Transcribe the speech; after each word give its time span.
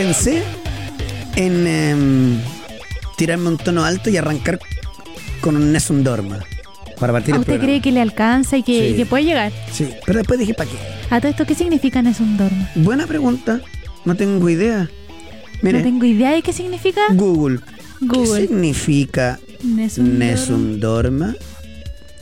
pensé 0.00 0.42
en 1.36 1.66
em, 1.66 2.38
tirarme 3.18 3.48
un 3.48 3.58
tono 3.58 3.84
alto 3.84 4.08
y 4.08 4.16
arrancar 4.16 4.58
con 5.42 5.56
un 5.56 5.72
Nessun 5.72 6.02
Dorma 6.02 6.38
para 6.98 7.12
partir 7.12 7.34
¿A 7.34 7.36
el 7.36 7.40
usted 7.40 7.52
programa. 7.54 7.66
cree 7.66 7.82
que 7.82 7.92
le 7.92 8.00
alcanza 8.00 8.56
y 8.56 8.62
que, 8.62 8.72
Sí. 8.88 8.94
y 8.94 8.96
que 8.96 9.04
puede 9.04 9.24
llegar? 9.24 9.52
Sí, 9.70 9.88
pero 10.06 10.18
después 10.20 10.38
dije, 10.38 10.54
¿para 10.54 10.70
qué? 10.70 10.76
A 11.10 11.20
todo 11.20 11.30
esto, 11.30 11.44
¿qué 11.44 11.54
significa 11.54 12.00
Nessun 12.00 12.38
Dorma? 12.38 12.70
Buena 12.76 13.06
pregunta, 13.06 13.60
no 14.06 14.14
tengo 14.14 14.48
idea. 14.48 14.88
Mire, 15.60 15.78
No 15.78 15.84
tengo 15.84 16.06
idea 16.06 16.30
de 16.30 16.40
qué 16.40 16.54
significa 16.54 17.02
Google. 17.10 17.60
Google. 18.00 18.40
¿Qué 18.40 18.46
significa 18.48 19.38
Nessun 19.62 20.04
Dorma. 20.06 20.24
Nessun 20.24 20.80
Dorma? 20.80 21.34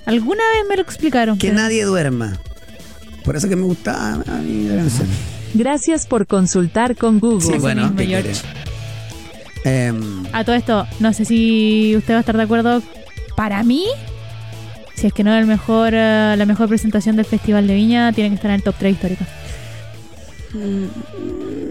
Alguna 0.05 0.43
vez 0.57 0.69
me 0.69 0.75
lo 0.75 0.83
explicaron. 0.83 1.39
Que 1.39 1.49
pero- 1.49 1.61
nadie 1.61 1.85
duerma. 1.85 2.41
Por 3.25 3.37
eso 3.37 3.49
que 3.49 3.55
me 3.55 3.63
gusta 3.67 4.15
a 4.15 4.39
mí 4.39 4.67
la 4.69 4.77
canción. 4.79 5.07
Gracias 5.55 6.07
por 6.07 6.27
consultar 6.27 6.97
con 6.97 7.19
Google. 7.21 7.41
Sí, 7.41 7.59
bueno, 7.59 7.93
¿qué? 7.97 8.23
Em, 9.65 10.25
A 10.33 10.45
todo 10.45 10.55
esto, 10.55 10.87
no 11.01 11.13
sé 11.13 11.25
si 11.25 11.95
usted 11.97 12.15
va 12.15 12.19
a 12.19 12.21
estar 12.21 12.37
de 12.37 12.43
acuerdo. 12.43 12.83
Para 13.37 13.63
mí, 13.63 13.85
si 14.95 15.07
es 15.07 15.13
que 15.13 15.25
no 15.25 15.33
es 15.35 15.41
el 15.41 15.47
mejor, 15.47 15.91
eh, 15.95 16.35
la 16.37 16.45
mejor 16.47 16.69
presentación 16.69 17.17
del 17.17 17.25
Festival 17.25 17.67
de 17.67 17.75
Viña, 17.75 18.13
tiene 18.13 18.31
que 18.31 18.35
estar 18.37 18.51
en 18.51 18.57
el 18.57 18.63
top 18.63 18.75
3 18.79 18.93
histórico. 18.95 19.25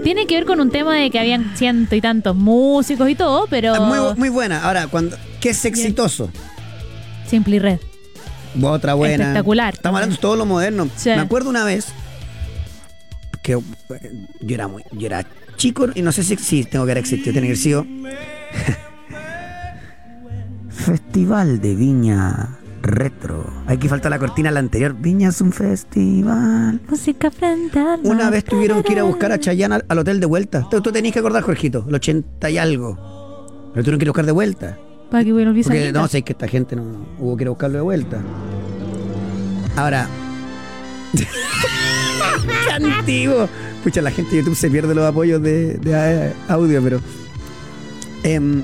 Tiene 0.03 0.27
que 0.27 0.35
ver 0.35 0.45
con 0.45 0.59
un 0.61 0.69
tema 0.69 0.95
de 0.95 1.09
que 1.09 1.19
habían 1.19 1.55
ciento 1.57 1.95
y 1.95 2.01
tantos 2.01 2.35
músicos 2.35 3.09
y 3.09 3.15
todo, 3.15 3.47
pero 3.49 3.73
Ah, 3.75 3.79
muy, 3.79 4.15
muy 4.17 4.29
buena. 4.29 4.63
Ahora, 4.63 4.87
cuando 4.87 5.17
¿qué 5.39 5.49
es 5.49 5.65
exitoso? 5.65 6.29
Simply 7.29 7.59
Red. 7.59 7.79
Otra 8.61 8.93
buena. 8.93 9.25
Espectacular. 9.25 9.73
Estamos 9.73 9.97
hablando 9.97 10.15
de 10.15 10.21
todo 10.21 10.35
lo 10.35 10.45
moderno. 10.45 10.89
Sí. 10.95 11.09
Me 11.09 11.19
acuerdo 11.19 11.49
una 11.49 11.63
vez 11.65 11.87
que 13.47 13.53
eh, 13.53 14.27
yo 14.41 14.55
era 14.55 14.67
muy, 14.67 14.83
yo 14.91 15.07
era 15.07 15.25
chico 15.55 15.87
y 15.95 16.01
no 16.01 16.11
sé 16.11 16.21
si, 16.23 16.35
si 16.35 16.65
tengo 16.65 16.83
que 16.85 16.91
haber 16.91 16.97
existido, 16.97 17.31
tiene 17.31 17.47
que 17.47 17.53
haber 17.53 17.57
sido. 17.57 17.85
Festival 20.69 21.61
de 21.61 21.75
Viña 21.75 22.59
Retro. 22.81 23.49
Hay 23.65 23.77
que 23.77 23.87
faltar 23.87 24.11
la 24.11 24.19
cortina 24.19 24.49
a 24.49 24.51
la 24.51 24.59
anterior. 24.59 24.93
Viña 24.93 25.29
es 25.29 25.39
un 25.39 25.53
festival. 25.53 26.81
Música 26.89 27.31
frente 27.31 27.79
Una 28.03 28.29
vez 28.29 28.43
tuvieron 28.43 28.83
que 28.83 28.91
ir 28.93 28.99
a 28.99 29.03
buscar 29.03 29.31
a 29.31 29.39
Chayanne 29.39 29.75
al, 29.75 29.85
al 29.87 29.99
hotel 29.99 30.19
de 30.19 30.25
vuelta. 30.25 30.67
Tú, 30.69 30.81
tú 30.81 30.91
tenías 30.91 31.13
que 31.13 31.19
acordar, 31.19 31.41
Jorgito, 31.43 31.85
el 31.87 31.95
80 31.95 32.49
y 32.49 32.57
algo. 32.57 33.71
Lo 33.73 33.81
tuvieron 33.81 33.97
que 33.97 34.03
ir 34.03 34.09
a 34.09 34.11
buscar 34.11 34.25
de 34.25 34.33
vuelta. 34.33 34.77
Para 35.09 35.23
que 35.23 35.31
a 35.31 35.53
Porque 35.53 35.91
no 35.93 36.07
sé 36.09 36.21
que 36.21 36.33
esta 36.33 36.49
gente 36.49 36.75
no 36.75 36.83
hubo 37.17 37.37
que 37.37 37.45
ir 37.45 37.47
a 37.47 37.51
buscarlo 37.51 37.77
de 37.77 37.83
vuelta. 37.83 38.21
Ahora. 39.77 40.05
¡Qué 42.45 42.71
antiguo! 42.93 43.49
Pucha, 43.83 44.01
la 44.01 44.11
gente 44.11 44.31
de 44.31 44.37
YouTube 44.43 44.55
se 44.55 44.69
pierde 44.69 44.93
los 44.95 45.05
apoyos 45.05 45.41
de, 45.41 45.75
de, 45.77 45.91
eh, 45.93 46.33
audio, 46.47 46.81
pero. 46.81 46.99
em, 48.23 48.63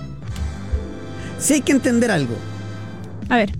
sí 1.40 1.54
hay 1.56 1.62
que 1.62 1.72
entender 1.72 2.12
algo. 2.12 2.36
A 3.30 3.38
ver, 3.38 3.52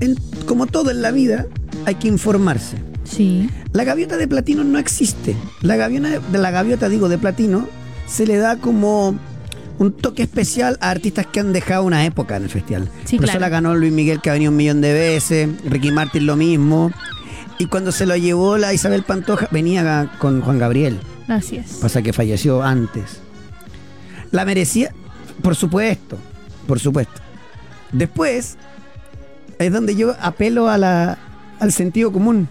En- 0.00 0.16
como 0.46 0.66
todo 0.66 0.90
en 0.90 1.02
la 1.02 1.10
vida, 1.10 1.46
hay 1.86 1.94
que 1.96 2.08
informarse. 2.08 2.76
sí. 3.04 3.48
La 3.72 3.84
gaviota 3.84 4.16
de 4.16 4.26
platino 4.26 4.64
no 4.64 4.78
existe. 4.78 5.36
La 5.60 5.76
gaviota 5.76 6.08
de 6.18 6.38
la 6.38 6.50
gaviota, 6.50 6.88
digo, 6.88 7.10
de 7.10 7.18
platino, 7.18 7.66
se 8.06 8.26
le 8.26 8.38
da 8.38 8.56
como 8.56 9.14
un 9.78 9.92
toque 9.92 10.22
especial 10.22 10.78
a 10.80 10.88
artistas 10.90 11.26
que 11.26 11.40
han 11.40 11.52
dejado 11.52 11.84
una 11.84 12.06
época 12.06 12.36
en 12.38 12.44
el 12.44 12.48
festival. 12.48 12.88
Sí, 13.04 13.16
Por 13.18 13.28
eso 13.28 13.38
la 13.38 13.50
ganó 13.50 13.74
Luis 13.74 13.92
Miguel, 13.92 14.22
que 14.22 14.30
ha 14.30 14.32
venido 14.32 14.50
un 14.50 14.56
millón 14.56 14.80
de 14.80 14.94
veces, 14.94 15.48
Ricky 15.68 15.90
Martin 15.92 16.24
lo 16.24 16.36
mismo. 16.36 16.90
Y 17.58 17.66
cuando 17.66 17.92
se 17.92 18.06
lo 18.06 18.16
llevó 18.16 18.58
la 18.58 18.74
Isabel 18.74 19.02
Pantoja, 19.02 19.48
venía 19.50 20.12
con 20.18 20.42
Juan 20.42 20.58
Gabriel. 20.58 21.00
Así 21.28 21.56
es. 21.56 21.72
Pasa 21.80 22.02
que 22.02 22.12
falleció 22.12 22.62
antes. 22.62 23.20
La 24.30 24.44
merecía, 24.44 24.92
por 25.42 25.56
supuesto, 25.56 26.18
por 26.66 26.80
supuesto. 26.80 27.20
Después, 27.92 28.56
es 29.58 29.72
donde 29.72 29.96
yo 29.96 30.14
apelo 30.20 30.68
a 30.68 30.76
la, 30.76 31.18
al 31.58 31.72
sentido 31.72 32.12
común. 32.12 32.48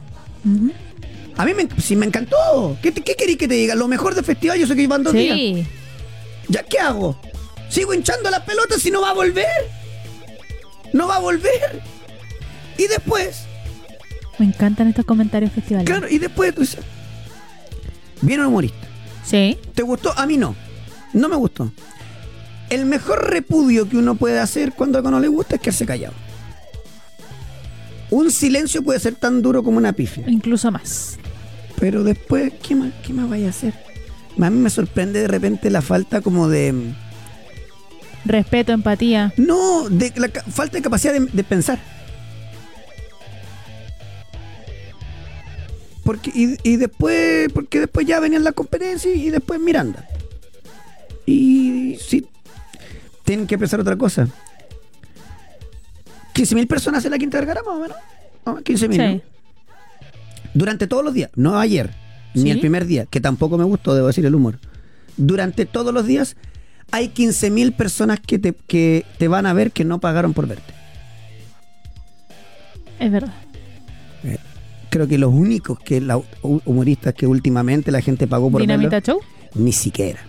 A 1.37 1.45
mí 1.45 1.53
me, 1.53 1.67
sí 1.79 1.95
me 1.95 2.05
encantó. 2.05 2.77
¿Qué, 2.81 2.91
qué 2.93 3.15
queréis 3.15 3.37
que 3.37 3.47
te 3.47 3.55
diga? 3.55 3.75
Lo 3.75 3.87
mejor 3.87 4.15
del 4.15 4.25
festival, 4.25 4.57
yo 4.57 4.65
sé 4.67 4.75
que 4.75 4.87
van 4.87 5.03
dos 5.03 5.13
días. 5.13 5.35
Sí. 5.37 5.67
¿Ya 6.47 6.63
qué 6.63 6.79
hago? 6.79 7.19
¿Sigo 7.69 7.93
hinchando 7.93 8.29
las 8.29 8.41
pelotas 8.41 8.81
si 8.81 8.89
no 8.91 9.01
va 9.01 9.09
a 9.11 9.13
volver? 9.13 9.45
No 10.93 11.07
va 11.07 11.17
a 11.17 11.19
volver. 11.19 11.81
Y 12.77 12.87
después, 12.87 13.45
Me 14.39 14.45
encantan 14.45 14.87
estos 14.87 15.05
comentarios 15.05 15.51
festivales. 15.51 15.85
claro, 15.89 16.07
y 16.09 16.17
después 16.17 16.53
tú 16.53 16.61
dices, 16.61 16.79
viene 18.21 18.43
un 18.43 18.49
humorista. 18.49 18.87
Sí. 19.23 19.57
¿Te 19.73 19.81
gustó? 19.81 20.17
A 20.17 20.25
mí 20.25 20.37
no. 20.37 20.55
No 21.13 21.29
me 21.29 21.35
gustó. 21.35 21.71
El 22.69 22.85
mejor 22.85 23.29
repudio 23.29 23.87
que 23.87 23.97
uno 23.97 24.15
puede 24.15 24.39
hacer 24.39 24.73
cuando 24.73 24.97
algo 24.97 25.11
no 25.11 25.19
le 25.19 25.27
gusta 25.27 25.55
es 25.55 25.61
quedarse 25.61 25.85
callado. 25.85 26.13
Un 28.11 28.31
silencio 28.31 28.83
puede 28.83 28.99
ser 28.99 29.15
tan 29.15 29.41
duro 29.41 29.63
como 29.63 29.77
una 29.77 29.93
pifia. 29.93 30.25
Incluso 30.27 30.71
más. 30.71 31.17
Pero 31.79 32.03
después, 32.03 32.53
¿qué 32.61 32.75
más, 32.75 32.91
qué 33.05 33.13
más 33.13 33.29
vaya 33.29 33.47
a 33.47 33.49
hacer? 33.49 33.73
A 34.39 34.49
mí 34.49 34.57
me 34.57 34.69
sorprende 34.69 35.21
de 35.21 35.27
repente 35.27 35.69
la 35.69 35.81
falta 35.81 36.21
como 36.21 36.47
de... 36.49 36.93
Respeto, 38.25 38.71
empatía. 38.73 39.33
No, 39.37 39.87
de 39.89 40.11
la 40.15 40.29
falta 40.29 40.77
de 40.77 40.81
capacidad 40.81 41.13
de, 41.13 41.21
de 41.21 41.43
pensar. 41.43 41.79
Porque, 46.05 46.31
y, 46.33 46.57
y 46.63 46.77
después, 46.77 47.51
porque 47.51 47.79
después 47.79 48.05
ya 48.05 48.19
venían 48.19 48.43
la 48.43 48.51
competencia 48.51 49.13
y 49.13 49.31
después 49.31 49.59
Miranda. 49.59 50.07
Y 51.25 51.97
sí, 51.99 52.27
tienen 53.23 53.47
que 53.47 53.57
pensar 53.57 53.79
otra 53.79 53.97
cosa. 53.97 54.27
15.000 56.35 56.67
personas 56.67 57.03
en 57.05 57.11
la 57.11 57.17
Quinta 57.17 57.39
Vergara, 57.39 57.61
más 57.65 57.75
o 57.75 57.79
menos. 57.79 57.97
Ah, 58.45 58.57
15.000. 58.63 58.91
Sí. 58.91 58.97
¿no? 58.97 59.21
Durante 60.53 60.85
todos 60.85 61.03
los 61.03 61.13
días, 61.13 61.31
no 61.35 61.57
ayer, 61.59 61.89
ni 62.35 62.51
el 62.51 62.59
primer 62.59 62.85
día, 62.85 63.07
que 63.07 63.19
tampoco 63.19 63.57
me 63.57 63.63
gustó, 63.63 63.95
debo 63.95 64.07
decir 64.07 64.25
el 64.25 64.35
humor. 64.35 64.59
Durante 65.17 65.65
todos 65.65 65.93
los 65.93 66.05
días 66.05 66.37
hay 66.91 67.09
15.000 67.09 67.75
personas 67.75 68.19
que 68.19 68.37
te, 68.37 68.53
que 68.53 69.05
te 69.17 69.27
van 69.27 69.47
a 69.47 69.53
ver 69.53 69.71
que 69.71 69.83
no 69.83 69.99
pagaron 69.99 70.33
por 70.33 70.47
verte. 70.47 70.71
Es 72.99 73.11
verdad. 73.11 73.33
Creo 74.95 75.09
que 75.09 75.17
los 75.17 75.33
únicos 75.33 75.77
que 75.77 75.99
la, 75.99 76.15
hu- 76.17 76.61
humoristas 76.63 77.13
que 77.13 77.27
últimamente 77.27 77.91
la 77.91 77.99
gente 77.99 78.27
pagó 78.27 78.49
por 78.49 78.61
Dinamita 78.61 79.01
verlo, 79.01 79.15
Show. 79.15 79.21
ni 79.55 79.73
siquiera. 79.73 80.21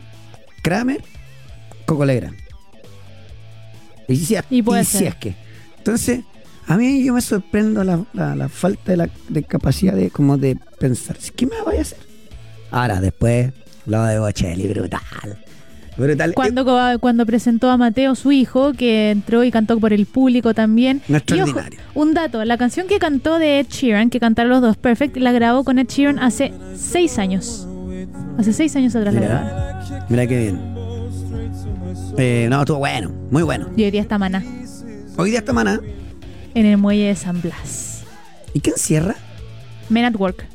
Kramer, 0.60 1.04
Coco 1.84 2.04
Legrand. 2.04 2.36
Y 4.08 4.16
si, 4.16 4.34
Y 4.50 4.62
puede 4.62 4.82
y 4.82 4.84
si 4.84 5.04
es 5.06 5.14
que. 5.14 5.36
Entonces, 5.78 6.24
a 6.66 6.76
mí 6.76 7.04
yo 7.04 7.14
me 7.14 7.20
sorprendo 7.20 7.84
la, 7.84 8.04
la- 8.12 8.34
la 8.34 8.48
falta 8.48 8.90
de, 8.90 8.96
la, 8.96 9.08
de 9.28 9.44
capacidad 9.44 9.94
de 9.94 10.10
como 10.10 10.36
de 10.36 10.56
pensar, 10.80 11.16
¿qué 11.36 11.46
me 11.46 11.62
voy 11.64 11.76
a 11.76 11.82
hacer? 11.82 11.98
Ahora, 12.72 13.00
después, 13.00 13.52
lo 13.86 14.02
de 14.02 14.18
Bocelli, 14.18 14.66
brutal. 14.66 15.00
Brutal. 15.96 16.34
Cuando, 16.34 16.64
cuando 17.00 17.24
presentó 17.24 17.70
a 17.70 17.76
Mateo, 17.76 18.14
su 18.14 18.30
hijo, 18.32 18.72
que 18.74 19.10
entró 19.10 19.44
y 19.44 19.50
cantó 19.50 19.78
por 19.80 19.92
el 19.92 20.04
público 20.06 20.52
también. 20.52 21.00
No 21.08 21.18
Y 21.26 21.40
ojo, 21.40 21.60
un 21.94 22.12
dato, 22.12 22.44
la 22.44 22.58
canción 22.58 22.86
que 22.86 22.98
cantó 22.98 23.38
de 23.38 23.60
Ed 23.60 23.66
Sheeran, 23.70 24.10
que 24.10 24.20
cantaron 24.20 24.50
los 24.50 24.60
dos, 24.60 24.76
Perfect, 24.76 25.16
la 25.16 25.32
grabó 25.32 25.64
con 25.64 25.78
Ed 25.78 25.86
Sheeran 25.88 26.18
hace 26.18 26.52
seis 26.76 27.18
años. 27.18 27.66
Hace 28.38 28.52
seis 28.52 28.76
años 28.76 28.94
atrás 28.94 29.14
la 29.14 29.20
grabaron. 29.20 30.04
Mira, 30.10 30.26
qué 30.26 30.38
bien. 30.38 30.76
Eh, 32.18 32.46
no, 32.50 32.60
estuvo 32.60 32.78
bueno, 32.78 33.10
muy 33.30 33.42
bueno. 33.42 33.68
Y 33.76 33.84
hoy 33.84 33.90
día 33.90 34.00
está 34.02 34.18
Maná, 34.18 34.44
Hoy 35.16 35.30
día 35.30 35.38
está 35.40 35.52
Maná. 35.52 35.80
en 36.54 36.66
el 36.66 36.76
muelle 36.76 37.06
de 37.08 37.16
San 37.16 37.40
Blas. 37.40 38.04
¿Y 38.52 38.60
quién 38.60 38.76
cierra? 38.76 39.16
Men 39.88 40.04
at 40.04 40.16
Work. 40.16 40.46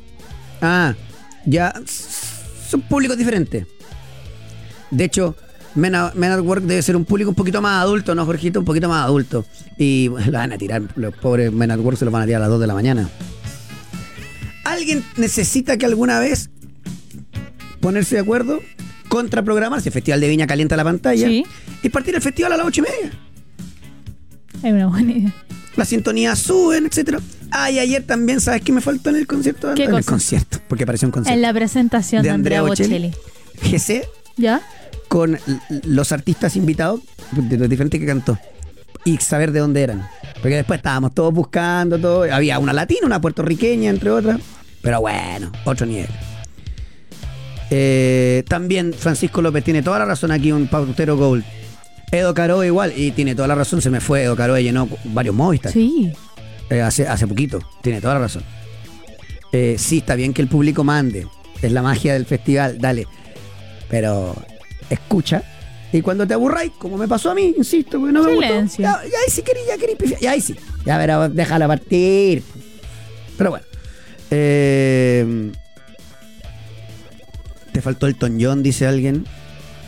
Ah, 0.60 0.94
ya 1.46 1.72
son 2.68 2.80
públicos 2.82 3.16
diferentes. 3.16 3.66
De 4.92 5.04
hecho, 5.04 5.34
Men, 5.74 5.94
at- 5.94 6.14
Men 6.14 6.32
at 6.32 6.40
Work 6.40 6.62
debe 6.64 6.82
ser 6.82 6.96
un 6.96 7.04
público 7.04 7.30
un 7.30 7.34
poquito 7.34 7.62
más 7.62 7.82
adulto, 7.82 8.14
¿no, 8.14 8.26
Jorgito? 8.26 8.60
Un 8.60 8.66
poquito 8.66 8.88
más 8.88 9.04
adulto. 9.04 9.44
Y 9.78 10.08
lo 10.26 10.32
van 10.32 10.52
a 10.52 10.58
tirar, 10.58 10.82
los 10.96 11.16
pobres 11.16 11.50
Men 11.50 11.70
at 11.70 11.80
Work 11.80 11.96
se 11.98 12.04
los 12.04 12.12
van 12.12 12.22
a 12.22 12.26
tirar 12.26 12.42
a 12.42 12.44
las 12.44 12.50
2 12.50 12.60
de 12.60 12.66
la 12.66 12.74
mañana. 12.74 13.08
¿Alguien 14.64 15.04
necesita 15.16 15.76
que 15.76 15.86
alguna 15.86 16.20
vez 16.20 16.50
ponerse 17.80 18.16
de 18.16 18.20
acuerdo? 18.20 18.60
Contraprogramarse. 19.08 19.88
El 19.88 19.92
Festival 19.92 20.20
de 20.20 20.28
Viña 20.28 20.46
calienta 20.46 20.76
la 20.76 20.84
pantalla. 20.84 21.26
Sí. 21.26 21.44
Y 21.82 21.88
partir 21.88 22.14
el 22.14 22.22
festival 22.22 22.52
a 22.52 22.56
las 22.58 22.66
8 22.66 22.80
y 22.80 22.82
media. 22.82 23.18
Es 24.62 24.72
una 24.72 24.86
buena 24.86 25.12
idea. 25.12 25.34
Las 25.76 25.88
sintonías 25.88 26.38
suben, 26.38 26.86
etcétera. 26.86 27.18
Ah, 27.50 27.70
y 27.70 27.78
ayer 27.78 28.02
también, 28.02 28.40
¿sabes 28.40 28.62
qué 28.62 28.72
me 28.72 28.80
faltó 28.80 29.10
en 29.10 29.16
el 29.16 29.26
concierto? 29.26 29.74
¿Qué 29.74 29.84
en 29.84 29.94
el 29.94 30.04
concierto, 30.04 30.58
porque 30.68 30.84
apareció 30.84 31.08
un 31.08 31.12
concierto. 31.12 31.34
En 31.34 31.42
la 31.42 31.52
presentación 31.52 32.22
de, 32.22 32.30
Andrea 32.30 32.62
Bocelli. 32.62 33.12
GC 33.62 34.06
¿Ya? 34.36 34.62
Con 35.12 35.38
los 35.84 36.10
artistas 36.10 36.56
invitados 36.56 37.02
de 37.32 37.58
los 37.58 37.68
diferentes 37.68 38.00
que 38.00 38.06
cantó 38.06 38.38
y 39.04 39.18
saber 39.18 39.52
de 39.52 39.60
dónde 39.60 39.82
eran. 39.82 40.08
Porque 40.40 40.56
después 40.56 40.78
estábamos 40.78 41.12
todos 41.12 41.34
buscando, 41.34 41.98
todo. 41.98 42.32
Había 42.32 42.58
una 42.58 42.72
latina, 42.72 43.00
una 43.04 43.20
puertorriqueña, 43.20 43.90
entre 43.90 44.08
otras. 44.08 44.40
Pero 44.80 45.02
bueno, 45.02 45.52
otro 45.66 45.84
nivel. 45.84 46.08
Eh, 47.68 48.42
también 48.48 48.94
Francisco 48.94 49.42
López 49.42 49.62
tiene 49.62 49.82
toda 49.82 49.98
la 49.98 50.06
razón 50.06 50.30
aquí, 50.30 50.50
un 50.50 50.66
pautero 50.66 51.18
Gold. 51.18 51.44
Edo 52.10 52.32
Caroe 52.32 52.66
igual, 52.66 52.94
y 52.96 53.10
tiene 53.10 53.34
toda 53.34 53.48
la 53.48 53.54
razón, 53.54 53.82
se 53.82 53.90
me 53.90 54.00
fue 54.00 54.22
Edo 54.22 54.34
Caroe, 54.34 54.62
llenó 54.62 54.88
varios 55.04 55.34
Movistar. 55.34 55.72
Sí. 55.72 56.10
Eh, 56.70 56.80
hace, 56.80 57.06
hace 57.06 57.26
poquito, 57.26 57.60
tiene 57.82 58.00
toda 58.00 58.14
la 58.14 58.20
razón. 58.20 58.44
Eh, 59.52 59.76
sí, 59.78 59.98
está 59.98 60.14
bien 60.14 60.32
que 60.32 60.40
el 60.40 60.48
público 60.48 60.84
mande, 60.84 61.26
es 61.60 61.70
la 61.70 61.82
magia 61.82 62.14
del 62.14 62.24
festival, 62.24 62.78
dale. 62.78 63.06
Pero 63.90 64.34
escucha, 64.94 65.42
y 65.92 66.00
cuando 66.00 66.26
te 66.26 66.34
aburráis, 66.34 66.72
como 66.78 66.96
me 66.96 67.06
pasó 67.06 67.30
a 67.30 67.34
mí, 67.34 67.54
insisto, 67.56 67.98
porque 67.98 68.12
no 68.12 68.22
me 68.22 68.34
gustó, 68.34 68.82
ya, 68.82 69.02
ya 69.02 69.18
ahí 69.24 69.30
sí 69.30 69.42
querí, 69.42 69.60
ya 69.68 69.76
querí 69.76 69.94
pifiar, 69.94 70.20
ya 70.20 70.30
ahí 70.32 70.40
sí, 70.40 70.56
ya 70.86 70.96
verá, 70.98 71.28
déjala 71.28 71.66
partir. 71.68 72.42
Pero 73.36 73.50
bueno. 73.50 73.64
Eh, 74.30 75.52
te 77.72 77.80
faltó 77.80 78.06
el 78.06 78.14
Tom 78.14 78.38
John, 78.40 78.62
dice 78.62 78.86
alguien. 78.86 79.26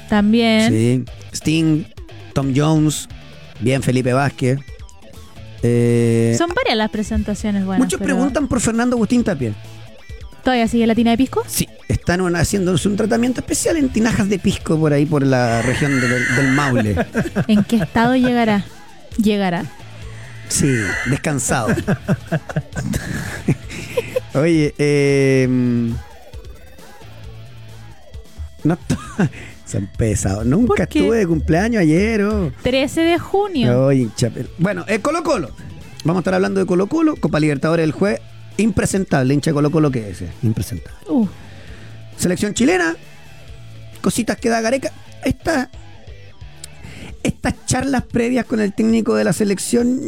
También. 0.09 0.71
Sí. 0.71 1.05
Sting, 1.33 1.85
Tom 2.33 2.53
Jones, 2.55 3.09
bien 3.61 3.83
Felipe 3.83 4.13
Vázquez. 4.13 4.59
Eh, 5.63 6.35
Son 6.37 6.51
varias 6.55 6.77
las 6.77 6.91
presentaciones 6.91 7.65
buenas. 7.65 7.85
muchos 7.85 7.99
pero- 7.99 8.15
preguntan 8.15 8.49
por 8.49 8.61
Fernando 8.61 8.97
Agustín 8.97 9.25
Tapia. 9.25 9.55
¿Todavía 10.45 10.69
sigue 10.69 10.87
la 10.87 10.95
tina 10.95 11.11
de 11.13 11.17
pisco? 11.17 11.43
Sí, 11.47 11.67
están 11.89 12.21
un- 12.21 12.37
haciéndose 12.37 12.87
un 12.89 12.97
tratamiento 12.97 13.41
especial 13.41 13.77
en 13.79 13.89
tinajas 13.89 14.29
de 14.29 14.39
pisco 14.39 14.79
por 14.79 14.93
ahí, 14.93 15.07
por 15.07 15.25
la 15.27 15.63
región 15.63 15.99
del, 16.01 16.23
del 16.37 16.49
Maule. 16.53 16.97
¿En 17.49 17.65
qué 17.65 17.77
estado 17.77 18.15
llegará? 18.15 18.65
Llegará. 19.17 19.65
Sí, 20.49 20.69
descansado. 21.07 21.69
Oye, 24.35 24.75
eh, 24.79 25.47
no 28.65 28.79
se 29.65 29.77
han 29.79 29.87
pesado. 29.97 30.45
Nunca 30.45 30.85
estuve 30.85 31.19
de 31.19 31.27
cumpleaños 31.27 31.81
ayer. 31.83 32.23
oh. 32.23 32.53
13 32.63 33.01
de 33.03 33.19
junio. 33.19 33.87
Oye. 33.87 34.09
Bueno, 34.59 34.85
eh, 34.89 35.01
Colo 35.01 35.23
Colo. 35.23 35.51
Vamos 36.05 36.21
a 36.21 36.23
estar 36.23 36.35
hablando 36.35 36.61
de 36.61 36.67
Colo 36.67 36.87
Colo, 36.87 37.17
Copa 37.17 37.41
Libertadores 37.41 37.85
del 37.85 37.93
juez. 37.93 38.21
Impresentable, 38.57 39.35
hincha 39.35 39.53
Colo 39.53 39.71
Colo 39.71 39.91
que 39.91 40.11
es. 40.11 40.23
eh, 40.23 40.29
Impresentable. 40.43 40.99
Uh, 41.09 41.27
Selección 42.17 42.55
chilena, 42.55 42.95
cositas 44.01 44.37
que 44.37 44.49
da 44.49 44.61
Gareca. 44.61 44.93
Esta, 45.25 45.71
estas 47.23 47.55
charlas 47.67 48.03
previas 48.05 48.45
con 48.45 48.61
el 48.61 48.73
técnico 48.73 49.15
de 49.17 49.25
la 49.25 49.33
selección, 49.33 49.99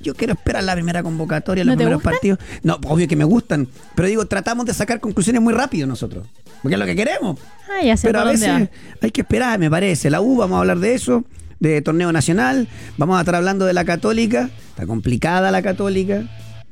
yo 0.00 0.14
quiero 0.14 0.32
esperar 0.32 0.64
la 0.64 0.72
primera 0.74 1.02
convocatoria, 1.02 1.62
los 1.64 1.72
¿No 1.74 1.76
te 1.78 1.84
primeros 1.84 1.98
gustan? 2.02 2.12
partidos. 2.12 2.38
No, 2.62 2.78
obvio 2.88 3.06
que 3.06 3.16
me 3.16 3.24
gustan, 3.24 3.68
pero 3.94 4.08
digo, 4.08 4.26
tratamos 4.26 4.66
de 4.66 4.74
sacar 4.74 4.98
conclusiones 5.00 5.40
muy 5.42 5.52
rápido 5.54 5.86
nosotros, 5.86 6.26
porque 6.62 6.74
es 6.74 6.78
lo 6.80 6.86
que 6.86 6.96
queremos. 6.96 7.38
ah, 7.68 7.84
ya 7.84 7.96
sé 7.96 8.06
Pero 8.08 8.20
a 8.20 8.24
veces 8.24 8.48
va. 8.48 8.68
hay 9.02 9.10
que 9.12 9.20
esperar, 9.20 9.58
me 9.60 9.70
parece. 9.70 10.10
La 10.10 10.20
U, 10.20 10.36
vamos 10.38 10.56
a 10.56 10.60
hablar 10.60 10.78
de 10.80 10.94
eso, 10.94 11.24
de 11.60 11.80
torneo 11.82 12.10
nacional. 12.12 12.66
Vamos 12.96 13.16
a 13.18 13.20
estar 13.20 13.34
hablando 13.36 13.66
de 13.66 13.72
la 13.74 13.84
Católica. 13.84 14.50
Está 14.70 14.86
complicada 14.86 15.50
la 15.52 15.62
Católica. 15.62 16.24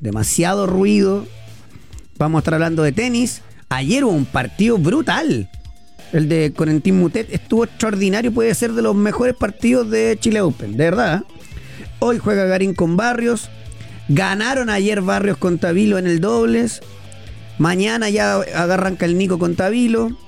Demasiado 0.03 0.67
ruido. 0.67 1.29
Vamos 2.19 2.39
a 2.39 2.41
estar 2.41 2.55
hablando 2.55 2.83
de 2.83 2.91
tenis. 2.91 3.41
Ayer 3.69 4.03
hubo 4.03 4.13
un 4.13 4.27
partido 4.27 4.77
brutal. 4.77 5.49
El 6.13 6.29
de 6.29 6.53
Corentín 6.53 6.99
Mutet 6.99 7.33
estuvo 7.33 7.63
extraordinario. 7.63 8.35
Puede 8.35 8.53
ser 8.57 8.73
de 8.73 8.83
los 8.83 8.97
mejores 8.97 9.37
partidos 9.37 9.89
de 9.91 10.19
Chile 10.21 10.41
Open, 10.41 10.77
de 10.77 10.85
verdad. 10.87 11.23
Hoy 12.01 12.19
juega 12.19 12.47
Garín 12.47 12.75
con 12.75 12.97
Barrios. 12.97 13.49
Ganaron 14.09 14.71
ayer 14.71 15.01
Barrios 15.03 15.37
con 15.37 15.59
Tavilo 15.59 15.99
en 15.99 16.09
el 16.09 16.21
dobles. 16.21 16.81
Mañana 17.59 18.11
ya 18.11 18.41
arranca 18.57 19.07
el 19.07 19.17
Nico 19.17 19.39
con 19.39 19.55
Tavilo. 19.55 20.19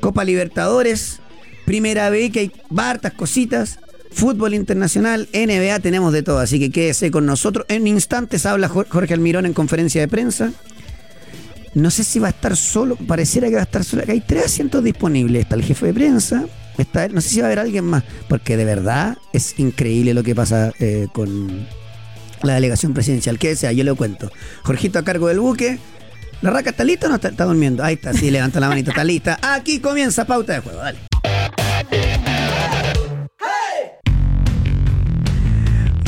Copa 0.00 0.24
Libertadores. 0.24 1.20
Primera 1.66 2.08
vez 2.08 2.32
que 2.32 2.40
hay 2.40 2.52
hartas 2.74 3.12
cositas. 3.12 3.80
Fútbol 4.12 4.54
internacional, 4.54 5.28
NBA, 5.32 5.78
tenemos 5.80 6.12
de 6.12 6.22
todo. 6.22 6.38
Así 6.38 6.58
que 6.58 6.70
quédese 6.70 7.10
con 7.10 7.26
nosotros. 7.26 7.64
En 7.68 7.86
instantes 7.86 8.44
habla 8.46 8.68
Jor- 8.68 8.88
Jorge 8.88 9.14
Almirón 9.14 9.46
en 9.46 9.52
conferencia 9.54 10.00
de 10.00 10.08
prensa. 10.08 10.52
No 11.74 11.90
sé 11.90 12.02
si 12.02 12.18
va 12.18 12.26
a 12.26 12.30
estar 12.30 12.56
solo, 12.56 12.96
pareciera 12.96 13.48
que 13.48 13.54
va 13.54 13.60
a 13.60 13.64
estar 13.64 13.84
solo. 13.84 14.02
Acá 14.02 14.12
hay 14.12 14.20
tres 14.20 14.46
asientos 14.46 14.82
disponibles. 14.82 15.42
Está 15.42 15.54
el 15.54 15.62
jefe 15.62 15.86
de 15.86 15.94
prensa, 15.94 16.44
está 16.78 17.06
no 17.08 17.20
sé 17.20 17.28
si 17.28 17.38
va 17.40 17.44
a 17.44 17.48
haber 17.48 17.60
alguien 17.60 17.84
más, 17.84 18.02
porque 18.28 18.56
de 18.56 18.64
verdad 18.64 19.16
es 19.32 19.56
increíble 19.60 20.12
lo 20.12 20.24
que 20.24 20.34
pasa 20.34 20.72
eh, 20.80 21.06
con 21.12 21.66
la 22.42 22.54
delegación 22.54 22.92
presidencial. 22.92 23.38
¿Qué 23.38 23.54
sea? 23.54 23.70
Yo 23.70 23.84
le 23.84 23.94
cuento. 23.94 24.32
Jorgito 24.64 24.98
a 24.98 25.04
cargo 25.04 25.28
del 25.28 25.38
buque. 25.38 25.78
¿La 26.42 26.50
raca 26.50 26.70
está 26.70 26.82
lista 26.82 27.06
o 27.06 27.10
no 27.10 27.16
está, 27.16 27.28
está 27.28 27.44
durmiendo? 27.44 27.84
Ahí 27.84 27.94
está, 27.94 28.12
sí, 28.14 28.30
levanta 28.32 28.58
la 28.58 28.68
manita, 28.68 28.90
está 28.90 29.04
lista. 29.04 29.38
Aquí 29.40 29.78
comienza 29.78 30.24
pauta 30.26 30.54
de 30.54 30.60
juego, 30.60 30.78
dale. 30.78 30.98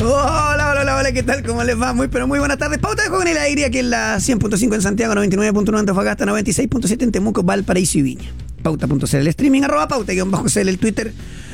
Hola, 0.05 0.71
hola, 0.71 0.81
hola, 0.81 0.97
hola, 0.97 1.11
¿qué 1.13 1.23
tal? 1.23 1.43
¿Cómo 1.43 1.63
les 1.63 1.81
va? 1.81 1.93
Muy, 1.93 2.09
pero 2.09 2.27
muy 2.27 2.37
buenas 2.37 2.57
tardes. 2.57 2.77
Pauta 2.77 3.03
de 3.03 3.07
juego 3.07 3.21
en 3.21 3.29
el 3.29 3.37
aire 3.37 3.63
aquí 3.63 3.77
en 3.77 3.89
la 3.89 4.17
100.5 4.17 4.75
en 4.75 4.81
Santiago, 4.81 5.13
99.9 5.13 5.69
en 5.69 5.75
Antofagasta, 5.75 6.25
96.7 6.25 7.03
en 7.03 7.11
Temuco, 7.13 7.41
Valparaíso 7.41 7.99
y 7.99 8.01
Viña. 8.01 8.29
Pauta.cl 8.61 9.15
el 9.15 9.27
streaming, 9.27 9.61
arroba 9.61 9.87
pauta, 9.87 10.11
guion 10.11 10.29
bajo 10.29 10.49
cl 10.49 10.67
el 10.67 10.77
Twitter, 10.77 11.13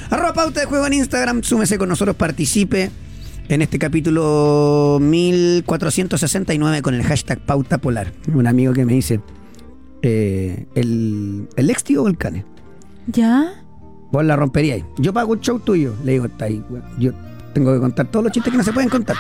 arroba 0.09 0.33
pauta 0.33 0.61
de 0.61 0.65
juego 0.65 0.87
en 0.87 0.93
Instagram. 0.93 1.43
Súmese 1.43 1.77
con 1.77 1.89
nosotros, 1.89 2.15
participe 2.15 2.89
en 3.49 3.61
este 3.61 3.77
capítulo 3.77 4.97
1469 4.99 6.81
con 6.81 6.95
el 6.95 7.03
hashtag 7.03 7.45
pauta 7.45 7.77
polar. 7.77 8.13
Un 8.33 8.47
amigo 8.47 8.73
que 8.73 8.83
me 8.83 8.93
dice, 8.93 9.21
eh, 10.01 10.65
¿el, 10.73 11.47
el 11.55 11.69
ex 11.69 11.83
tío 11.83 12.01
Volcanes? 12.01 12.45
¿Ya? 13.05 13.63
Vos 14.11 14.25
la 14.25 14.35
romperíais. 14.35 14.85
Yo 14.97 15.13
pago 15.13 15.33
un 15.33 15.39
show 15.39 15.59
tuyo. 15.59 15.93
Le 16.03 16.13
digo, 16.13 16.25
está 16.25 16.45
ahí. 16.45 16.63
Yo 16.97 17.11
tengo 17.53 17.73
que 17.73 17.79
contar 17.79 18.09
todos 18.09 18.23
los 18.25 18.31
chistes 18.33 18.51
que 18.51 18.57
no 18.57 18.63
se 18.63 18.73
pueden 18.73 18.89
contar. 18.89 19.17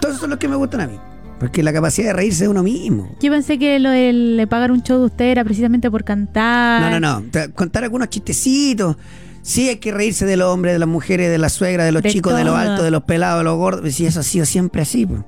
Todos 0.00 0.18
son 0.18 0.30
los 0.30 0.38
que 0.38 0.48
me 0.48 0.56
gustan 0.56 0.80
a 0.82 0.86
mí. 0.86 0.98
Porque 1.40 1.62
la 1.62 1.72
capacidad 1.72 2.08
de 2.08 2.12
reírse 2.12 2.44
de 2.44 2.48
uno 2.48 2.62
mismo. 2.62 3.14
Yo 3.20 3.30
pensé 3.30 3.58
que 3.58 3.78
lo 3.78 3.90
de 3.90 4.46
pagar 4.48 4.70
un 4.70 4.82
show 4.82 4.98
de 5.00 5.06
usted 5.06 5.24
era 5.26 5.44
precisamente 5.44 5.90
por 5.90 6.04
cantar. 6.04 6.90
No, 6.92 7.00
no, 7.00 7.20
no. 7.22 7.54
Contar 7.54 7.84
algunos 7.84 8.08
chistecitos. 8.08 8.96
Sí, 9.42 9.68
hay 9.68 9.76
que 9.76 9.92
reírse 9.92 10.24
de 10.24 10.36
los 10.38 10.48
hombres, 10.52 10.72
de 10.74 10.78
las 10.78 10.88
mujeres, 10.88 11.30
de 11.30 11.36
la 11.38 11.48
suegra, 11.50 11.84
de 11.84 11.92
los 11.92 12.02
De 12.02 12.10
chicos, 12.10 12.34
de 12.36 12.44
los 12.44 12.54
altos, 12.56 12.82
de 12.84 12.90
los 12.90 13.02
pelados, 13.02 13.40
de 13.40 13.44
los 13.44 13.56
gordos. 13.56 13.92
Sí, 13.94 14.06
eso 14.06 14.20
ha 14.20 14.22
sido 14.22 14.46
siempre 14.46 14.80
así. 14.82 15.04
pues. 15.06 15.20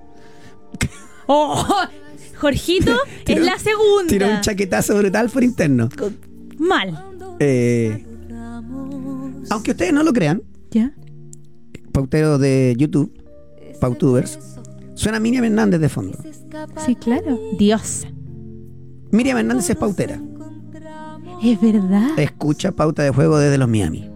¡Oh! 1.27 1.67
Jorgito 2.39 2.93
Tiró- 3.25 3.41
es 3.41 3.47
la 3.47 3.59
segunda. 3.59 4.07
Tiró 4.09 4.29
un 4.29 4.41
chaquetazo 4.41 4.97
brutal 4.97 5.29
por 5.29 5.43
interno. 5.45 5.89
Mal. 6.59 6.99
Eh, 7.41 8.07
aunque 9.51 9.73
ustedes 9.73 9.93
no 9.93 10.03
lo 10.03 10.13
crean, 10.13 10.43
¿Ya? 10.71 10.93
Pauteros 11.97 12.39
de 12.39 12.75
YouTube, 12.77 13.11
pautubers, 13.81 14.39
suena 14.95 15.19
Miriam 15.19 15.45
Hernández 15.45 15.81
de 15.81 15.89
fondo. 15.89 16.19
Sí, 16.85 16.95
claro. 16.95 17.39
Dios. 17.59 18.07
Miriam 19.13 19.39
Hernández 19.39 19.71
es 19.71 19.77
pautera. 19.77 20.21
Es 21.43 21.59
verdad. 21.59 22.11
Escucha 22.19 22.73
pauta 22.73 23.03
de 23.03 23.11
juego 23.11 23.39
desde 23.39 23.57
los 23.57 23.67
Miami. 23.67 24.11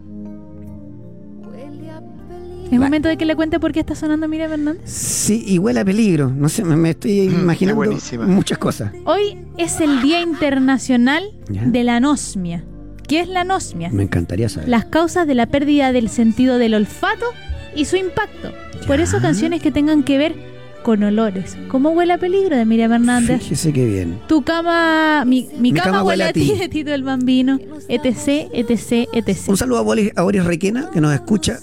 Es 2.71 2.79
momento 2.79 3.09
de 3.09 3.17
que 3.17 3.25
le 3.25 3.35
cuente 3.35 3.59
por 3.59 3.73
qué 3.73 3.81
está 3.81 3.95
sonando 3.95 4.29
Miriam 4.29 4.53
Hernández. 4.53 4.83
Sí, 4.85 5.43
y 5.47 5.59
huele 5.59 5.81
a 5.81 5.85
peligro. 5.87 6.29
No 6.29 6.51
sé, 6.51 6.63
me, 6.65 6.77
me 6.77 6.91
estoy 6.91 7.29
Mm, 7.31 7.41
imaginando 7.41 7.83
muchas 8.27 8.59
cosas. 8.59 8.93
Hoy 9.07 9.39
es 9.57 9.81
el 9.81 10.03
Día 10.03 10.21
Internacional 10.21 11.25
Ya. 11.49 11.65
de 11.65 11.83
la 11.83 11.97
Anosmia. 11.97 12.63
¿Qué 13.09 13.21
es 13.21 13.29
la 13.29 13.41
anosmia? 13.41 13.89
Me 13.91 14.05
encantaría 14.05 14.49
saber. 14.49 14.69
Las 14.69 14.85
causas 14.85 15.27
de 15.27 15.35
la 15.35 15.47
pérdida 15.47 15.91
del 15.93 16.09
sentido 16.11 16.59
del 16.59 16.75
olfato 16.75 17.25
y 17.75 17.85
su 17.85 17.97
impacto. 17.97 18.53
Por 18.87 19.01
eso 19.01 19.21
canciones 19.21 19.63
que 19.63 19.71
tengan 19.71 20.03
que 20.03 20.19
ver 20.19 20.35
con 20.83 21.03
olores. 21.03 21.57
¿Cómo 21.69 21.91
huele 21.91 22.15
a 22.15 22.19
peligro 22.19 22.57
de 22.57 22.65
Miriam 22.65 22.93
Hernández? 22.93 23.43
Fíjese 23.43 23.73
qué 23.73 23.85
bien. 23.87 24.19
Tu 24.27 24.43
cama, 24.43 25.25
mi, 25.27 25.49
mi 25.59 25.73
cama, 25.73 26.03
huele 26.03 26.25
a 26.25 26.33
ti 26.33 26.57
de 26.59 26.69
Tito 26.69 26.93
el 26.93 27.03
Bambino, 27.03 27.59
etc, 27.89 28.49
etc, 28.53 29.09
etc. 29.13 29.49
Un 29.49 29.57
saludo 29.57 29.79
a 29.79 29.83
Boris, 29.83 30.13
a 30.17 30.23
Boris 30.23 30.45
Requena, 30.45 30.91
que 30.91 31.01
nos 31.01 31.13
escucha 31.13 31.59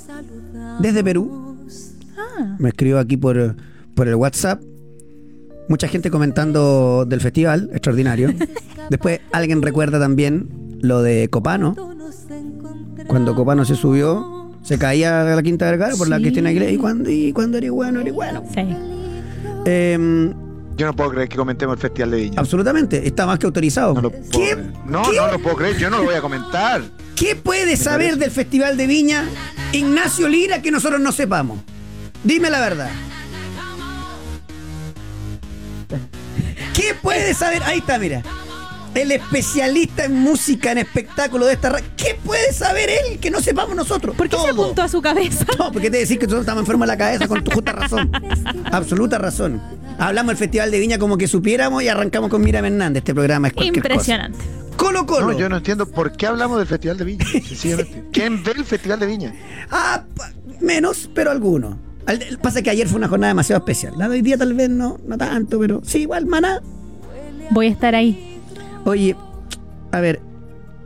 desde 0.80 1.04
Perú. 1.04 1.58
Ah, 2.18 2.56
Me 2.60 2.70
escribió 2.70 3.00
aquí 3.00 3.18
por, 3.18 3.56
por 3.96 4.08
el 4.08 4.16
WhatsApp. 4.16 4.62
Mucha 5.70 5.88
gente 5.88 6.10
comentando 6.12 7.06
del 7.06 7.20
festival, 7.20 7.70
extraordinario. 7.74 8.34
Después 8.90 9.20
alguien 9.32 9.62
recuerda 9.62 10.00
también 10.00 10.78
lo 10.82 11.02
de 11.02 11.28
Copano. 11.30 11.76
Cuando 13.08 13.36
Copano 13.36 13.66
se 13.66 13.76
subió, 13.76 14.37
se 14.68 14.78
caía 14.78 15.22
a 15.22 15.36
la 15.36 15.42
Quinta 15.44 15.66
Vergara 15.66 15.96
por 15.96 16.10
la. 16.10 16.18
Cristina 16.18 16.50
Aguilera. 16.50 16.72
Y 16.72 16.78
cuando, 16.78 17.10
y 17.10 17.32
cuando 17.32 17.58
eres 17.58 17.72
bueno, 17.72 18.02
eres 18.02 18.14
bueno. 18.14 18.44
sí. 18.54 18.62
Em, 19.66 20.34
Yo 20.76 20.86
no 20.86 20.94
puedo 20.96 21.10
creer 21.12 21.30
que 21.30 21.38
comentemos 21.38 21.76
el 21.76 21.82
Festival 21.82 22.12
de 22.12 22.18
Viña. 22.18 22.40
absolutamente, 22.40 23.08
está 23.08 23.26
más 23.26 23.40
que 23.40 23.46
autorizado. 23.46 23.94
No 23.94 24.02
lo 24.02 24.12
puedo 24.12 24.24
¿Qué, 24.30 24.38
creer. 24.54 24.74
No, 24.86 25.04
qué- 25.10 25.18
no 25.18 25.32
lo 25.32 25.40
puedo 25.40 25.56
creer. 25.56 25.78
Yo 25.78 25.90
no 25.90 25.98
lo 26.00 26.04
voy 26.04 26.16
a 26.16 26.22
comentar. 26.22 26.82
qué 27.16 27.36
puede 27.36 27.78
saber 27.78 28.08
parece. 28.10 28.20
del 28.20 28.32
Festival 28.32 28.78
de 28.78 28.88
Viña 28.88 29.26
Ignacio 29.74 30.28
Lira 30.30 30.62
que 30.62 30.70
nosotros 30.72 31.00
no 31.02 31.12
sepamos? 31.12 31.60
Dime 32.24 32.50
la 32.50 32.60
verdad. 32.60 32.90
¿Qué 36.74 36.94
puede 37.02 37.34
saber? 37.34 37.64
Ahí 37.64 37.80
está, 37.80 37.98
mira. 37.98 38.22
El 38.98 39.12
especialista 39.12 40.06
en 40.06 40.16
música, 40.16 40.72
en 40.72 40.80
espectáculo 40.80 41.46
de 41.46 41.54
esta 41.54 41.70
radio. 41.70 41.86
¿Qué 41.96 42.18
puede 42.24 42.52
saber 42.54 42.90
él 42.90 43.20
que 43.20 43.30
no 43.32 43.40
sepamos 43.42 43.76
nosotros? 43.76 44.16
¿Por 44.16 44.28
qué 44.30 44.36
se 44.38 44.42
Todo. 44.48 44.64
apuntó 44.64 44.82
a 44.82 44.88
su 44.88 45.02
cabeza? 45.02 45.46
No, 45.58 45.72
porque 45.72 45.90
te 45.90 45.98
decir 45.98 46.18
que 46.20 46.26
nosotros 46.26 46.42
estamos 46.44 46.62
enfermos 46.62 46.88
de 46.88 46.94
la 46.94 46.98
cabeza 46.98 47.28
con 47.28 47.44
tu 47.44 47.52
justa 47.52 47.72
razón. 47.72 48.12
Absoluta 48.72 49.18
razón. 49.18 49.62
Hablamos 50.00 50.30
del 50.32 50.38
Festival 50.38 50.72
de 50.72 50.80
Viña 50.80 50.98
como 51.00 51.18
que 51.18 51.28
supiéramos 51.28 51.82
y 51.84 51.88
arrancamos 51.88 52.30
con 52.30 52.42
Miriam 52.42 52.66
Hernández. 52.66 53.02
Este 53.02 53.14
programa 53.14 53.48
es 53.48 53.54
cualquier 53.54 53.78
Impresionante. 53.78 54.38
cosa. 54.38 54.50
Colo 54.78 55.06
Colo. 55.08 55.32
No, 55.32 55.40
yo 55.40 55.50
no 55.50 55.58
entiendo 55.58 55.88
por 55.90 56.12
qué 56.12 56.28
hablamos 56.28 56.60
del 56.60 56.68
Festival 56.68 56.98
de 56.98 57.04
Viña. 57.06 57.26
Sencillamente. 57.32 58.04
¿Quién 58.12 58.44
ve 58.44 58.52
el 58.56 58.64
Festival 58.66 59.00
de 59.00 59.06
Viña? 59.08 59.34
Ah, 59.72 60.04
menos, 60.62 61.10
pero 61.14 61.32
algunos. 61.32 61.76
Pasa 62.42 62.62
que 62.62 62.70
ayer 62.70 62.88
fue 62.88 62.98
una 62.98 63.08
jornada 63.08 63.30
demasiado 63.30 63.60
especial. 63.60 63.94
La 63.98 64.08
de 64.08 64.16
hoy 64.16 64.22
día 64.22 64.38
tal 64.38 64.54
vez 64.54 64.70
no, 64.70 64.98
no 65.06 65.18
tanto, 65.18 65.60
pero 65.60 65.82
sí, 65.84 66.00
igual, 66.04 66.26
maná. 66.26 66.62
Voy 67.50 67.68
a 67.68 67.70
estar 67.72 67.96
ahí. 67.96 68.37
Oye, 68.88 69.18
a 69.92 70.00
ver, 70.00 70.22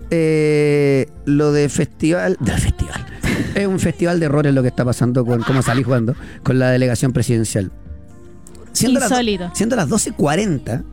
eh, 0.10 1.08
lo 1.26 1.52
de 1.52 1.70
festival, 1.70 2.36
del 2.40 2.58
festival, 2.60 3.06
es 3.56 3.68
un 3.68 3.80
festival 3.80 4.20
de 4.20 4.26
errores 4.26 4.54
lo 4.56 4.64
que 4.64 4.70
está 4.70 4.84
pasando 4.84 5.24
con 5.24 5.44
cómo 5.44 5.62
salí 5.62 5.84
jugando 5.84 6.16
con 6.42 6.58
la 6.58 6.72
delegación 6.72 7.14
presidencial. 7.14 7.72
Siendo 8.74 9.00
las, 9.00 9.10
do- 9.10 9.16
Insólito. 9.18 9.52
siendo 9.54 9.76
las 9.76 9.88
12.40, 9.88 10.84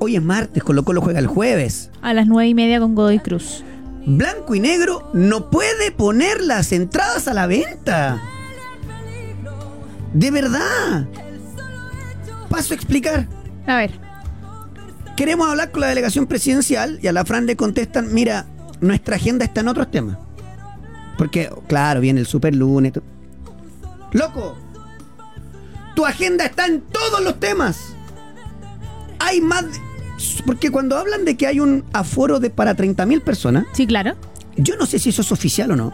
hoy 0.00 0.16
es 0.16 0.22
martes, 0.22 0.62
Colo 0.62 0.84
Colo 0.84 1.00
juega 1.00 1.18
el 1.18 1.28
jueves. 1.28 1.90
A 2.02 2.12
las 2.12 2.26
nueve 2.26 2.48
y 2.50 2.54
media 2.54 2.78
con 2.78 2.94
Godoy 2.94 3.18
Cruz. 3.20 3.64
Blanco 4.04 4.54
y 4.54 4.60
negro 4.60 5.08
no 5.14 5.48
puede 5.48 5.92
poner 5.92 6.42
las 6.42 6.72
entradas 6.72 7.26
a 7.26 7.32
la 7.32 7.46
venta. 7.46 8.20
De 10.12 10.30
verdad. 10.30 11.06
Paso 12.50 12.74
a 12.74 12.76
explicar. 12.76 13.26
A 13.66 13.76
ver. 13.76 13.92
Queremos 15.16 15.48
hablar 15.48 15.70
con 15.70 15.80
la 15.82 15.88
delegación 15.88 16.26
presidencial 16.26 16.98
y 17.02 17.06
a 17.06 17.12
la 17.12 17.24
Fran 17.24 17.46
le 17.46 17.56
contestan, 17.56 18.12
mira, 18.12 18.46
nuestra 18.80 19.16
agenda 19.16 19.44
está 19.44 19.60
en 19.60 19.68
otros 19.68 19.90
temas. 19.90 20.16
Porque, 21.18 21.50
claro, 21.68 22.00
viene 22.00 22.20
el 22.20 22.26
super 22.26 22.54
lunes. 22.54 22.92
Loco, 24.12 24.56
tu 25.94 26.06
agenda 26.06 26.44
está 26.46 26.66
en 26.66 26.80
todos 26.80 27.22
los 27.22 27.38
temas. 27.38 27.78
Hay 29.18 29.40
más... 29.40 29.64
de- 29.70 29.78
Porque 30.46 30.70
cuando 30.70 30.96
hablan 30.98 31.24
de 31.24 31.36
que 31.36 31.46
hay 31.46 31.60
un 31.60 31.84
aforo 31.92 32.40
de 32.40 32.50
para 32.50 32.74
30.000 32.76 33.20
personas, 33.22 33.66
Sí, 33.72 33.86
claro. 33.86 34.14
yo 34.56 34.76
no 34.76 34.86
sé 34.86 34.98
si 34.98 35.10
eso 35.10 35.22
es 35.22 35.30
oficial 35.30 35.70
o 35.70 35.76
no. 35.76 35.92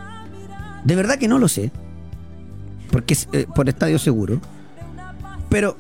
De 0.85 0.95
verdad 0.95 1.19
que 1.19 1.29
no 1.29 1.39
lo 1.39 1.49
sé. 1.49 1.71
Porque 2.91 3.15
es 3.15 3.29
eh, 3.33 3.47
por 3.55 3.69
estadio 3.69 3.99
seguro. 3.99 4.41
Pero 5.51 5.77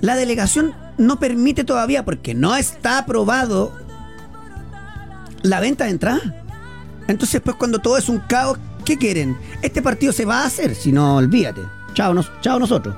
la 0.00 0.14
delegación 0.16 0.72
no 0.98 1.18
permite 1.18 1.64
todavía, 1.64 2.04
porque 2.04 2.34
no 2.34 2.54
está 2.56 2.98
aprobado 2.98 3.72
la 5.42 5.60
venta 5.60 5.84
de 5.84 5.90
entrada. 5.90 6.44
Entonces, 7.06 7.40
pues 7.40 7.56
cuando 7.56 7.78
todo 7.78 7.96
es 7.96 8.08
un 8.08 8.18
caos, 8.18 8.58
¿qué 8.84 8.98
quieren? 8.98 9.36
Este 9.62 9.80
partido 9.80 10.12
se 10.12 10.24
va 10.24 10.42
a 10.42 10.46
hacer, 10.46 10.74
si 10.74 10.92
no, 10.92 11.16
olvídate. 11.16 11.62
Chao, 11.94 12.12
nos, 12.12 12.30
chao 12.42 12.58
nosotros. 12.58 12.94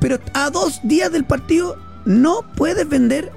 Pero 0.00 0.18
a 0.34 0.50
dos 0.50 0.80
días 0.82 1.12
del 1.12 1.24
partido 1.24 1.76
no 2.04 2.42
puedes 2.56 2.88
vender 2.88 3.30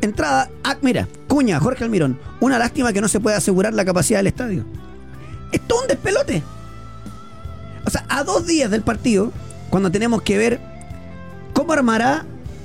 entrada. 0.00 0.50
Ah, 0.64 0.76
mira, 0.82 1.08
Cuña, 1.28 1.60
Jorge 1.60 1.84
Almirón. 1.84 2.18
Una 2.40 2.58
lástima 2.58 2.92
que 2.92 3.00
no 3.00 3.08
se 3.08 3.20
pueda 3.20 3.36
asegurar 3.36 3.72
la 3.72 3.84
capacidad 3.84 4.18
del 4.18 4.26
estadio. 4.26 4.64
Es 5.52 5.60
todo 5.66 5.82
un 5.82 5.88
despelote. 5.88 6.42
O 7.86 7.90
sea, 7.90 8.04
a 8.08 8.24
dos 8.24 8.46
días 8.46 8.70
del 8.70 8.82
partido, 8.82 9.32
cuando 9.70 9.90
tenemos 9.90 10.22
que 10.22 10.36
ver 10.36 10.71
cómo 11.62 11.72
armará 11.74 12.24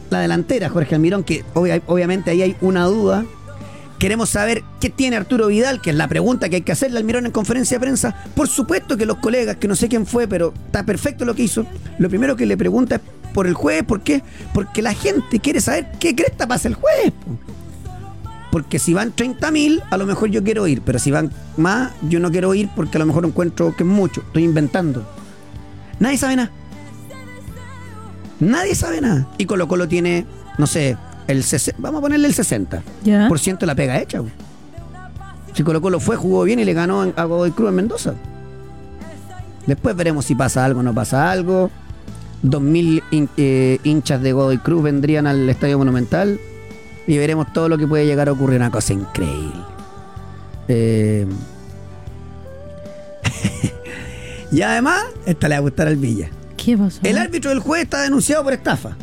la 0.09 0.19
delantera 0.19 0.69
Jorge 0.69 0.95
Almirón, 0.95 1.23
que 1.23 1.43
obvia- 1.53 1.81
obviamente 1.87 2.31
ahí 2.31 2.41
hay 2.41 2.55
una 2.61 2.85
duda. 2.85 3.25
Queremos 3.99 4.29
saber 4.29 4.63
qué 4.79 4.89
tiene 4.91 5.15
Arturo 5.15 5.47
Vidal, 5.47 5.81
que 5.81 5.89
es 5.89 5.95
la 5.95 6.07
pregunta 6.07 6.49
que 6.49 6.57
hay 6.57 6.61
que 6.61 6.71
hacerle 6.71 6.97
al 6.97 7.01
Almirón 7.03 7.25
en 7.25 7.31
conferencia 7.31 7.77
de 7.77 7.81
prensa. 7.81 8.15
Por 8.35 8.47
supuesto 8.47 8.95
que 8.95 9.05
los 9.07 9.17
colegas, 9.17 9.55
que 9.57 9.67
no 9.67 9.75
sé 9.75 9.87
quién 9.89 10.05
fue, 10.05 10.27
pero 10.27 10.53
está 10.67 10.83
perfecto 10.83 11.25
lo 11.25 11.33
que 11.33 11.43
hizo. 11.43 11.65
Lo 11.97 12.07
primero 12.07 12.35
que 12.35 12.45
le 12.45 12.55
pregunta 12.57 12.95
es 12.97 13.01
por 13.33 13.47
el 13.47 13.55
jueves, 13.55 13.83
¿por 13.83 14.01
qué? 14.01 14.21
Porque 14.53 14.81
la 14.83 14.93
gente 14.93 15.39
quiere 15.39 15.61
saber 15.61 15.87
qué 15.99 16.15
cresta 16.15 16.47
pasa 16.47 16.67
el 16.67 16.75
jueves. 16.75 17.11
po. 17.11 17.37
Porque 18.51 18.79
si 18.79 18.93
van 18.93 19.13
30.000, 19.13 19.83
a 19.89 19.97
lo 19.97 20.05
mejor 20.05 20.29
yo 20.29 20.43
quiero 20.43 20.67
ir, 20.67 20.81
pero 20.81 20.99
si 20.99 21.11
van 21.11 21.31
más, 21.57 21.91
yo 22.07 22.19
no 22.19 22.31
quiero 22.31 22.53
ir 22.53 22.69
porque 22.75 22.97
a 22.97 22.99
lo 22.99 23.05
mejor 23.07 23.25
encuentro 23.25 23.75
que 23.75 23.83
es 23.83 23.89
mucho. 23.89 24.21
Estoy 24.21 24.43
inventando. 24.43 25.05
Nadie 25.99 26.17
sabe 26.17 26.35
nada. 26.37 26.51
Nadie 28.39 28.75
sabe 28.75 29.01
nada. 29.01 29.27
Y 29.37 29.45
Colo 29.45 29.67
Colo 29.67 29.87
tiene, 29.87 30.25
no 30.57 30.67
sé, 30.67 30.97
el 31.27 31.43
60, 31.43 31.81
vamos 31.81 31.99
a 31.99 32.01
ponerle 32.03 32.27
el 32.27 32.33
60% 32.35 32.81
Ya. 33.03 33.27
por 33.27 33.39
ciento 33.39 33.61
de 33.61 33.67
la 33.67 33.75
pega 33.75 33.99
hecha. 33.99 34.21
Si 35.53 35.63
Colo 35.63 35.81
Colo 35.81 35.99
fue, 35.99 36.15
jugó 36.15 36.43
bien 36.43 36.59
y 36.59 36.65
le 36.65 36.73
ganó 36.73 37.01
a 37.15 37.23
Godoy 37.23 37.51
Cruz 37.51 37.69
en 37.69 37.75
Mendoza. 37.75 38.13
Después 39.65 39.95
veremos 39.95 40.25
si 40.25 40.35
pasa 40.35 40.63
algo 40.63 40.79
o 40.81 40.83
no 40.83 40.93
pasa 40.93 41.31
algo. 41.31 41.69
2.000 42.43 43.01
hin- 43.11 43.29
eh, 43.37 43.79
hinchas 43.83 44.21
de 44.21 44.31
Godoy 44.33 44.59
Cruz 44.59 44.83
vendrían 44.83 45.25
al 45.27 45.49
Estadio 45.49 45.77
Monumental 45.79 46.39
y 47.07 47.17
veremos 47.17 47.51
todo 47.51 47.67
lo 47.67 47.77
que 47.79 47.87
puede 47.87 48.05
llegar 48.05 48.29
a 48.29 48.33
ocurrir. 48.33 48.57
Una 48.57 48.69
cosa 48.69 48.93
increíble. 48.93 49.51
Eh, 50.67 51.25
y 54.51 54.61
además, 54.61 55.03
esta 55.25 55.47
le 55.49 55.55
va 55.55 55.59
a 55.59 55.61
gustar 55.61 55.87
al 55.87 55.95
Villa. 55.97 56.29
¿Qué 56.67 56.77
pasó? 56.77 56.99
El 57.03 57.17
árbitro 57.17 57.49
del 57.51 57.59
juez 57.59 57.83
está 57.83 58.01
denunciado 58.01 58.43
por 58.43 58.51
estafa. 58.51 58.97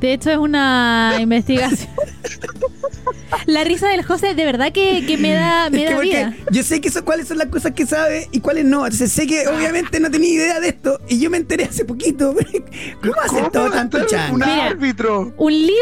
De 0.00 0.12
hecho, 0.14 0.30
es 0.30 0.36
una 0.36 1.14
investigación. 1.20 1.88
La 3.46 3.62
risa 3.62 3.88
del 3.88 4.02
José, 4.04 4.34
de 4.34 4.44
verdad 4.44 4.72
que, 4.72 5.06
que 5.06 5.16
me 5.16 5.32
da, 5.32 5.70
me 5.70 5.82
Es 5.82 5.84
que 5.84 5.90
da 5.90 5.94
porque 5.96 6.08
vida. 6.08 6.34
yo 6.50 6.62
sé 6.64 6.80
que 6.80 6.88
eso, 6.88 7.04
cuáles 7.04 7.28
son 7.28 7.38
las 7.38 7.46
cosas 7.48 7.70
que 7.70 7.86
sabe 7.86 8.28
y 8.32 8.40
cuáles 8.40 8.64
no. 8.64 8.84
Entonces 8.84 9.12
sé 9.12 9.28
que 9.28 9.46
obviamente 9.46 10.00
no 10.00 10.10
tenía 10.10 10.30
idea 10.30 10.58
de 10.60 10.68
esto 10.70 10.98
y 11.08 11.20
yo 11.20 11.30
me 11.30 11.36
enteré 11.36 11.64
hace 11.66 11.84
poquito. 11.84 12.34
¿Cómo 13.00 13.14
hacen 13.22 13.48
todo 13.52 13.70
tanto 13.70 14.04
chango? 14.06 14.34
un 14.34 14.40
Mira. 14.40 14.66
árbitro? 14.66 15.32
Un 15.38 15.52
lío 15.52 15.72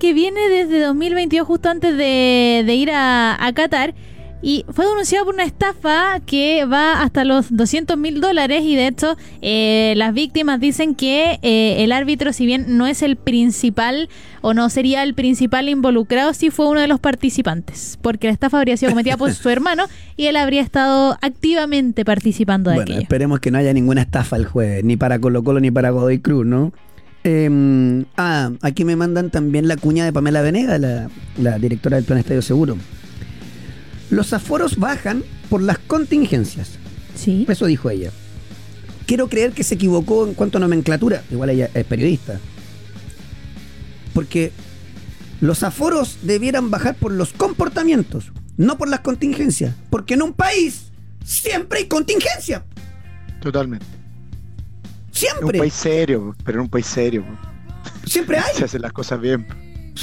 que 0.00 0.12
viene 0.12 0.48
desde 0.48 0.80
2022, 0.80 1.46
justo 1.46 1.68
antes 1.68 1.96
de, 1.96 2.64
de 2.66 2.74
ir 2.74 2.90
a, 2.90 3.46
a 3.46 3.52
Qatar. 3.52 3.94
Y 4.42 4.64
fue 4.72 4.86
denunciado 4.86 5.26
por 5.26 5.34
una 5.34 5.44
estafa 5.44 6.18
que 6.24 6.64
va 6.64 7.02
hasta 7.02 7.24
los 7.24 7.54
200 7.54 7.98
mil 7.98 8.22
dólares. 8.22 8.62
Y 8.64 8.74
de 8.74 8.86
hecho, 8.86 9.16
eh, 9.42 9.92
las 9.98 10.14
víctimas 10.14 10.60
dicen 10.60 10.94
que 10.94 11.38
eh, 11.42 11.84
el 11.84 11.92
árbitro, 11.92 12.32
si 12.32 12.46
bien 12.46 12.78
no 12.78 12.86
es 12.86 13.02
el 13.02 13.16
principal 13.16 14.08
o 14.40 14.54
no 14.54 14.70
sería 14.70 15.02
el 15.02 15.12
principal 15.12 15.68
involucrado, 15.68 16.32
sí 16.32 16.48
fue 16.48 16.68
uno 16.68 16.80
de 16.80 16.88
los 16.88 16.98
participantes. 17.00 17.98
Porque 18.00 18.28
la 18.28 18.32
estafa 18.32 18.56
habría 18.56 18.78
sido 18.78 18.92
cometida 18.92 19.18
por 19.18 19.30
su 19.34 19.48
hermano 19.50 19.84
y 20.16 20.24
él 20.26 20.36
habría 20.36 20.62
estado 20.62 21.18
activamente 21.20 22.06
participando 22.06 22.70
de 22.70 22.76
Bueno, 22.76 22.92
aquello. 22.92 23.02
esperemos 23.02 23.40
que 23.40 23.50
no 23.50 23.58
haya 23.58 23.74
ninguna 23.74 24.00
estafa 24.00 24.36
el 24.36 24.46
jueves, 24.46 24.84
ni 24.84 24.96
para 24.96 25.18
Colo 25.18 25.44
Colo 25.44 25.60
ni 25.60 25.70
para 25.70 25.90
Godoy 25.90 26.18
Cruz, 26.18 26.46
¿no? 26.46 26.72
Eh, 27.24 28.04
ah, 28.16 28.50
aquí 28.62 28.86
me 28.86 28.96
mandan 28.96 29.28
también 29.28 29.68
la 29.68 29.76
cuña 29.76 30.06
de 30.06 30.12
Pamela 30.14 30.40
Venega, 30.40 30.78
la, 30.78 31.10
la 31.36 31.58
directora 31.58 31.96
del 31.96 32.06
Plan 32.06 32.18
Estadio 32.18 32.40
Seguro. 32.40 32.78
Los 34.10 34.32
aforos 34.32 34.76
bajan 34.76 35.24
por 35.48 35.62
las 35.62 35.78
contingencias. 35.78 36.72
Sí. 37.14 37.46
Eso 37.48 37.66
dijo 37.66 37.90
ella. 37.90 38.10
Quiero 39.06 39.28
creer 39.28 39.52
que 39.52 39.64
se 39.64 39.74
equivocó 39.76 40.26
en 40.26 40.34
cuanto 40.34 40.58
a 40.58 40.60
nomenclatura. 40.60 41.22
Igual 41.30 41.50
ella 41.50 41.70
es 41.74 41.84
periodista. 41.84 42.38
Porque 44.14 44.52
los 45.40 45.62
aforos 45.62 46.18
debieran 46.22 46.70
bajar 46.70 46.96
por 46.96 47.12
los 47.12 47.32
comportamientos, 47.32 48.32
no 48.56 48.76
por 48.78 48.88
las 48.88 49.00
contingencias. 49.00 49.74
Porque 49.88 50.14
en 50.14 50.22
un 50.22 50.32
país 50.32 50.90
siempre 51.24 51.80
hay 51.80 51.86
contingencia. 51.86 52.64
Totalmente. 53.40 53.86
Es 53.86 55.22
un 55.34 55.38
Siempre. 55.38 55.58
país 55.58 55.74
serio, 55.74 56.34
pero 56.44 56.58
en 56.58 56.62
un 56.62 56.68
país 56.70 56.86
serio. 56.86 57.24
Siempre 58.06 58.38
hay. 58.38 58.54
Se 58.56 58.64
hacen 58.64 58.82
las 58.82 58.92
cosas 58.92 59.20
bien. 59.20 59.46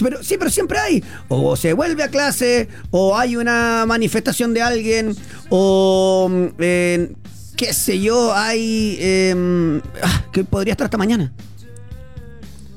Pero, 0.02 0.24
sí, 0.24 0.38
pero 0.38 0.50
siempre 0.52 0.80
hay. 0.80 1.04
O 1.28 1.56
se 1.56 1.74
vuelve 1.74 2.04
a 2.04 2.10
clase, 2.10 2.68
o 2.92 3.18
hay 3.18 3.36
una 3.36 3.86
manifestación 3.88 4.54
de 4.54 4.62
alguien, 4.62 5.16
o 5.50 6.28
mm, 6.30 6.46
eh, 6.60 7.14
qué 7.56 7.74
sé 7.74 8.00
yo, 8.00 8.34
hay... 8.34 8.98
eh, 9.00 9.82
ah, 10.04 10.26
que 10.32 10.44
podría 10.44 10.74
estar 10.74 10.86
hasta 10.86 10.98
mañana. 10.98 11.32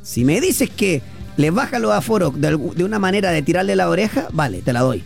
Si 0.02 0.25
me 0.25 0.40
dices 0.40 0.71
que 0.71 1.02
le 1.37 1.50
baja 1.50 1.79
los 1.79 1.93
aforos 1.93 2.40
de, 2.40 2.57
de 2.57 2.85
una 2.85 2.99
manera 2.99 3.31
de 3.31 3.43
tirarle 3.43 3.76
la 3.76 3.88
oreja, 3.88 4.29
vale, 4.33 4.62
te 4.62 4.73
la 4.73 4.81
doy. 4.81 5.05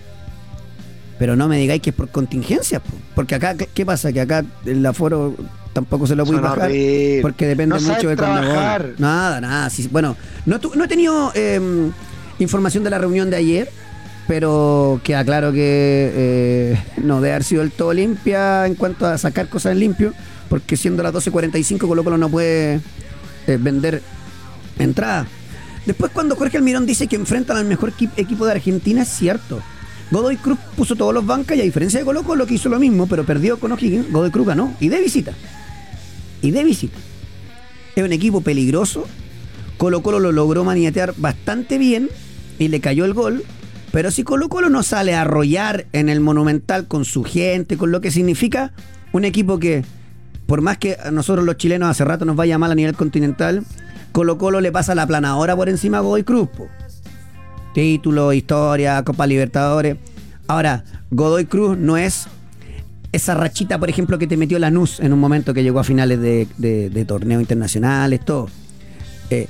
Pero 1.19 1.37
no 1.37 1.49
me 1.49 1.59
digáis 1.59 1.81
que 1.83 1.91
es 1.91 1.97
por 1.97 2.09
contingencia, 2.11 2.81
po. 2.81 2.93
porque 3.15 3.35
acá, 3.37 3.55
¿qué 3.57 3.87
pasa? 3.87 4.13
Que 4.13 4.21
acá 4.21 4.45
el 4.65 4.85
aforo 4.85 5.37
tampoco 5.75 6.07
se 6.07 6.17
lo 6.17 6.25
puede 6.25 6.39
Son 6.39 6.43
bajar. 6.51 6.71
horribles. 6.71 7.21
Porque 7.21 7.47
depende 7.47 7.75
No 7.77 7.81
mucho 7.83 8.09
de 8.09 8.17
Conmebol. 8.17 8.41
trabajar. 8.45 8.91
Nada, 8.97 9.41
nada. 9.43 9.69
sí, 9.69 9.87
bueno, 9.93 10.17
no, 10.47 10.59
tu- 10.61 10.75
no 10.75 10.85
he 10.85 10.89
tenido 10.89 11.31
eh, 11.35 11.61
información 12.39 12.83
de 12.85 12.91
la 12.91 12.97
reunión 12.99 13.29
de 13.29 13.37
ayer, 13.37 13.69
pero 14.27 15.01
queda 15.05 15.23
claro 15.25 15.53
que 15.53 16.11
eh, 16.15 16.83
no 17.03 17.17
debe 17.21 17.33
haber 17.33 17.45
sido 17.45 17.61
del 17.61 17.73
todo 17.73 17.93
limpia 17.93 18.67
en 18.67 18.75
cuanto 18.75 19.05
a 19.07 19.19
sacar 19.19 19.49
cosas 19.49 19.73
en 19.73 19.81
limpio, 19.81 20.15
porque 20.49 20.77
siendo 20.79 21.03
las 21.03 21.13
12.45 21.13 21.87
Colo 21.87 22.03
Colo 22.05 22.17
no 22.17 22.29
puede 22.31 22.81
eh, 23.47 23.59
vender 23.61 24.01
entrada. 24.79 25.27
Después 25.87 26.11
cuando 26.13 26.35
Jorge 26.37 26.57
Almirón 26.57 26.87
dice 26.87 27.07
que 27.07 27.17
enfrentan 27.17 27.59
al 27.59 27.67
mejor 27.67 27.93
equi- 27.93 28.09
equipo 28.17 28.47
de 28.47 28.53
Argentina, 28.53 29.03
es 29.03 29.09
cierto. 29.09 29.61
Godoy 30.11 30.37
Cruz 30.37 30.59
puso 30.77 30.97
todos 30.97 31.13
los 31.13 31.27
bancas 31.27 31.57
y 31.57 31.61
a 31.61 31.65
diferencia 31.65 31.99
de 31.99 32.05
Colo 32.07 32.23
Colo 32.23 32.47
que 32.47 32.55
hizo 32.55 32.69
lo 32.69 32.79
mismo, 32.79 33.07
pero 33.07 33.25
perdió 33.25 33.59
con 33.59 33.73
O'Higgins, 33.73 34.11
Godoy 34.13 34.31
Cruz 34.31 34.47
ganó 34.47 34.73
y 34.81 34.89
de 34.89 35.01
visita. 35.01 35.33
Y 36.45 36.51
de 36.51 36.63
visita. 36.63 36.99
Es 37.97 38.05
un 38.05 38.13
equipo 38.13 38.43
peligroso. 38.43 39.07
Colo 39.79 40.03
Colo 40.03 40.21
lo 40.21 40.31
logró 40.31 40.63
maniatear 40.63 41.15
bastante 41.17 41.79
bien 41.79 42.11
y 42.59 42.69
le 42.69 42.81
cayó 42.81 43.07
el 43.07 43.15
gol. 43.15 43.43
Pero 43.93 44.11
si 44.11 44.25
Colo 44.25 44.51
Colo 44.51 44.69
no 44.69 44.83
sale 44.83 45.15
a 45.15 45.23
arrollar 45.23 45.87
en 45.93 46.11
el 46.11 46.21
Monumental 46.21 46.87
con 46.87 47.07
su 47.07 47.25
gente, 47.25 47.79
con 47.79 47.93
lo 47.93 48.03
que 48.03 48.11
significa 48.11 48.75
un 49.13 49.25
equipo 49.25 49.59
que, 49.59 49.87
por 50.47 50.61
más 50.61 50.77
que 50.77 50.99
a 51.03 51.11
nosotros 51.11 51.47
los 51.47 51.57
chilenos 51.57 51.89
hace 51.89 52.05
rato 52.05 52.27
nos 52.27 52.37
vaya 52.37 52.59
mal 52.59 52.73
a 52.73 52.75
nivel 52.75 52.95
continental, 52.95 53.65
Colo 54.13 54.37
Colo 54.37 54.61
le 54.61 54.71
pasa 54.71 54.95
la 54.95 55.07
planadora 55.07 55.57
por 55.57 55.71
encima 55.71 55.99
a 55.99 56.01
Godoy 56.03 56.25
Cruz. 56.25 56.51
po. 56.51 56.69
Título, 57.73 58.35
historia, 58.35 59.03
Copa 59.03 59.27
Libertadores. 59.27 59.97
Ahora, 60.47 60.85
Godoy 61.11 61.47
Cruz 61.47 61.79
no 61.79 61.97
es 61.97 62.27
esa 63.15 63.35
rachita, 63.35 63.79
por 63.79 63.89
ejemplo, 63.89 64.19
que 64.19 64.27
te 64.27 64.37
metió 64.37 64.59
Lanús 64.59 65.01
en 65.01 65.13
un 65.13 65.19
momento 65.21 65.55
que 65.55 65.63
llegó 65.63 65.81
a 65.81 65.85
finales 65.85 66.21
de, 66.21 66.47
de- 66.59 66.91
de 66.91 67.05
torneos 67.05 67.41
internacionales, 67.41 68.21
todo. 68.25 68.49
Eh, 69.31 69.47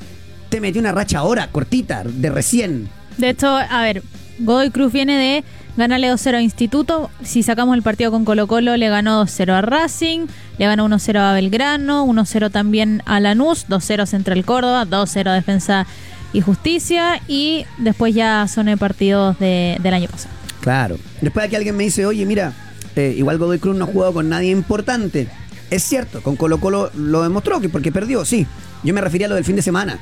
te 0.49 0.61
metió 0.61 0.81
una 0.81 0.93
racha 0.93 1.19
ahora, 1.19 1.49
cortita, 1.51 2.03
de 2.05 2.31
recién. 2.31 2.89
De 3.19 3.31
hecho, 3.31 3.49
a 3.57 3.83
ver, 3.83 4.03
Godoy 4.39 4.71
Cruz 4.71 4.93
viene 4.93 5.17
de 5.17 5.45
ganarle 5.77 6.09
2-0 6.13 6.35
a 6.37 6.43
Instituto. 6.43 7.11
Si 7.23 7.43
sacamos 7.43 7.75
el 7.77 7.83
partido 7.83 8.11
con 8.11 8.25
Colo 8.25 8.47
Colo, 8.47 8.77
le 8.77 8.89
ganó 8.89 9.25
2-0 9.25 9.53
a 9.53 9.61
Racing, 9.63 10.27
le 10.59 10.67
ganó 10.67 10.87
1-0 10.89 11.19
a 11.19 11.33
Belgrano, 11.33 12.07
1-0 12.07 12.51
también 12.53 13.03
a 13.07 13.19
Lanús, 13.21 13.67
2-0 13.69 14.07
Central 14.07 14.45
Córdoba, 14.45 14.85
2-0 14.87 15.33
Defensa 15.35 15.87
y 16.33 16.41
Justicia 16.41 17.21
y 17.29 17.65
después 17.79 18.15
ya 18.15 18.47
son 18.49 18.67
de 18.67 18.77
partidos 18.77 19.39
de- 19.39 19.79
del 19.83 19.95
año 19.95 20.09
pasado. 20.09 20.35
Claro. 20.61 20.97
Después 21.21 21.47
aquí 21.47 21.57
alguien 21.57 21.77
me 21.77 21.85
dice, 21.85 22.07
oye, 22.07 22.25
mira, 22.27 22.53
eh, 22.97 23.15
igual 23.17 23.39
Godoy 23.39 23.59
Cruz 23.59 23.77
no 23.77 23.85
ha 23.85 23.89
jugado 23.89 24.13
con 24.15 24.29
nadie 24.29 24.51
importante. 24.51 25.29
Es 25.71 25.83
cierto, 25.83 26.23
con 26.23 26.37
Colo 26.37 26.59
Colo 26.61 26.91
lo 26.97 27.23
demostró, 27.23 27.61
que 27.61 27.69
porque 27.69 27.91
perdió, 27.93 28.25
sí. 28.25 28.47
Yo 28.83 28.95
me 28.95 29.01
refería 29.01 29.27
a 29.27 29.31
lo 29.31 29.35
del 29.37 29.45
fin 29.45 29.57
de 29.57 29.63
semana. 29.63 29.99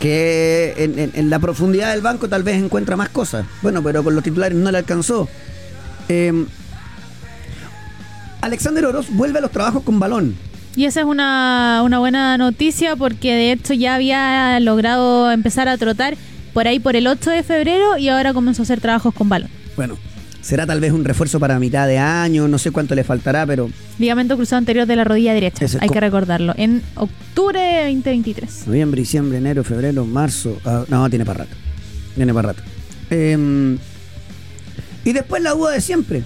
Que 0.00 0.74
en, 0.78 0.98
en- 0.98 1.12
en 1.14 1.30
la 1.30 1.38
profundidad 1.38 1.92
del 1.92 2.02
banco 2.02 2.28
tal 2.28 2.42
vez 2.42 2.56
encuentra 2.56 2.96
más 2.96 3.08
cosas. 3.10 3.46
Bueno, 3.62 3.82
pero 3.82 4.02
con 4.04 4.14
los 4.14 4.24
titulares 4.24 4.56
no 4.58 4.70
le 4.70 4.78
alcanzó. 4.78 5.28
Eh, 6.08 6.44
Alexander 8.40 8.84
Oroz 8.86 9.06
vuelve 9.10 9.38
a 9.38 9.42
los 9.42 9.50
trabajos 9.50 9.82
con 9.82 9.98
balón. 9.98 10.36
Y 10.76 10.84
esa 10.84 11.00
es 11.00 11.06
una, 11.06 11.80
una 11.84 11.98
buena 11.98 12.36
noticia 12.36 12.96
porque 12.96 13.32
de 13.32 13.52
hecho 13.52 13.72
ya 13.74 13.94
había 13.94 14.60
logrado 14.60 15.30
empezar 15.32 15.68
a 15.68 15.78
trotar 15.78 16.16
por 16.52 16.68
ahí 16.68 16.78
por 16.78 16.96
el 16.96 17.06
8 17.06 17.30
de 17.30 17.42
febrero 17.42 17.96
y 17.96 18.08
ahora 18.08 18.34
comenzó 18.34 18.62
a 18.62 18.64
hacer 18.64 18.80
trabajos 18.80 19.14
con 19.14 19.28
balón. 19.28 19.48
Bueno, 19.74 19.96
será 20.46 20.64
tal 20.64 20.78
vez 20.78 20.92
un 20.92 21.04
refuerzo 21.04 21.40
para 21.40 21.58
mitad 21.58 21.88
de 21.88 21.98
año, 21.98 22.46
no 22.46 22.56
sé 22.58 22.70
cuánto 22.70 22.94
le 22.94 23.02
faltará, 23.02 23.44
pero 23.44 23.68
Ligamento 23.98 24.36
cruzado 24.36 24.58
anterior 24.58 24.86
de 24.86 24.94
la 24.94 25.02
rodilla 25.02 25.34
derecha, 25.34 25.64
es 25.64 25.76
hay 25.80 25.88
que 25.88 25.98
recordarlo, 25.98 26.54
en 26.56 26.82
octubre 26.94 27.58
de 27.58 27.82
2023. 27.86 28.68
Noviembre, 28.68 29.00
diciembre, 29.00 29.38
enero, 29.38 29.64
febrero, 29.64 30.04
marzo. 30.04 30.60
ah, 30.64 30.84
no, 30.88 31.10
tiene 31.10 31.24
para 31.24 31.40
rato. 31.40 31.56
Tiene 32.14 32.32
para 32.32 32.52
rato. 32.52 32.62
Eh, 33.10 33.76
y 35.04 35.12
después 35.12 35.42
la 35.42 35.50
duda 35.50 35.72
de 35.72 35.80
siempre. 35.80 36.22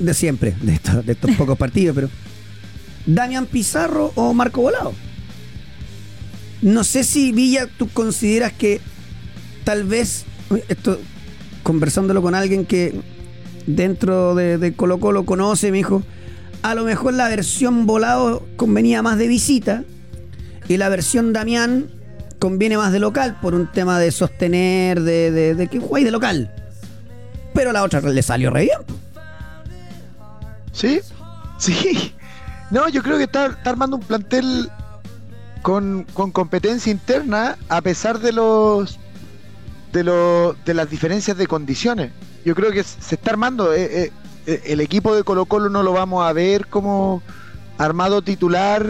De 0.00 0.12
siempre, 0.12 0.56
de 0.60 0.74
estos, 0.74 1.06
de 1.06 1.12
estos 1.12 1.30
pocos 1.36 1.56
partidos, 1.56 1.94
pero. 1.94 2.10
¿Damián 3.06 3.46
Pizarro 3.46 4.10
o 4.16 4.34
Marco 4.34 4.60
Volado? 4.60 4.92
No 6.62 6.82
sé 6.82 7.04
si 7.04 7.30
Villa, 7.30 7.68
tú 7.78 7.88
consideras 7.88 8.52
que 8.52 8.80
tal 9.62 9.84
vez. 9.84 10.24
Esto, 10.68 10.98
conversándolo 11.64 12.22
con 12.22 12.36
alguien 12.36 12.64
que 12.64 12.94
dentro 13.66 14.36
de, 14.36 14.58
de 14.58 14.74
Colo 14.74 15.00
Colo 15.00 15.26
conoce, 15.26 15.72
me 15.72 15.78
dijo. 15.78 16.04
A 16.62 16.74
lo 16.74 16.84
mejor 16.84 17.14
la 17.14 17.28
versión 17.28 17.86
volado 17.86 18.46
convenía 18.56 19.02
más 19.02 19.18
de 19.18 19.26
visita 19.26 19.82
y 20.68 20.76
la 20.76 20.88
versión 20.88 21.32
Damián 21.32 21.90
conviene 22.38 22.76
más 22.76 22.92
de 22.92 23.00
local 23.00 23.38
por 23.40 23.54
un 23.54 23.70
tema 23.70 23.98
de 23.98 24.10
sostener, 24.10 25.02
de, 25.02 25.54
de, 25.54 25.66
que 25.68 25.78
de 25.78 26.10
local. 26.10 26.54
Pero 27.52 27.72
la 27.72 27.82
otra 27.82 28.00
le 28.00 28.22
salió 28.22 28.50
re 28.50 28.62
bien. 28.62 28.78
¿Sí? 30.72 31.00
Sí. 31.58 32.14
No, 32.70 32.88
yo 32.88 33.02
creo 33.02 33.16
que 33.16 33.24
está, 33.24 33.46
está 33.46 33.70
armando 33.70 33.96
un 33.96 34.02
plantel 34.02 34.68
con, 35.62 36.04
con 36.12 36.32
competencia 36.32 36.90
interna 36.90 37.56
a 37.68 37.80
pesar 37.80 38.18
de 38.18 38.32
los 38.32 38.98
de 39.94 40.04
los 40.04 40.62
de 40.64 40.74
las 40.74 40.90
diferencias 40.90 41.38
de 41.38 41.46
condiciones. 41.46 42.10
Yo 42.44 42.54
creo 42.54 42.70
que 42.72 42.82
se 42.82 43.14
está 43.14 43.30
armando. 43.30 43.72
eh, 43.72 44.04
eh, 44.04 44.12
eh, 44.46 44.62
el 44.66 44.80
equipo 44.80 45.14
de 45.16 45.22
Colo 45.22 45.46
Colo 45.46 45.70
no 45.70 45.82
lo 45.82 45.92
vamos 45.92 46.26
a 46.26 46.32
ver 46.34 46.66
como 46.66 47.22
armado 47.78 48.20
titular 48.20 48.86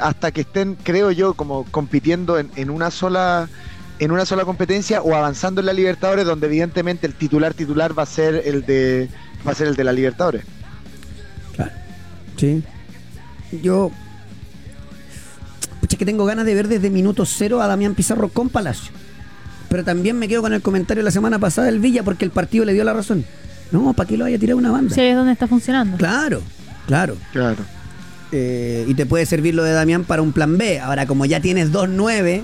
hasta 0.00 0.30
que 0.30 0.42
estén, 0.42 0.76
creo 0.76 1.10
yo, 1.10 1.34
como 1.34 1.64
compitiendo 1.70 2.38
en, 2.38 2.50
en 2.56 2.68
una 2.68 2.90
sola 2.90 3.48
en 3.98 4.10
una 4.10 4.26
sola 4.26 4.44
competencia 4.44 5.00
o 5.00 5.14
avanzando 5.14 5.60
en 5.60 5.66
la 5.66 5.72
Libertadores, 5.72 6.26
donde 6.26 6.46
evidentemente 6.48 7.06
el 7.06 7.14
titular 7.14 7.54
titular 7.54 7.96
va 7.96 8.02
a 8.02 8.06
ser 8.06 8.42
el 8.44 8.66
de 8.66 9.08
va 9.46 9.52
a 9.52 9.54
ser 9.54 9.68
el 9.68 9.76
de 9.76 9.84
la 9.84 9.92
Libertadores. 9.92 10.44
Claro. 11.54 11.72
Sí. 12.36 12.62
Yo. 13.62 13.90
Pucha, 15.80 15.96
que 15.96 16.04
tengo 16.04 16.24
ganas 16.24 16.44
de 16.46 16.54
ver 16.54 16.68
desde 16.68 16.90
minuto 16.90 17.24
cero 17.26 17.62
a 17.62 17.66
Damián 17.66 17.94
Pizarro 17.94 18.28
con 18.28 18.48
Palacio. 18.48 18.92
Pero 19.72 19.84
también 19.84 20.18
me 20.18 20.28
quedo 20.28 20.42
con 20.42 20.52
el 20.52 20.60
comentario 20.60 21.00
de 21.00 21.06
la 21.06 21.10
semana 21.10 21.38
pasada 21.38 21.68
del 21.68 21.80
Villa 21.80 22.02
porque 22.02 22.26
el 22.26 22.30
partido 22.30 22.66
le 22.66 22.74
dio 22.74 22.84
la 22.84 22.92
razón. 22.92 23.24
No, 23.70 23.94
¿para 23.94 24.06
qué 24.06 24.18
lo 24.18 24.24
vaya 24.24 24.36
a 24.36 24.38
tirar 24.38 24.54
una 24.54 24.70
banda? 24.70 24.94
Si 24.94 25.00
ahí 25.00 25.06
es 25.06 25.16
donde 25.16 25.32
está 25.32 25.46
funcionando. 25.46 25.96
Claro, 25.96 26.42
claro. 26.86 27.16
Claro. 27.32 27.64
Eh, 28.32 28.84
y 28.86 28.92
te 28.92 29.06
puede 29.06 29.24
servir 29.24 29.54
lo 29.54 29.64
de 29.64 29.72
Damián 29.72 30.04
para 30.04 30.20
un 30.20 30.34
plan 30.34 30.58
B. 30.58 30.78
Ahora, 30.78 31.06
como 31.06 31.24
ya 31.24 31.40
tienes 31.40 31.72
2-9, 31.72 32.42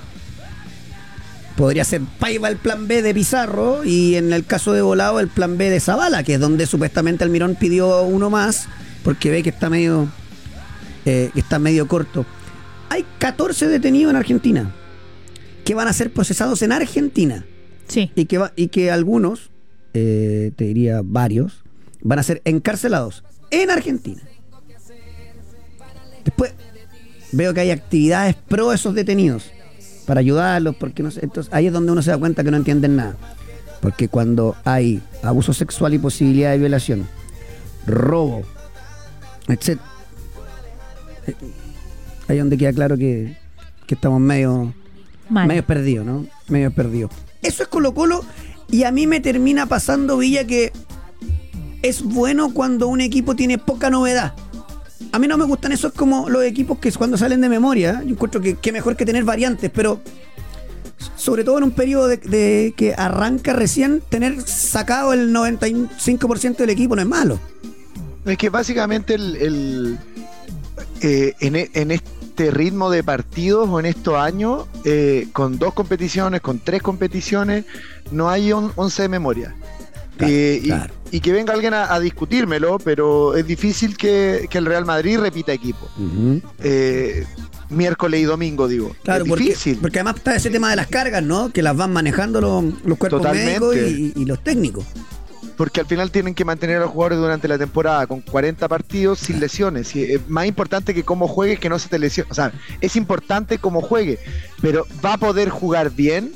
podría 1.55 1.85
ser 1.85 2.01
Paiva 2.19 2.49
el 2.49 2.57
plan 2.57 2.88
B 2.88 3.03
de 3.03 3.12
Pizarro 3.12 3.85
y 3.85 4.14
en 4.14 4.33
el 4.33 4.47
caso 4.47 4.73
de 4.73 4.81
Volado 4.81 5.21
el 5.21 5.29
plan 5.29 5.59
B 5.59 5.69
de 5.69 5.81
Zavala, 5.81 6.23
que 6.23 6.33
es 6.33 6.41
donde 6.41 6.64
supuestamente 6.64 7.25
Almirón 7.25 7.57
pidió 7.57 8.05
uno 8.05 8.31
más 8.31 8.69
porque 9.05 9.31
ve 9.31 9.43
que 9.43 9.51
está 9.51 9.69
medio, 9.69 10.09
eh, 11.05 11.29
que 11.35 11.41
está 11.41 11.59
medio 11.59 11.88
corto. 11.88 12.25
Hay 12.88 13.05
14 13.19 13.69
detenidos 13.69 14.12
en 14.12 14.17
Argentina 14.17 14.73
que 15.68 15.74
van 15.74 15.87
a 15.87 15.92
ser 15.92 16.11
procesados 16.11 16.62
en 16.62 16.72
Argentina 16.72 17.44
Sí. 17.88 18.11
y 18.14 18.24
que, 18.24 18.38
va- 18.38 18.54
y 18.57 18.68
que 18.68 18.90
algunos, 18.90 19.50
eh, 19.92 20.50
te 20.57 20.64
diría 20.64 21.02
varios, 21.04 21.62
van 22.00 22.18
a 22.18 22.22
ser 22.22 22.40
encarcelados 22.46 23.22
en 23.50 23.70
Argentina. 23.70 24.22
Después 26.24 26.54
veo 27.33 27.52
que 27.52 27.61
hay 27.61 27.70
actividades 27.70 28.35
pro 28.35 28.72
esos 28.72 28.94
detenidos 28.94 29.50
para 30.07 30.20
ayudarlos, 30.20 30.74
porque 30.76 31.02
no 31.02 31.11
sé, 31.11 31.20
entonces 31.22 31.52
ahí 31.52 31.66
es 31.66 31.72
donde 31.74 31.92
uno 31.92 32.00
se 32.00 32.12
da 32.12 32.16
cuenta 32.18 32.42
que 32.42 32.50
no 32.50 32.57
entienden 32.57 32.96
nada. 32.96 33.16
Porque 33.83 34.09
cuando 34.09 34.57
hay 34.64 35.02
abuso 35.22 35.52
sexual 35.52 35.92
y 35.92 35.98
posibilidad 35.98 36.50
de 36.52 36.59
violación, 36.59 37.07
robo, 37.87 38.42
etc. 39.48 39.78
eh, 41.26 41.35
Ahí 42.26 42.37
es 42.38 42.42
donde 42.42 42.57
queda 42.57 42.72
claro 42.72 42.96
que, 42.96 43.37
que 43.87 43.94
estamos 43.94 44.18
medio, 44.20 44.72
Mal. 45.29 45.47
medio 45.49 45.64
perdido, 45.67 46.05
¿no? 46.05 46.27
Medio 46.49 46.71
perdido. 46.71 47.11
Eso 47.43 47.62
es 47.62 47.69
Colo 47.69 47.93
Colo 47.95 48.25
y 48.71 48.85
a 48.85 48.91
mí 48.93 49.07
me 49.07 49.21
termina 49.21 49.67
pasando, 49.67 50.19
Villa, 50.19 50.45
que 50.47 50.73
es 51.83 52.03
bueno 52.03 52.53
cuando 52.53 52.88
un 52.88 53.01
equipo 53.01 53.37
tiene 53.37 53.59
poca 53.59 53.91
novedad. 53.91 54.35
A 55.12 55.19
mí 55.19 55.27
no 55.29 55.38
me 55.38 55.45
gustan 55.45 55.73
esos 55.73 55.93
como 55.93 56.29
los 56.29 56.43
equipos 56.45 56.79
que 56.79 56.91
cuando 56.93 57.17
salen 57.17 57.41
de 57.41 57.49
memoria, 57.49 58.03
yo 58.05 58.11
encuentro 58.11 58.41
que, 58.41 58.57
que 58.57 58.73
mejor 58.73 58.97
que 58.97 59.07
tener 59.07 59.25
variantes, 59.25 59.71
pero 59.73 60.01
sobre 61.17 61.45
todo 61.45 61.59
en 61.59 61.64
un 61.64 61.71
periodo 61.71 62.09
de, 62.09 62.17
de 62.17 62.75
que 62.77 62.95
arranca 62.95 63.53
recién, 63.53 64.03
tener 64.09 64.41
sacado 64.43 65.12
el 65.12 65.33
95% 65.33 66.57
del 66.57 66.71
equipo 66.71 66.97
no 66.97 67.03
es 67.03 67.09
malo. 67.09 67.38
Es 68.25 68.37
que 68.37 68.51
básicamente 68.51 69.14
el, 69.14 69.37
el, 69.37 69.99
eh, 71.01 71.35
en, 71.41 71.57
e- 71.57 71.71
en 71.75 71.93
este 71.93 72.11
ritmo 72.51 72.90
de 72.90 73.03
partidos 73.03 73.68
o 73.68 73.81
en 73.81 73.87
estos 73.87 74.14
años, 74.14 74.66
eh, 74.85 75.29
con 75.33 75.59
dos 75.59 75.74
competiciones, 75.74 76.40
con 76.40 76.59
tres 76.61 76.83
competiciones, 76.83 77.64
no 78.11 78.31
hay 78.31 78.53
un 78.53 78.72
11 78.77 79.03
de 79.03 79.09
memoria. 79.09 79.55
Claro, 80.16 80.33
Eh, 80.33 80.61
y, 80.62 80.66
claro. 80.66 80.94
y 81.12 81.20
que 81.20 81.33
venga 81.33 81.53
alguien 81.53 81.74
a, 81.74 81.92
a 81.94 82.01
discutírmelo, 82.01 82.79
pero 82.81 83.37
es 83.37 83.46
difícil 83.46 83.96
que, 83.96 84.46
que 84.51 84.59
el 84.59 84.66
Real 84.66 84.85
Madrid 84.85 85.18
repita 85.18 85.53
equipo. 85.53 85.88
Eh, 86.62 87.24
miércoles 87.70 88.20
y 88.20 88.24
domingo, 88.24 88.66
digo. 88.66 88.96
Claro, 89.05 89.24
es 89.24 89.29
porque, 89.29 89.44
difícil. 89.44 89.79
porque 89.81 89.98
además 89.98 90.16
está 90.16 90.35
ese 90.35 90.51
tema 90.51 90.70
de 90.70 90.77
las 90.77 90.87
cargas, 90.88 91.22
¿no? 91.22 91.51
Que 91.53 91.62
las 91.62 91.77
van 91.77 91.92
manejando 91.92 92.40
los, 92.40 92.64
los 92.85 92.98
cuerpos 92.98 93.22
Totalmente. 93.22 93.61
médicos 93.61 93.77
y, 93.77 94.12
y 94.22 94.24
los 94.24 94.42
técnicos. 94.42 94.85
Porque 95.59 95.81
al 95.81 95.87
final 95.87 96.11
tienen 96.11 96.35
que 96.35 96.44
mantener 96.47 96.77
a 96.77 96.81
los 96.81 96.90
jugadores 96.90 97.18
durante 97.18 97.49
la 97.49 97.59
temporada 97.59 98.07
con 98.07 98.23
40 98.23 98.66
partidos 98.68 99.18
sin 99.18 99.40
lesiones. 99.40 99.94
Y 99.97 100.05
es 100.05 100.27
más 100.31 100.47
importante 100.47 100.94
que 100.94 101.03
cómo 101.03 101.29
juegues 101.29 101.59
que 101.59 101.68
no 101.68 101.79
se 101.79 101.88
te 101.90 101.99
lesione. 101.99 102.31
O 102.31 102.35
sea, 102.35 102.53
es 102.81 102.94
importante 102.97 103.59
cómo 103.59 103.83
juegue, 103.83 104.18
pero 104.62 104.87
va 105.05 105.14
a 105.14 105.18
poder 105.18 105.51
jugar 105.51 105.90
bien 105.90 106.33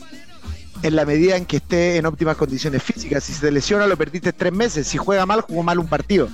en 0.82 0.96
la 0.96 1.06
medida 1.06 1.36
en 1.36 1.46
que 1.46 1.58
esté 1.58 1.96
en 1.96 2.06
óptimas 2.06 2.36
condiciones 2.36 2.82
físicas. 2.82 3.22
Si 3.22 3.32
se 3.32 3.40
te 3.40 3.52
lesiona, 3.52 3.86
lo 3.86 3.96
perdiste 3.96 4.32
tres 4.32 4.52
meses. 4.52 4.88
Si 4.88 4.98
juega 4.98 5.24
mal, 5.24 5.40
jugó 5.42 5.62
mal 5.62 5.78
un 5.78 5.86
partido. 5.86 6.28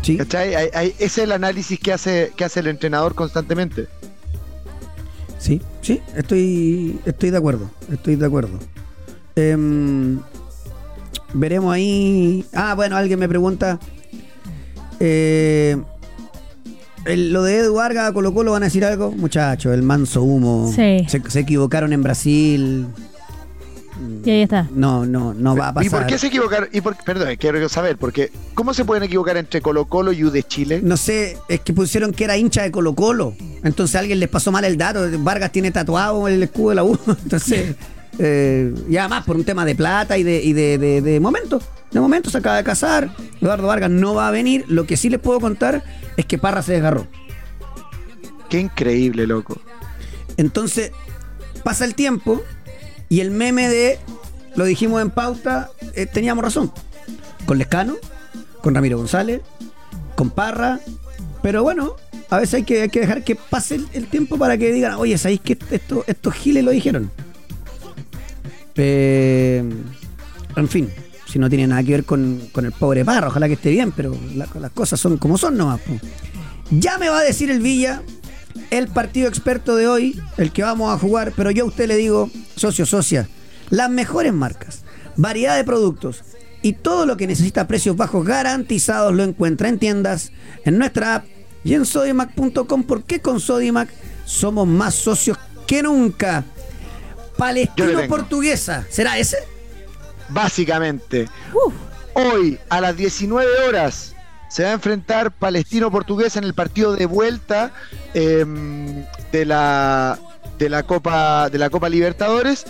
Sí. 0.00 0.16
¿Cachai? 0.16 0.54
Hay- 0.54 0.68
hay- 0.74 0.94
ese 0.98 1.04
es 1.04 1.18
el 1.18 1.32
análisis 1.32 1.78
que 1.78 1.92
hace, 1.92 2.32
que 2.36 2.44
hace 2.44 2.60
el 2.60 2.66
entrenador 2.68 3.14
constantemente. 3.14 3.86
Sí, 5.38 5.60
sí, 5.82 6.00
estoy, 6.16 6.98
estoy 7.04 7.28
de 7.30 7.36
acuerdo, 7.36 7.70
estoy 7.92 8.16
de 8.16 8.24
acuerdo. 8.26 8.58
Em, 9.36 10.20
veremos 11.34 11.74
ahí. 11.74 12.44
Ah, 12.54 12.74
bueno, 12.74 12.96
alguien 12.96 13.18
me 13.18 13.28
pregunta. 13.28 13.78
eh, 15.00 15.76
el- 17.04 17.32
lo 17.32 17.42
de 17.42 17.58
Edu 17.58 17.74
Vargas 17.74 18.08
a 18.08 18.12
Colo 18.12 18.32
Colo 18.32 18.52
van 18.52 18.62
a 18.62 18.66
decir 18.66 18.84
algo, 18.84 19.10
muchachos, 19.12 19.74
el 19.74 19.82
manso 19.82 20.22
humo. 20.22 20.72
Sí. 20.74 21.04
Se, 21.08 21.20
se 21.28 21.40
equivocaron 21.40 21.92
en 21.92 22.02
Brasil. 22.02 22.86
Y 24.24 24.30
ahí 24.30 24.42
está. 24.42 24.68
No, 24.74 25.04
no, 25.06 25.34
no 25.34 25.54
va 25.56 25.68
a 25.68 25.74
pasar. 25.74 25.86
¿Y 25.86 25.90
por 25.90 26.06
qué 26.06 26.18
se 26.18 26.26
equivocaron? 26.28 26.68
Y 26.72 26.80
por, 26.80 26.96
perdón, 27.04 27.28
quiero 27.38 27.68
saber, 27.68 27.96
porque 27.96 28.30
¿cómo 28.54 28.72
se 28.74 28.84
pueden 28.84 29.02
equivocar 29.04 29.36
entre 29.36 29.60
Colo 29.60 29.84
Colo 29.86 30.12
y 30.12 30.24
U 30.24 30.30
de 30.30 30.42
Chile? 30.42 30.80
No 30.82 30.96
sé, 30.96 31.36
es 31.48 31.60
que 31.60 31.72
pusieron 31.72 32.12
que 32.12 32.24
era 32.24 32.36
hincha 32.36 32.62
de 32.62 32.70
Colo 32.70 32.94
Colo. 32.94 33.34
Entonces 33.62 33.96
a 33.96 34.00
alguien 34.00 34.18
les 34.18 34.28
pasó 34.28 34.50
mal 34.50 34.64
el 34.64 34.76
dato. 34.78 35.00
Vargas 35.18 35.52
tiene 35.52 35.70
tatuado 35.70 36.26
el 36.26 36.42
escudo 36.42 36.70
de 36.70 36.74
la 36.76 36.84
U. 36.84 36.98
Entonces, 37.06 37.76
eh, 38.18 38.72
y 38.88 38.96
además 38.96 39.24
por 39.24 39.36
un 39.36 39.44
tema 39.44 39.64
de 39.64 39.74
plata 39.74 40.16
y 40.18 40.22
de, 40.22 40.42
y 40.42 40.52
de, 40.52 40.78
de- 40.78 41.00
de 41.00 41.20
momento. 41.20 41.60
De 41.90 42.00
momento 42.00 42.28
se 42.30 42.38
acaba 42.38 42.56
de 42.56 42.64
casar. 42.64 43.14
Eduardo 43.40 43.66
Vargas 43.68 43.90
no 43.90 44.14
va 44.14 44.28
a 44.28 44.30
venir. 44.30 44.64
Lo 44.68 44.84
que 44.86 44.96
sí 44.96 45.08
les 45.10 45.20
puedo 45.20 45.38
contar 45.40 45.84
es 46.16 46.26
que 46.26 46.38
Parra 46.38 46.62
se 46.62 46.72
desgarró. 46.72 47.06
Qué 48.48 48.58
increíble, 48.60 49.26
loco. 49.26 49.60
Entonces, 50.36 50.90
pasa 51.62 51.84
el 51.84 51.94
tiempo 51.94 52.42
y 53.08 53.20
el 53.20 53.30
meme 53.30 53.68
de, 53.68 53.98
lo 54.56 54.64
dijimos 54.64 55.00
en 55.02 55.10
pauta, 55.10 55.70
eh, 55.94 56.06
teníamos 56.06 56.44
razón. 56.44 56.72
Con 57.46 57.58
Lescano, 57.58 57.94
con 58.60 58.74
Ramiro 58.74 58.98
González, 58.98 59.40
con 60.16 60.30
Parra. 60.30 60.80
Pero 61.42 61.62
bueno, 61.62 61.94
a 62.30 62.38
veces 62.38 62.54
hay 62.54 62.62
que, 62.64 62.82
hay 62.82 62.88
que 62.88 63.00
dejar 63.00 63.22
que 63.22 63.36
pase 63.36 63.76
el, 63.76 63.86
el 63.92 64.06
tiempo 64.08 64.36
para 64.38 64.58
que 64.58 64.72
digan, 64.72 64.94
oye, 64.94 65.16
¿sabéis 65.18 65.40
que 65.42 65.56
esto, 65.70 66.02
estos 66.06 66.34
giles 66.34 66.64
lo 66.64 66.70
dijeron? 66.72 67.10
Eh, 68.76 69.62
en 70.56 70.68
fin, 70.68 70.88
si 71.26 71.38
no 71.38 71.48
tiene 71.48 71.66
nada 71.66 71.82
que 71.82 71.92
ver 71.92 72.04
con, 72.04 72.40
con 72.52 72.64
el 72.64 72.72
pobre 72.72 73.04
Parra, 73.04 73.28
ojalá 73.28 73.46
que 73.48 73.54
esté 73.54 73.70
bien, 73.70 73.92
pero 73.92 74.16
la- 74.34 74.48
las 74.60 74.70
cosas 74.72 74.98
son 75.00 75.16
como 75.18 75.38
son 75.38 75.56
nomás. 75.56 75.80
po. 75.80 75.92
Ya 76.70 76.98
me 76.98 77.08
va 77.08 77.18
a 77.18 77.22
decir 77.22 77.50
el 77.50 77.60
Villa 77.60 78.02
el 78.70 78.86
partido 78.88 79.28
experto 79.28 79.74
de 79.76 79.88
hoy, 79.88 80.20
el 80.36 80.52
que 80.52 80.62
vamos 80.62 80.92
a 80.94 80.98
jugar, 80.98 81.32
pero 81.36 81.50
yo 81.50 81.64
a 81.64 81.66
usted 81.68 81.88
le 81.88 81.96
digo, 81.96 82.30
socio, 82.56 82.86
socia, 82.86 83.28
las 83.70 83.90
mejores 83.90 84.32
marcas, 84.32 84.84
variedad 85.16 85.56
de 85.56 85.64
productos 85.64 86.22
y 86.62 86.72
todo 86.74 87.04
lo 87.04 87.16
que 87.16 87.26
necesita 87.26 87.66
precios 87.66 87.96
bajos 87.96 88.24
garantizados 88.24 89.12
lo 89.12 89.24
encuentra 89.24 89.68
en 89.68 89.78
tiendas, 89.80 90.30
en 90.64 90.78
nuestra 90.78 91.16
app 91.16 91.24
y 91.64 91.74
en 91.74 91.84
sodimac.com, 91.84 92.84
porque 92.84 93.20
con 93.20 93.40
Sodimac 93.40 93.88
somos 94.24 94.66
más 94.68 94.94
socios 94.94 95.36
que 95.66 95.82
nunca. 95.82 96.44
Yo 97.34 97.44
le 97.46 97.66
Palestino 97.72 98.00
tengo. 98.00 98.16
Portuguesa, 98.16 98.86
¿será 98.88 99.18
ese? 99.18 99.38
Básicamente, 100.28 101.28
hoy 102.14 102.58
a 102.68 102.80
las 102.80 102.96
19 102.96 103.68
horas 103.68 104.14
se 104.48 104.62
va 104.62 104.70
a 104.70 104.72
enfrentar 104.72 105.32
Palestino 105.32 105.90
Portuguesa 105.90 106.38
en 106.38 106.44
el 106.44 106.54
partido 106.54 106.94
de 106.94 107.06
vuelta 107.06 107.72
em, 108.14 109.04
de 109.32 109.44
la 109.44 110.18
de 110.58 110.68
la 110.68 110.84
Copa 110.84 111.50
de 111.50 111.58
la 111.58 111.70
Copa 111.70 111.88
Libertadores, 111.88 112.64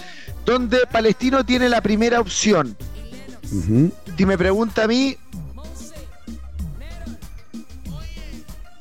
donde 0.44 0.80
Palestino 0.90 1.44
tiene 1.44 1.68
la 1.68 1.82
primera 1.82 2.20
opción. 2.20 2.76
Si 4.16 4.26
me 4.26 4.38
pregunta 4.38 4.84
a 4.84 4.88
mí, 4.88 5.16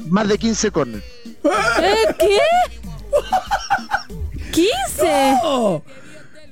más 0.07 0.27
de 0.27 0.37
15 0.37 0.71
corners. 0.71 1.03
¿Eh, 1.25 2.15
¿Qué? 2.17 2.39
¿15? 4.53 5.39
¡No! 5.43 5.83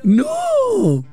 ¡No! 0.04 1.06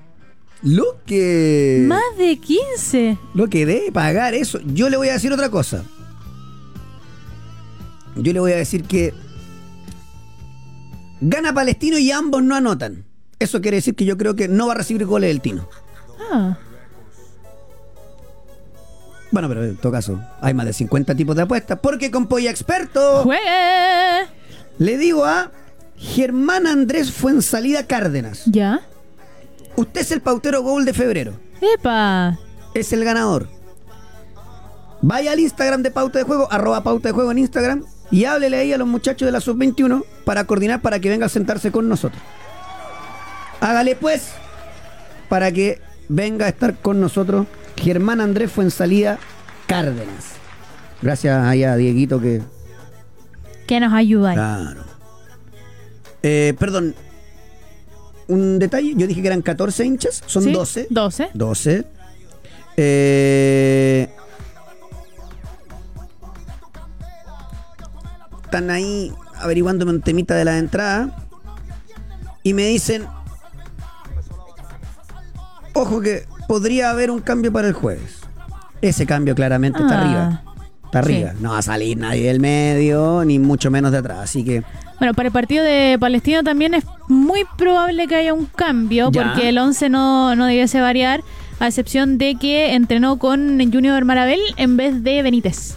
Lo 0.62 0.96
que... 1.06 1.84
Más 1.86 2.02
de 2.16 2.36
15. 2.38 3.18
Lo 3.34 3.48
que 3.48 3.64
debe 3.64 3.92
pagar 3.92 4.34
eso. 4.34 4.58
Yo 4.64 4.88
le 4.88 4.96
voy 4.96 5.08
a 5.08 5.12
decir 5.12 5.32
otra 5.32 5.50
cosa. 5.50 5.84
Yo 8.16 8.32
le 8.32 8.40
voy 8.40 8.52
a 8.52 8.56
decir 8.56 8.82
que 8.84 9.14
gana 11.20 11.54
Palestino 11.54 11.98
y 11.98 12.10
ambos 12.10 12.42
no 12.42 12.56
anotan. 12.56 13.04
Eso 13.38 13.60
quiere 13.60 13.76
decir 13.76 13.94
que 13.94 14.04
yo 14.04 14.16
creo 14.18 14.34
que 14.34 14.48
no 14.48 14.66
va 14.66 14.72
a 14.72 14.76
recibir 14.76 15.06
goles 15.06 15.28
del 15.28 15.40
Tino. 15.40 15.68
Ah. 16.32 16.58
Bueno, 19.30 19.48
pero 19.48 19.64
en 19.64 19.76
todo 19.76 19.92
caso, 19.92 20.20
hay 20.40 20.54
más 20.54 20.66
de 20.66 20.72
50 20.72 21.14
tipos 21.14 21.36
de 21.36 21.42
apuestas. 21.42 21.78
Porque 21.80 22.10
con 22.10 22.26
Polla 22.26 22.50
Experto 22.50 23.22
¡Juegue! 23.22 24.26
le 24.78 24.98
digo 24.98 25.24
a 25.24 25.52
Germán 25.98 26.66
Andrés 26.66 27.12
Fuensalida 27.12 27.86
Cárdenas. 27.86 28.44
¿Ya? 28.46 28.80
Usted 29.76 30.00
es 30.00 30.10
el 30.12 30.20
pautero 30.20 30.62
gol 30.62 30.84
de 30.84 30.92
febrero. 30.92 31.34
¡Epa! 31.60 32.38
es 32.74 32.92
el 32.92 33.04
ganador. 33.04 33.48
Vaya 35.00 35.32
al 35.32 35.40
Instagram 35.40 35.82
de 35.82 35.90
Pauta 35.90 36.18
de 36.18 36.24
Juego, 36.24 36.48
arroba 36.50 36.82
Pauta 36.82 37.08
de 37.08 37.12
Juego 37.12 37.30
en 37.30 37.38
Instagram, 37.38 37.84
y 38.10 38.24
háblele 38.24 38.56
ahí 38.56 38.72
a 38.72 38.78
los 38.78 38.88
muchachos 38.88 39.26
de 39.26 39.32
la 39.32 39.40
Sub-21 39.40 40.04
para 40.24 40.44
coordinar 40.44 40.80
para 40.80 40.98
que 40.98 41.08
venga 41.08 41.26
a 41.26 41.28
sentarse 41.28 41.70
con 41.70 41.88
nosotros. 41.88 42.20
Hágale 43.60 43.96
pues, 43.96 44.30
para 45.28 45.52
que 45.52 45.80
venga 46.08 46.46
a 46.46 46.48
estar 46.48 46.76
con 46.76 47.00
nosotros 47.00 47.46
Germán 47.76 48.20
Andrés 48.20 48.50
Fuensalida 48.50 49.18
Cárdenas. 49.66 50.32
Gracias 51.02 51.44
ahí 51.44 51.64
a 51.64 51.76
Dieguito 51.76 52.20
que... 52.20 52.42
Que 53.66 53.80
nos 53.80 53.92
ayuda. 53.92 54.32
Claro. 54.32 54.87
Eh, 56.22 56.54
perdón, 56.58 56.94
un 58.26 58.58
detalle, 58.58 58.94
yo 58.96 59.06
dije 59.06 59.20
que 59.22 59.26
eran 59.28 59.42
14 59.42 59.84
hinchas, 59.84 60.22
son 60.26 60.42
¿Sí? 60.44 60.52
12. 60.52 60.86
12. 60.90 61.30
12. 61.34 61.84
Eh, 62.76 64.08
están 68.44 68.70
ahí 68.70 69.12
averiguándome 69.36 69.92
un 69.92 70.00
temita 70.02 70.34
de 70.34 70.44
la 70.44 70.58
entrada. 70.58 71.16
Y 72.42 72.54
me 72.54 72.64
dicen. 72.66 73.06
Ojo 75.74 76.00
que 76.00 76.26
podría 76.48 76.90
haber 76.90 77.10
un 77.10 77.20
cambio 77.20 77.52
para 77.52 77.68
el 77.68 77.74
jueves. 77.74 78.20
Ese 78.80 79.06
cambio 79.06 79.34
claramente 79.34 79.80
está 79.80 79.98
Ah, 79.98 80.00
arriba. 80.00 80.47
Está 80.88 80.98
arriba. 81.00 81.30
sí. 81.32 81.36
No 81.40 81.50
va 81.52 81.58
a 81.58 81.62
salir 81.62 81.96
nadie 81.98 82.26
del 82.28 82.40
medio, 82.40 83.22
ni 83.24 83.38
mucho 83.38 83.70
menos 83.70 83.92
de 83.92 83.98
atrás. 83.98 84.18
Así 84.20 84.44
que. 84.44 84.62
Bueno, 84.98 85.14
para 85.14 85.28
el 85.28 85.32
partido 85.32 85.62
de 85.64 85.96
Palestino 86.00 86.42
también 86.42 86.74
es 86.74 86.84
muy 87.08 87.42
probable 87.56 88.06
que 88.08 88.16
haya 88.16 88.34
un 88.34 88.46
cambio, 88.46 89.10
Ya. 89.12 89.22
porque 89.32 89.48
el 89.50 89.58
11 89.58 89.88
no, 89.90 90.34
no 90.34 90.46
debiese 90.46 90.80
variar, 90.80 91.22
a 91.60 91.66
excepción 91.68 92.18
de 92.18 92.34
que 92.36 92.74
entrenó 92.74 93.18
con 93.18 93.58
Junior 93.72 94.04
Marabel 94.04 94.40
en 94.56 94.76
vez 94.76 95.02
de 95.04 95.22
Benítez. 95.22 95.74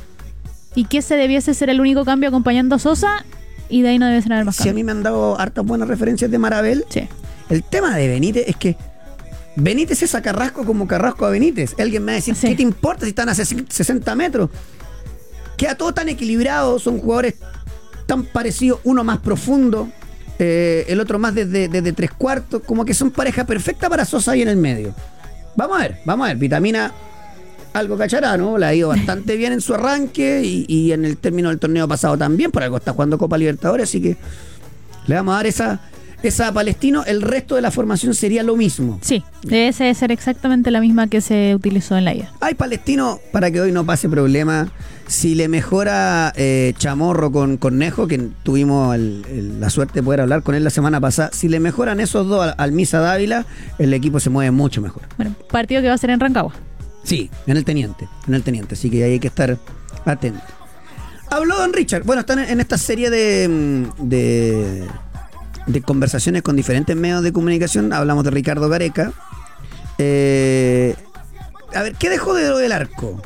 Y 0.76 0.86
que 0.86 1.00
ese 1.00 1.15
debiese 1.17 1.54
ser 1.54 1.69
el 1.69 1.82
único 1.82 2.06
cambio 2.06 2.30
acompañando 2.30 2.76
a 2.76 2.80
Sosa, 2.80 3.26
y 3.69 3.82
de 3.84 3.89
ahí 3.89 4.00
no 4.00 4.06
debiese 4.08 4.32
haber 4.34 4.45
más 4.45 4.56
Si 4.56 4.69
a 4.69 4.74
mí 4.74 4.84
me 4.84 4.91
han 4.91 5.04
dado 5.04 5.39
hartas 5.39 5.65
buenas 5.65 5.88
referencias 5.88 6.32
de 6.32 6.38
Marabel, 6.38 6.86
Sí. 6.89 7.08
El 7.50 7.63
tema 7.63 7.95
de 7.97 8.08
Benítez 8.08 8.45
es 8.47 8.56
que 8.56 8.78
Benítez 9.58 10.02
es 10.04 10.15
a 10.15 10.21
Carrasco 10.21 10.63
como 10.65 10.88
Carrasco 10.88 11.26
a 11.26 11.30
Benítez. 11.30 11.76
Alguien 11.78 12.04
me 12.06 12.13
va 12.13 12.13
a 12.13 12.15
decir, 12.15 12.36
Sí. 12.36 12.47
¿qué 12.47 12.56
te 12.56 12.63
importa 12.63 13.04
si 13.06 13.10
están 13.10 13.28
a 13.30 13.36
60 13.36 14.15
metros? 14.15 14.50
Queda 15.58 15.76
todo 15.76 15.94
tan 15.94 16.10
equilibrado, 16.10 16.80
son 16.80 17.00
jugadores 17.00 17.36
tan 18.06 18.24
parecidos, 18.24 18.80
uno 18.84 19.04
más 19.04 19.20
profundo, 19.20 19.90
eh, 20.40 20.86
el 20.88 21.00
otro 21.00 21.20
más 21.20 21.36
desde, 21.36 21.68
desde 21.68 21.94
tres 21.94 22.12
cuartos, 22.12 22.62
como 22.66 22.84
que 22.84 22.94
son 22.94 23.12
pareja 23.12 23.46
perfecta 23.46 23.90
para 23.90 24.06
Sosa 24.06 24.32
ahí 24.32 24.42
en 24.42 24.50
el 24.50 24.58
medio. 24.58 24.94
Vamos 25.56 25.80
a 25.80 25.82
ver, 25.84 25.98
vamos 26.06 26.26
a 26.26 26.30
ver, 26.30 26.38
vitamina 26.38 26.92
algo 27.74 27.98
cachará, 27.98 28.36
¿no? 28.38 28.58
Le 28.58 28.66
ha 28.66 28.74
ido 28.74 28.90
bastante 28.90 29.38
bien 29.38 29.54
en 29.54 29.62
su 29.62 29.74
arranque 29.74 30.42
y, 30.44 30.66
y 30.68 30.92
en 30.92 31.06
el 31.06 31.18
término 31.18 31.50
del 31.50 31.60
torneo 31.60 31.88
pasado 31.88 32.18
también, 32.18 32.52
por 32.52 32.64
algo 32.64 32.78
está 32.78 32.92
jugando 32.92 33.18
Copa 33.18 33.38
Libertadores, 33.38 33.90
así 33.90 34.02
que 34.02 34.18
le 35.08 35.16
vamos 35.16 35.34
a 35.34 35.38
dar 35.38 35.46
esa, 35.46 35.80
esa 36.24 36.52
Palestino, 36.52 37.04
el 37.06 37.22
resto 37.22 37.56
de 37.56 37.62
la 37.62 37.72
formación 37.72 38.14
sería 38.14 38.44
lo 38.44 38.56
mismo. 38.56 39.00
Sí, 39.02 39.24
debe 39.44 39.72
ser 39.72 40.12
exactamente 40.12 40.70
la 40.70 40.82
misma 40.82 41.08
que 41.08 41.22
se 41.22 41.56
utilizó 41.56 41.98
en 41.98 42.06
la 42.06 42.14
ida. 42.14 42.32
Hay 42.42 42.56
Palestino, 42.56 43.20
para 43.32 43.52
que 43.52 43.62
hoy 43.62 43.72
no 43.72 43.86
pase 43.86 44.10
problema, 44.10 44.72
si 45.12 45.36
le 45.36 45.47
mejora 45.50 46.32
eh, 46.38 46.74
Chamorro 46.78 47.32
con 47.34 47.58
Cornejo, 47.58 48.08
que 48.08 48.17
tuvimos 48.43 48.95
el- 48.95 49.26
el- 49.30 49.60
la 49.60 49.69
suerte 49.69 49.95
de 49.95 50.04
poder 50.04 50.21
hablar 50.21 50.41
con 50.41 50.56
él 50.56 50.63
la 50.63 50.69
semana 50.69 51.02
pasada, 51.02 51.32
si 51.34 51.50
le 51.50 51.60
mejoran 51.60 52.00
esos 52.00 52.28
dos 52.28 52.41
al, 52.43 52.56
al 52.58 52.71
Misa 52.71 53.00
Dávila, 53.02 53.45
el 53.78 53.93
equipo 53.93 54.19
se 54.21 54.30
mueve 54.30 54.52
mucho 54.52 54.82
mejor. 54.82 55.04
Bueno, 55.17 55.36
partido 55.52 55.82
que 55.82 55.89
va 55.89 55.95
a 55.95 55.97
ser 55.97 56.12
en 56.12 56.19
Rancagua. 56.21 56.54
Sí, 57.04 57.30
en 57.45 57.58
el 57.58 57.65
teniente, 57.65 58.08
en 58.28 58.34
el 58.36 58.43
teniente, 58.43 58.76
así 58.76 58.89
que 58.89 59.04
ahí 59.04 59.12
hay 59.13 59.19
que 59.19 59.28
estar 59.28 59.58
atento. 60.06 60.39
Habló 61.30 61.58
Don 61.58 61.74
Richard, 61.74 62.04
bueno, 62.04 62.21
están 62.21 62.39
en, 62.39 62.50
en 62.50 62.60
esta 62.62 62.78
serie 62.78 63.10
de, 63.10 63.47
mm, 63.50 64.08
de, 64.08 64.88
de 65.67 65.82
conversaciones 65.82 66.41
con 66.41 66.56
diferentes 66.56 66.95
medios 66.95 67.21
de 67.24 67.34
comunicación, 67.34 67.91
hablamos 67.91 68.24
de 68.24 68.32
Ricardo 68.32 68.69
Gareca. 68.69 69.12
Eh, 69.97 70.95
a 71.76 71.82
ver, 71.84 71.95
¿qué 71.95 72.10
dejó 72.10 72.34
de 72.34 72.47
lo 72.50 72.58
del 72.58 72.71
arco? 72.71 73.21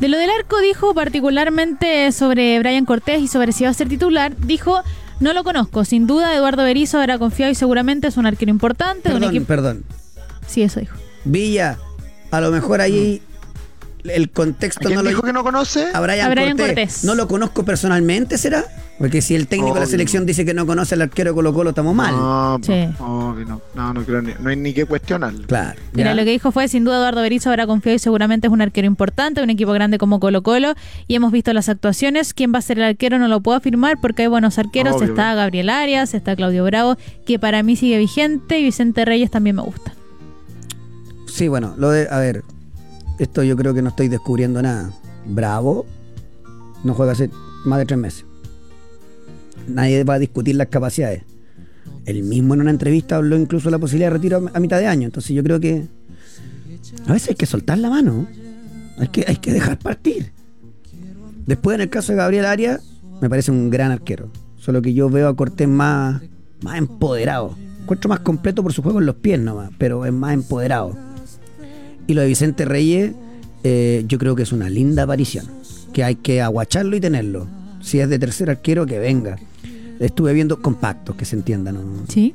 De 0.00 0.08
lo 0.08 0.16
del 0.16 0.30
arco 0.30 0.60
dijo 0.60 0.94
particularmente 0.94 2.12
sobre 2.12 2.58
Brian 2.60 2.84
Cortés 2.84 3.20
y 3.20 3.28
sobre 3.28 3.52
si 3.52 3.64
va 3.64 3.70
a 3.70 3.74
ser 3.74 3.88
titular, 3.88 4.36
dijo, 4.36 4.82
no 5.18 5.32
lo 5.32 5.42
conozco, 5.42 5.84
sin 5.84 6.06
duda 6.06 6.34
Eduardo 6.36 6.62
Berizzo 6.62 6.98
habrá 7.00 7.18
confiado 7.18 7.50
y 7.50 7.56
seguramente 7.56 8.06
es 8.06 8.16
un 8.16 8.26
arquero 8.26 8.50
importante 8.50 9.08
de 9.08 9.14
un 9.16 9.20
Perdón, 9.20 9.34
equipo... 9.36 9.46
perdón. 9.46 9.84
Sí, 10.46 10.62
eso 10.62 10.78
dijo. 10.80 10.96
Villa, 11.24 11.78
a 12.30 12.40
lo 12.40 12.52
mejor 12.52 12.80
ahí 12.80 13.20
el 14.10 14.24
¿A 14.24 14.28
contexto 14.28 14.80
quién 14.84 14.94
no 14.96 15.02
lo 15.02 15.08
dijo 15.08 15.22
que 15.22 15.32
no 15.32 15.42
conoce? 15.42 15.86
a 15.92 16.00
Brian, 16.00 16.26
A 16.26 16.30
Brian 16.30 16.56
Cortés. 16.56 16.74
Cortés. 16.74 17.04
No 17.04 17.14
lo 17.14 17.28
conozco 17.28 17.64
personalmente, 17.64 18.38
¿será? 18.38 18.64
Porque 18.98 19.22
si 19.22 19.36
el 19.36 19.46
técnico 19.46 19.74
de 19.74 19.80
la 19.80 19.86
selección 19.86 20.26
dice 20.26 20.44
que 20.44 20.52
no 20.54 20.66
conoce 20.66 20.96
al 20.96 21.02
arquero 21.02 21.30
de 21.30 21.34
Colo 21.36 21.54
Colo, 21.54 21.70
estamos 21.70 21.94
mal. 21.94 22.16
No, 22.16 22.58
Sí. 22.62 22.88
obvio, 22.98 23.44
no, 23.46 23.60
no, 23.76 23.94
no 23.94 24.02
creo 24.04 24.20
ni, 24.22 24.32
no 24.40 24.50
hay 24.50 24.56
ni 24.56 24.72
que 24.74 24.86
cuestionarlo. 24.86 25.46
Claro. 25.46 25.80
Mira, 25.92 26.14
lo 26.16 26.24
que 26.24 26.30
dijo 26.32 26.50
fue, 26.50 26.66
sin 26.66 26.84
duda 26.84 26.96
Eduardo 26.96 27.22
Berizzo 27.22 27.50
habrá 27.50 27.66
confiado 27.68 27.94
y 27.94 28.00
seguramente 28.00 28.48
es 28.48 28.52
un 28.52 28.60
arquero 28.60 28.88
importante, 28.88 29.40
un 29.40 29.50
equipo 29.50 29.70
grande 29.72 29.98
como 29.98 30.18
Colo 30.18 30.42
Colo, 30.42 30.74
y 31.06 31.14
hemos 31.14 31.30
visto 31.30 31.52
las 31.52 31.68
actuaciones. 31.68 32.34
¿Quién 32.34 32.52
va 32.52 32.58
a 32.58 32.62
ser 32.62 32.78
el 32.78 32.84
arquero? 32.86 33.20
No 33.20 33.28
lo 33.28 33.40
puedo 33.40 33.56
afirmar 33.56 33.98
porque 34.00 34.22
hay 34.22 34.28
buenos 34.28 34.58
arqueros. 34.58 34.96
Obvio. 34.96 35.10
Está 35.10 35.32
Gabriel 35.34 35.70
Arias, 35.70 36.12
está 36.14 36.34
Claudio 36.34 36.64
Bravo, 36.64 36.96
que 37.24 37.38
para 37.38 37.62
mí 37.62 37.76
sigue 37.76 37.98
vigente, 37.98 38.58
y 38.58 38.64
Vicente 38.64 39.04
Reyes 39.04 39.30
también 39.30 39.54
me 39.54 39.62
gusta. 39.62 39.92
Sí, 41.28 41.46
bueno, 41.46 41.74
lo 41.78 41.90
de. 41.90 42.08
A 42.10 42.18
ver, 42.18 42.42
esto 43.18 43.42
yo 43.42 43.56
creo 43.56 43.74
que 43.74 43.82
no 43.82 43.90
estoy 43.90 44.08
descubriendo 44.08 44.62
nada. 44.62 44.92
Bravo, 45.26 45.86
no 46.84 46.94
juega 46.94 47.12
hace 47.12 47.30
más 47.64 47.78
de 47.78 47.86
tres 47.86 47.98
meses. 47.98 48.24
Nadie 49.66 50.04
va 50.04 50.14
a 50.14 50.18
discutir 50.18 50.54
las 50.56 50.68
capacidades. 50.68 51.22
Él 52.06 52.22
mismo 52.22 52.54
en 52.54 52.62
una 52.62 52.70
entrevista 52.70 53.16
habló 53.16 53.36
incluso 53.36 53.68
de 53.68 53.72
la 53.72 53.78
posibilidad 53.78 54.10
de 54.10 54.16
retiro 54.16 54.50
a 54.52 54.60
mitad 54.60 54.78
de 54.78 54.86
año. 54.86 55.04
Entonces 55.06 55.34
yo 55.36 55.42
creo 55.42 55.60
que. 55.60 55.86
A 57.06 57.12
veces 57.12 57.30
hay 57.30 57.34
que 57.34 57.46
soltar 57.46 57.78
la 57.78 57.90
mano. 57.90 58.26
Hay 58.98 59.08
que, 59.08 59.24
hay 59.28 59.36
que 59.36 59.52
dejar 59.52 59.78
partir. 59.78 60.32
Después, 61.46 61.74
en 61.74 61.82
el 61.82 61.90
caso 61.90 62.12
de 62.12 62.18
Gabriel 62.18 62.46
Arias, 62.46 62.82
me 63.20 63.28
parece 63.28 63.50
un 63.50 63.70
gran 63.70 63.90
arquero. 63.90 64.30
Solo 64.56 64.82
que 64.82 64.94
yo 64.94 65.08
veo 65.10 65.28
a 65.28 65.36
Cortés 65.36 65.68
más, 65.68 66.22
más 66.62 66.78
empoderado. 66.78 67.56
Encuentro 67.82 68.08
más 68.08 68.20
completo 68.20 68.62
por 68.62 68.72
su 68.72 68.82
juego 68.82 69.00
en 69.00 69.06
los 69.06 69.16
pies 69.16 69.40
nomás, 69.40 69.70
pero 69.78 70.04
es 70.04 70.12
más 70.12 70.34
empoderado. 70.34 70.96
Y 72.08 72.14
lo 72.14 72.22
de 72.22 72.26
Vicente 72.26 72.64
Reyes, 72.64 73.12
eh, 73.64 74.02
yo 74.08 74.18
creo 74.18 74.34
que 74.34 74.42
es 74.42 74.52
una 74.52 74.70
linda 74.70 75.02
aparición. 75.02 75.44
Que 75.92 76.02
hay 76.02 76.16
que 76.16 76.40
aguacharlo 76.40 76.96
y 76.96 77.00
tenerlo. 77.00 77.46
Si 77.82 78.00
es 78.00 78.08
de 78.08 78.18
tercer 78.18 78.48
arquero, 78.48 78.86
que 78.86 78.98
venga. 78.98 79.36
Estuve 80.00 80.32
viendo 80.32 80.60
compactos, 80.62 81.14
que 81.16 81.26
se 81.26 81.36
entienda, 81.36 81.70
¿no? 81.70 81.82
Sí. 82.08 82.34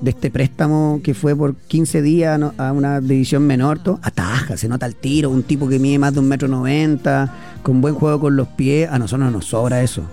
De 0.00 0.10
este 0.10 0.30
préstamo 0.30 1.00
que 1.02 1.14
fue 1.14 1.34
por 1.34 1.56
15 1.56 2.00
días 2.00 2.38
¿no? 2.38 2.54
a 2.58 2.70
una 2.70 3.00
división 3.00 3.44
menor, 3.44 3.80
todo, 3.80 3.98
ataja, 4.02 4.56
se 4.56 4.68
nota 4.68 4.86
el 4.86 4.94
tiro. 4.94 5.30
Un 5.30 5.42
tipo 5.42 5.68
que 5.68 5.80
mide 5.80 5.98
más 5.98 6.14
de 6.14 6.20
un 6.20 6.28
metro 6.28 6.46
noventa, 6.46 7.34
con 7.64 7.80
buen 7.80 7.94
juego 7.94 8.20
con 8.20 8.36
los 8.36 8.46
pies. 8.46 8.88
A 8.88 9.00
nosotros 9.00 9.26
no 9.26 9.32
nos 9.32 9.46
sobra 9.46 9.82
eso. 9.82 10.04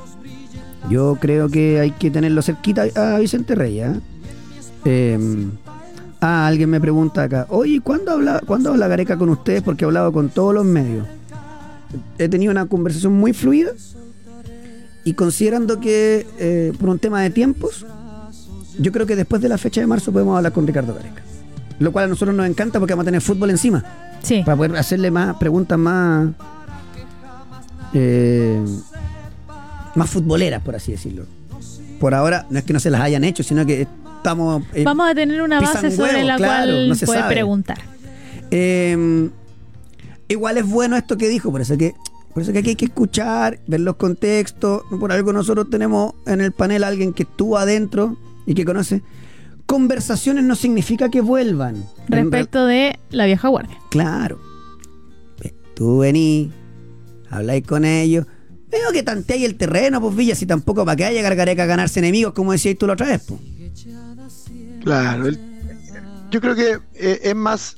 Yo 0.90 1.20
creo 1.22 1.48
que 1.50 1.80
hay 1.80 1.92
que 1.92 2.10
tenerlo 2.10 2.42
cerquita 2.42 2.86
a 2.96 3.20
Vicente 3.20 3.54
Reyes. 3.54 3.98
¿eh? 3.98 4.00
Eh, 4.86 5.48
ah, 6.22 6.48
alguien 6.48 6.70
me 6.70 6.80
pregunta 6.80 7.24
acá, 7.24 7.48
oye, 7.50 7.82
¿cuándo 7.82 8.12
habla, 8.12 8.42
¿cuándo 8.46 8.72
habla 8.72 8.88
Gareca 8.88 9.18
con 9.18 9.30
ustedes? 9.30 9.62
Porque 9.62 9.86
he 9.86 9.88
hablado 9.88 10.12
con 10.12 10.30
todos 10.30 10.54
los 10.54 10.66
medios. 10.66 11.08
He 12.18 12.28
tenido 12.30 12.52
una 12.52 12.66
conversación 12.66 13.14
muy 13.14 13.34
fluida 13.34 13.72
y 15.04 15.14
considerando 15.14 15.80
que 15.80 16.26
eh, 16.40 16.74
por 16.80 16.90
un 16.90 17.00
tema 17.00 17.22
de 17.22 17.30
tiempos, 17.30 17.86
yo 18.80 18.92
creo 18.92 19.06
que 19.06 19.16
después 19.16 19.42
de 19.42 19.50
la 19.50 19.58
fecha 19.58 19.82
de 19.82 19.88
marzo 19.88 20.12
podemos 20.12 20.36
hablar 20.36 20.52
con 20.52 20.66
Ricardo 20.66 20.94
Gareca. 20.94 21.22
Lo 21.80 21.92
cual 21.92 22.06
a 22.06 22.08
nosotros 22.08 22.36
nos 22.36 22.48
encanta 22.48 22.80
porque 22.80 22.94
vamos 22.94 23.04
a 23.04 23.08
tener 23.08 23.22
fútbol 23.22 23.50
encima. 23.50 23.84
Sí. 24.22 24.42
Para 24.46 24.58
poder 24.58 24.76
hacerle 24.78 25.12
más 25.12 25.36
preguntas 25.38 25.78
más. 25.78 26.30
eh, 27.94 28.64
más 29.96 30.10
futboleras, 30.10 30.62
por 30.62 30.76
así 30.76 30.92
decirlo. 30.92 31.26
Por 32.00 32.14
ahora, 32.14 32.46
no 32.50 32.60
es 32.60 32.66
que 32.66 32.74
no 32.74 32.80
se 32.80 32.90
las 32.90 33.02
hayan 33.02 33.24
hecho, 33.24 33.44
sino 33.44 33.66
que 33.66 33.88
estamos. 34.26 34.64
eh, 34.74 34.84
Vamos 34.84 35.10
a 35.10 35.16
tener 35.16 35.42
una 35.42 35.62
base 35.62 35.92
sobre 35.92 36.24
la 36.24 36.36
claro, 36.38 36.72
cual 36.72 36.90
no 36.90 36.96
se 36.96 37.06
puede 37.06 37.20
sabe. 37.20 37.34
preguntar. 37.34 37.78
Eh, 38.52 39.30
igual 40.28 40.58
es 40.58 40.68
bueno 40.68 40.98
esto 40.98 41.18
que 41.18 41.28
dijo, 41.30 41.52
por 41.52 41.62
eso 41.62 41.78
que, 41.78 41.94
por 42.34 42.44
eso 42.44 42.52
que 42.52 42.60
aquí 42.60 42.70
hay 42.70 42.76
que 42.76 42.86
escuchar, 42.86 43.60
ver 43.68 43.82
los 43.82 43.96
contextos. 43.96 44.84
Por 45.00 45.12
algo 45.12 45.32
nosotros 45.34 45.70
tenemos 45.70 46.14
en 46.26 46.42
el 46.42 46.52
panel 46.52 46.84
a 46.84 46.88
alguien 46.88 47.14
que 47.14 47.24
estuvo 47.24 47.58
adentro 47.58 48.18
y 48.46 48.54
que 48.54 48.66
conoce. 48.66 49.02
Conversaciones 49.66 50.44
no 50.44 50.56
significa 50.56 51.10
que 51.10 51.22
vuelvan. 51.22 51.86
Respecto 52.08 52.66
de 52.68 53.00
la 53.10 53.26
vieja 53.26 53.48
guardia. 53.48 53.78
Claro. 53.90 54.40
Tú 55.76 56.00
venís, 56.00 56.52
habláis 57.30 57.66
con 57.68 57.84
ellos. 57.84 58.26
Veo 58.70 58.92
que 58.94 59.04
tanteáis 59.04 59.44
el 59.46 59.56
terreno, 59.56 60.00
pues 60.00 60.16
Villa, 60.16 60.36
si 60.36 60.46
tampoco 60.46 60.86
para 60.86 60.96
que 60.96 61.04
haya 61.06 61.22
Gareca 61.22 61.64
a 61.64 61.66
ganarse 61.66 62.00
enemigos, 62.00 62.34
como 62.34 62.52
decías 62.54 62.78
tú 62.78 62.88
la 62.88 62.94
otra 62.94 63.08
vez, 63.08 63.24
pues. 63.28 63.40
Claro, 64.86 65.28
el- 65.28 65.40
yo 66.32 66.40
creo 66.40 66.56
que 66.56 66.80
eh, 66.94 67.20
es 67.24 67.36
más. 67.36 67.76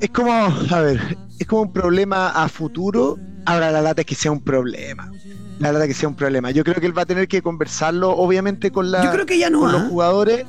Es 0.00 0.10
como, 0.10 0.32
a 0.32 0.80
ver, 0.80 1.16
es 1.38 1.46
como 1.46 1.62
un 1.62 1.72
problema 1.72 2.30
a 2.30 2.48
futuro. 2.48 3.18
Ahora 3.44 3.70
la 3.70 3.80
lata 3.82 4.00
es 4.00 4.06
que 4.06 4.14
sea 4.16 4.32
un 4.32 4.40
problema. 4.40 5.12
La 5.60 5.72
lata 5.72 5.84
es 5.84 5.88
que 5.88 5.94
sea 5.94 6.08
un 6.08 6.16
problema. 6.16 6.50
Yo 6.50 6.64
creo 6.64 6.76
que 6.80 6.86
él 6.86 6.96
va 6.96 7.02
a 7.02 7.06
tener 7.06 7.28
que 7.28 7.42
conversarlo, 7.42 8.10
obviamente, 8.10 8.70
con, 8.72 8.90
la, 8.90 9.04
Yo 9.04 9.10
creo 9.12 9.26
que 9.26 9.38
ya 9.38 9.50
no, 9.50 9.60
con 9.60 9.68
¿ah? 9.70 9.72
los 9.74 9.82
jugadores. 9.82 10.44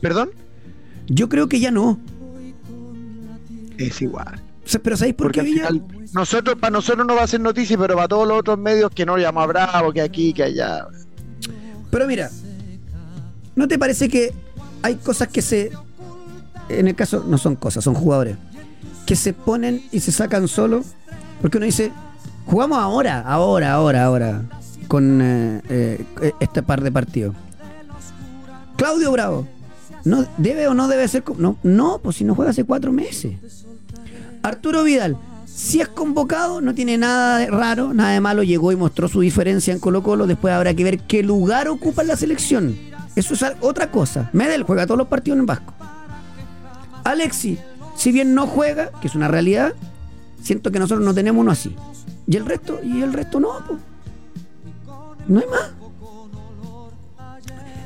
¿Perdón? 0.00 0.30
Yo 1.08 1.28
creo 1.28 1.48
que 1.48 1.60
ya 1.60 1.70
no. 1.70 1.98
Es 3.76 4.00
igual. 4.00 4.40
Pero 4.82 4.96
¿sabéis 4.96 5.16
por 5.16 5.26
Porque 5.26 5.40
qué 5.40 5.40
al 5.40 5.46
Villa? 5.46 5.68
final, 5.68 6.08
nosotros, 6.12 6.56
para 6.60 6.70
nosotros 6.70 7.06
no 7.06 7.16
va 7.16 7.24
a 7.24 7.26
ser 7.26 7.40
noticia, 7.40 7.76
pero 7.76 7.96
para 7.96 8.06
todos 8.08 8.28
los 8.28 8.38
otros 8.38 8.56
medios 8.58 8.90
que 8.94 9.04
no 9.04 9.18
llama 9.18 9.44
Bravo, 9.46 9.92
que 9.92 10.00
aquí, 10.00 10.32
que 10.32 10.44
allá. 10.44 10.86
Pero 11.90 12.06
mira, 12.06 12.30
¿no 13.60 13.68
te 13.68 13.78
parece 13.78 14.08
que 14.08 14.32
hay 14.80 14.94
cosas 14.96 15.28
que 15.28 15.42
se. 15.42 15.70
En 16.70 16.88
el 16.88 16.94
caso, 16.94 17.24
no 17.28 17.36
son 17.36 17.56
cosas, 17.56 17.84
son 17.84 17.94
jugadores. 17.94 18.36
Que 19.04 19.14
se 19.16 19.34
ponen 19.34 19.82
y 19.92 20.00
se 20.00 20.12
sacan 20.12 20.48
solo. 20.48 20.82
Porque 21.42 21.58
uno 21.58 21.66
dice, 21.66 21.92
jugamos 22.46 22.78
ahora, 22.78 23.20
ahora, 23.20 23.74
ahora, 23.74 24.04
ahora. 24.04 24.42
Con 24.88 25.20
eh, 25.22 25.60
eh, 25.68 26.32
este 26.40 26.62
par 26.62 26.82
de 26.82 26.90
partidos. 26.90 27.36
Claudio 28.76 29.12
Bravo. 29.12 29.46
¿No, 30.06 30.24
¿Debe 30.38 30.66
o 30.66 30.72
no 30.72 30.88
debe 30.88 31.06
ser? 31.06 31.22
No, 31.36 31.58
no, 31.62 31.98
pues 32.02 32.16
si 32.16 32.24
no 32.24 32.34
juega 32.34 32.52
hace 32.52 32.64
cuatro 32.64 32.92
meses. 32.92 33.34
Arturo 34.42 34.84
Vidal, 34.84 35.18
si 35.44 35.82
es 35.82 35.88
convocado, 35.88 36.62
no 36.62 36.74
tiene 36.74 36.96
nada 36.96 37.36
de 37.36 37.48
raro, 37.48 37.92
nada 37.92 38.12
de 38.12 38.20
malo, 38.20 38.42
llegó 38.42 38.72
y 38.72 38.76
mostró 38.76 39.06
su 39.06 39.20
diferencia 39.20 39.74
en 39.74 39.80
Colo 39.80 40.02
Colo, 40.02 40.26
después 40.26 40.54
habrá 40.54 40.72
que 40.72 40.82
ver 40.82 41.00
qué 41.00 41.22
lugar 41.22 41.68
ocupa 41.68 42.02
la 42.02 42.16
selección. 42.16 42.74
Eso 43.16 43.34
es 43.34 43.44
otra 43.60 43.90
cosa. 43.90 44.30
Medel 44.32 44.62
juega 44.62 44.86
todos 44.86 44.98
los 44.98 45.08
partidos 45.08 45.38
en 45.38 45.46
Vasco. 45.46 45.74
Alexi, 47.04 47.58
si 47.96 48.12
bien 48.12 48.34
no 48.34 48.46
juega, 48.46 48.90
que 49.00 49.08
es 49.08 49.14
una 49.14 49.28
realidad, 49.28 49.74
siento 50.42 50.70
que 50.70 50.78
nosotros 50.78 51.04
no 51.04 51.14
tenemos 51.14 51.40
uno 51.40 51.50
así. 51.50 51.74
Y 52.26 52.36
el 52.36 52.46
resto, 52.46 52.80
y 52.82 53.02
el 53.02 53.12
resto 53.12 53.40
no, 53.40 53.48
po. 53.66 53.78
No 55.28 55.40
hay 55.40 55.46
más. 55.46 55.72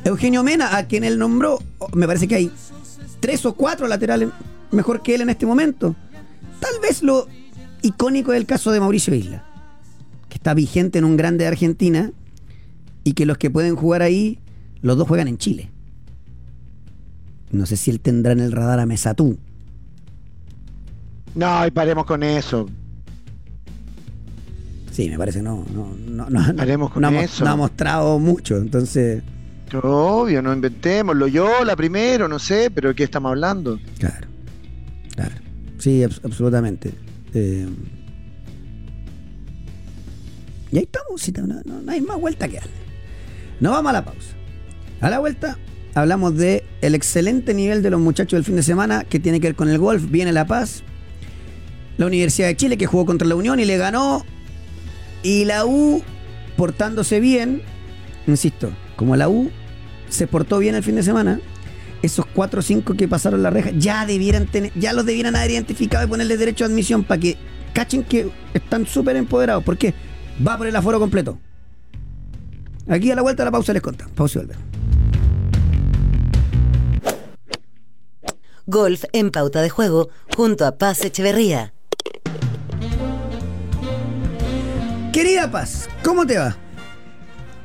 Eugenio 0.04 0.42
Mena, 0.42 0.76
a 0.76 0.86
quien 0.86 1.02
él 1.02 1.18
nombró, 1.18 1.58
oh, 1.78 1.88
me 1.94 2.06
parece 2.06 2.28
que 2.28 2.34
hay 2.34 2.52
tres 3.20 3.46
o 3.46 3.54
cuatro 3.54 3.88
laterales 3.88 4.28
mejor 4.70 5.02
que 5.02 5.14
él 5.14 5.22
en 5.22 5.30
este 5.30 5.46
momento. 5.46 5.96
Tal 6.60 6.80
vez 6.82 7.02
lo 7.02 7.26
icónico 7.80 8.32
es 8.32 8.38
el 8.38 8.46
caso 8.46 8.70
de 8.70 8.80
Mauricio 8.80 9.14
Isla, 9.14 9.44
que 10.28 10.34
está 10.34 10.52
vigente 10.52 10.98
en 10.98 11.04
un 11.04 11.16
grande 11.16 11.44
de 11.44 11.48
Argentina 11.48 12.12
y 13.02 13.14
que 13.14 13.24
los 13.24 13.38
que 13.38 13.50
pueden 13.50 13.76
jugar 13.76 14.02
ahí, 14.02 14.38
los 14.84 14.96
dos 14.98 15.08
juegan 15.08 15.28
en 15.28 15.38
Chile. 15.38 15.70
No 17.50 17.66
sé 17.66 17.76
si 17.76 17.90
él 17.90 18.00
tendrá 18.00 18.32
en 18.32 18.40
el 18.40 18.52
radar 18.52 18.80
a 18.80 18.86
Mesatú. 18.86 19.38
No, 21.34 21.66
y 21.66 21.70
paremos 21.70 22.04
con 22.04 22.22
eso. 22.22 22.68
Sí, 24.92 25.08
me 25.10 25.18
parece 25.18 25.38
que 25.38 25.42
no, 25.42 25.64
no, 25.74 25.94
no, 25.96 26.30
no, 26.30 26.54
Paremos 26.56 26.90
con 26.92 27.02
no 27.02 27.08
eso. 27.10 27.44
no 27.44 27.50
ha 27.50 27.56
mostrado 27.56 28.18
mucho, 28.20 28.56
entonces. 28.58 29.22
Obvio, 29.82 30.40
no 30.42 30.52
inventémoslo. 30.52 31.26
Yo, 31.26 31.64
la 31.64 31.74
primero, 31.74 32.28
no 32.28 32.38
sé, 32.38 32.70
pero 32.70 32.90
¿de 32.90 32.94
qué 32.94 33.04
estamos 33.04 33.30
hablando? 33.30 33.80
Claro, 33.98 34.28
claro. 35.16 35.34
Sí, 35.78 36.00
abs- 36.02 36.20
absolutamente. 36.24 36.92
Eh, 37.32 37.66
y 40.70 40.78
ahí 40.78 40.84
estamos, 40.84 41.48
no, 41.48 41.62
no- 41.64 41.82
no 41.82 41.90
hay 41.92 42.00
más 42.00 42.20
vuelta 42.20 42.46
que 42.48 42.56
darle. 42.56 42.70
No 43.60 43.70
vamos 43.70 43.90
a 43.90 43.92
la 43.94 44.04
pausa. 44.04 44.33
A 45.04 45.10
la 45.10 45.18
vuelta 45.18 45.58
hablamos 45.92 46.34
de 46.34 46.64
el 46.80 46.94
excelente 46.94 47.52
nivel 47.52 47.82
de 47.82 47.90
los 47.90 48.00
muchachos 48.00 48.38
del 48.38 48.44
fin 48.44 48.56
de 48.56 48.62
semana 48.62 49.04
que 49.04 49.20
tiene 49.20 49.38
que 49.38 49.48
ver 49.48 49.54
con 49.54 49.68
el 49.68 49.76
golf. 49.76 50.04
Viene 50.08 50.32
La 50.32 50.46
Paz, 50.46 50.82
la 51.98 52.06
Universidad 52.06 52.48
de 52.48 52.56
Chile 52.56 52.78
que 52.78 52.86
jugó 52.86 53.04
contra 53.04 53.28
la 53.28 53.34
Unión 53.34 53.60
y 53.60 53.66
le 53.66 53.76
ganó. 53.76 54.24
Y 55.22 55.44
la 55.44 55.66
U 55.66 56.02
portándose 56.56 57.20
bien, 57.20 57.60
insisto, 58.26 58.72
como 58.96 59.14
la 59.14 59.28
U 59.28 59.50
se 60.08 60.26
portó 60.26 60.58
bien 60.58 60.74
el 60.74 60.82
fin 60.82 60.94
de 60.94 61.02
semana, 61.02 61.38
esos 62.00 62.24
4 62.24 62.60
o 62.60 62.62
5 62.62 62.94
que 62.94 63.06
pasaron 63.06 63.42
la 63.42 63.50
reja 63.50 63.72
ya 63.76 64.06
debieran 64.06 64.46
tener, 64.46 64.72
ya 64.74 64.94
los 64.94 65.04
debieran 65.04 65.36
haber 65.36 65.50
identificado 65.50 66.06
y 66.06 66.08
ponerles 66.08 66.38
derecho 66.38 66.64
a 66.64 66.68
admisión 66.68 67.04
para 67.04 67.20
que 67.20 67.36
cachen 67.74 68.04
que 68.04 68.30
están 68.54 68.86
súper 68.86 69.16
empoderados. 69.16 69.64
¿Por 69.64 69.76
qué? 69.76 69.92
Va 70.46 70.56
por 70.56 70.66
el 70.66 70.74
aforo 70.74 70.98
completo. 70.98 71.38
Aquí 72.88 73.10
a 73.10 73.14
la 73.14 73.22
vuelta 73.22 73.42
de 73.42 73.46
la 73.46 73.52
pausa 73.52 73.72
les 73.72 73.82
contamos. 73.82 74.14
Pausa 74.14 74.38
y 74.38 74.42
volvemos. 74.42 74.64
Golf 78.66 79.04
en 79.12 79.30
pauta 79.30 79.60
de 79.62 79.68
juego 79.68 80.08
junto 80.34 80.66
a 80.66 80.78
Paz 80.78 81.04
Echeverría. 81.04 81.72
Querida 85.12 85.50
Paz, 85.50 85.88
¿cómo 86.02 86.26
te 86.26 86.38
va? 86.38 86.56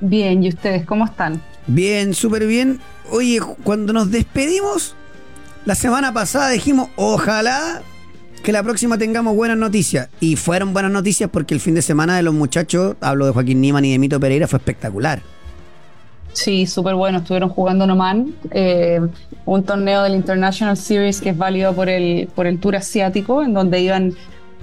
Bien, 0.02 0.44
¿y 0.44 0.50
ustedes 0.50 0.86
cómo 0.86 1.06
están? 1.06 1.42
Bien, 1.68 2.14
súper 2.14 2.46
bien. 2.46 2.80
Oye, 3.12 3.40
cuando 3.64 3.92
nos 3.92 4.12
despedimos, 4.12 4.96
la 5.66 5.76
semana 5.76 6.14
pasada 6.14 6.50
dijimos, 6.50 6.90
ojalá 6.96 7.82
que 8.44 8.52
la 8.52 8.64
próxima 8.64 8.98
tengamos 8.98 9.36
buenas 9.36 9.58
noticias. 9.58 10.10
Y 10.20 10.36
fueron 10.36 10.74
buenas 10.74 10.92
noticias 10.92 11.30
porque 11.32 11.54
el 11.54 11.60
fin 11.60 11.76
de 11.76 11.82
semana 11.82 12.16
de 12.16 12.24
los 12.24 12.34
muchachos, 12.34 12.96
hablo 13.02 13.26
de 13.26 13.32
Joaquín 13.32 13.62
Niman 13.62 13.86
y 13.86 13.92
de 13.92 14.00
Mito 14.00 14.20
Pereira, 14.20 14.48
fue 14.48 14.58
espectacular. 14.58 15.22
Sí, 16.34 16.66
súper 16.66 16.96
bueno. 16.96 17.20
Estuvieron 17.20 17.50
jugando 17.50 17.86
en 17.86 18.36
eh, 18.52 19.02
un 19.46 19.64
torneo 19.64 20.04
del 20.04 20.16
International 20.16 20.78
Series 20.78 21.22
que 21.22 21.30
es 21.30 21.38
válido 21.38 21.74
por 21.74 21.90
el, 21.90 22.30
por 22.34 22.48
el 22.48 22.60
Tour 22.60 22.76
Asiático, 22.76 23.44
en 23.44 23.54
donde 23.54 23.82
iban 23.82 24.14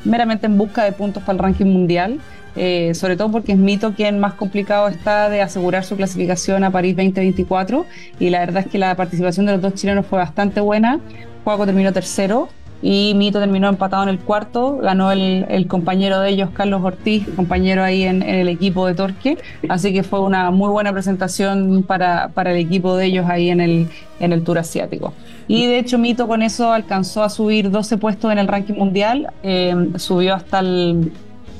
meramente 0.04 0.46
en 0.46 0.56
busca 0.56 0.84
de 0.84 0.92
puntos 0.92 1.22
para 1.22 1.34
el 1.34 1.38
ranking 1.40 1.66
mundial. 1.66 2.20
eh, 2.58 2.94
sobre 2.94 3.16
todo 3.16 3.30
porque 3.30 3.52
es 3.52 3.58
Mito 3.58 3.92
quien 3.92 4.18
más 4.18 4.32
complicado 4.32 4.88
está 4.88 5.28
de 5.28 5.42
asegurar 5.42 5.84
su 5.84 5.94
clasificación 5.94 6.64
a 6.64 6.70
París 6.70 6.96
2024. 6.96 7.84
Y 8.18 8.30
la 8.30 8.38
verdad 8.40 8.62
es 8.64 8.70
que 8.70 8.78
la 8.78 8.94
participación 8.94 9.44
de 9.44 9.52
los 9.52 9.60
dos 9.60 9.74
chilenos 9.74 10.06
fue 10.06 10.18
bastante 10.18 10.60
buena. 10.60 10.98
Juaco 11.44 11.66
terminó 11.66 11.92
tercero 11.92 12.48
y 12.82 13.14
Mito 13.16 13.40
terminó 13.40 13.68
empatado 13.68 14.02
en 14.04 14.08
el 14.10 14.18
cuarto. 14.20 14.78
Ganó 14.78 15.10
el, 15.12 15.46
el 15.48 15.66
compañero 15.66 16.20
de 16.20 16.30
ellos, 16.30 16.50
Carlos 16.52 16.82
Ortiz, 16.84 17.26
compañero 17.34 17.82
ahí 17.82 18.02
en, 18.04 18.22
en 18.22 18.34
el 18.36 18.48
equipo 18.48 18.86
de 18.86 18.94
Torque. 18.94 19.38
Así 19.68 19.92
que 19.92 20.02
fue 20.02 20.20
una 20.20 20.50
muy 20.50 20.68
buena 20.70 20.92
presentación 20.92 21.82
para, 21.84 22.28
para 22.34 22.52
el 22.52 22.58
equipo 22.58 22.96
de 22.96 23.06
ellos 23.06 23.26
ahí 23.28 23.50
en 23.50 23.60
el, 23.60 23.88
en 24.20 24.32
el 24.32 24.44
Tour 24.44 24.58
Asiático. 24.58 25.14
Y 25.48 25.66
de 25.66 25.78
hecho, 25.78 25.98
Mito 25.98 26.28
con 26.28 26.42
eso 26.42 26.72
alcanzó 26.72 27.22
a 27.22 27.30
subir 27.30 27.70
12 27.70 27.98
puestos 27.98 28.30
en 28.32 28.38
el 28.38 28.48
ranking 28.48 28.74
mundial. 28.74 29.32
eh, 29.42 29.74
subió 29.96 30.34
hasta 30.34 30.58
el 30.60 31.12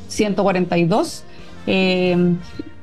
142. 0.09 1.25
eh, 1.67 2.37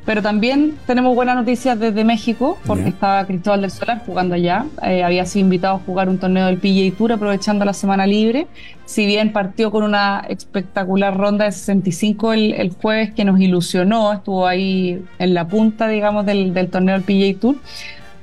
pero 0.05 0.21
también 0.21 0.75
tenemos 0.85 1.15
buenas 1.15 1.35
noticias 1.35 1.79
desde 1.79 2.03
México, 2.03 2.57
porque 2.65 2.89
estaba 2.89 3.25
Cristóbal 3.25 3.61
del 3.61 3.71
Solar 3.71 4.01
jugando 4.05 4.35
allá. 4.35 4.65
Eh, 4.85 5.01
había 5.01 5.25
sido 5.25 5.45
invitado 5.45 5.75
a 5.75 5.79
jugar 5.79 6.09
un 6.09 6.17
torneo 6.17 6.47
del 6.47 6.57
PGA 6.57 6.97
Tour 6.97 7.13
aprovechando 7.13 7.63
la 7.63 7.73
semana 7.73 8.05
libre. 8.05 8.47
Si 8.83 9.05
bien 9.05 9.31
partió 9.31 9.71
con 9.71 9.83
una 9.83 10.25
espectacular 10.27 11.15
ronda 11.15 11.45
de 11.45 11.53
65 11.53 12.33
el, 12.33 12.53
el 12.53 12.71
jueves 12.71 13.13
que 13.13 13.23
nos 13.23 13.39
ilusionó, 13.39 14.11
estuvo 14.11 14.45
ahí 14.45 15.01
en 15.19 15.33
la 15.33 15.47
punta, 15.47 15.87
digamos, 15.87 16.25
del, 16.25 16.53
del 16.53 16.69
torneo 16.69 16.99
del 16.99 17.03
PGA 17.03 17.39
Tour. 17.39 17.55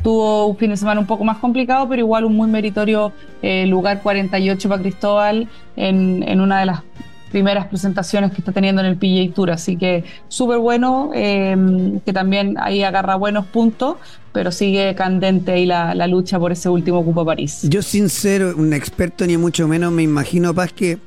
Tuvo 0.02 0.46
un 0.46 0.56
fin 0.56 0.70
de 0.70 0.76
semana 0.76 1.00
un 1.00 1.06
poco 1.06 1.24
más 1.24 1.38
complicado, 1.38 1.88
pero 1.88 2.00
igual 2.00 2.24
un 2.24 2.36
muy 2.36 2.48
meritorio 2.48 3.12
eh, 3.42 3.66
lugar 3.66 4.02
48 4.02 4.68
para 4.68 4.82
Cristóbal 4.82 5.48
en, 5.76 6.24
en 6.26 6.40
una 6.40 6.60
de 6.60 6.66
las 6.66 6.82
primeras 7.30 7.66
presentaciones 7.66 8.32
que 8.32 8.38
está 8.38 8.52
teniendo 8.52 8.82
en 8.82 8.88
el 8.88 8.96
PGA 8.96 9.34
Tour. 9.34 9.50
Así 9.50 9.76
que 9.76 10.04
súper 10.28 10.58
bueno, 10.58 11.10
eh, 11.14 11.56
que 12.04 12.12
también 12.12 12.56
ahí 12.58 12.82
agarra 12.82 13.14
buenos 13.16 13.46
puntos, 13.46 13.96
pero 14.32 14.52
sigue 14.52 14.94
candente 14.94 15.52
ahí 15.52 15.66
la, 15.66 15.94
lucha 16.06 16.38
por 16.38 16.52
ese 16.52 16.68
último 16.68 17.04
cupo 17.04 17.24
París. 17.24 17.60
Yo 17.62 17.82
sin 17.82 18.08
ser 18.08 18.44
un 18.44 18.72
experto 18.72 19.26
ni 19.26 19.36
mucho 19.36 19.66
menos 19.68 19.92
me 19.92 20.02
imagino, 20.02 20.54
Paz, 20.54 20.72
que 20.72 20.98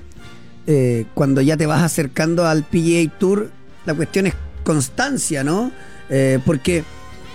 eh, 0.65 1.05
cuando 1.13 1.41
ya 1.41 1.57
te 1.57 1.65
vas 1.65 1.83
acercando 1.83 2.45
al 2.45 2.63
PGA 2.63 3.11
Tour, 3.19 3.51
la 3.85 3.93
cuestión 3.93 4.27
es 4.27 4.33
constancia, 4.63 5.43
¿no? 5.43 5.71
Eh, 6.09 6.39
porque 6.45 6.83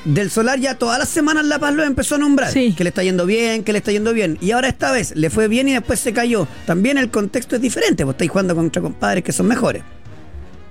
del 0.04 0.30
Solar 0.30 0.58
ya 0.58 0.76
todas 0.76 0.98
las 0.98 1.08
semanas 1.08 1.44
La 1.44 1.58
Paz 1.58 1.74
lo 1.74 1.82
empezó 1.84 2.16
a 2.16 2.18
nombrar. 2.18 2.50
Sí. 2.50 2.74
Que 2.76 2.84
le 2.84 2.88
está 2.88 3.02
yendo 3.02 3.26
bien, 3.26 3.64
que 3.64 3.72
le 3.72 3.78
está 3.78 3.92
yendo 3.92 4.12
bien. 4.12 4.38
Y 4.40 4.52
ahora 4.52 4.68
esta 4.68 4.92
vez 4.92 5.14
le 5.16 5.30
fue 5.30 5.48
bien 5.48 5.68
y 5.68 5.72
después 5.72 6.00
se 6.00 6.12
cayó. 6.12 6.46
También 6.66 6.98
el 6.98 7.10
contexto 7.10 7.56
es 7.56 7.62
diferente, 7.62 8.04
vos 8.04 8.14
estáis 8.14 8.30
jugando 8.30 8.54
contra 8.54 8.82
compadres 8.82 9.24
que 9.24 9.32
son 9.32 9.46
mejores. 9.46 9.82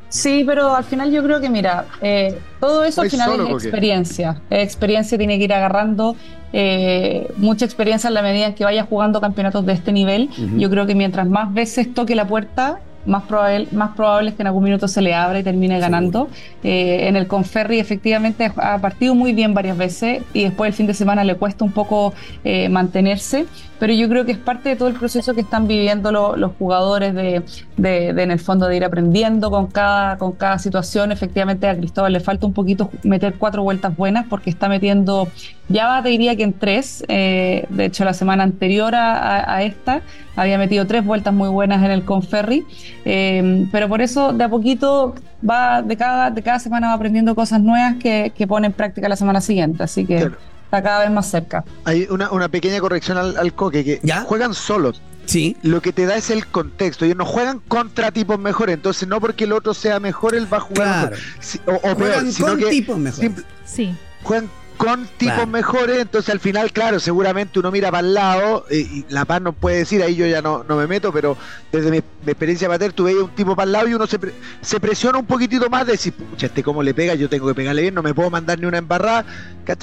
Sí, 0.10 0.44
pero 0.46 0.74
al 0.74 0.86
final 0.86 1.12
yo 1.12 1.22
creo 1.22 1.42
que, 1.42 1.50
mira, 1.50 1.86
eh, 2.02 2.40
todo 2.62 2.86
eso 2.86 3.02
al 3.02 3.10
final 3.10 3.42
es 3.42 3.64
experiencia. 3.64 4.42
Es 4.50 4.64
experiencia, 4.64 5.18
tiene 5.18 5.38
que 5.38 5.44
ir 5.44 5.54
agarrando 5.54 6.16
eh, 6.54 7.28
mucha 7.36 7.66
experiencia 7.66 8.08
en 8.08 8.14
la 8.14 8.22
medida 8.22 8.48
en 8.48 8.56
que 8.56 8.64
vaya 8.64 8.86
jugando 8.86 9.20
campeonatos 9.20 9.66
de 9.66 9.74
este 9.74 9.92
nivel. 9.92 10.30
Yo 10.58 10.70
creo 10.70 10.86
que 10.86 10.96
mientras 10.96 11.28
más 11.28 11.54
veces 11.54 11.94
toque 11.94 12.16
la 12.16 12.26
puerta, 12.26 12.80
más 13.08 13.24
probable, 13.24 13.68
más 13.72 13.96
probable 13.96 14.30
es 14.30 14.36
que 14.36 14.44
en 14.44 14.48
algún 14.48 14.64
minuto 14.66 14.88
se 14.88 15.02
le 15.02 15.14
abra 15.16 15.40
y 15.40 15.44
termine 15.44 15.80
ganando. 15.80 16.28
Eh, 16.64 17.08
en 17.08 17.16
el 17.16 17.26
Conferri 17.28 17.80
efectivamente 17.80 18.52
ha 18.58 18.78
partido 18.80 19.16
muy 19.16 19.34
bien 19.34 19.54
varias 19.54 19.78
veces 19.78 20.22
y 20.34 20.44
después 20.44 20.68
el 20.70 20.74
fin 20.74 20.86
de 20.88 20.94
semana 20.94 21.24
le 21.24 21.36
cuesta 21.36 21.64
un 21.66 21.72
poco 21.72 22.14
eh, 22.44 22.70
mantenerse, 22.70 23.46
pero 23.80 23.94
yo 23.94 24.10
creo 24.10 24.26
que 24.26 24.34
es 24.34 24.38
parte 24.38 24.70
de 24.70 24.76
todo 24.76 24.88
el 24.90 24.96
proceso 24.96 25.34
que 25.34 25.42
están 25.42 25.68
viviendo 25.68 26.12
lo- 26.12 26.36
los 26.36 26.52
jugadores 26.60 27.14
de, 27.16 27.42
de- 27.78 28.14
de, 28.14 28.24
en 28.24 28.32
el 28.32 28.40
fondo 28.40 28.68
de 28.68 28.76
ir 28.78 28.84
aprendiendo 28.84 29.50
con 29.50 29.68
cada, 29.68 30.18
con 30.18 30.34
cada 30.34 30.60
situación. 30.60 31.12
Efectivamente 31.12 31.68
a 31.68 31.76
Cristóbal 31.78 32.14
le 32.14 32.20
falta 32.20 32.46
un 32.46 32.54
poquito 32.54 32.90
meter 33.04 33.36
cuatro 33.38 33.64
vueltas 33.64 33.96
buenas 33.96 34.26
porque 34.30 34.50
está 34.50 34.68
metiendo, 34.68 35.28
ya 35.70 36.02
te 36.04 36.10
diría 36.10 36.36
que 36.36 36.44
en 36.44 36.54
tres, 36.54 37.04
eh, 37.08 37.66
de 37.70 37.86
hecho 37.86 38.04
la 38.04 38.14
semana 38.14 38.44
anterior 38.44 38.94
a- 38.96 39.54
a 39.56 39.64
esta 39.64 40.02
había 40.38 40.58
metido 40.58 40.88
tres 40.88 41.04
vueltas 41.04 41.34
muy 41.34 41.50
buenas 41.50 41.84
en 41.84 41.92
el 41.92 42.06
Conferri, 42.06 42.66
eh, 43.04 43.68
pero 43.72 43.90
por 43.90 44.02
eso 44.02 44.32
de 44.32 44.44
a 44.46 44.50
poquito 44.50 45.14
va, 45.48 45.82
de 45.82 45.98
cada, 45.98 46.32
de 46.32 46.42
cada 46.42 46.60
semana 46.60 46.88
va 46.88 46.94
aprendiendo 46.94 47.36
cosas 47.36 47.62
nuevas 47.62 47.96
que, 48.00 48.32
que 48.36 48.48
pone 48.48 48.68
en 48.68 48.74
práctica 48.74 49.10
la 49.10 49.16
semana 49.18 49.42
siguiente, 49.42 49.84
así 49.84 50.06
que 50.06 50.18
Claro. 50.18 50.38
está 50.66 50.82
cada 50.84 51.00
vez 51.02 51.12
más 51.12 51.28
cerca. 51.30 51.66
Hay 51.84 52.08
una, 52.10 52.32
una 52.32 52.48
pequeña 52.50 52.80
corrección 52.80 53.18
al, 53.18 53.36
al 53.38 53.54
coque, 53.54 53.84
que 53.84 54.00
¿Ya? 54.04 54.22
juegan 54.22 54.54
solos. 54.54 55.02
Sí. 55.26 55.58
Lo 55.62 55.82
que 55.82 55.92
te 55.92 56.06
da 56.06 56.16
es 56.16 56.30
el 56.30 56.48
contexto. 56.48 57.04
Ellos 57.04 57.18
no 57.18 57.26
juegan 57.26 57.60
contra 57.68 58.12
tipos 58.12 58.40
mejores. 58.40 58.76
Entonces, 58.76 59.10
no 59.10 59.20
porque 59.20 59.44
el 59.44 59.52
otro 59.52 59.74
sea 59.74 60.00
mejor, 60.00 60.36
él 60.36 60.48
va 60.52 60.58
a 60.58 60.62
jugar 60.62 60.88
Claro. 60.88 61.10
mejor. 61.18 61.26
Si- 61.44 61.60
o, 61.66 61.72
o 61.74 61.80
Juegan 61.80 61.98
peor, 61.98 62.32
sino 62.32 62.48
con 62.48 62.60
que 62.60 62.66
tipos 62.68 62.98
mejores. 62.98 63.32
Sí. 63.66 63.94
juegan 64.24 64.50
con 64.78 65.08
tipos 65.18 65.48
mejores. 65.48 66.00
Entonces, 66.00 66.30
al 66.32 66.40
final, 66.40 66.72
claro, 66.72 67.00
seguramente 67.00 67.60
uno 67.60 67.72
mira 67.72 67.92
para 67.92 68.08
el 68.08 68.14
lado. 68.14 68.66
eh, 68.70 68.78
y 68.80 69.06
La 69.10 69.26
Paz 69.26 69.42
no 69.42 69.54
puede 69.54 69.78
decir, 69.80 70.02
ahí 70.04 70.16
yo 70.16 70.26
ya 70.28 70.42
no, 70.42 70.64
no 70.64 70.78
me 70.78 70.88
meto, 70.88 71.12
pero 71.12 71.36
desde 71.72 71.92
mi, 71.92 71.98
mi 72.26 72.32
experiencia 72.32 72.68
pater, 72.70 72.94
tú 72.94 73.04
veías 73.06 73.24
un 73.24 73.32
tipo 73.32 73.56
para 73.56 73.66
el 73.66 73.72
lado 73.74 73.88
y 73.88 73.94
uno 73.94 74.08
se, 74.08 74.20
pre- 74.20 74.34
se 74.62 74.80
presiona 74.80 75.18
un 75.18 75.26
poquitito 75.26 75.70
más 75.70 75.86
de 75.86 75.94
decir, 75.94 76.14
pucha, 76.14 76.46
este 76.48 76.64
cómo 76.64 76.82
le 76.84 76.94
pega, 76.94 77.16
yo 77.16 77.28
tengo 77.30 77.48
que 77.48 77.56
pegarle 77.56 77.82
bien, 77.82 77.94
no 77.94 78.04
me 78.04 78.14
puedo 78.14 78.30
mandar 78.30 78.60
ni 78.60 78.66
una 78.66 78.78
embarrada. 78.78 79.26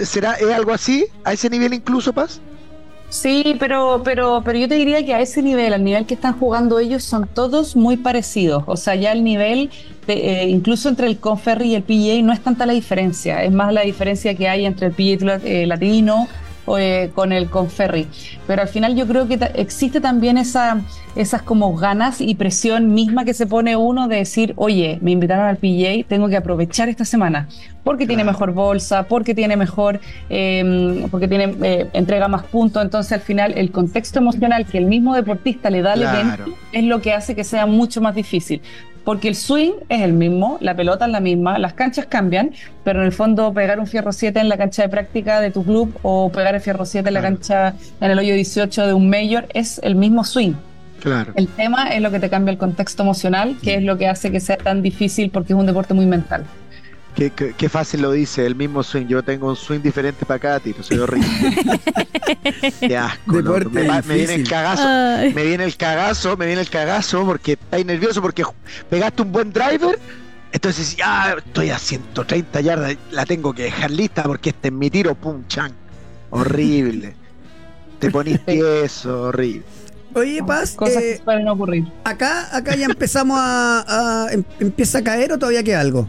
¿Será 0.04 0.34
es 0.34 0.50
algo 0.50 0.72
así? 0.72 1.06
¿A 1.24 1.32
ese 1.32 1.50
nivel 1.50 1.74
incluso, 1.74 2.12
Paz? 2.12 2.40
Sí, 3.10 3.54
pero, 3.60 4.02
pero, 4.04 4.42
pero 4.44 4.58
yo 4.58 4.66
te 4.68 4.74
diría 4.74 5.04
que 5.06 5.14
a 5.14 5.20
ese 5.20 5.40
nivel, 5.40 5.72
al 5.72 5.84
nivel 5.84 6.04
que 6.04 6.14
están 6.14 6.36
jugando 6.36 6.80
ellos, 6.80 7.04
son 7.04 7.28
todos 7.32 7.76
muy 7.76 7.96
parecidos. 7.96 8.64
O 8.66 8.76
sea, 8.76 8.96
ya 8.96 9.12
el 9.12 9.22
nivel, 9.22 9.70
eh, 10.08 10.46
incluso 10.48 10.88
entre 10.88 11.06
el 11.06 11.18
Conferri 11.18 11.70
y 11.72 11.74
el 11.76 11.82
PGA, 11.82 12.22
no 12.22 12.32
es 12.32 12.40
tanta 12.40 12.66
la 12.66 12.72
diferencia. 12.72 13.42
Es 13.42 13.52
más 13.52 13.72
la 13.72 13.82
diferencia 13.82 14.34
que 14.34 14.48
hay 14.48 14.64
entre 14.66 14.88
el 14.88 14.92
PGA 14.92 15.40
eh, 15.44 15.66
latino 15.66 16.28
o, 16.66 16.78
eh, 16.78 17.10
con 17.14 17.32
el 17.32 17.50
Conferri. 17.50 18.06
Pero 18.46 18.62
al 18.62 18.68
final 18.68 18.94
yo 18.96 19.06
creo 19.06 19.28
que 19.28 19.36
ta- 19.36 19.46
existe 19.54 20.00
también 20.00 20.38
esa, 20.38 20.80
esas 21.14 21.42
como 21.42 21.76
ganas 21.76 22.22
y 22.22 22.34
presión 22.36 22.94
misma 22.94 23.26
que 23.26 23.34
se 23.34 23.46
pone 23.46 23.76
uno 23.76 24.08
de 24.08 24.16
decir, 24.16 24.54
oye, 24.56 24.98
me 25.02 25.10
invitaron 25.10 25.44
al 25.46 25.58
PGA, 25.58 26.06
tengo 26.08 26.26
que 26.28 26.36
aprovechar 26.38 26.88
esta 26.88 27.04
semana. 27.04 27.48
Porque 27.82 28.06
tiene 28.06 28.24
mejor 28.24 28.52
bolsa, 28.54 29.02
porque 29.02 29.34
tiene 29.34 29.58
mejor, 29.58 30.00
eh, 30.30 31.06
porque 31.10 31.28
tiene, 31.28 31.54
eh, 31.62 31.86
entrega 31.92 32.28
más 32.28 32.44
puntos. 32.44 32.82
Entonces 32.82 33.12
al 33.12 33.20
final 33.20 33.52
el 33.56 33.70
contexto 33.70 34.18
emocional 34.20 34.64
que 34.64 34.78
el 34.78 34.86
mismo 34.86 35.14
deportista 35.14 35.68
le 35.68 35.82
da 35.82 35.92
al 35.92 36.00
Claro. 36.00 36.44
evento 36.44 36.58
es 36.72 36.84
lo 36.84 37.02
que 37.02 37.12
hace 37.12 37.34
que 37.34 37.44
sea 37.44 37.66
mucho 37.66 38.00
más 38.00 38.14
difícil. 38.14 38.62
Porque 39.04 39.28
el 39.28 39.34
swing 39.36 39.72
es 39.88 40.00
el 40.00 40.12
mismo, 40.14 40.58
la 40.60 40.74
pelota 40.74 41.04
es 41.06 41.12
la 41.12 41.20
misma, 41.20 41.58
las 41.58 41.74
canchas 41.74 42.06
cambian, 42.06 42.52
pero 42.84 43.00
en 43.00 43.06
el 43.06 43.12
fondo 43.12 43.52
pegar 43.52 43.78
un 43.78 43.86
fierro 43.86 44.12
7 44.12 44.40
en 44.40 44.48
la 44.48 44.56
cancha 44.56 44.82
de 44.82 44.88
práctica 44.88 45.40
de 45.40 45.50
tu 45.50 45.62
club 45.64 45.94
o 46.02 46.30
pegar 46.32 46.54
el 46.54 46.60
fierro 46.60 46.84
7 46.86 47.08
en 47.08 47.14
la 47.14 47.20
Claro. 47.20 47.34
cancha 47.36 47.74
en 48.00 48.10
el 48.10 48.18
hoyo 48.18 48.34
18 48.34 48.86
de 48.86 48.92
un 48.94 49.08
mayor 49.10 49.46
es 49.54 49.78
el 49.82 49.94
mismo 49.94 50.24
swing. 50.24 50.54
Claro. 51.02 51.32
El 51.36 51.48
tema 51.48 51.88
es 51.94 52.00
lo 52.00 52.10
que 52.10 52.18
te 52.18 52.30
cambia 52.30 52.50
el 52.52 52.56
contexto 52.58 53.02
emocional, 53.02 53.56
que 53.62 53.74
es 53.74 53.82
lo 53.82 53.98
que 53.98 54.08
hace 54.08 54.32
que 54.32 54.40
sea 54.40 54.56
tan 54.56 54.80
difícil 54.80 55.28
porque 55.30 55.52
es 55.52 55.58
un 55.58 55.66
deporte 55.66 55.92
muy 55.92 56.06
mental. 56.06 56.44
Qué, 57.14 57.30
qué- 57.30 57.54
qué 57.56 57.68
fácil 57.68 58.02
lo 58.02 58.10
dice, 58.10 58.44
el 58.44 58.56
mismo 58.56 58.82
swing. 58.82 59.06
Yo 59.06 59.22
tengo 59.22 59.48
un 59.48 59.54
swing 59.56 59.80
diferente 59.80 60.26
para 60.26 60.40
cada 60.40 60.60
tiro, 60.60 60.82
soy 60.82 60.98
horrible. 60.98 61.28
qué 62.80 62.96
asco. 62.96 63.40
loco. 63.40 63.58
Deporte 63.60 63.68
Me, 63.82 63.88
va- 63.88 64.02
me 64.02 64.14
viene 64.16 64.34
el 64.34 64.48
cagazo. 64.48 64.82
Ay. 64.86 65.32
Me 65.32 65.44
viene 65.44 65.64
el 65.64 65.76
cagazo, 65.76 66.36
me 66.36 66.46
viene 66.46 66.60
el 66.62 66.68
cagazo 66.70 67.24
porque 67.24 67.52
estáis 67.52 67.86
nervioso 67.86 68.20
porque 68.20 68.42
pegaste 68.90 69.22
un 69.22 69.30
buen 69.32 69.52
driver. 69.52 69.98
Entonces, 70.52 70.96
ya 70.96 71.34
estoy 71.44 71.70
a 71.70 71.78
130 71.78 72.60
yardas, 72.60 72.96
la 73.10 73.24
tengo 73.26 73.52
que 73.52 73.64
dejar 73.64 73.90
lista 73.90 74.22
porque 74.24 74.50
este 74.50 74.68
es 74.68 74.74
mi 74.74 74.90
tiro, 74.90 75.14
pum, 75.14 75.44
chan. 75.48 75.72
Horrible. 76.30 77.14
Te 78.00 78.10
ponís 78.10 78.44
tieso, 78.46 79.22
horrible. 79.28 79.62
Oye, 80.14 80.42
Paz, 80.44 80.72
Cosas 80.76 81.02
eh, 81.02 81.14
que 81.18 81.24
pueden 81.24 81.48
ocurrir. 81.48 81.84
acá, 82.04 82.56
acá 82.56 82.76
ya 82.76 82.86
empezamos 82.86 83.36
a, 83.40 84.26
a- 84.26 84.32
em- 84.32 84.44
¿Empieza 84.60 84.98
a 84.98 85.02
caer 85.04 85.32
o 85.32 85.38
todavía 85.38 85.62
queda 85.64 85.80
algo? 85.80 86.08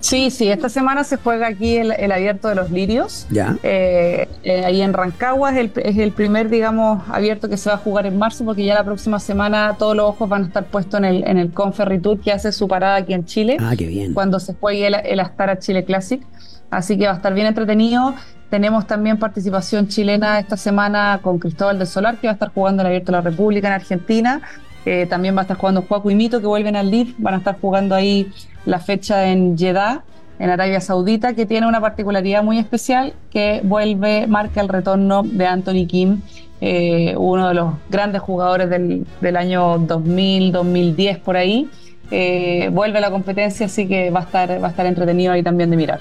Sí, 0.00 0.30
sí, 0.30 0.50
esta 0.50 0.68
semana 0.68 1.04
se 1.04 1.16
juega 1.18 1.46
aquí 1.48 1.76
el, 1.76 1.92
el 1.92 2.10
abierto 2.12 2.48
de 2.48 2.54
los 2.54 2.70
lirios. 2.70 3.26
Ya. 3.30 3.56
Eh, 3.62 4.26
eh, 4.42 4.64
ahí 4.64 4.80
en 4.80 4.92
Rancagua 4.92 5.50
es 5.50 5.56
el, 5.58 5.72
es 5.84 5.96
el 5.98 6.12
primer, 6.12 6.48
digamos, 6.48 7.02
abierto 7.10 7.48
que 7.48 7.56
se 7.56 7.68
va 7.68 7.76
a 7.76 7.78
jugar 7.78 8.06
en 8.06 8.18
marzo, 8.18 8.44
porque 8.44 8.64
ya 8.64 8.74
la 8.74 8.84
próxima 8.84 9.20
semana 9.20 9.76
todos 9.78 9.94
los 9.94 10.06
ojos 10.06 10.28
van 10.28 10.44
a 10.44 10.46
estar 10.46 10.64
puestos 10.64 10.98
en 10.98 11.04
el, 11.04 11.24
en 11.28 11.38
el 11.38 11.52
Conferry 11.52 11.98
Tour 12.00 12.18
que 12.20 12.32
hace 12.32 12.50
su 12.52 12.66
parada 12.66 12.96
aquí 12.96 13.12
en 13.12 13.24
Chile, 13.26 13.56
Ah, 13.60 13.74
qué 13.76 13.86
bien. 13.86 14.14
cuando 14.14 14.40
se 14.40 14.54
juegue 14.54 14.86
el, 14.86 14.94
el 14.94 15.20
Astara 15.20 15.58
Chile 15.58 15.84
Classic. 15.84 16.22
Así 16.70 16.96
que 16.96 17.06
va 17.06 17.12
a 17.12 17.16
estar 17.16 17.34
bien 17.34 17.48
entretenido. 17.48 18.14
Tenemos 18.48 18.86
también 18.86 19.18
participación 19.18 19.88
chilena 19.88 20.38
esta 20.38 20.56
semana 20.56 21.18
con 21.22 21.38
Cristóbal 21.38 21.78
del 21.78 21.86
Solar, 21.88 22.16
que 22.18 22.26
va 22.28 22.32
a 22.32 22.34
estar 22.34 22.52
jugando 22.52 22.82
el 22.82 22.86
Abierto 22.86 23.12
de 23.12 23.18
la 23.18 23.22
República 23.22 23.66
en 23.68 23.74
Argentina. 23.74 24.40
Eh, 24.86 25.06
también 25.08 25.34
va 25.36 25.40
a 25.40 25.42
estar 25.42 25.56
jugando 25.56 25.82
Juaco 25.82 26.10
y 26.10 26.14
Mito, 26.14 26.40
que 26.40 26.46
vuelven 26.46 26.76
al 26.76 26.90
LIV. 26.90 27.14
Van 27.18 27.34
a 27.34 27.36
estar 27.38 27.58
jugando 27.60 27.94
ahí 27.94 28.30
la 28.64 28.78
fecha 28.78 29.26
en 29.30 29.56
Jeddah, 29.58 30.04
en 30.38 30.50
Arabia 30.50 30.80
Saudita, 30.80 31.34
que 31.34 31.44
tiene 31.46 31.66
una 31.66 31.80
particularidad 31.80 32.42
muy 32.42 32.58
especial, 32.58 33.12
que 33.30 33.60
vuelve, 33.62 34.26
marca 34.26 34.60
el 34.60 34.68
retorno 34.68 35.22
de 35.22 35.46
Anthony 35.46 35.86
Kim, 35.86 36.20
eh, 36.62 37.14
uno 37.16 37.48
de 37.48 37.54
los 37.54 37.74
grandes 37.90 38.22
jugadores 38.22 38.70
del, 38.70 39.06
del 39.20 39.36
año 39.36 39.78
2000, 39.78 40.52
2010 40.52 41.18
por 41.18 41.36
ahí. 41.36 41.68
Eh, 42.10 42.70
vuelve 42.72 42.98
a 42.98 43.00
la 43.02 43.10
competencia, 43.10 43.66
así 43.66 43.86
que 43.86 44.10
va 44.10 44.20
a 44.20 44.22
estar, 44.24 44.62
va 44.62 44.66
a 44.68 44.70
estar 44.70 44.86
entretenido 44.86 45.32
ahí 45.32 45.42
también 45.42 45.70
de 45.70 45.76
mirar. 45.76 46.00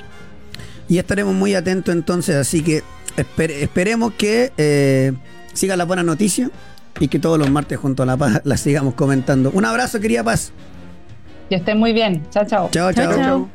Y 0.88 0.97
estaremos 0.97 1.36
muy 1.36 1.53
atentos 1.53 1.93
entonces, 1.93 2.36
así 2.36 2.63
que 2.63 2.82
esper- 3.15 3.51
esperemos 3.51 4.13
que 4.13 4.51
eh, 4.57 5.13
siga 5.53 5.75
la 5.77 5.84
buena 5.86 6.01
noticia 6.01 6.49
y 6.99 7.07
que 7.07 7.19
todos 7.19 7.37
los 7.37 7.49
martes 7.51 7.77
junto 7.77 8.03
a 8.03 8.05
La 8.05 8.17
Paz 8.17 8.41
la 8.43 8.57
sigamos 8.57 8.93
comentando. 8.93 9.51
Un 9.51 9.65
abrazo, 9.65 9.99
querida 9.99 10.23
Paz. 10.23 10.51
Que 11.49 11.55
estén 11.55 11.77
muy 11.77 11.93
bien. 11.93 12.23
Chao, 12.31 12.45
chao. 12.45 12.69
Chao, 12.71 12.93
Chao. 12.93 13.49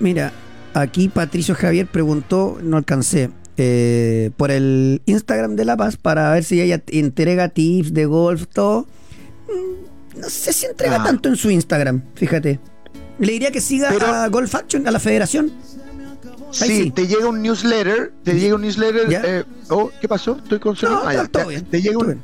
Mira, 0.00 0.32
aquí 0.74 1.08
Patricio 1.08 1.54
Javier 1.54 1.86
preguntó, 1.86 2.58
no 2.62 2.76
alcancé, 2.76 3.30
eh, 3.56 4.30
por 4.36 4.50
el 4.50 5.02
Instagram 5.06 5.56
de 5.56 5.64
La 5.64 5.76
Paz 5.76 5.96
para 5.96 6.30
ver 6.32 6.44
si 6.44 6.60
ella 6.60 6.80
entrega 6.88 7.48
tips 7.48 7.92
de 7.92 8.06
golf, 8.06 8.46
todo. 8.52 8.86
Mm, 9.48 9.88
No 10.20 10.28
sé 10.28 10.52
si 10.52 10.66
entrega 10.66 10.96
Ah. 11.00 11.04
tanto 11.04 11.28
en 11.28 11.36
su 11.36 11.48
Instagram, 11.48 12.02
fíjate. 12.16 12.58
Le 13.20 13.32
diría 13.32 13.52
que 13.52 13.60
siga 13.60 13.88
Pero- 13.90 14.06
a 14.06 14.26
Golf 14.28 14.52
Action, 14.54 14.84
a 14.88 14.90
la 14.90 14.98
federación. 14.98 15.52
Sí, 16.50 16.84
sí. 16.84 16.90
te 16.90 17.06
llega 17.06 17.28
un 17.28 17.42
newsletter, 17.42 18.12
te 18.24 18.34
llega 18.38 18.54
un 18.54 18.62
newsletter. 18.62 19.06
Eh, 19.24 19.44
oh, 19.70 19.90
¿qué 20.00 20.08
pasó? 20.08 20.36
Estoy 20.42 20.58
con. 20.58 20.76
No, 20.82 21.02
Ah, 21.04 21.12
ya. 21.32 21.44
bien. 21.44 21.64
Te 21.66 21.82
llega 21.82 21.98
un, 21.98 22.22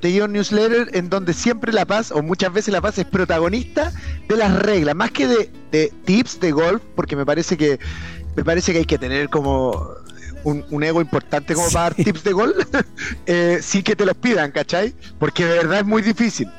te 0.00 0.12
llega 0.12 0.26
un 0.26 0.32
newsletter 0.32 0.90
en 0.92 1.08
donde 1.08 1.32
siempre 1.32 1.72
La 1.72 1.86
Paz, 1.86 2.10
o 2.12 2.22
muchas 2.22 2.52
veces 2.52 2.72
La 2.72 2.80
Paz 2.80 2.98
es 2.98 3.06
protagonista 3.06 3.92
de 4.28 4.36
las 4.36 4.54
reglas, 4.60 4.94
más 4.94 5.10
que 5.10 5.26
de, 5.26 5.50
de 5.72 5.92
tips 6.04 6.40
de 6.40 6.52
golf, 6.52 6.82
porque 6.94 7.16
me 7.16 7.24
parece 7.24 7.56
que 7.56 7.78
me 8.36 8.44
parece 8.44 8.72
que 8.72 8.78
hay 8.80 8.84
que 8.84 8.98
tener 8.98 9.28
como 9.30 9.88
un, 10.42 10.64
un 10.70 10.82
ego 10.82 11.00
importante 11.00 11.54
como 11.54 11.68
para 11.70 11.84
dar 11.84 11.94
tips 11.94 12.22
de 12.24 12.32
golf, 12.32 12.56
eh, 13.26 13.60
sí 13.62 13.82
que 13.82 13.96
te 13.96 14.04
los 14.04 14.14
pidan, 14.16 14.50
¿cachai? 14.52 14.92
Porque 15.18 15.46
de 15.46 15.54
verdad 15.56 15.78
es 15.78 15.86
muy 15.86 16.02
difícil. 16.02 16.50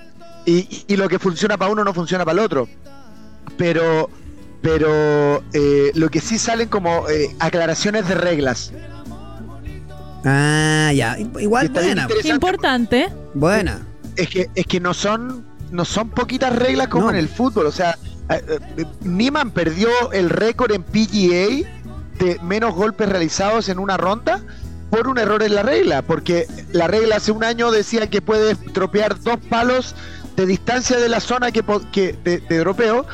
Y, 0.47 0.83
y 0.87 0.95
lo 0.95 1.07
que 1.09 1.19
funciona 1.19 1.57
para 1.57 1.71
uno 1.71 1.83
no 1.83 1.93
funciona 1.93 2.23
para 2.25 2.39
el 2.39 2.45
otro. 2.45 2.67
Pero, 3.57 4.09
pero 4.65 5.43
eh, 5.53 5.91
lo 5.93 6.09
que 6.09 6.19
sí 6.19 6.39
salen 6.39 6.67
como 6.69 7.07
eh, 7.07 7.35
aclaraciones 7.39 8.07
de 8.07 8.15
reglas. 8.15 8.71
Ah, 10.25 10.91
ya. 10.91 11.17
Igual 11.19 11.69
buena. 11.69 12.07
Importante. 12.23 13.09
Buena. 13.35 13.85
Es 14.15 14.27
que, 14.27 14.49
es 14.55 14.65
que 14.65 14.79
no 14.79 14.95
son 14.95 15.45
no 15.71 15.85
son 15.85 16.09
poquitas 16.09 16.55
reglas 16.55 16.87
como 16.87 17.05
No. 17.05 17.09
en 17.11 17.17
el 17.17 17.29
fútbol. 17.29 17.67
O 17.67 17.71
sea, 17.71 17.95
eh, 18.29 18.41
eh, 18.77 18.85
Niemann 19.01 19.51
perdió 19.51 19.89
el 20.13 20.31
récord 20.31 20.71
en 20.71 20.81
PGA 20.81 21.69
de 22.17 22.39
menos 22.41 22.73
golpes 22.73 23.07
realizados 23.07 23.69
en 23.69 23.77
una 23.77 23.97
ronda 23.97 24.41
por 24.89 25.07
un 25.07 25.19
error 25.19 25.43
en 25.43 25.53
la 25.53 25.61
regla. 25.61 26.01
Porque 26.01 26.47
la 26.71 26.87
regla 26.87 27.17
hace 27.17 27.31
un 27.31 27.43
año 27.43 27.69
decía 27.69 28.09
que 28.09 28.19
puedes 28.19 28.57
tropear 28.73 29.19
dos 29.21 29.37
palos 29.47 29.93
de 30.35 30.47
distancia 30.47 30.97
de 30.97 31.07
la 31.07 31.19
zona 31.19 31.51
que, 31.51 31.63
que 31.91 32.13
de, 32.23 32.39
de 32.39 32.57
dropeo. 32.57 33.05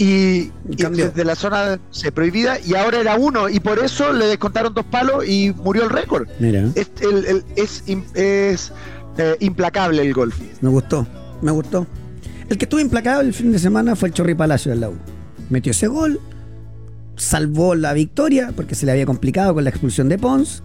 Y, 0.00 0.52
desde 0.68 1.24
la 1.24 1.34
zona 1.34 1.80
se 1.90 2.12
prohibida 2.12 2.58
y 2.60 2.76
ahora 2.76 3.00
era 3.00 3.16
uno 3.16 3.48
y 3.48 3.58
por 3.58 3.80
eso 3.80 4.12
le 4.12 4.26
descontaron 4.26 4.72
dos 4.72 4.84
palos 4.84 5.26
y 5.28 5.52
murió 5.64 5.82
el 5.82 5.90
récord 5.90 6.28
Mira, 6.38 6.68
es, 6.76 6.88
el- 7.00 7.26
el- 7.26 7.44
es, 7.56 7.84
im- 7.88 8.04
es, 8.14 8.70
eh, 9.16 9.36
implacable 9.40 10.00
el 10.02 10.14
golf 10.14 10.38
me 10.60 10.68
gustó. 10.70 11.04
Me 11.42 11.50
gustó. 11.50 11.84
El 12.48 12.58
que 12.58 12.64
estuvo 12.66 12.80
implacable 12.80 13.26
el 13.28 13.34
fin 13.34 13.50
de 13.50 13.58
semana 13.58 13.96
fue 13.96 14.08
el 14.08 14.14
Chorri 14.14 14.34
Palacio 14.36 14.70
del 14.70 14.80
la 14.80 14.88
U. 14.90 14.94
Metió 15.50 15.72
ese 15.72 15.88
gol, 15.88 16.20
salvó 17.16 17.74
la 17.74 17.92
victoria 17.92 18.52
porque 18.54 18.74
se 18.76 18.86
le 18.86 18.92
había 18.92 19.04
complicado 19.06 19.52
con 19.54 19.64
la 19.64 19.70
expulsión 19.70 20.08
de 20.08 20.16
Pons. 20.18 20.62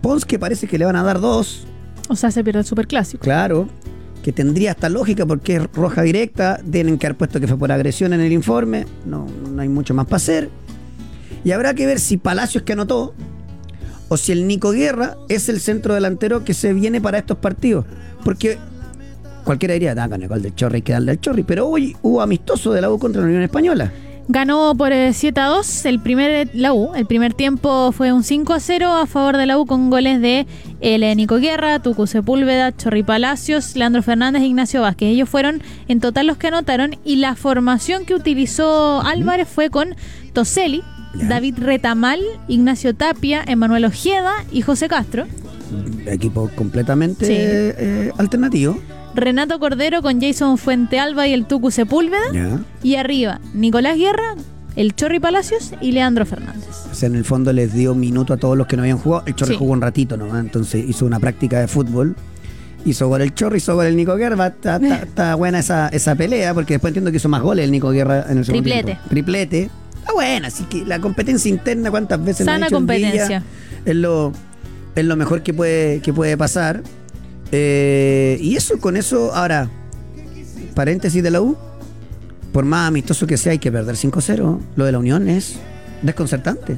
Pons 0.00 0.24
que 0.24 0.38
parece 0.38 0.66
que 0.66 0.78
le 0.78 0.84
van 0.86 0.96
a 0.96 1.02
dar 1.02 1.20
dos, 1.20 1.66
O 2.08 2.16
sea, 2.16 2.30
se 2.30 2.42
pierde 2.44 2.60
el 2.60 2.66
superclásico. 2.66 3.22
claro, 3.22 3.68
que 4.24 4.32
tendría 4.32 4.70
hasta 4.70 4.88
lógica 4.88 5.26
porque 5.26 5.56
es 5.56 5.62
roja 5.74 6.00
directa, 6.00 6.58
tienen 6.70 6.96
que 6.96 7.06
haber 7.06 7.18
puesto 7.18 7.40
que 7.40 7.46
fue 7.46 7.58
por 7.58 7.70
agresión 7.70 8.14
en 8.14 8.22
el 8.22 8.32
informe, 8.32 8.86
no, 9.04 9.26
no 9.50 9.60
hay 9.60 9.68
mucho 9.68 9.92
más 9.92 10.06
para 10.06 10.16
hacer. 10.16 10.48
Y 11.44 11.52
habrá 11.52 11.74
que 11.74 11.84
ver 11.84 12.00
si 12.00 12.16
Palacios 12.16 12.62
que 12.62 12.72
anotó 12.72 13.12
o 14.08 14.16
si 14.16 14.32
el 14.32 14.48
Nico 14.48 14.70
Guerra 14.70 15.18
es 15.28 15.50
el 15.50 15.60
centro 15.60 15.92
delantero 15.92 16.42
que 16.42 16.54
se 16.54 16.72
viene 16.72 17.02
para 17.02 17.18
estos 17.18 17.36
partidos. 17.36 17.84
Porque 18.24 18.56
cualquiera 19.44 19.74
diría, 19.74 19.94
da, 19.94 20.08
con 20.08 20.22
el 20.22 20.42
del 20.42 20.54
Chorri 20.54 20.76
hay 20.76 20.82
que 20.82 20.94
darle 20.94 21.10
al 21.10 21.20
Chorri, 21.20 21.42
pero 21.42 21.68
hoy 21.68 21.94
hubo 22.00 22.22
amistoso 22.22 22.72
de 22.72 22.80
la 22.80 22.90
U 22.90 22.98
contra 22.98 23.20
la 23.20 23.28
Unión 23.28 23.42
Española. 23.42 23.92
Ganó 24.26 24.74
por 24.74 24.90
eh, 24.92 25.12
7 25.12 25.38
a 25.38 25.46
2 25.48 25.84
el 25.84 26.00
primer, 26.00 26.48
la 26.54 26.72
U. 26.72 26.94
El 26.94 27.04
primer 27.04 27.34
tiempo 27.34 27.92
fue 27.92 28.10
un 28.12 28.24
5 28.24 28.54
a 28.54 28.60
0 28.60 28.90
a 28.96 29.06
favor 29.06 29.36
de 29.36 29.44
la 29.44 29.58
U 29.58 29.66
con 29.66 29.90
goles 29.90 30.20
de 30.20 30.46
el 30.80 31.16
Nico 31.16 31.36
Guerra, 31.36 31.78
Tucu 31.80 32.06
Sepúlveda, 32.06 32.74
Chorri 32.74 33.02
Palacios, 33.02 33.76
Leandro 33.76 34.02
Fernández 34.02 34.42
e 34.42 34.46
Ignacio 34.46 34.80
Vázquez. 34.80 35.10
Ellos 35.10 35.28
fueron 35.28 35.62
en 35.88 36.00
total 36.00 36.26
los 36.26 36.38
que 36.38 36.46
anotaron 36.48 36.96
y 37.04 37.16
la 37.16 37.34
formación 37.36 38.06
que 38.06 38.14
utilizó 38.14 39.02
Álvarez 39.02 39.46
fue 39.48 39.68
con 39.70 39.94
Toseli. 40.32 40.82
David 41.14 41.58
Retamal, 41.58 42.20
Ignacio 42.48 42.92
Tapia, 42.94 43.44
Emanuel 43.46 43.84
Ojeda 43.84 44.32
y 44.50 44.62
José 44.62 44.88
Castro. 44.88 45.26
Equipo 46.06 46.50
completamente 46.56 47.24
Sí. 47.26 47.32
eh, 47.36 48.10
alternativo. 48.18 48.76
Renato 49.14 49.58
Cordero 49.60 50.02
con 50.02 50.20
Jason 50.20 50.58
Fuentealba 50.58 51.26
y 51.28 51.32
el 51.32 51.46
Tucu 51.46 51.70
Sepúlveda. 51.70 52.32
Ya. 52.32 52.58
Y 52.82 52.96
arriba, 52.96 53.40
Nicolás 53.54 53.96
Guerra, 53.96 54.34
el 54.76 54.94
Chorri 54.94 55.20
Palacios 55.20 55.72
y 55.80 55.92
Leandro 55.92 56.26
Fernández. 56.26 56.68
O 56.90 56.94
sea, 56.94 57.08
en 57.08 57.14
el 57.14 57.24
fondo 57.24 57.52
les 57.52 57.72
dio 57.72 57.94
minuto 57.94 58.32
a 58.34 58.36
todos 58.36 58.56
los 58.56 58.66
que 58.66 58.76
no 58.76 58.82
habían 58.82 58.98
jugado. 58.98 59.24
El 59.26 59.34
Chorri 59.34 59.52
Sí. 59.52 59.58
jugó 59.58 59.72
un 59.72 59.80
ratito 59.80 60.16
nomás, 60.16 60.40
entonces 60.40 60.84
hizo 60.88 61.06
una 61.06 61.20
práctica 61.20 61.60
de 61.60 61.68
fútbol. 61.68 62.16
Hizo 62.84 63.08
gol 63.08 63.22
el 63.22 63.32
Chorri, 63.34 63.58
hizo 63.58 63.74
gol 63.76 63.86
el 63.86 63.96
Nico 63.96 64.14
Guerra. 64.16 64.48
Está, 64.48 64.76
está- 64.76 64.96
está 65.04 65.34
buena 65.36 65.60
esa, 65.60 65.88
esa 65.88 66.14
pelea, 66.16 66.52
porque 66.52 66.74
después 66.74 66.90
entiendo 66.90 67.10
que 67.10 67.16
hizo 67.18 67.28
más 67.28 67.40
goles 67.42 67.64
el 67.64 67.70
Nico 67.70 67.90
Guerra 67.90 68.26
en 68.28 68.38
el 68.38 68.44
segundo 68.44 68.64
Triplete. 68.64 68.84
tiempo. 68.84 69.08
Triplete. 69.08 69.70
Está 70.00 70.12
buena, 70.12 70.48
así 70.48 70.64
que 70.64 70.84
la 70.84 70.98
competencia 71.00 71.48
interna, 71.48 71.90
¿cuántas 71.90 72.22
veces 72.22 72.42
ha 72.46 72.52
Sana 72.52 72.66
dicho 72.66 72.76
el 72.78 72.84
Villa? 72.84 73.08
competencia. 73.10 73.42
Es 73.86 73.96
lo, 73.96 74.32
es 74.94 75.04
lo 75.04 75.16
mejor 75.16 75.42
que 75.42 75.54
puede, 75.54 76.00
que 76.00 76.12
puede 76.12 76.36
pasar. 76.36 76.82
Eh, 77.56 78.36
y 78.40 78.56
eso, 78.56 78.78
con 78.80 78.96
eso, 78.96 79.32
ahora, 79.32 79.70
paréntesis 80.74 81.22
de 81.22 81.30
la 81.30 81.40
U, 81.40 81.56
por 82.52 82.64
más 82.64 82.88
amistoso 82.88 83.28
que 83.28 83.36
sea, 83.36 83.52
hay 83.52 83.58
que 83.60 83.70
perder 83.70 83.94
5-0. 83.94 84.58
Lo 84.74 84.84
de 84.84 84.90
la 84.90 84.98
Unión 84.98 85.28
es 85.28 85.54
desconcertante. 86.02 86.76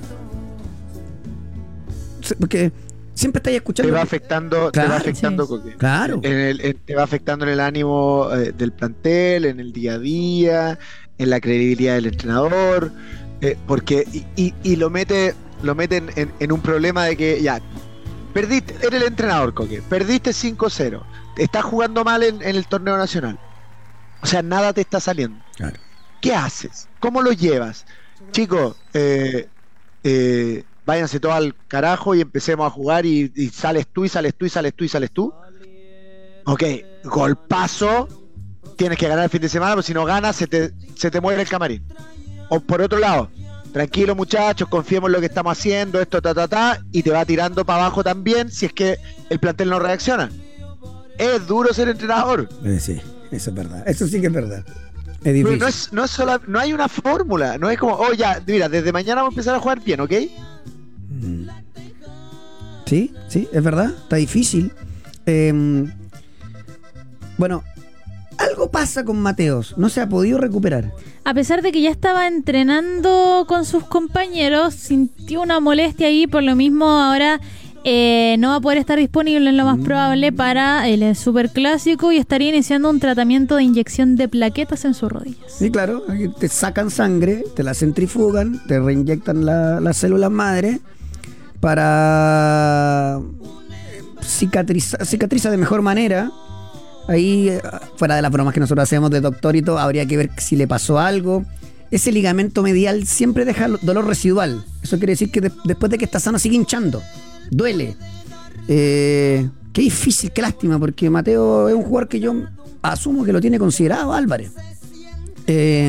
Porque 2.39 2.73
Siempre 3.15 3.39
estáis 3.39 3.57
escuchando. 3.57 3.91
te 3.91 3.97
va 3.97 4.03
afectando, 4.03 4.71
te 4.71 4.81
va 4.87 4.97
afectando 4.97 5.47
sí. 5.47 5.71
Claro. 5.79 6.21
En 6.23 6.33
el- 6.33 6.61
en- 6.61 6.77
te 6.85 6.95
va 6.95 7.05
afectando 7.05 7.47
en 7.47 7.53
el 7.53 7.61
ánimo 7.61 8.29
eh, 8.35 8.53
del 8.53 8.73
plantel, 8.73 9.47
en 9.47 9.59
el 9.59 9.73
día 9.73 9.95
a 9.95 9.99
día, 9.99 10.79
en 11.17 11.31
la 11.31 11.41
credibilidad 11.41 11.95
del 11.95 12.07
entrenador, 12.09 12.93
eh, 13.41 13.57
porque 13.67 14.05
y, 14.13 14.27
y- 14.37 14.55
y 14.63 14.77
lo 14.77 14.91
mete, 14.91 15.33
lo 15.63 15.75
mete 15.75 15.97
en, 15.97 16.11
en- 16.17 16.33
en 16.41 16.53
un 16.53 16.61
problema 16.61 17.07
de 17.07 17.17
que 17.17 17.41
ya 17.43 17.63
perdiste, 18.37 18.75
eres 18.87 19.01
el 19.01 19.09
entrenador, 19.09 19.55
Coque, 19.55 19.81
perdiste 19.81 20.33
5-0, 20.33 21.03
estás 21.39 21.65
jugando 21.65 22.05
mal 22.05 22.23
en, 22.23 22.43
en 22.43 22.55
el 22.55 22.67
torneo 22.67 22.99
nacional, 22.99 23.39
o 24.21 24.27
sea 24.27 24.43
nada 24.43 24.75
te 24.75 24.83
está 24.83 25.01
saliendo. 25.01 25.43
Claro. 25.57 25.81
¿Qué 26.21 26.35
haces? 26.35 26.87
¿Cómo 27.01 27.23
lo 27.23 27.33
llevas? 27.33 27.87
Chicos, 28.33 28.77
eh, 28.93 29.49
eh, 30.03 30.65
váyanse 30.85 31.19
todos 31.19 31.35
al 31.35 31.57
carajo 31.67 32.15
y 32.15 32.21
empecemos 32.21 32.67
a 32.67 32.71
jugar 32.71 33.07
y, 33.07 33.33
y 33.35 33.49
sales 33.49 33.87
tú 33.91 34.05
y 34.05 34.11
sales 34.11 34.35
tú 34.37 34.45
y 34.45 34.51
sales 34.51 34.75
tú 34.75 34.85
y 34.85 34.89
sales 34.89 35.11
tú. 35.13 35.33
Ok, 36.45 36.63
golpazo, 37.05 38.07
tienes 38.77 38.99
que 38.99 39.09
ganar 39.09 39.25
el 39.25 39.31
fin 39.31 39.41
de 39.41 39.49
semana, 39.49 39.75
porque 39.75 39.87
si 39.87 39.95
no 39.95 40.05
ganas 40.05 40.37
se 40.37 40.47
te, 40.47 40.73
se 40.95 41.11
te 41.11 41.23
muere 41.23 41.41
el 41.41 41.49
camarín. 41.49 41.87
O 42.51 42.61
por 42.61 42.83
otro 42.83 42.99
lado, 42.99 43.31
tranquilo 43.77 44.15
muchachos, 44.15 44.67
confiemos 44.71 45.09
en 45.09 45.13
lo 45.13 45.21
que 45.21 45.27
estamos 45.27 45.53
haciendo, 45.59 46.01
esto, 46.01 46.23
ta, 46.23 46.33
ta, 46.33 46.49
ta, 46.49 46.81
y 46.93 47.03
te 47.03 47.11
va 47.11 47.27
tirando 47.27 47.63
para 47.67 47.81
abajo 47.85 48.03
también 48.03 48.51
si 48.51 48.65
es 48.65 48.73
que 48.73 48.97
el 49.29 49.39
plantel 49.39 49.69
no 49.69 49.79
reacciona. 49.79 50.31
Es 51.19 51.47
duro 51.47 51.75
ser 51.75 51.91
entrenador. 51.91 52.49
Eh, 52.65 52.79
sí, 52.81 52.99
eso 53.31 53.51
es 53.51 53.55
verdad. 53.57 53.87
Eso 53.87 54.07
sí 54.09 54.19
que 54.23 54.29
es 54.29 54.33
verdad. 54.33 54.65
Es 55.23 55.27
No, 55.27 55.33
difícil. 55.33 55.59
no 55.59 55.67
es, 55.69 55.93
no 55.93 56.05
es 56.05 56.11
sola- 56.11 56.41
no 56.47 56.59
hay 56.59 56.73
una 56.73 56.89
fórmula, 56.89 57.59
no 57.59 57.69
es 57.69 57.79
como, 57.79 57.97
oh 57.97 58.15
ya, 58.15 58.43
mira, 58.47 58.71
desde 58.71 58.93
mañana 58.93 59.17
vamos 59.21 59.33
a 59.33 59.35
empezar 59.35 59.55
a 59.55 59.61
jugar 59.61 59.83
bien, 59.85 60.01
¿ok? 60.01 60.13
Mm. 61.11 61.49
Sí, 62.87 63.13
sí, 63.29 63.47
es 63.53 63.63
verdad. 63.63 63.91
Está 63.91 64.17
difícil. 64.17 64.73
Eh, 65.27 65.53
bueno, 67.37 67.63
pasa 68.81 69.05
con 69.05 69.19
Mateos. 69.21 69.75
No 69.79 69.89
se 69.89 70.01
ha 70.03 70.09
podido 70.09 70.39
recuperar. 70.39 70.93
A 71.25 71.33
pesar 71.33 71.63
de 71.63 71.73
que 71.73 71.81
ya 71.81 71.91
estaba 71.91 72.27
entrenando 72.29 73.45
con 73.49 73.65
sus 73.65 73.85
compañeros, 73.85 74.75
sintió 74.75 75.41
una 75.41 75.61
molestia 75.61 76.09
ahí, 76.09 76.27
por 76.27 76.43
lo 76.43 76.55
mismo 76.57 76.85
ahora 76.87 77.41
eh, 77.85 78.37
no 78.39 78.49
va 78.51 78.57
a 78.57 78.61
poder 78.61 78.79
estar 78.79 78.99
disponible 78.99 79.49
en 79.49 79.57
lo 79.57 79.65
más 79.65 79.79
probable 79.79 80.31
para 80.33 80.89
el 80.89 81.17
superclásico 81.17 82.13
y 82.13 82.19
estaría 82.19 82.51
iniciando 82.51 82.91
un 82.91 83.01
tratamiento 83.01 83.57
de 83.57 83.63
inyección 83.63 84.17
de 84.17 84.29
plaquetas 84.29 84.85
en 84.85 84.93
sus 84.93 85.11
rodillas. 85.11 85.39
Sí, 85.59 85.71
claro. 85.71 86.03
Te 86.39 86.49
sacan 86.49 86.91
sangre, 86.91 87.45
te 87.55 87.63
la 87.63 87.73
centrifugan, 87.75 88.61
te 88.67 88.79
reinyectan 88.81 89.47
la- 89.47 89.81
las 89.81 89.97
células 89.97 90.31
madre 90.31 90.81
para 91.61 93.21
cicatrizar 94.23 95.07
cicatriza 95.07 95.51
de 95.51 95.57
mejor 95.57 95.81
manera. 95.83 96.31
Ahí, 97.09 97.49
eh, 97.49 97.61
fuera 97.97 98.17
de 98.17 98.23
las 98.23 98.31
bromas 98.33 98.53
que 98.53 98.61
nosotros 98.61 98.83
hacemos 98.83 99.11
de 99.11 99.21
doctor 99.21 99.55
y 99.57 99.63
todo, 99.63 99.79
habría 99.79 100.07
que 100.07 100.17
ver 100.17 100.31
si 100.39 100.57
le 100.57 100.67
pasó 100.67 100.99
algo. 100.99 101.45
Ese 101.91 102.11
ligamento 102.11 102.63
medial 102.63 103.07
siempre 103.07 103.45
deja 103.45 103.69
lo- 103.69 103.79
dolor 103.81 104.07
residual. 104.07 104.65
Eso 104.83 104.99
quiere 104.99 105.13
decir 105.13 105.31
que 105.31 105.41
de- 105.41 105.53
después 105.65 105.91
de 105.91 105.99
que 105.99 106.05
está 106.05 106.19
sano 106.19 106.39
sigue 106.39 106.57
hinchando. 106.57 107.01
Duele. 107.51 107.97
Eh, 108.67 109.49
qué 109.73 109.83
difícil, 109.83 110.33
qué 110.33 110.43
lástima, 110.43 110.79
porque 110.81 111.09
Mateo 111.09 111.69
es 111.69 111.75
un 111.77 111.83
jugador 111.85 112.09
que 112.09 112.19
yo 112.19 112.35
asumo 112.83 113.25
que 113.25 113.33
lo 113.33 113.41
tiene 113.41 113.59
considerado 113.59 114.13
Álvarez. 114.13 114.51
Eh, 115.47 115.87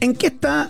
¿En 0.00 0.14
qué 0.18 0.26
está 0.26 0.68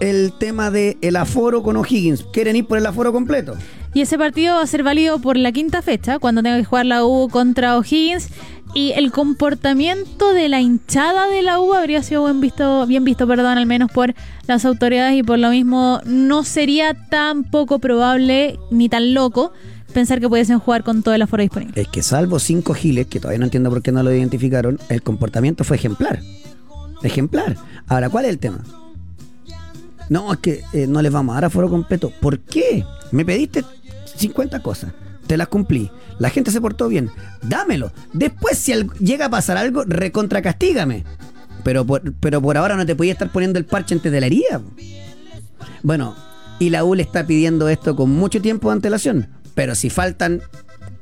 el 0.00 0.32
tema 0.38 0.70
del 0.70 0.96
el 1.02 1.16
aforo 1.16 1.62
con 1.62 1.76
O'Higgins? 1.76 2.24
¿Quieren 2.32 2.56
ir 2.56 2.66
por 2.66 2.78
el 2.78 2.86
aforo 2.86 3.12
completo? 3.12 3.54
Y 3.94 4.02
ese 4.02 4.18
partido 4.18 4.56
va 4.56 4.62
a 4.62 4.66
ser 4.66 4.82
válido 4.82 5.18
por 5.18 5.36
la 5.36 5.52
quinta 5.52 5.82
fecha, 5.82 6.18
cuando 6.18 6.42
tenga 6.42 6.56
que 6.58 6.64
jugar 6.64 6.86
la 6.86 7.04
U 7.04 7.28
contra 7.28 7.76
O'Higgins. 7.78 8.28
Y 8.74 8.92
el 8.92 9.12
comportamiento 9.12 10.34
de 10.34 10.48
la 10.50 10.60
hinchada 10.60 11.26
de 11.28 11.42
la 11.42 11.58
U 11.58 11.72
habría 11.72 12.02
sido 12.02 12.20
buen 12.20 12.40
visto, 12.40 12.86
bien 12.86 13.02
visto, 13.02 13.26
perdón, 13.26 13.56
al 13.56 13.64
menos 13.64 13.90
por 13.90 14.14
las 14.46 14.64
autoridades 14.66 15.16
y 15.16 15.22
por 15.22 15.38
lo 15.38 15.50
mismo 15.50 16.00
no 16.04 16.44
sería 16.44 16.94
tan 17.08 17.44
poco 17.44 17.78
probable 17.78 18.58
ni 18.70 18.90
tan 18.90 19.14
loco 19.14 19.52
pensar 19.94 20.20
que 20.20 20.28
pudiesen 20.28 20.58
jugar 20.58 20.84
con 20.84 21.02
todo 21.02 21.14
el 21.14 21.22
aforo 21.22 21.42
disponible. 21.42 21.80
Es 21.80 21.88
que 21.88 22.02
salvo 22.02 22.38
cinco 22.38 22.74
giles, 22.74 23.06
que 23.06 23.20
todavía 23.20 23.38
no 23.38 23.46
entiendo 23.46 23.70
por 23.70 23.82
qué 23.82 23.90
no 23.90 24.02
lo 24.02 24.12
identificaron, 24.12 24.78
el 24.90 25.02
comportamiento 25.02 25.64
fue 25.64 25.76
ejemplar. 25.76 26.20
Ejemplar. 27.02 27.56
Ahora, 27.86 28.10
¿cuál 28.10 28.26
es 28.26 28.30
el 28.32 28.38
tema? 28.38 28.60
No, 30.08 30.32
es 30.32 30.38
que 30.40 30.62
eh, 30.72 30.86
no 30.86 31.02
les 31.02 31.12
vamos 31.12 31.32
a 31.32 31.36
dar 31.36 31.46
aforo 31.46 31.68
completo. 31.68 32.12
¿Por 32.20 32.38
qué? 32.40 32.84
Me 33.10 33.24
pediste 33.24 33.64
50 34.18 34.60
cosas. 34.60 34.92
Te 35.26 35.36
las 35.36 35.48
cumplí. 35.48 35.90
La 36.18 36.30
gente 36.30 36.50
se 36.50 36.60
portó 36.60 36.88
bien. 36.88 37.10
Dámelo. 37.42 37.92
Después, 38.12 38.58
si 38.58 38.72
llega 38.98 39.26
a 39.26 39.30
pasar 39.30 39.56
algo, 39.56 39.84
recontracastígame. 39.86 41.04
Pero 41.64 41.84
por, 41.84 42.14
pero 42.14 42.40
por 42.40 42.56
ahora 42.56 42.76
no 42.76 42.86
te 42.86 42.96
podía 42.96 43.12
estar 43.12 43.30
poniendo 43.30 43.58
el 43.58 43.66
parche 43.66 43.94
antes 43.94 44.10
de 44.10 44.20
la 44.20 44.26
herida. 44.26 44.62
Bueno, 45.82 46.16
y 46.58 46.70
la 46.70 46.84
U 46.84 46.94
le 46.94 47.02
está 47.02 47.26
pidiendo 47.26 47.68
esto 47.68 47.94
con 47.94 48.10
mucho 48.10 48.40
tiempo 48.40 48.68
de 48.68 48.74
antelación. 48.74 49.28
Pero 49.54 49.74
si 49.74 49.90
faltan 49.90 50.42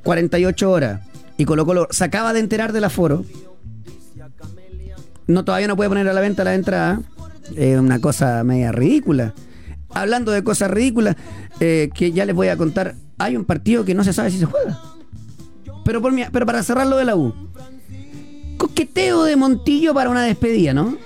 48 0.03 0.71
horas 0.71 1.01
y 1.37 1.45
Colo 1.45 1.67
Colo 1.67 1.89
se 1.91 2.05
acaba 2.05 2.33
de 2.33 2.41
enterar 2.41 2.73
del 2.73 2.85
aforo, 2.85 3.25
no 5.27 5.45
todavía 5.45 5.69
no 5.69 5.77
puede 5.77 5.91
poner 5.91 6.09
a 6.09 6.13
la 6.13 6.21
venta 6.21 6.45
la 6.45 6.55
entrada. 6.55 7.01
Es 7.55 7.79
una 7.79 8.01
cosa 8.01 8.43
media 8.45 8.73
ridícula. 8.73 9.35
Hablando 9.91 10.33
de 10.33 10.43
cosas 10.43 10.71
ridículas, 10.71 11.17
eh, 11.61 11.91
que 11.95 12.13
ya 12.13 12.25
les 12.27 12.35
voy 12.35 12.49
a 12.49 12.57
contar, 12.57 12.97
hay 13.19 13.37
un 13.37 13.45
partido 13.45 13.85
que 13.85 13.95
no 13.95 14.05
se 14.05 14.13
sabe 14.13 14.31
si 14.31 14.39
se 14.39 14.47
juega. 14.47 14.79
Pero, 15.85 16.03
por 16.03 16.13
mi- 16.13 16.25
pero 16.33 16.47
para 16.47 16.63
cerrar 16.63 16.87
lo 16.87 16.97
de 16.97 17.05
la 17.05 17.17
U. 17.17 17.35
Coqueteo 18.59 19.25
de 19.25 19.37
Montillo 19.37 19.95
para 19.95 20.11
una 20.11 20.23
despedida, 20.23 20.73
¿no? 20.75 20.97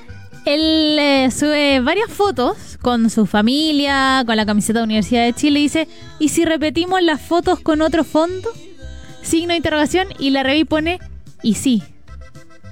Él 0.46 0.96
eh, 0.98 1.30
sube 1.30 1.80
varias 1.80 2.08
fotos 2.10 2.78
con 2.80 3.10
su 3.10 3.26
familia, 3.26 4.22
con 4.24 4.36
la 4.36 4.46
camiseta 4.46 4.78
de 4.78 4.84
Universidad 4.84 5.24
de 5.24 5.34
Chile 5.34 5.60
y 5.60 5.62
dice, 5.64 5.88
¿y 6.18 6.30
si 6.30 6.44
repetimos 6.44 7.02
las 7.02 7.20
fotos 7.20 7.60
con 7.60 7.82
otro 7.82 8.04
fondo? 8.04 8.48
Signo 9.22 9.48
de 9.50 9.56
interrogación 9.58 10.06
y 10.18 10.30
la 10.30 10.42
Revi 10.42 10.64
pone, 10.64 10.98
y 11.42 11.54
sí. 11.54 11.82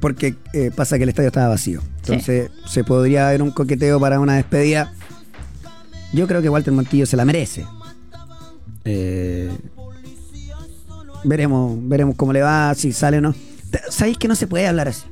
Porque 0.01 0.37
eh, 0.55 0.71
pasa 0.75 0.97
que 0.97 1.03
el 1.03 1.11
estadio 1.11 1.27
estaba 1.29 1.49
vacío. 1.49 1.83
Entonces 1.99 2.51
se 2.67 2.85
podría 2.85 3.29
ver 3.29 3.43
un 3.43 3.51
coqueteo 3.51 4.01
para 4.01 4.19
una 4.19 4.37
despedida. 4.37 4.95
Yo 6.15 6.27
creo 6.27 6.41
que 6.41 6.49
Walter 6.49 6.73
Montillo 6.73 7.05
se 7.05 7.17
la 7.19 7.27
merece. 7.27 7.67
Eh, 8.91 9.51
veremos, 11.25 11.77
veremos 11.83 12.17
cómo 12.17 12.33
le 12.33 12.41
va, 12.43 12.75
si 12.75 12.93
sale 12.93 13.19
o 13.19 13.21
no. 13.21 13.35
¿Sabéis 13.91 14.17
que 14.17 14.29
no 14.29 14.35
se 14.35 14.47
puede 14.47 14.67
hablar 14.67 14.89
así? 14.89 15.05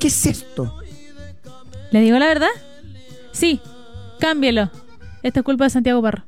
¿Qué 0.00 0.08
es 0.08 0.26
esto? 0.26 0.78
¿Le 1.90 2.00
digo 2.00 2.18
la 2.18 2.26
verdad? 2.26 2.48
Sí, 3.32 3.60
cámbielo. 4.18 4.70
Esto 5.22 5.40
es 5.40 5.44
culpa 5.44 5.64
de 5.64 5.70
Santiago 5.70 6.00
Parro. 6.02 6.24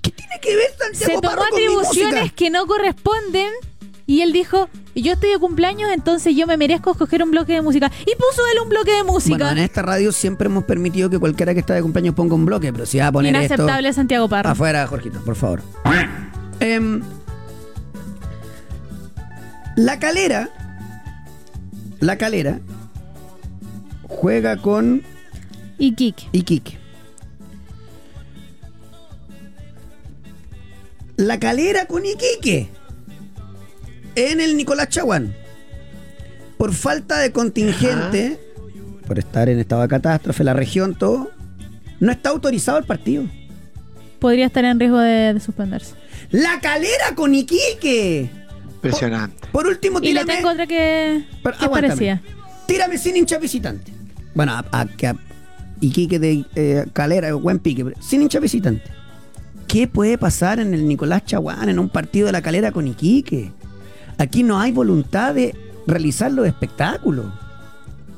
¿Qué 0.00 0.10
tiene 0.10 0.40
que 0.40 0.56
ver 0.56 0.70
Santiago 0.78 1.14
Se 1.14 1.20
tomó 1.20 1.36
Parro 1.36 1.42
con 1.50 1.58
mi 1.58 1.64
atribuciones 1.64 2.20
música? 2.20 2.36
que 2.36 2.50
no 2.50 2.66
corresponden 2.66 3.50
y 4.06 4.20
él 4.20 4.32
dijo, 4.32 4.68
yo 4.94 5.12
estoy 5.12 5.30
de 5.30 5.38
cumpleaños, 5.38 5.90
entonces 5.90 6.36
yo 6.36 6.46
me 6.46 6.56
merezco 6.56 6.90
escoger 6.90 7.22
un 7.22 7.30
bloque 7.30 7.54
de 7.54 7.62
música. 7.62 7.90
Y 8.02 8.14
puso 8.16 8.42
él 8.52 8.58
un 8.62 8.68
bloque 8.68 8.92
de 8.92 9.02
música. 9.02 9.36
Bueno, 9.36 9.52
en 9.52 9.58
esta 9.58 9.80
radio 9.82 10.12
siempre 10.12 10.46
hemos 10.46 10.64
permitido 10.64 11.08
que 11.08 11.18
cualquiera 11.18 11.54
que 11.54 11.60
está 11.60 11.74
de 11.74 11.82
cumpleaños 11.82 12.14
ponga 12.14 12.34
un 12.34 12.44
bloque, 12.44 12.72
pero 12.72 12.84
si 12.84 12.98
va 12.98 13.06
a 13.06 13.12
poner 13.12 13.34
esto... 13.34 13.54
Inaceptable 13.54 13.92
Santiago 13.94 14.28
Parro. 14.28 14.50
Afuera, 14.50 14.86
Jorgito, 14.86 15.20
por 15.24 15.36
favor. 15.36 15.62
Em, 16.60 17.02
la 19.76 19.98
calera. 19.98 20.50
La 22.00 22.18
calera. 22.18 22.60
Juega 24.02 24.58
con 24.58 25.02
Kik. 25.78 26.28
Iquique. 26.32 26.78
La 31.16 31.38
calera 31.38 31.86
con 31.86 32.04
Iquique. 32.04 32.68
En 34.16 34.40
el 34.40 34.56
Nicolás 34.56 34.88
Chaguán. 34.88 35.34
Por 36.56 36.72
falta 36.72 37.18
de 37.18 37.32
contingente, 37.32 38.38
por 39.06 39.18
estar 39.18 39.48
en 39.48 39.58
estado 39.58 39.82
de 39.82 39.88
catástrofe, 39.88 40.44
la 40.44 40.54
región, 40.54 40.94
todo, 40.94 41.30
no 42.00 42.12
está 42.12 42.30
autorizado 42.30 42.78
el 42.78 42.84
partido. 42.84 43.24
Podría 44.20 44.46
estar 44.46 44.64
en 44.64 44.78
riesgo 44.78 44.98
de, 44.98 45.34
de 45.34 45.40
suspenderse. 45.40 45.94
La 46.30 46.60
calera 46.60 47.14
con 47.14 47.34
Iquique. 47.34 48.30
Impresionante. 48.76 49.48
Por 49.52 49.66
último, 49.66 49.98
Y 49.98 50.12
le 50.12 50.20
tírame. 50.20 50.34
tengo 50.36 50.50
otra 50.50 50.66
que, 50.66 51.24
Pero 51.42 51.58
que 51.58 51.68
parecía. 51.68 52.22
Tírame 52.66 52.96
sin 52.98 53.16
hincha 53.16 53.38
visitante. 53.38 53.92
Bueno, 54.34 54.52
a, 54.52 54.64
a- 54.72 54.86
que 54.86 55.08
a- 55.08 55.16
Iquique 55.80 56.18
de 56.18 56.44
eh, 56.54 56.86
Calera, 56.92 57.34
buen 57.34 57.58
pique, 57.58 57.84
pero 57.84 58.00
sin 58.00 58.22
hincha 58.22 58.38
visitante. 58.40 58.84
¿Qué 59.66 59.86
puede 59.88 60.16
pasar 60.18 60.60
en 60.60 60.72
el 60.72 60.86
Nicolás 60.86 61.24
Chaguán 61.26 61.68
en 61.68 61.78
un 61.78 61.88
partido 61.88 62.26
de 62.26 62.32
la 62.32 62.40
Calera 62.42 62.70
con 62.72 62.86
Iquique? 62.86 63.50
Aquí 64.18 64.42
no 64.42 64.58
hay 64.58 64.72
voluntad 64.72 65.34
de 65.34 65.54
realizar 65.86 66.32
los 66.32 66.46
espectáculos. 66.46 67.26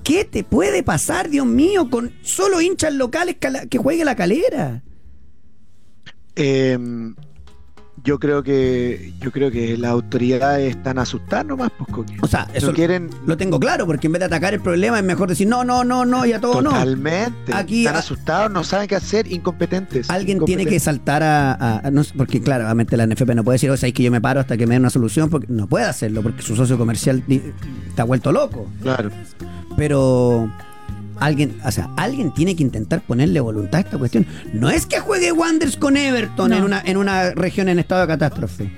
¿Qué 0.04 0.24
te 0.24 0.44
puede 0.44 0.82
pasar, 0.82 1.30
Dios 1.30 1.46
mío, 1.46 1.90
con 1.90 2.12
solo 2.22 2.60
hinchas 2.60 2.94
locales 2.94 3.36
que 3.68 3.78
juegue 3.78 4.04
la 4.04 4.14
Calera? 4.14 4.82
Eh, 6.36 6.78
yo 8.06 8.18
creo 8.20 8.42
que 8.42 9.12
yo 9.20 9.32
creo 9.32 9.50
que 9.50 9.76
las 9.76 9.90
autoridades 9.90 10.76
están 10.76 10.98
asustadas 10.98 11.44
nomás, 11.44 11.70
pues, 11.76 11.90
Coque. 11.92 12.16
O 12.22 12.26
sea, 12.28 12.46
eso 12.54 12.68
no 12.68 12.72
quieren 12.72 13.10
lo 13.26 13.36
tengo 13.36 13.58
claro, 13.58 13.84
porque 13.84 14.06
en 14.06 14.12
vez 14.12 14.20
de 14.20 14.26
atacar 14.26 14.54
el 14.54 14.60
problema 14.60 14.96
es 14.98 15.04
mejor 15.04 15.28
decir 15.28 15.48
no, 15.48 15.64
no, 15.64 15.82
no, 15.82 16.04
no 16.06 16.24
y 16.24 16.32
a 16.32 16.40
todo 16.40 16.62
no. 16.62 16.70
totalmente. 16.70 17.52
Aquí, 17.52 17.80
están 17.80 17.96
a- 17.96 17.98
asustados, 17.98 18.50
no 18.52 18.62
saben 18.62 18.86
qué 18.88 18.94
hacer, 18.94 19.30
incompetentes. 19.30 20.08
Alguien 20.08 20.38
tiene 20.44 20.64
que 20.64 20.78
saltar 20.78 21.22
a, 21.24 21.52
a- 21.52 21.78
a- 21.88 21.90
no 21.90 22.02
porque 22.16 22.40
claro, 22.40 22.64
obviamente 22.64 22.96
la 22.96 23.06
NFP 23.06 23.34
no 23.34 23.42
puede 23.42 23.56
decir, 23.56 23.70
o 23.70 23.76
sea, 23.76 23.88
es 23.88 23.94
que 23.94 24.04
yo 24.04 24.10
me 24.12 24.20
paro 24.20 24.38
hasta 24.40 24.56
que 24.56 24.66
me 24.66 24.74
den 24.76 24.82
una 24.82 24.90
solución, 24.90 25.28
porque 25.28 25.48
no 25.50 25.66
puede 25.66 25.86
hacerlo, 25.86 26.22
porque 26.22 26.42
su 26.42 26.54
socio 26.54 26.78
comercial 26.78 27.24
está 27.88 28.04
vuelto 28.04 28.30
loco. 28.30 28.68
Claro. 28.82 29.10
Pero 29.76 30.50
alguien, 31.20 31.58
o 31.64 31.70
sea, 31.70 31.90
alguien 31.96 32.32
tiene 32.34 32.54
que 32.56 32.62
intentar 32.62 33.00
ponerle 33.02 33.40
voluntad 33.40 33.78
a 33.78 33.80
esta 33.80 33.98
cuestión. 33.98 34.26
No 34.52 34.70
es 34.70 34.86
que 34.86 35.00
juegue 35.00 35.32
Wanderers 35.32 35.76
con 35.76 35.96
Everton 35.96 36.50
No. 36.50 36.56
en, 36.56 36.62
una, 36.64 36.82
en 36.84 36.96
una 36.96 37.30
región 37.30 37.68
en 37.68 37.78
estado 37.78 38.02
de 38.02 38.06
catástrofe. 38.08 38.70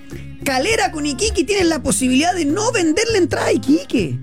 Calera 0.44 0.92
con 0.92 1.04
Iquique 1.04 1.44
tienen 1.44 1.68
la 1.68 1.82
posibilidad 1.82 2.34
de 2.34 2.44
no 2.44 2.72
venderle 2.72 3.18
entrada 3.18 3.48
a 3.48 3.52
Iquique. 3.52 4.18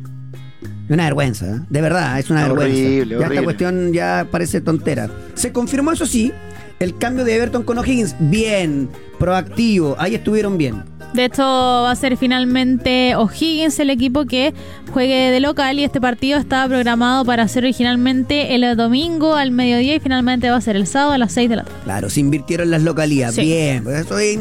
Es 0.86 0.92
una 0.92 1.06
vergüenza, 1.06 1.46
¿eh? 1.48 1.60
de 1.70 1.82
verdad, 1.82 2.20
es 2.20 2.30
una 2.30 2.46
Horrible, 2.46 2.66
vergüenza. 3.06 3.20
Ya 3.20 3.28
esta 3.28 3.44
cuestión 3.44 3.94
ya 3.94 4.28
parece 4.32 4.62
tontera. 4.62 5.10
Se 5.34 5.52
confirmó, 5.52 5.92
eso 5.92 6.06
sí, 6.06 6.32
el 6.80 6.98
cambio 6.98 7.26
de 7.26 7.36
Everton 7.36 7.64
con 7.64 7.78
O'Higgins. 7.80 8.16
Bien, 8.20 8.90
proactivo, 9.20 9.96
ahí 10.00 10.16
estuvieron 10.16 10.58
bien. 10.58 10.84
De 11.16 11.24
hecho, 11.24 11.44
va 11.44 11.92
a 11.92 11.96
ser 11.96 12.18
finalmente 12.18 13.16
O'Higgins 13.16 13.80
el 13.80 13.90
equipo 13.90 14.26
que 14.26 14.54
juegue 14.92 15.32
de 15.32 15.40
local 15.40 15.80
y 15.80 15.86
este 15.86 16.02
partido 16.02 16.38
estaba 16.38 16.68
programado 16.68 17.24
para 17.24 17.48
ser 17.48 17.64
originalmente 17.64 18.54
el 18.54 18.76
domingo 18.76 19.36
al 19.36 19.52
mediodía 19.52 19.96
y 19.96 20.00
finalmente 20.02 20.50
va 20.50 20.58
a 20.58 20.62
ser 20.62 20.76
el 20.76 20.88
sábado 20.88 21.14
a 21.14 21.18
las 21.18 21.32
6 21.32 21.50
de 21.50 21.56
la 21.56 21.64
tarde. 21.64 21.78
Claro, 21.86 22.10
se 22.10 22.20
invirtieron 22.20 22.70
las 22.70 22.84
localías. 22.84 23.34
Sí. 23.36 23.42
Bien, 23.44 23.84
pues 23.86 24.06
eso 24.06 24.20
es 24.20 24.40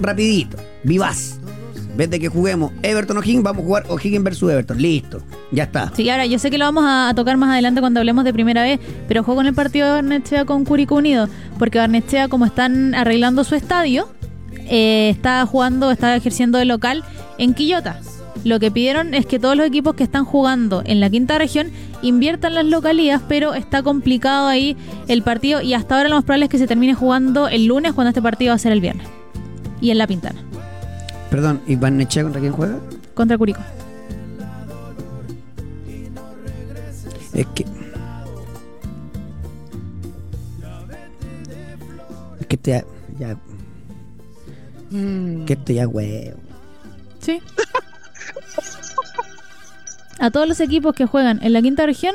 rapidito. 0.00 0.56
Vivaz. 0.82 1.38
En 1.88 1.96
vez 1.96 2.10
de 2.10 2.18
que 2.18 2.28
juguemos 2.28 2.72
Everton 2.82 3.18
O'Higgins, 3.18 3.44
vamos 3.44 3.62
a 3.62 3.66
jugar 3.66 3.84
O'Higgins 3.88 4.24
versus 4.24 4.50
Everton. 4.50 4.82
Listo. 4.82 5.22
Ya 5.52 5.64
está. 5.64 5.92
Sí, 5.94 6.10
ahora 6.10 6.26
yo 6.26 6.40
sé 6.40 6.50
que 6.50 6.58
lo 6.58 6.64
vamos 6.64 6.84
a, 6.84 7.10
a 7.10 7.14
tocar 7.14 7.36
más 7.36 7.50
adelante 7.50 7.80
cuando 7.80 8.00
hablemos 8.00 8.24
de 8.24 8.32
primera 8.32 8.62
vez, 8.62 8.80
pero 9.06 9.22
juego 9.22 9.38
con 9.38 9.46
el 9.46 9.54
partido 9.54 9.86
de 9.86 9.92
Barnechea 9.92 10.44
con 10.44 10.64
Curicó 10.64 10.96
Unido, 10.96 11.28
porque 11.60 11.78
Barnechea, 11.78 12.26
como 12.28 12.44
están 12.44 12.96
arreglando 12.96 13.44
su 13.44 13.54
estadio, 13.54 14.08
eh, 14.68 15.10
está 15.10 15.44
jugando, 15.46 15.90
está 15.90 16.14
ejerciendo 16.14 16.58
de 16.58 16.64
local 16.64 17.04
en 17.38 17.54
Quillota. 17.54 18.00
Lo 18.44 18.60
que 18.60 18.70
pidieron 18.70 19.14
es 19.14 19.26
que 19.26 19.38
todos 19.38 19.56
los 19.56 19.66
equipos 19.66 19.94
que 19.94 20.04
están 20.04 20.24
jugando 20.24 20.82
en 20.86 21.00
la 21.00 21.10
quinta 21.10 21.38
región 21.38 21.70
inviertan 22.02 22.54
las 22.54 22.64
localías, 22.64 23.20
pero 23.28 23.54
está 23.54 23.82
complicado 23.82 24.46
ahí 24.46 24.76
el 25.08 25.22
partido 25.22 25.60
y 25.60 25.74
hasta 25.74 25.96
ahora 25.96 26.08
lo 26.08 26.14
más 26.14 26.24
probable 26.24 26.44
es 26.44 26.50
que 26.50 26.58
se 26.58 26.66
termine 26.66 26.94
jugando 26.94 27.48
el 27.48 27.66
lunes 27.66 27.92
cuando 27.92 28.10
este 28.10 28.22
partido 28.22 28.50
va 28.50 28.54
a 28.54 28.58
ser 28.58 28.72
el 28.72 28.80
viernes. 28.80 29.06
Y 29.80 29.90
en 29.90 29.98
La 29.98 30.06
Pintana, 30.06 30.40
Perdón, 31.30 31.60
¿y 31.66 31.76
Van 31.76 31.96
Nechea 31.96 32.22
contra 32.22 32.40
quién 32.40 32.52
juega? 32.52 32.78
contra 33.14 33.36
Curicó. 33.36 33.60
Es 37.34 37.46
que. 37.54 37.64
Es 42.40 42.46
que 42.46 42.56
este 42.56 42.84
ya- 44.90 45.44
Que 45.46 45.52
este 45.54 45.74
ya 45.74 45.86
huevo. 45.88 46.38
Sí. 47.20 47.40
A 50.18 50.30
todos 50.30 50.48
los 50.48 50.60
equipos 50.60 50.94
que 50.94 51.06
juegan 51.06 51.38
en 51.42 51.52
la 51.52 51.62
quinta 51.62 51.86
región 51.86 52.14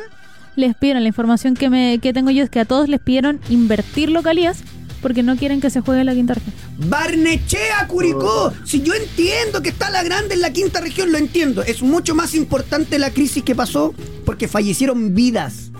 les 0.55 0.75
pidieron, 0.75 1.01
la 1.03 1.09
información 1.09 1.55
que, 1.55 1.69
me, 1.69 1.99
que 1.99 2.13
tengo 2.13 2.29
yo 2.29 2.43
es 2.43 2.49
que 2.49 2.59
a 2.59 2.65
todos 2.65 2.87
les 2.89 2.99
pidieron 2.99 3.39
invertir 3.49 4.09
localías 4.11 4.59
porque 5.01 5.23
no 5.23 5.35
quieren 5.35 5.59
que 5.61 5.69
se 5.69 5.81
juegue 5.81 6.01
en 6.01 6.05
la 6.05 6.13
quinta 6.13 6.33
región. 6.35 6.53
Barnechea, 6.87 7.87
Curicó. 7.87 8.53
Si 8.63 8.81
yo 8.81 8.93
entiendo 8.93 9.61
que 9.61 9.69
está 9.69 9.89
la 9.89 10.03
grande 10.03 10.35
en 10.35 10.41
la 10.41 10.51
quinta 10.53 10.79
región, 10.79 11.11
lo 11.11 11.17
entiendo. 11.17 11.61
Es 11.63 11.81
mucho 11.81 12.13
más 12.15 12.35
importante 12.35 12.99
la 12.99 13.09
crisis 13.11 13.43
que 13.43 13.55
pasó 13.55 13.93
porque 14.25 14.47
fallecieron 14.47 15.13
vidas. 15.15 15.71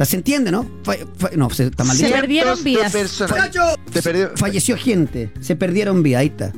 Sea, 0.00 0.06
se 0.06 0.16
entiende, 0.16 0.50
¿no? 0.50 0.66
Fa- 0.82 0.94
fa- 1.18 1.30
no, 1.36 1.50
se 1.50 1.66
está 1.66 1.84
mal 1.84 1.94
Se 1.94 2.06
dicho. 2.06 2.16
perdieron 2.18 2.64
vidas. 2.64 2.90
Se 2.90 4.02
perdió- 4.02 4.30
falleció 4.34 4.76
gente, 4.78 5.30
se 5.40 5.56
perdieron 5.56 6.02
vidas, 6.02 6.20
ahí 6.20 6.28
está. 6.28 6.52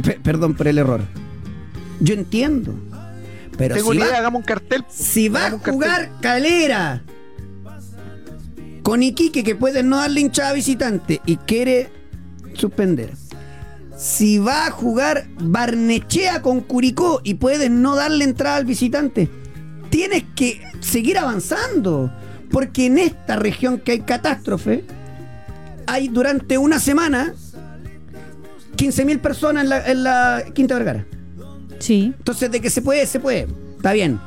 Pe- 0.00 0.20
perdón 0.22 0.54
por 0.54 0.68
el 0.68 0.78
error. 0.78 1.00
Yo 1.98 2.14
entiendo. 2.14 2.72
Pero 3.58 3.74
Tengo 3.74 3.90
si 3.90 3.96
una 3.96 4.04
idea, 4.06 4.14
va, 4.14 4.18
hagamos 4.20 4.40
un 4.40 4.44
cartel. 4.46 4.84
si 4.88 5.28
va 5.28 5.46
a 5.46 5.50
cartel. 5.50 5.72
jugar 5.74 6.10
Calera 6.20 7.02
con 8.84 9.02
Iquique, 9.02 9.42
que 9.42 9.54
puede 9.56 9.82
no 9.82 9.96
darle 9.96 10.20
hinchada 10.20 10.52
visitante 10.52 11.20
y 11.26 11.36
quiere 11.38 11.90
suspender. 12.54 13.14
Si 13.96 14.38
va 14.38 14.66
a 14.66 14.70
jugar 14.70 15.26
Barnechea 15.40 16.42
con 16.42 16.60
Curicó 16.60 17.20
y 17.24 17.34
puedes 17.34 17.70
no 17.70 17.94
darle 17.96 18.24
entrada 18.24 18.56
al 18.56 18.64
visitante, 18.64 19.28
tienes 19.90 20.24
que 20.36 20.60
seguir 20.80 21.18
avanzando. 21.18 22.12
Porque 22.54 22.86
en 22.86 22.98
esta 22.98 23.34
región 23.34 23.80
que 23.80 23.90
hay 23.90 24.00
catástrofe, 24.02 24.84
hay 25.88 26.06
durante 26.06 26.56
una 26.56 26.78
semana 26.78 27.34
15.000 28.76 29.18
personas 29.20 29.64
en 29.64 29.70
la, 29.70 29.86
en 29.90 30.04
la 30.04 30.44
Quinta 30.54 30.74
Vergara. 30.74 31.04
Sí. 31.80 32.12
Entonces, 32.16 32.52
de 32.52 32.60
que 32.60 32.70
se 32.70 32.80
puede, 32.80 33.06
se 33.06 33.18
puede. 33.18 33.48
Está 33.76 33.92
bien. 33.92 34.20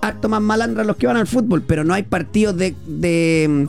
Harto 0.00 0.28
más 0.28 0.40
malandras 0.42 0.86
los 0.86 0.96
que 0.96 1.08
van 1.08 1.16
al 1.16 1.26
fútbol, 1.26 1.60
pero 1.62 1.82
no 1.82 1.92
hay 1.92 2.04
partidos 2.04 2.56
de, 2.56 2.76
de, 2.86 3.46
mm, 3.48 3.66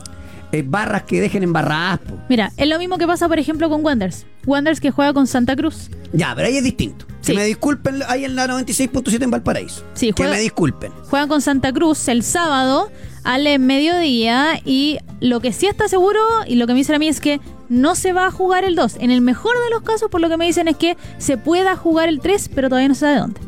eh, 0.52 0.64
barras 0.64 1.02
que 1.02 1.20
dejen 1.20 1.42
embarradas. 1.42 1.98
po. 1.98 2.14
Mira, 2.28 2.52
es 2.56 2.68
lo 2.68 2.78
mismo 2.78 2.98
que 2.98 3.06
pasa, 3.08 3.26
por 3.28 3.40
ejemplo, 3.40 3.68
con 3.68 3.84
Wanderers. 3.84 4.26
Wanderers 4.46 4.78
que 4.80 4.92
juega 4.92 5.12
con 5.12 5.26
Santa 5.26 5.56
Cruz. 5.56 5.90
Ya, 6.12 6.34
pero 6.36 6.46
ahí 6.46 6.56
es 6.56 6.62
distinto. 6.62 7.04
Sí. 7.20 7.32
Que 7.32 7.38
me 7.38 7.44
disculpen 7.46 8.00
ahí 8.06 8.24
en 8.24 8.36
la 8.36 8.46
96.7 8.46 9.24
en 9.24 9.30
Valparaíso. 9.32 9.82
Sí, 9.94 10.12
que 10.12 10.22
juega- 10.22 10.36
me 10.36 10.40
disculpen. 10.40 10.92
Juegan 11.10 11.28
con 11.28 11.42
Santa 11.42 11.72
Cruz 11.72 12.06
el 12.06 12.22
sábado 12.22 12.90
al 13.28 13.58
mediodía 13.58 14.58
y 14.64 14.96
lo 15.20 15.40
que 15.40 15.52
sí 15.52 15.66
está 15.66 15.86
seguro 15.86 16.18
y 16.46 16.54
lo 16.54 16.66
que 16.66 16.72
me 16.72 16.78
dicen 16.78 16.94
a 16.94 16.98
mí 16.98 17.08
es 17.08 17.20
que 17.20 17.42
no 17.68 17.94
se 17.94 18.14
va 18.14 18.24
a 18.24 18.30
jugar 18.30 18.64
el 18.64 18.74
2. 18.74 18.96
En 19.00 19.10
el 19.10 19.20
mejor 19.20 19.52
de 19.52 19.70
los 19.70 19.82
casos, 19.82 20.08
por 20.10 20.22
lo 20.22 20.30
que 20.30 20.38
me 20.38 20.46
dicen 20.46 20.66
es 20.66 20.78
que 20.78 20.96
se 21.18 21.36
pueda 21.36 21.76
jugar 21.76 22.08
el 22.08 22.20
3, 22.20 22.48
pero 22.54 22.70
todavía 22.70 22.88
no 22.88 22.94
se 22.94 23.00
sabe 23.00 23.18
dónde. 23.18 23.40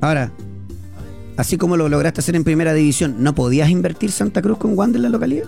Ahora, 0.00 0.32
así 1.36 1.56
como 1.56 1.76
lo 1.76 1.88
lograste 1.88 2.18
hacer 2.18 2.34
en 2.34 2.42
primera 2.42 2.74
división, 2.74 3.22
¿no 3.22 3.32
podías 3.36 3.70
invertir 3.70 4.10
Santa 4.10 4.42
Cruz 4.42 4.58
con 4.58 4.76
Wander 4.76 4.96
en 4.96 5.02
la 5.04 5.08
localidad? 5.08 5.46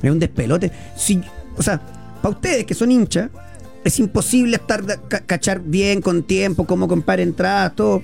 Es 0.00 0.08
un 0.08 0.20
despelote. 0.20 0.70
Si, 0.96 1.20
o 1.56 1.62
sea, 1.64 1.80
para 2.22 2.36
ustedes 2.36 2.64
que 2.64 2.74
son 2.74 2.92
hinchas, 2.92 3.28
es 3.82 3.98
imposible 3.98 4.54
estar 4.54 4.84
cachar 5.26 5.60
bien 5.62 6.00
con 6.00 6.22
tiempo, 6.22 6.64
cómo 6.64 6.86
comprar 6.86 7.18
entradas, 7.18 7.74
todo. 7.74 8.02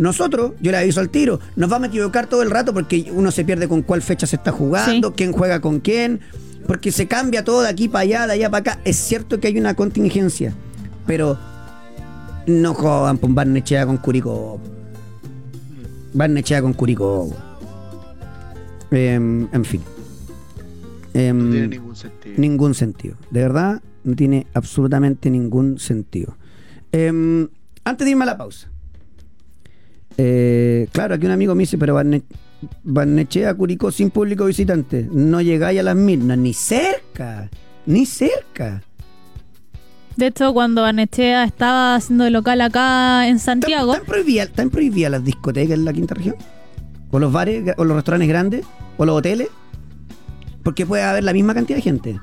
Nosotros, 0.00 0.52
yo 0.62 0.70
le 0.70 0.78
aviso 0.78 0.98
al 1.00 1.10
tiro, 1.10 1.40
nos 1.56 1.68
vamos 1.68 1.86
a 1.86 1.88
equivocar 1.90 2.26
todo 2.26 2.40
el 2.42 2.50
rato 2.50 2.72
porque 2.72 3.10
uno 3.12 3.30
se 3.30 3.44
pierde 3.44 3.68
con 3.68 3.82
cuál 3.82 4.00
fecha 4.00 4.26
se 4.26 4.36
está 4.36 4.50
jugando, 4.50 5.08
Sí. 5.08 5.14
quién 5.14 5.32
juega 5.32 5.60
con 5.60 5.78
quién, 5.80 6.20
porque 6.66 6.90
se 6.90 7.06
cambia 7.06 7.44
todo 7.44 7.60
de 7.60 7.68
aquí 7.68 7.86
para 7.86 8.00
allá, 8.04 8.26
de 8.26 8.32
allá 8.32 8.50
para 8.50 8.72
acá. 8.72 8.80
Es 8.86 8.96
cierto 8.96 9.38
que 9.40 9.48
hay 9.48 9.58
una 9.58 9.74
contingencia, 9.74 10.54
pero 11.06 11.38
no 12.46 12.72
jodan 12.72 13.18
por 13.18 13.28
Barnechea 13.34 13.84
con 13.84 13.98
Curicó. 13.98 14.58
Barnechea 16.14 16.62
con 16.62 16.72
Curicó. 16.72 17.28
Em, 18.90 19.48
en 19.52 19.64
fin. 19.66 19.82
Em, 21.12 21.36
No 21.44 21.50
tiene 21.50 21.68
ningún 21.68 21.94
sentido. 21.96 22.34
Ningún 22.38 22.74
sentido. 22.74 23.16
De 23.30 23.40
verdad, 23.42 23.82
no 24.04 24.16
tiene 24.16 24.46
absolutamente 24.54 25.28
ningún 25.28 25.78
sentido. 25.78 26.36
Em, 26.90 27.48
antes 27.84 28.04
de 28.06 28.10
irme 28.12 28.22
a 28.22 28.26
la 28.26 28.38
pausa. 28.38 28.68
Eh, 30.22 30.86
claro, 30.92 31.14
aquí 31.14 31.24
un 31.26 31.32
amigo 31.32 31.54
me 31.54 31.62
dice, 31.62 31.78
pero 31.78 31.94
Barne- 31.94 32.22
Barnechea, 32.84 33.54
Curicó 33.54 33.90
sin 33.90 34.10
público 34.10 34.44
visitante. 34.44 35.08
No 35.10 35.40
llegáis 35.40 35.80
a 35.80 35.82
las 35.82 35.96
mil. 35.96 36.26
No, 36.26 36.36
ni 36.36 36.52
cerca. 36.52 37.48
Ni 37.86 38.04
cerca. 38.06 38.82
De 40.16 40.26
hecho, 40.26 40.52
cuando 40.52 40.82
Barnechea 40.82 41.44
estaba 41.44 41.94
haciendo 41.94 42.24
de 42.24 42.30
local 42.30 42.60
acá 42.60 43.26
en 43.26 43.36
¿Están, 43.36 43.62
Santiago, 43.62 43.94
están 43.94 44.06
prohibidas, 44.06 44.48
están 44.48 44.68
prohibidas 44.68 45.10
las 45.12 45.24
discotecas 45.24 45.78
en 45.78 45.84
la 45.86 45.92
quinta 45.94 46.14
región? 46.14 46.36
¿O 47.10 47.18
los 47.18 47.32
bares, 47.32 47.74
o 47.78 47.84
los 47.84 47.96
restaurantes 47.96 48.28
grandes? 48.28 48.66
¿O 48.98 49.06
los 49.06 49.16
hoteles? 49.16 49.48
Porque 50.62 50.84
puede 50.84 51.02
haber 51.02 51.24
la 51.24 51.32
misma 51.32 51.54
cantidad 51.54 51.78
de 51.78 51.82
gente. 51.82 52.20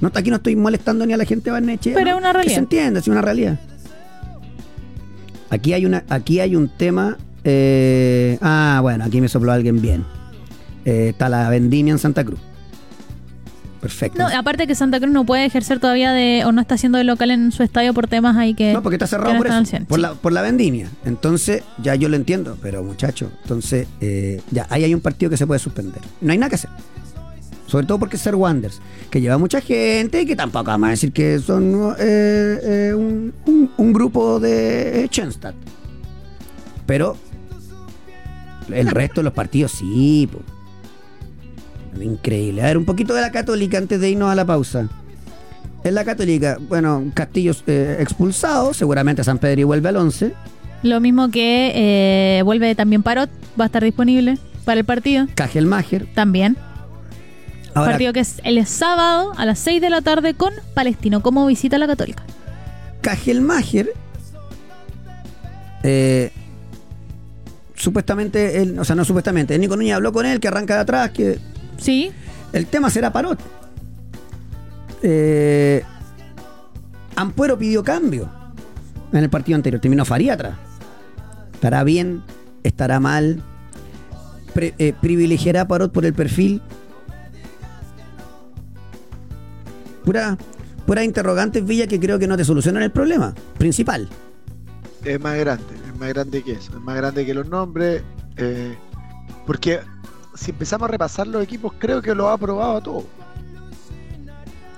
No, 0.00 0.10
aquí 0.14 0.30
no 0.30 0.36
estoy 0.36 0.56
molestando 0.56 1.04
ni 1.04 1.12
a 1.12 1.16
la 1.18 1.24
gente 1.26 1.44
de 1.46 1.50
Barnechea. 1.50 1.94
Pero 1.94 2.10
¿no? 2.12 2.16
es 2.16 2.20
una 2.22 2.32
realidad. 2.32 2.50
Que 2.50 2.54
se 2.54 2.60
entienda, 2.60 3.00
es 3.00 3.08
una 3.08 3.20
realidad. 3.20 3.60
Aquí 5.50 5.72
hay, 5.72 5.86
una, 5.86 6.04
aquí 6.08 6.40
hay 6.40 6.56
un 6.56 6.68
tema. 6.68 7.16
eh, 7.44 8.38
ah, 8.40 8.78
bueno, 8.82 9.04
aquí 9.04 9.20
me 9.20 9.28
sopló 9.28 9.52
alguien 9.52 9.80
bien. 9.80 10.04
Eh, 10.84 11.10
está 11.10 11.28
la 11.28 11.48
vendimia 11.50 11.92
en 11.92 11.98
Santa 11.98 12.24
Cruz. 12.24 12.40
Perfecto. 13.80 14.18
no, 14.18 14.28
aparte 14.36 14.66
que 14.66 14.74
Santa 14.74 14.98
Cruz 14.98 15.12
no 15.12 15.24
puede 15.24 15.44
ejercer 15.44 15.78
todavía 15.78 16.12
de, 16.12 16.42
o 16.44 16.50
no 16.50 16.60
está 16.60 16.74
haciendo 16.74 16.98
de 16.98 17.04
local 17.04 17.30
en 17.30 17.52
su 17.52 17.62
estadio 17.62 17.94
por 17.94 18.08
temas 18.08 18.36
ahí 18.36 18.54
que... 18.54 18.72
No, 18.72 18.82
porque 18.82 18.96
está 18.96 19.06
cerrado 19.06 19.36
por 19.36 19.46
eso, 19.46 19.54
al 19.54 19.66
100, 19.66 19.86
por, 19.86 19.98
sí. 19.98 20.02
la, 20.02 20.14
por 20.14 20.32
la 20.32 20.42
vendimia. 20.42 20.90
Entonces, 21.04 21.62
ya 21.80 21.94
yo 21.94 22.08
lo 22.08 22.16
entiendo, 22.16 22.58
pero 22.60 22.82
muchacho, 22.82 23.30
entonces, 23.42 23.86
eh, 24.00 24.42
ya, 24.50 24.66
ahí 24.68 24.82
hay 24.82 24.94
un 24.94 25.00
partido 25.00 25.30
que 25.30 25.36
se 25.36 25.46
puede 25.46 25.60
suspender. 25.60 26.02
No 26.20 26.32
hay 26.32 26.38
nada 26.38 26.50
que 26.50 26.56
hacer. 26.56 26.70
Sobre 27.68 27.86
todo 27.86 27.98
porque 28.00 28.16
es 28.16 28.22
Ser 28.22 28.34
Wonders, 28.34 28.80
que 29.10 29.20
lleva 29.20 29.38
mucha 29.38 29.60
gente 29.60 30.22
y 30.22 30.26
que 30.26 30.34
tampoco 30.34 30.64
vamos 30.70 30.88
a 30.88 30.90
decir 30.90 31.12
que 31.12 31.38
son 31.38 31.94
eh, 31.98 32.58
eh, 32.90 32.94
un, 32.96 33.32
un- 33.46 33.70
un 33.76 33.92
grupo 33.92 34.40
de 34.40 35.06
Schenstadt. 35.12 35.54
Pero 36.86 37.16
el 38.72 38.88
resto 38.88 39.20
de 39.20 39.24
los 39.26 39.32
partidos 39.34 39.72
sí, 39.72 40.28
po. 40.32 40.40
Increíble. 42.02 42.62
A 42.62 42.66
ver, 42.66 42.78
un 42.78 42.84
poquito 42.84 43.12
de 43.14 43.20
la 43.20 43.32
Católica 43.32 43.78
antes 43.78 44.00
de 44.00 44.10
irnos 44.10 44.30
a 44.30 44.34
la 44.34 44.44
pausa. 44.44 44.88
En 45.84 45.94
la 45.94 46.04
Católica, 46.04 46.58
bueno, 46.68 47.04
Castillo 47.14 47.52
eh, 47.66 47.98
expulsado, 48.00 48.72
seguramente 48.74 49.22
San 49.24 49.38
Pedro 49.38 49.60
y 49.60 49.64
vuelve 49.64 49.88
al 49.88 49.96
11. 49.96 50.32
Lo 50.82 51.00
mismo 51.00 51.30
que 51.30 51.72
eh, 51.74 52.42
vuelve 52.44 52.74
también 52.74 53.02
Parot, 53.02 53.30
va 53.60 53.64
a 53.64 53.66
estar 53.66 53.82
disponible 53.82 54.38
para 54.64 54.80
el 54.80 54.86
partido. 54.86 55.26
Cajelmacher. 55.34 56.06
También. 56.14 56.56
Ahora, 57.74 57.92
partido 57.92 58.12
que 58.12 58.20
es 58.20 58.40
el 58.44 58.64
sábado 58.66 59.32
a 59.36 59.44
las 59.46 59.58
6 59.60 59.80
de 59.80 59.90
la 59.90 60.00
tarde 60.02 60.34
con 60.34 60.52
Palestino, 60.74 61.22
como 61.22 61.46
visita 61.46 61.76
a 61.76 61.78
la 61.78 61.86
Católica. 61.86 62.22
Cajelmacher, 63.02 63.92
eh, 65.82 66.32
supuestamente, 67.74 68.62
él, 68.62 68.78
o 68.78 68.84
sea, 68.84 68.96
no 68.96 69.04
supuestamente, 69.04 69.58
Nico 69.58 69.76
Núñez 69.76 69.94
habló 69.94 70.12
con 70.12 70.26
él, 70.26 70.40
que 70.40 70.48
arranca 70.48 70.74
de 70.74 70.80
atrás, 70.80 71.10
que 71.10 71.38
Sí, 71.78 72.10
el 72.52 72.66
tema 72.66 72.90
será 72.90 73.12
Parot. 73.12 73.38
Eh, 75.02 75.82
Ampuero 77.14 77.56
pidió 77.58 77.84
cambio 77.84 78.28
en 79.12 79.18
el 79.24 79.30
partido 79.30 79.56
anterior, 79.56 79.80
terminó 79.80 80.04
Faría 80.04 80.34
atrás. 80.34 80.54
¿Estará 81.54 81.84
bien? 81.84 82.22
¿Estará 82.64 82.98
mal? 83.00 83.42
Pre- 84.54 84.74
eh, 84.78 84.92
¿Privilegiará 85.00 85.66
Parot 85.68 85.92
por 85.92 86.04
el 86.04 86.14
perfil? 86.14 86.60
Pura, 90.08 90.38
pura 90.86 91.04
interrogantes, 91.04 91.62
Villa, 91.66 91.86
que 91.86 92.00
creo 92.00 92.18
que 92.18 92.26
no 92.26 92.34
te 92.34 92.42
solucionan 92.42 92.82
el 92.82 92.90
problema 92.90 93.34
principal. 93.58 94.08
es 95.04 95.20
más 95.20 95.36
grande, 95.36 95.74
es 95.86 95.98
más 95.98 96.08
grande 96.08 96.42
que 96.42 96.52
eso, 96.52 96.72
es 96.72 96.80
más 96.80 96.96
grande 96.96 97.26
que 97.26 97.34
los 97.34 97.46
nombres, 97.46 98.02
eh, 98.38 98.74
porque 99.46 99.80
si 100.34 100.52
empezamos 100.52 100.88
a 100.88 100.92
repasar 100.92 101.26
los 101.26 101.42
equipos, 101.42 101.74
creo 101.78 102.00
que 102.00 102.14
lo 102.14 102.30
ha 102.30 102.38
probado 102.38 102.76
a 102.78 102.80
todo. 102.80 103.04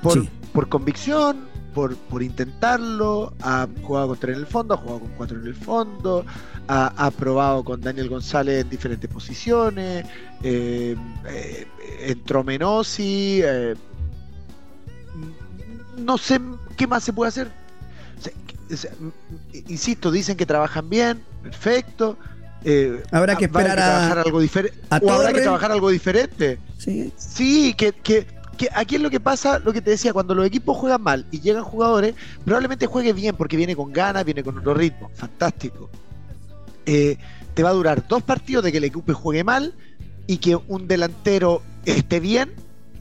Por, 0.03 0.14
Sí. 0.14 0.28
por 0.53 0.68
convicción, 0.68 1.49
por, 1.74 1.97
por 1.97 2.24
intentarlo, 2.24 3.33
ha 3.41 3.68
jugado 3.83 4.09
con 4.09 4.18
tres 4.18 4.35
en 4.37 4.41
el 4.41 4.47
fondo, 4.49 4.74
ha 4.74 4.78
jugado 4.78 4.99
con 4.99 5.11
cuatro 5.11 5.39
en 5.39 5.47
el 5.47 5.55
fondo, 5.55 6.26
ha, 6.66 7.07
ha 7.07 7.11
probado 7.12 7.62
con 7.62 7.81
Daniel 7.81 8.09
González 8.09 8.62
en 8.62 8.68
diferentes 8.68 9.09
posiciones, 9.09 10.05
eh, 10.43 10.97
eh, 11.28 11.66
entró 12.01 12.43
Menosi, 12.43 13.43
eh, 13.45 13.76
no 16.01 16.18
sé 16.18 16.40
qué 16.76 16.86
más 16.86 17.05
se 17.05 17.12
puede 17.12 17.28
hacer. 17.28 17.51
O 18.72 18.76
sea, 18.76 18.90
insisto, 19.68 20.11
dicen 20.11 20.36
que 20.36 20.46
trabajan 20.46 20.88
bien, 20.88 21.22
perfecto. 21.42 22.16
eh, 22.64 23.03
Habrá 23.11 23.36
que 23.36 23.46
esperar 23.46 23.78
a- 23.78 23.84
trabajar 23.84 24.18
algo 24.18 24.40
diferente. 24.40 24.78
a 24.90 24.98
O 25.03 25.11
habrá 25.12 25.32
que 25.32 25.40
trabajar 25.40 25.72
algo 25.72 25.90
diferente. 25.90 26.59
Sí, 26.78 27.12
Sí, 27.16 27.74
que, 27.74 27.92
que, 27.92 28.26
que 28.57 28.68
aquí 28.74 28.96
es 28.96 29.01
lo 29.03 29.11
que 29.11 29.18
pasa, 29.20 29.59
lo 29.59 29.72
que 29.72 29.80
te 29.80 29.90
decía, 29.90 30.12
cuando 30.12 30.34
los 30.34 30.46
equipos 30.46 30.76
juegan 30.76 31.03
mal 31.03 31.26
y 31.30 31.40
llegan 31.40 31.64
jugadores, 31.64 32.14
probablemente 32.44 32.86
juegue 32.86 33.12
bien 33.12 33.34
porque 33.36 33.57
viene 33.57 33.74
con 33.74 33.92
ganas, 33.92 34.24
viene 34.24 34.42
con 34.44 34.59
otro 34.59 34.74
ritmo. 34.74 35.11
Fantástico. 35.14 35.90
Eh, 36.86 37.16
te 37.55 37.62
va 37.62 37.70
a 37.70 37.74
durar 37.74 38.07
dos 38.07 38.22
partidos 38.22 38.62
de 38.64 38.70
que 38.72 38.78
el 38.78 38.84
equipo 38.84 39.12
juegue 39.14 39.42
mal 39.44 39.74
y 40.26 40.38
que 40.38 40.55
un 40.57 40.86
delantero 40.86 41.62
esté 41.84 42.20
bien, 42.20 42.53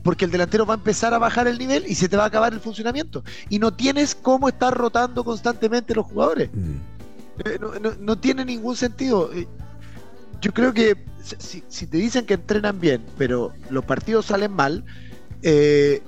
porque 0.10 0.26
el 0.26 0.32
delantero 0.32 0.66
va 0.66 0.74
a 0.74 0.78
empezar 0.78 1.14
a 1.14 1.20
bajar 1.20 1.48
el 1.48 1.60
nivel 1.60 1.86
y 1.88 1.94
se 1.94 2.10
te 2.10 2.18
va 2.18 2.24
a 2.24 2.26
acabar 2.26 2.52
el 2.52 2.60
funcionamiento. 2.60 3.24
Y 3.48 3.60
no 3.60 3.72
tienes 3.72 4.16
cómo 4.16 4.50
estar 4.50 4.76
rotando 4.76 5.24
constantemente 5.24 5.94
los 5.94 6.08
jugadores. 6.08 6.50
Eh, 7.46 7.60
no, 7.62 7.76
no- 7.80 7.94
no 8.00 8.18
tiene 8.18 8.44
ningún 8.44 8.76
sentido. 8.76 9.30
Eh, 9.32 9.48
Yo 10.42 10.52
creo 10.52 10.74
que 10.74 10.98
si, 11.38 11.64
si 11.68 11.86
te 11.86 11.98
dicen 11.98 12.26
que 12.26 12.34
entrenan 12.34 12.80
bien, 12.80 13.06
pero 13.20 13.54
los 13.70 13.86
partidos 13.86 14.26
salen 14.26 14.52
mal, 14.52 14.84
eh, 15.44 16.02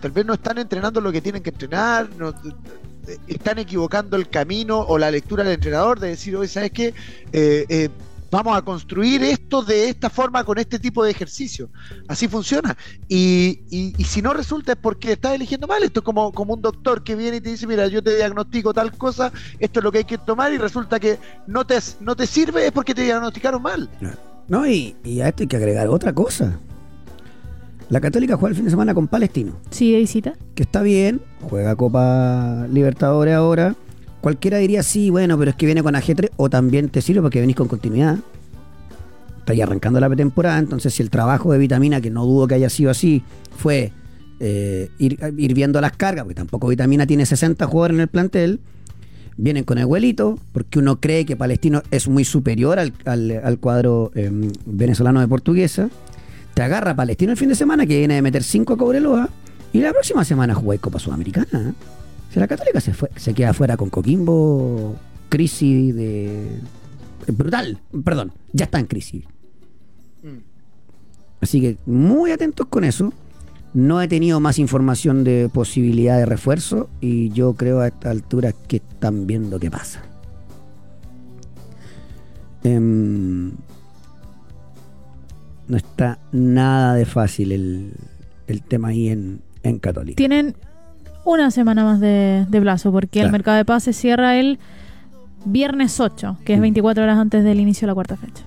tal 0.00 0.12
vez 0.12 0.24
no 0.24 0.34
están 0.34 0.58
entrenando 0.58 1.00
lo 1.00 1.10
que 1.10 1.20
tienen 1.20 1.42
que 1.42 1.50
entrenar, 1.50 2.08
no- 2.16 2.28
eh, 2.28 3.16
están 3.26 3.58
equivocando 3.58 4.16
el 4.16 4.28
camino 4.28 4.78
o 4.78 4.96
la 4.96 5.10
lectura 5.10 5.42
del 5.42 5.54
entrenador 5.54 5.98
de 5.98 6.10
decir, 6.10 6.36
oye, 6.36 6.46
¿sabes 6.46 6.70
qué? 6.70 6.94
Eh, 7.32 7.88
vamos 8.30 8.56
a 8.56 8.62
construir 8.62 9.22
esto 9.22 9.62
de 9.62 9.88
esta 9.88 10.10
forma 10.10 10.44
con 10.44 10.58
este 10.58 10.78
tipo 10.78 11.02
de 11.04 11.10
ejercicio. 11.10 11.70
Así 12.08 12.28
funciona. 12.28 12.76
Y, 13.08 13.60
y- 13.70 13.94
y 13.96 14.04
si 14.04 14.20
no 14.22 14.32
resulta 14.34 14.72
es 14.72 14.78
porque 14.78 15.12
estás 15.12 15.34
eligiendo 15.34 15.66
mal. 15.66 15.82
Esto 15.82 16.00
es 16.00 16.04
como, 16.04 16.30
como 16.32 16.54
un 16.54 16.62
doctor 16.62 17.02
que 17.02 17.14
viene 17.16 17.38
y 17.38 17.40
te 17.40 17.50
dice, 17.50 17.66
mira, 17.66 17.86
yo 17.88 18.02
te 18.02 18.16
diagnostico 18.16 18.72
tal 18.74 18.92
cosa, 18.92 19.32
esto 19.58 19.80
es 19.80 19.84
lo 19.84 19.90
que 19.92 19.98
hay 19.98 20.04
que 20.04 20.18
tomar 20.18 20.52
y 20.52 20.58
resulta 20.58 21.00
que 21.00 21.18
no 21.46 21.66
te, 21.66 21.78
no 22.00 22.14
te 22.16 22.26
sirve 22.26 22.66
es 22.66 22.72
porque 22.72 22.94
te 22.94 23.02
diagnosticaron 23.02 23.62
mal. 23.62 23.88
No, 24.48 24.66
y, 24.66 24.96
y 25.04 25.20
a 25.20 25.28
esto 25.28 25.42
hay 25.42 25.46
que 25.46 25.56
agregar 25.56 25.88
otra 25.88 26.12
cosa. 26.12 26.58
La 27.90 28.00
Católica 28.02 28.36
juega 28.36 28.50
el 28.50 28.56
fin 28.56 28.64
de 28.66 28.70
semana 28.70 28.92
con 28.92 29.08
Palestino, 29.08 29.54
sí, 29.70 29.92
de 29.92 29.98
visita. 29.98 30.34
que 30.54 30.62
está 30.62 30.82
bien, 30.82 31.22
juega 31.48 31.74
Copa 31.74 32.66
Libertadores 32.70 33.34
ahora. 33.34 33.74
Cualquiera 34.20 34.58
diría, 34.58 34.82
sí, 34.82 35.10
bueno, 35.10 35.38
pero 35.38 35.50
es 35.50 35.56
que 35.56 35.66
viene 35.66 35.82
con 35.82 35.94
AG3 35.94 36.30
o 36.36 36.50
también 36.50 36.88
te 36.88 37.00
sirve 37.02 37.22
porque 37.22 37.40
venís 37.40 37.56
con 37.56 37.68
continuidad. 37.68 38.18
Estáis 39.38 39.62
arrancando 39.62 40.00
la 40.00 40.08
pretemporada, 40.08 40.58
entonces 40.58 40.92
si 40.92 41.02
el 41.02 41.08
trabajo 41.10 41.52
de 41.52 41.58
vitamina, 41.58 42.00
que 42.00 42.10
no 42.10 42.26
dudo 42.26 42.46
que 42.48 42.54
haya 42.54 42.68
sido 42.68 42.90
así, 42.90 43.22
fue 43.56 43.92
eh, 44.40 44.90
ir, 44.98 45.18
viendo 45.54 45.80
las 45.80 45.92
cargas, 45.96 46.24
porque 46.24 46.34
tampoco 46.34 46.68
vitamina 46.68 47.06
tiene 47.06 47.24
60 47.24 47.64
jugadores 47.66 47.94
en 47.94 48.00
el 48.02 48.08
plantel, 48.08 48.60
vienen 49.36 49.64
con 49.64 49.78
el 49.78 49.86
vuelito, 49.86 50.38
porque 50.52 50.80
uno 50.80 51.00
cree 51.00 51.24
que 51.24 51.36
Palestino 51.36 51.82
es 51.90 52.08
muy 52.08 52.24
superior 52.24 52.78
al, 52.78 52.92
al- 53.06 53.58
cuadro 53.58 54.10
eh, 54.14 54.30
venezolano 54.66 55.20
de 55.20 55.28
Portuguesa. 55.28 55.88
Te 56.54 56.62
agarra 56.62 56.94
Palestino 56.94 57.30
el 57.32 57.38
fin 57.38 57.48
de 57.48 57.54
semana, 57.54 57.86
que 57.86 57.96
viene 57.98 58.14
de 58.14 58.22
meter 58.22 58.42
5 58.42 58.74
a 58.74 58.76
Cobreloa, 58.76 59.28
y 59.72 59.78
la 59.80 59.92
próxima 59.92 60.24
semana 60.24 60.54
jugáis 60.54 60.80
Copa 60.80 60.98
Sudamericana. 60.98 61.70
¿eh? 61.70 61.72
Si 62.30 62.38
la 62.38 62.46
Católica 62.46 62.80
se, 62.80 62.92
fue, 62.92 63.10
se 63.16 63.34
queda 63.34 63.54
fuera 63.54 63.76
con 63.76 63.90
Coquimbo, 63.90 64.96
crisis 65.28 65.94
de. 65.94 66.60
brutal, 67.28 67.80
perdón, 68.04 68.32
ya 68.52 68.64
está 68.64 68.78
en 68.78 68.86
crisis. 68.86 69.24
Así 71.40 71.60
que 71.60 71.78
muy 71.86 72.32
atentos 72.32 72.66
con 72.66 72.84
eso. 72.84 73.12
No 73.74 74.00
he 74.00 74.08
tenido 74.08 74.40
más 74.40 74.58
información 74.58 75.24
de 75.24 75.50
posibilidad 75.52 76.16
de 76.16 76.26
refuerzo 76.26 76.88
y 77.00 77.28
yo 77.30 77.52
creo 77.52 77.80
a 77.80 77.88
esta 77.88 78.10
altura 78.10 78.52
que 78.52 78.78
están 78.78 79.26
viendo 79.26 79.60
qué 79.60 79.70
pasa. 79.70 80.02
Em, 82.64 83.52
no 85.68 85.76
está 85.76 86.18
nada 86.32 86.94
de 86.94 87.04
fácil 87.04 87.52
el, 87.52 87.92
el 88.46 88.62
tema 88.62 88.88
ahí 88.88 89.10
en, 89.10 89.42
en 89.62 89.78
Católica. 89.78 90.16
Tienen 90.16 90.56
una 91.24 91.50
semana 91.50 91.84
más 91.84 92.00
de, 92.00 92.46
de 92.48 92.60
plazo 92.60 92.90
porque 92.92 93.20
el 93.20 93.30
mercado 93.30 93.56
de 93.56 93.64
pases 93.64 93.96
cierra 93.96 94.36
el 94.36 94.58
viernes 95.44 96.00
8, 96.00 96.38
que 96.44 96.54
es 96.54 96.58
Mm. 96.58 96.62
24 96.62 97.04
horas 97.04 97.18
antes 97.18 97.44
del 97.44 97.60
inicio 97.60 97.82
de 97.82 97.88
la 97.88 97.94
cuarta 97.94 98.16
fecha. 98.16 98.42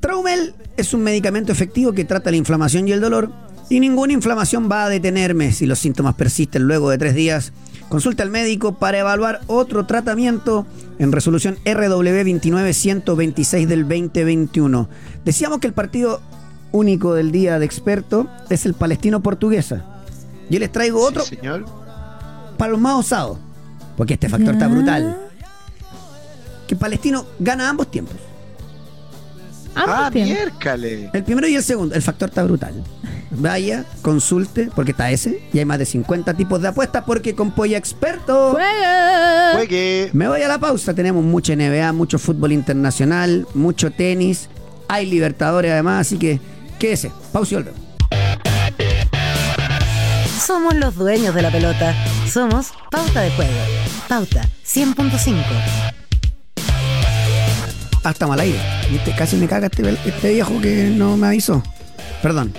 Traumel 0.00 0.54
es 0.76 0.94
un 0.94 1.02
medicamento 1.02 1.50
efectivo 1.52 1.92
que 1.92 2.04
trata 2.04 2.30
la 2.30 2.36
inflamación 2.36 2.86
y 2.88 2.92
el 2.92 3.00
dolor 3.00 3.30
y 3.68 3.80
ninguna 3.80 4.12
inflamación 4.12 4.68
va 4.70 4.84
a 4.84 4.88
detenerme 4.88 5.52
si 5.52 5.66
los 5.66 5.78
síntomas 5.78 6.14
persisten 6.14 6.62
luego 6.62 6.88
de 6.90 6.98
tres 6.98 7.14
días. 7.14 7.52
Consulta 7.88 8.22
al 8.22 8.30
médico 8.30 8.74
para 8.78 8.98
evaluar 8.98 9.40
otro 9.46 9.86
tratamiento 9.86 10.66
en 10.98 11.10
resolución 11.10 11.56
RW 11.64 12.22
29126 12.22 13.68
del 13.68 13.82
2021. 13.82 14.88
Decíamos 15.24 15.58
que 15.58 15.66
el 15.66 15.72
partido 15.72 16.20
único 16.70 17.14
del 17.14 17.32
día 17.32 17.58
de 17.58 17.64
experto 17.66 18.28
es 18.50 18.66
el 18.66 18.74
palestino 18.74 19.20
portuguesa. 19.20 19.84
Yo 20.50 20.58
les 20.58 20.70
traigo 20.72 21.00
otro 21.04 21.22
Sí, 21.24 21.36
señor. 21.36 21.64
para 22.56 22.72
los 22.72 22.80
más 22.80 22.94
osados, 22.94 23.38
porque 23.96 24.14
este 24.14 24.28
factor 24.28 24.54
está 24.54 24.66
brutal. 24.68 25.16
Que 26.66 26.76
Palestino 26.76 27.24
gana 27.38 27.68
ambos 27.68 27.90
tiempos. 27.90 28.16
Ambos 29.74 29.94
Ah, 29.96 30.10
miércale. 30.12 31.10
El 31.12 31.24
primero 31.24 31.46
y 31.48 31.54
el 31.54 31.62
segundo, 31.62 31.94
el 31.94 32.02
factor 32.02 32.28
está 32.30 32.42
brutal. 32.44 32.82
Vaya, 33.30 33.84
consulte, 34.02 34.70
porque 34.74 34.92
está 34.92 35.10
ese, 35.10 35.42
y 35.52 35.58
hay 35.58 35.64
más 35.64 35.78
de 35.78 35.84
50 35.86 36.34
tipos 36.34 36.60
de 36.60 36.68
apuestas, 36.68 37.04
porque 37.06 37.34
con 37.34 37.52
Polla 37.52 37.76
Experto. 37.78 38.52
¡Juega! 38.52 39.52
Juegue. 39.54 40.10
Me 40.14 40.26
voy 40.28 40.40
a 40.42 40.48
la 40.48 40.58
pausa, 40.58 40.94
tenemos 40.94 41.22
mucha 41.22 41.54
NBA, 41.54 41.92
mucho 41.92 42.18
fútbol 42.18 42.52
internacional, 42.52 43.46
mucho 43.54 43.90
tenis, 43.92 44.48
hay 44.88 45.06
Libertadores 45.06 45.70
además, 45.72 46.06
así 46.06 46.18
que 46.18 46.40
quédese, 46.78 47.12
pausa 47.32 47.54
y 47.54 47.56
volvemos. 47.58 47.80
Somos 50.48 50.74
los 50.76 50.96
dueños 50.96 51.34
de 51.34 51.42
la 51.42 51.52
pelota. 51.52 51.94
Somos 52.26 52.72
Pauta 52.90 53.20
de 53.20 53.30
Juego. 53.32 53.52
Pauta 54.08 54.48
100.5. 54.64 55.44
Ah, 58.02 58.10
estamos 58.12 58.32
al 58.32 58.40
aire. 58.40 58.58
Viste, 58.90 59.14
casi 59.14 59.36
me 59.36 59.46
caga 59.46 59.66
este, 59.66 59.86
este 60.06 60.32
viejo 60.32 60.58
que 60.62 60.84
no 60.84 61.18
me 61.18 61.26
avisó. 61.26 61.62
Perdón. 62.22 62.54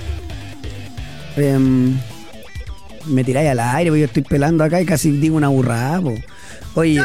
Em, 1.36 1.98
me 3.08 3.24
tiráis 3.24 3.50
al 3.50 3.60
aire, 3.60 3.90
porque 3.90 4.02
yo 4.02 4.06
estoy 4.06 4.22
pelando 4.22 4.64
acá 4.64 4.80
y 4.80 4.86
casi 4.86 5.10
digo 5.10 5.36
una 5.36 5.48
burrada. 5.48 6.00
po. 6.00 6.14
Oye, 6.76 7.02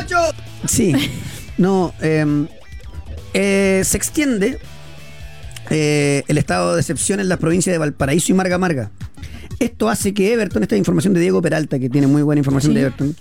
sí, 0.66 0.94
no, 1.56 1.94
em, 2.02 2.46
eh, 3.32 3.80
se 3.86 3.96
extiende 3.96 4.58
eh, 5.70 6.24
el 6.28 6.36
estado 6.36 6.74
de 6.74 6.82
excepción 6.82 7.20
en 7.20 7.30
las 7.30 7.38
provincias 7.38 7.72
de 7.72 7.78
Valparaíso 7.78 8.32
y 8.32 8.34
Marga 8.34 8.58
Marga. 8.58 8.90
Esto 9.58 9.88
hace 9.88 10.12
que 10.14 10.32
Everton, 10.32 10.62
esta 10.62 10.74
es 10.74 10.78
información 10.78 11.14
de 11.14 11.20
Diego 11.20 11.40
Peralta, 11.40 11.78
que 11.78 11.88
tiene 11.88 12.06
muy 12.06 12.22
buena 12.22 12.40
información 12.40 12.72
Sí. 12.72 12.74
de 12.78 12.80
Everton. 12.86 13.16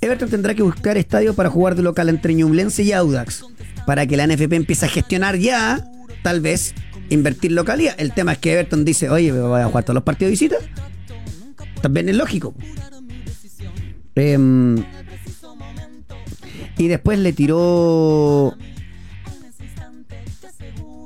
Everton 0.00 0.28
tendrá 0.30 0.54
que 0.54 0.62
buscar 0.62 0.96
estadio 0.96 1.34
para 1.34 1.50
jugar 1.50 1.74
de 1.74 1.82
local 1.82 2.08
entre 2.08 2.34
Ñublense 2.34 2.82
y 2.82 2.92
Audax, 2.92 3.44
para 3.86 4.06
que 4.06 4.16
la 4.16 4.26
NFP 4.26 4.54
empiece 4.56 4.86
a 4.86 4.88
gestionar 4.88 5.36
ya, 5.36 5.84
tal 6.22 6.40
vez, 6.40 6.74
invertir 7.10 7.52
localidad. 7.52 7.94
El 7.98 8.12
tema 8.12 8.32
es 8.32 8.38
que 8.38 8.52
Everton 8.52 8.84
dice, 8.84 9.10
oye, 9.10 9.32
¿me 9.32 9.40
voy 9.40 9.60
a 9.60 9.66
jugar 9.66 9.84
todos 9.84 9.94
los 9.94 10.04
partidos 10.04 10.28
de 10.28 10.32
visita? 10.32 10.56
También 11.82 12.08
es 12.08 12.16
lógico. 12.16 12.54
Em, 14.14 14.84
y 16.76 16.88
después 16.88 17.18
le 17.18 17.32
tiró. 17.32 18.54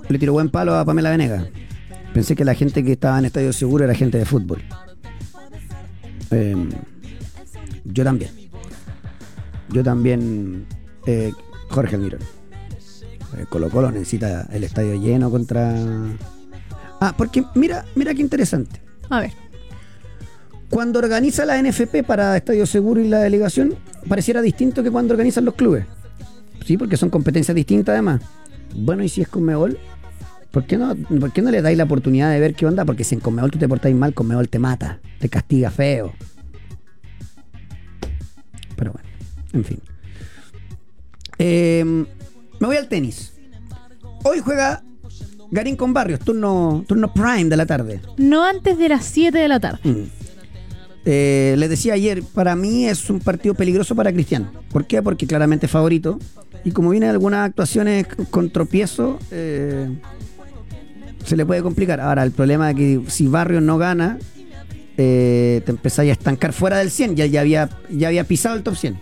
Le 0.09 0.19
tiró 0.19 0.33
buen 0.33 0.49
palo 0.51 0.75
a 0.75 0.85
Pamela 0.85 1.11
Venega. 1.11 1.47
Pensé 2.15 2.37
que 2.37 2.45
la 2.45 2.55
gente 2.55 2.85
que 2.85 2.93
estaba 2.93 3.19
en 3.19 3.25
Estadio 3.25 3.53
Seguro 3.53 3.85
era 3.85 3.95
gente 3.95 4.17
de 4.17 4.25
fútbol. 4.25 4.63
Em, 6.31 6.71
yo 7.85 8.05
también. 8.05 8.31
Yo 9.71 9.83
también. 9.83 10.67
eh, 11.07 11.33
Jorge 11.71 11.97
Almirón. 11.97 12.21
Eh, 13.37 13.47
Colo 13.49 13.69
Colo 13.69 13.91
necesita 13.91 14.49
el 14.53 14.63
estadio 14.63 14.95
lleno 14.95 15.29
contra. 15.29 15.75
Ah, 17.01 17.15
porque 17.17 17.45
mira, 17.57 17.85
mira 17.97 18.15
qué 18.15 18.21
interesante. 18.21 18.81
A 19.11 19.21
ver. 19.21 19.33
Cuando 20.71 21.01
organiza 21.01 21.45
la 21.45 21.61
NFP 21.61 22.05
para 22.07 22.37
Estadio 22.37 22.65
Seguro 22.67 23.01
y 23.01 23.09
la 23.09 23.19
delegación, 23.19 23.75
pareciera 24.09 24.41
distinto 24.41 24.83
que 24.83 24.91
cuando 24.91 25.15
organizan 25.15 25.45
los 25.45 25.55
clubes. 25.55 25.85
Sí, 26.65 26.77
porque 26.77 26.97
son 26.97 27.11
competencias 27.11 27.55
distintas 27.55 27.93
además. 27.93 28.23
Bueno, 28.75 29.03
¿y 29.03 29.09
si 29.09 29.21
es 29.21 29.29
Conmebol? 29.29 29.79
¿Por 30.55 30.67
qué 30.67 30.79
no, 30.79 30.95
por 30.95 31.33
qué 31.33 31.43
no 31.43 31.51
le 31.51 31.61
dais 31.63 31.77
la 31.77 31.83
oportunidad 31.83 32.31
de 32.31 32.39
ver 32.39 32.55
qué 32.55 32.65
onda? 32.65 32.85
Porque 32.85 33.03
si 33.03 33.17
en 33.17 33.21
Conmebol 33.21 33.51
tú 33.51 33.59
te 33.59 33.69
portáis 33.69 33.97
mal, 33.97 34.15
Conmebol 34.15 34.49
te 34.49 34.61
mata, 34.61 35.01
te 35.19 35.29
castiga 35.29 35.69
feo. 35.69 36.13
Pero 38.77 38.93
bueno, 38.93 39.09
en 39.53 39.65
fin. 39.65 39.81
Eh, 41.39 41.85
me 41.85 42.67
voy 42.69 42.77
al 42.77 42.87
tenis. 42.87 43.33
Hoy 44.23 44.39
juega 44.39 44.85
Garín 45.51 45.75
con 45.75 45.93
Barrios, 45.93 46.21
turno, 46.21 46.85
turno 46.87 47.13
prime 47.13 47.47
de 47.47 47.57
la 47.57 47.67
tarde. 47.67 48.01
No 48.17 48.45
antes 48.45 48.79
de 48.79 48.89
las 48.89 49.05
7 49.07 49.37
de 49.37 49.49
la 49.49 49.59
tarde. 49.59 49.81
Mm. 49.83 50.05
Eh, 51.05 51.57
les 51.59 51.69
decía 51.69 51.95
ayer, 51.95 52.23
para 52.23 52.55
mí 52.55 52.87
es 52.87 53.11
un 53.11 53.19
partido 53.19 53.57
peligroso 53.57 53.97
para 53.97 54.13
Cristian. 54.13 54.49
¿Por 54.71 54.87
qué? 54.87 55.03
Porque 55.03 55.27
claramente 55.27 55.67
es 55.67 55.73
favorito. 55.73 56.21
Y 56.65 56.71
como 56.71 56.91
vienen 56.91 57.11
algunas 57.11 57.45
actuaciones 57.45 58.07
con 58.31 58.51
tropiezo, 58.51 59.19
eh, 59.33 59.91
se 61.25 61.37
le 61.37 61.47
puede 61.47 61.63
complicar. 61.63 62.01
Ahora, 62.01 62.23
el 62.23 62.31
problema 62.31 62.71
es 62.71 62.77
que 62.77 63.01
si 63.09 63.27
Barrios 63.27 63.63
no 63.63 63.79
gana, 63.79 64.19
eh, 64.97 65.63
te 65.65 65.71
empezáis 65.73 66.11
a 66.11 66.13
estancar 66.13 66.53
fuera 66.53 66.79
del 66.79 66.91
100. 66.91 67.17
Ya, 67.17 67.27
ya, 67.27 67.41
había, 67.41 67.69
ya 67.91 68.09
había 68.09 68.25
pisado 68.25 68.57
el 68.57 68.63
top 68.63 68.77
100. 68.77 68.99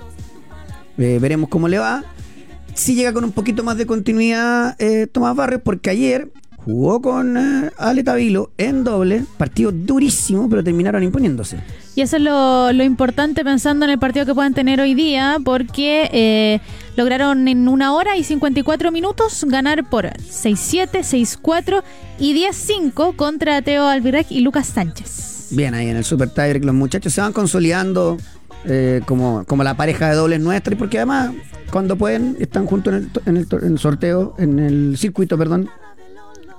Eh, 0.98 1.18
veremos 1.20 1.48
cómo 1.48 1.68
le 1.68 1.78
va. 1.78 2.04
Si 2.74 2.94
llega 2.94 3.12
con 3.12 3.24
un 3.24 3.32
poquito 3.32 3.62
más 3.64 3.76
de 3.76 3.86
continuidad 3.86 4.76
eh, 4.80 5.06
Tomás 5.06 5.36
Barrios, 5.36 5.60
porque 5.62 5.90
ayer 5.90 6.32
jugó 6.64 7.02
con 7.02 7.36
eh, 7.36 7.70
Ale 7.78 8.04
Tavilo 8.04 8.50
en 8.58 8.84
doble, 8.84 9.24
partido 9.36 9.72
durísimo, 9.72 10.48
pero 10.48 10.62
terminaron 10.62 11.02
imponiéndose. 11.02 11.58
Y 11.94 12.00
eso 12.00 12.16
es 12.16 12.22
lo, 12.22 12.72
lo 12.72 12.84
importante 12.84 13.44
pensando 13.44 13.84
en 13.84 13.90
el 13.90 13.98
partido 13.98 14.24
que 14.24 14.34
puedan 14.34 14.54
tener 14.54 14.80
hoy 14.80 14.94
día, 14.94 15.38
porque 15.44 16.08
eh, 16.12 16.60
lograron 16.96 17.48
en 17.48 17.68
una 17.68 17.92
hora 17.92 18.16
y 18.16 18.24
54 18.24 18.90
minutos 18.92 19.44
ganar 19.46 19.88
por 19.88 20.06
6-7, 20.06 20.88
6-4 20.90 21.82
y 22.18 22.34
10-5 22.34 23.16
contra 23.16 23.60
Teo 23.62 23.86
Albirec 23.86 24.30
y 24.30 24.40
Lucas 24.40 24.68
Sánchez. 24.68 25.48
Bien, 25.50 25.74
ahí 25.74 25.88
en 25.88 25.96
el 25.96 26.04
Super 26.04 26.30
Tiger 26.30 26.64
los 26.64 26.74
muchachos 26.74 27.12
se 27.12 27.20
van 27.20 27.32
consolidando 27.32 28.16
eh, 28.64 29.02
como, 29.04 29.44
como 29.44 29.64
la 29.64 29.76
pareja 29.76 30.08
de 30.08 30.16
dobles 30.16 30.40
nuestra, 30.40 30.72
y 30.72 30.76
porque 30.76 30.98
además, 30.98 31.32
cuando 31.70 31.96
pueden, 31.96 32.36
están 32.40 32.64
juntos 32.66 32.94
en 33.26 33.36
el, 33.36 33.46
en 33.50 33.72
el 33.72 33.78
sorteo, 33.78 34.34
en 34.38 34.58
el 34.58 34.96
circuito, 34.96 35.36
perdón. 35.36 35.68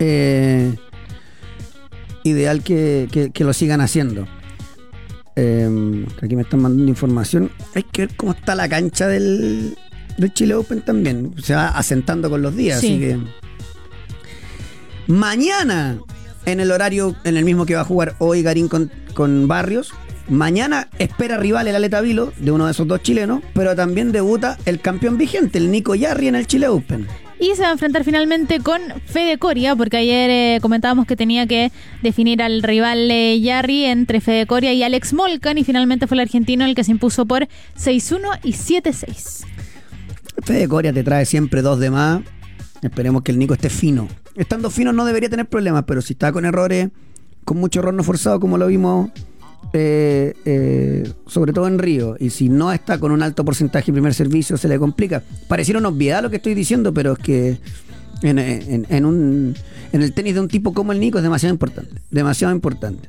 Eh, 0.06 0.76
ideal 2.26 2.62
que, 2.62 3.08
que- 3.12 3.32
que 3.32 3.44
lo 3.46 3.54
sigan 3.54 3.80
haciendo. 3.80 4.28
Eh, 5.38 6.06
aquí 6.22 6.36
me 6.36 6.42
están 6.42 6.62
mandando 6.62 6.90
información. 6.90 7.50
Hay 7.74 7.84
que 7.84 8.06
ver 8.08 8.16
cómo 8.18 8.34
está 8.34 8.54
la 8.54 8.68
cancha 8.68 9.08
del, 9.08 9.78
del 10.18 10.34
Chile 10.34 10.56
Open 10.56 10.82
también. 10.82 11.34
Se 11.42 11.56
va 11.56 11.70
asentando 11.70 12.30
con 12.30 12.42
los 12.42 12.54
días, 12.56 12.82
Sí. 12.82 12.88
así 12.88 13.00
que. 13.00 13.18
Mañana, 15.08 15.98
en 16.46 16.60
el 16.60 16.72
horario, 16.72 17.16
en 17.24 17.38
el 17.38 17.46
mismo 17.46 17.66
que 17.66 17.76
va 17.76 17.82
a 17.82 17.86
jugar 17.86 18.16
hoy 18.20 18.42
Garín 18.42 18.68
con, 18.68 18.92
con 19.14 19.48
Barrios. 19.48 19.92
Mañana 20.30 20.88
espera 21.00 21.38
rival 21.38 21.68
el 21.68 21.76
Aleta 21.76 22.00
Vilo, 22.02 22.32
de 22.40 22.52
uno 22.52 22.66
de 22.66 22.72
esos 22.72 22.88
dos 22.88 23.02
chilenos, 23.02 23.42
pero 23.54 23.76
también 23.76 24.12
debuta 24.14 24.58
el 24.66 24.80
campeón 24.80 25.18
vigente, 25.18 25.58
el 25.58 25.70
Nico 25.72 25.96
Yarri, 25.96 26.28
en 26.30 26.36
el 26.36 26.48
Chile 26.48 26.68
Open. 26.70 27.08
Y 27.44 27.58
se 27.58 27.64
va 27.64 27.68
a 27.68 27.72
enfrentar 27.74 28.06
finalmente 28.06 28.62
con 28.62 28.80
Fede 29.06 29.38
Coria, 29.38 29.76
porque 29.76 29.98
ayer 29.98 30.30
eh, 30.30 30.60
comentábamos 30.62 31.06
que 31.06 31.18
tenía 31.18 31.46
que 31.46 31.74
definir 32.02 32.42
al 32.42 32.64
rival 32.64 33.12
eh, 33.12 33.92
entre 33.92 34.22
Fede 34.22 34.48
Coria 34.48 34.72
y 34.72 34.82
Alex 34.82 35.12
Molcan, 35.12 35.58
y 35.58 35.66
finalmente 35.66 36.08
fue 36.08 36.16
el 36.16 36.22
argentino 36.22 36.64
el 36.64 36.74
que 36.74 36.86
se 36.86 36.92
impuso 36.92 37.26
por 37.26 37.50
6-1 37.78 38.40
y 38.44 38.54
7-6. 38.54 39.46
Fede 40.42 40.70
Coria 40.70 40.94
te 40.94 41.04
trae 41.04 41.26
siempre 41.26 41.62
dos 41.62 41.82
de 41.82 41.92
más. 41.92 42.22
Esperemos 42.82 43.24
que 43.24 43.34
el 43.34 43.40
Nico 43.40 43.56
esté 43.56 43.70
fino. 43.70 44.08
Estando 44.36 44.70
fino 44.70 44.94
no 44.94 45.04
debería 45.04 45.30
tener 45.30 45.46
problemas, 45.46 45.84
pero 45.86 46.02
si 46.02 46.14
está 46.14 46.32
con 46.32 46.46
errores, 46.46 46.92
con 47.44 47.58
mucho 47.58 47.82
error 47.82 47.94
no 47.94 48.04
forzado, 48.04 48.40
como 48.40 48.58
lo 48.58 48.68
vimos, 48.68 49.12
eh, 49.72 50.34
eh, 50.46 51.12
sobre 51.28 51.54
todo 51.54 51.68
en 51.68 51.80
Río, 51.80 52.16
y 52.20 52.30
si 52.30 52.50
no 52.50 52.72
está 52.74 52.98
con 53.00 53.12
un 53.12 53.24
alto 53.24 53.46
porcentaje 53.46 53.88
de 53.88 53.94
primer 53.94 54.14
servicio, 54.14 54.58
se 54.58 54.68
le 54.68 54.78
complica. 54.78 55.24
Pareciera 55.48 55.80
una 55.80 55.90
obviedad 55.90 56.22
lo 56.22 56.30
que 56.30 56.36
estoy 56.38 56.54
diciendo, 56.54 56.94
pero 56.94 57.14
es 57.14 57.20
que 57.20 57.58
en, 58.22 58.40
en- 58.40 58.86
en 58.90 59.06
un, 59.06 59.56
en 59.92 60.02
el 60.02 60.14
tenis 60.14 60.34
de 60.36 60.40
un 60.42 60.48
tipo 60.48 60.74
como 60.74 60.92
el 60.92 61.00
Nico 61.00 61.18
es 61.18 61.24
demasiado 61.24 61.54
importante. 61.54 62.02
Demasiado 62.12 62.54
importante. 62.54 63.08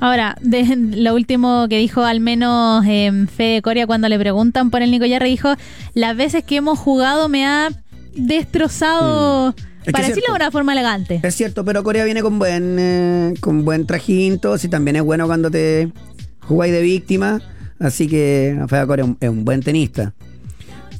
Ahora, 0.00 0.36
de 0.40 0.64
lo 0.76 1.14
último 1.16 1.66
que 1.68 1.78
dijo 1.78 2.02
al 2.04 2.20
menos 2.20 2.84
eh, 2.86 3.26
Fede 3.36 3.62
Coria 3.62 3.86
cuando 3.88 4.08
le 4.08 4.16
preguntan 4.18 4.70
por 4.70 4.80
el 4.80 4.92
Nico 4.92 5.06
Yarri, 5.06 5.30
dijo, 5.30 5.54
las 5.94 6.16
veces 6.16 6.44
que 6.44 6.54
hemos 6.56 6.78
jugado 6.78 7.28
me 7.28 7.44
ha 7.46 7.70
destrozado, 8.14 9.54
para 9.92 10.06
decirlo 10.06 10.32
de 10.32 10.36
una 10.36 10.50
forma 10.50 10.72
elegante. 10.72 11.20
Es 11.22 11.34
cierto, 11.34 11.64
pero 11.64 11.82
Corea 11.82 12.04
viene 12.04 12.22
con 12.22 12.38
buen 12.38 12.76
eh, 12.78 13.34
con 13.40 13.64
buen 13.64 13.86
trajín, 13.86 14.38
todo, 14.38 14.56
y 14.62 14.68
también 14.68 14.96
es 14.96 15.02
bueno 15.02 15.26
cuando 15.26 15.50
te 15.50 15.92
jugáis 16.40 16.72
de 16.72 16.82
víctima. 16.82 17.40
Así 17.78 18.08
que 18.08 18.56
Rafael 18.58 18.86
Corea 18.86 19.04
es 19.04 19.10
un, 19.10 19.16
es 19.20 19.28
un 19.28 19.44
buen 19.44 19.62
tenista. 19.62 20.12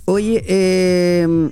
Oye, 0.04 0.42
eh, 0.46 1.50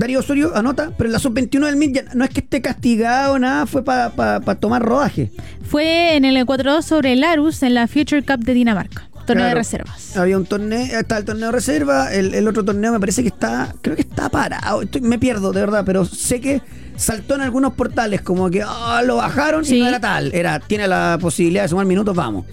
Darío 0.00 0.20
Osorio 0.20 0.56
anota, 0.56 0.92
pero 0.96 1.08
en 1.08 1.12
la 1.12 1.18
sub-21 1.18 1.66
del 1.66 1.76
MIT 1.76 1.94
ya 1.94 2.04
no 2.14 2.24
es 2.24 2.30
que 2.30 2.40
esté 2.40 2.62
castigado, 2.62 3.38
nada, 3.38 3.66
fue 3.66 3.84
para 3.84 4.40
tomar 4.54 4.82
rodaje. 4.82 5.30
Fue 5.62 6.16
en 6.16 6.24
el 6.24 6.46
4-2 6.46 6.82
sobre 6.82 7.12
el 7.12 7.22
Arus 7.22 7.62
en 7.62 7.74
la 7.74 7.86
Future 7.86 8.22
Cup 8.22 8.38
de 8.38 8.54
Dinamarca, 8.54 9.09
torneo 9.34 9.48
de 9.48 9.54
reservas. 9.54 10.16
Había 10.16 10.36
un 10.36 10.44
torneo, 10.46 10.98
está 10.98 11.16
el 11.18 11.24
torneo 11.24 11.46
de 11.46 11.52
reserva, 11.52 12.12
el, 12.12 12.34
el 12.34 12.46
otro 12.48 12.64
torneo 12.64 12.92
me 12.92 13.00
parece 13.00 13.22
que 13.22 13.28
está, 13.28 13.74
creo 13.82 13.96
que 13.96 14.02
está 14.02 14.28
parado, 14.28 14.82
Estoy- 14.82 15.00
me 15.02 15.18
pierdo 15.18 15.52
de 15.52 15.60
verdad, 15.60 15.82
pero 15.84 16.04
sé 16.04 16.40
que 16.40 16.60
saltó 16.96 17.34
en 17.34 17.40
algunos 17.40 17.72
portales 17.74 18.20
como 18.22 18.50
que 18.50 18.62
ah, 18.66 19.02
lo 19.04 19.16
bajaron 19.16 19.62
y 19.64 19.68
Sí. 19.68 19.80
no 19.80 19.88
era 19.88 20.00
tal, 20.00 20.32
era, 20.34 20.60
tiene 20.60 20.86
la 20.88 21.18
posibilidad 21.20 21.62
de 21.62 21.68
sumar 21.68 21.86
minutos, 21.86 22.14
vamos, 22.14 22.44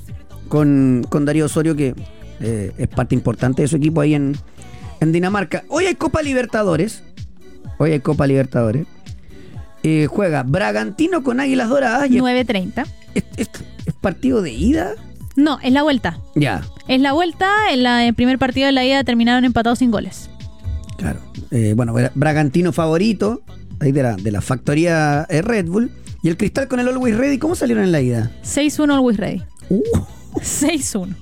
con, 0.47 1.05
con 1.09 1.25
Darío 1.25 1.45
Osorio 1.45 1.75
que 1.75 1.93
eh, 2.39 2.71
es 2.77 2.87
parte 2.87 3.15
importante 3.15 3.61
de 3.63 3.67
su 3.67 3.75
equipo 3.77 4.01
ahí 4.01 4.13
en, 4.13 4.37
en 4.99 5.11
Dinamarca. 5.11 5.63
Hoy 5.69 5.85
hay 5.85 5.95
Copa 5.95 6.21
Libertadores, 6.21 7.03
hoy 7.79 7.91
hay 7.93 7.99
Copa 7.99 8.25
Libertadores, 8.27 8.85
Eh, 9.83 10.07
juega 10.09 10.43
Bragantino 10.43 11.23
con 11.23 11.39
Águilas 11.39 11.69
Doradas 11.69 12.09
y 12.09 12.17
es, 12.17 12.23
9.30. 12.23 12.85
es- 13.15 13.23
es- 13.37 13.49
es 13.85 13.93
partido 13.93 14.41
de 14.41 14.51
ida, 14.51 14.91
No, 15.37 15.59
es 15.63 15.71
la 15.71 15.83
vuelta. 15.83 16.19
ya. 16.35 16.61
Es 16.89 16.99
la 16.99 17.13
vuelta, 17.13 17.49
en 17.71 17.83
la- 17.83 18.05
el 18.05 18.13
primer 18.13 18.37
partido 18.39 18.65
de 18.65 18.71
la 18.73 18.83
ida 18.83 19.03
terminaron 19.05 19.45
empatados 19.45 19.79
sin 19.79 19.91
goles. 19.91 20.29
Claro. 20.97 21.19
Eh, 21.51 21.73
bueno, 21.75 21.93
Bra- 21.93 22.11
Bragantino 22.15 22.73
favorito, 22.73 23.41
ahí 23.79 23.91
de 23.93 24.03
la, 24.03 24.15
de 24.15 24.31
la 24.31 24.41
factoría 24.41 25.25
eh, 25.29 25.41
Red 25.41 25.67
Bull. 25.67 25.91
Y 26.23 26.29
el 26.29 26.37
Cristal 26.37 26.67
con 26.67 26.79
el 26.79 26.87
Always 26.87 27.15
Ready, 27.15 27.37
¿cómo 27.37 27.55
salieron 27.55 27.83
en 27.83 27.91
la 27.91 28.01
ida? 28.01 28.31
6-1 28.43 28.91
Always 28.93 29.17
Ready. 29.17 29.43
Uh, 29.69 29.81
6-1. 30.41 31.15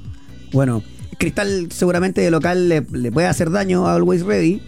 bueno, 0.53 0.81
Cristal 1.19 1.67
seguramente 1.71 2.21
de 2.21 2.31
local 2.31 2.69
le, 2.69 2.81
le 2.93 3.11
puede 3.11 3.27
hacer 3.27 3.49
daño 3.51 3.85
a 3.87 3.95
Always 3.95 4.23
Ready, 4.23 4.61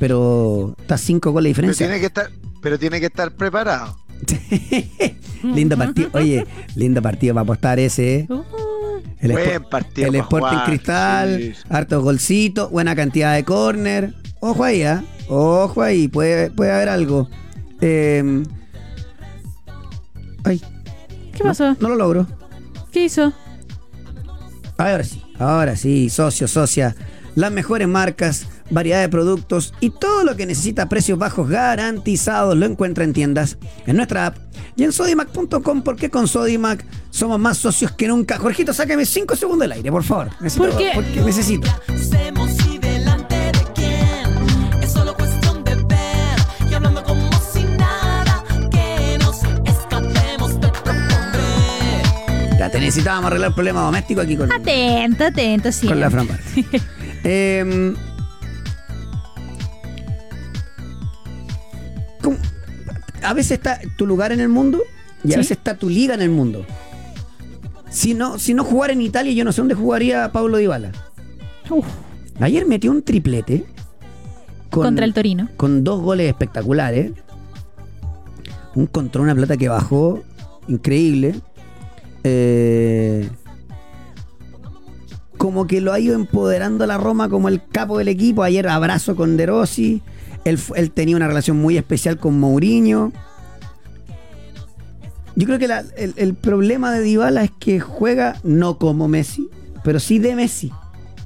pero 0.00 0.74
está 0.80 0.98
cinco 0.98 1.30
goles 1.32 1.50
de 1.52 1.54
Pero 1.62 1.68
diferencia. 1.72 1.86
tiene 1.86 2.00
que 2.00 2.06
estar, 2.06 2.30
pero 2.60 2.78
tiene 2.78 3.00
que 3.00 3.06
estar 3.06 3.30
preparado. 3.32 3.96
lindo 5.42 5.76
partido. 5.76 6.10
Oye, 6.14 6.46
lindo 6.74 7.00
partido 7.02 7.34
para 7.34 7.42
apostar 7.42 7.78
ese. 7.78 8.16
¿eh? 8.20 8.26
Uh, 8.28 8.42
El, 9.20 9.32
Buen 9.32 9.64
partido 9.64 10.08
el 10.08 10.14
Sporting 10.14 10.48
jugar, 10.48 10.66
Cristal, 10.66 11.38
sí. 11.40 11.54
hartos 11.68 12.02
golcitos, 12.02 12.70
buena 12.70 12.94
cantidad 12.94 13.34
de 13.34 13.44
córner. 13.44 14.14
Ojo 14.40 14.62
ahí, 14.62 14.82
¿ah? 14.82 15.02
Ojo 15.28 15.82
ahí, 15.82 16.06
puede, 16.08 16.50
puede 16.50 16.72
haber 16.72 16.88
algo. 16.88 17.28
Eh, 17.80 18.44
ay, 20.44 20.62
¿Qué 21.32 21.42
pasó? 21.42 21.76
no 21.80 21.88
lo 21.88 21.96
logro. 21.96 22.26
¿Qué 22.92 23.04
hizo? 23.04 23.32
Ahora 24.76 25.02
sí, 25.02 25.22
ahora 25.38 25.76
sí, 25.76 26.08
socio, 26.08 26.46
socia. 26.46 26.94
Las 27.34 27.50
mejores 27.50 27.88
marcas, 27.88 28.46
variedad 28.70 29.00
de 29.00 29.08
productos 29.08 29.72
y 29.80 29.90
todo 29.90 30.24
lo 30.24 30.36
que 30.36 30.46
necesita 30.46 30.82
a 30.82 30.88
precios 30.88 31.18
bajos 31.18 31.48
garantizados 31.48 32.56
lo 32.56 32.66
encuentra 32.66 33.04
en 33.04 33.12
tiendas, 33.12 33.58
en 33.86 33.96
nuestra 33.96 34.26
app 34.26 34.36
y 34.76 34.84
en 34.84 34.92
sodimac.com 34.92 35.82
porque 35.82 36.10
con 36.10 36.28
Sodimac 36.28 36.84
somos 37.10 37.38
más 37.38 37.58
socios 37.58 37.92
que 37.92 38.08
nunca. 38.08 38.38
Jorgito, 38.38 38.72
sácame 38.72 39.04
5 39.04 39.36
segundos 39.36 39.64
del 39.64 39.72
aire, 39.72 39.90
por 39.90 40.04
favor. 40.04 40.30
Necesito, 40.40 40.68
¿Por 40.68 40.78
qué? 40.78 40.90
Porque 40.94 41.20
necesito. 41.22 41.68
Te 41.86 42.32
propondré 50.70 52.58
Ya 52.58 52.70
te 52.70 52.80
necesitábamos 52.80 53.26
arreglar 53.28 53.48
el 53.48 53.54
problema 53.54 53.82
doméstico 53.82 54.20
aquí 54.20 54.36
con, 54.36 54.52
Atento, 54.52 55.24
atento, 55.24 55.72
sí. 55.72 55.86
con 55.86 56.00
la 56.00 56.10
Fran 56.10 56.28
Barthes. 56.28 56.82
a 63.22 63.34
veces 63.34 63.52
está 63.52 63.80
tu 63.96 64.06
lugar 64.06 64.32
en 64.32 64.40
el 64.40 64.48
mundo 64.48 64.82
y 65.24 65.34
a 65.34 65.36
veces 65.38 65.52
está 65.58 65.76
tu 65.76 65.88
liga 65.88 66.14
en 66.14 66.22
el 66.22 66.30
mundo. 66.30 66.64
Si 67.90 68.14
no, 68.14 68.38
si 68.38 68.54
no 68.54 68.64
jugara 68.64 68.92
en 68.92 69.00
Italia, 69.00 69.32
yo 69.32 69.44
no 69.44 69.52
sé 69.52 69.60
dónde 69.60 69.74
jugaría 69.74 70.30
Pablo 70.32 70.58
Dybala. 70.58 70.92
Uf, 71.70 71.86
Ayer 72.40 72.66
metió 72.66 72.90
un 72.90 73.02
triplete 73.02 73.64
con- 74.70 74.84
contra 74.84 75.04
el 75.04 75.12
Torino. 75.14 75.48
con 75.56 75.82
dos 75.84 76.00
goles 76.00 76.28
espectaculares. 76.28 77.12
Un 78.74 78.86
contra 78.86 79.22
una 79.22 79.34
plata 79.34 79.56
que 79.56 79.68
bajó, 79.68 80.22
increíble. 80.68 81.34
Eh, 82.24 83.28
como 85.36 85.66
que 85.66 85.80
lo 85.80 85.92
ha 85.92 86.00
ido 86.00 86.14
empoderando 86.14 86.84
a 86.84 86.86
la 86.86 86.98
Roma 86.98 87.28
como 87.28 87.48
el 87.48 87.62
capo 87.66 87.98
del 87.98 88.08
equipo. 88.08 88.42
Ayer 88.42 88.68
abrazo 88.68 89.16
con 89.16 89.36
De 89.36 89.46
Rossi. 89.46 90.02
Él, 90.48 90.58
él 90.76 90.90
tenía 90.90 91.16
una 91.16 91.26
relación 91.28 91.56
muy 91.56 91.76
especial 91.76 92.18
con 92.18 92.38
Mourinho. 92.40 93.12
Yo 95.36 95.46
creo 95.46 95.58
que 95.58 95.68
la- 95.68 95.84
el, 95.96 96.14
el 96.16 96.34
problema 96.34 96.90
de 96.92 97.00
Dybala 97.00 97.44
es 97.44 97.50
que 97.58 97.78
juega 97.80 98.36
no 98.42 98.78
como 98.78 99.06
Messi, 99.08 99.48
pero 99.84 100.00
sí 100.00 100.18
de 100.18 100.34
Messi. 100.34 100.72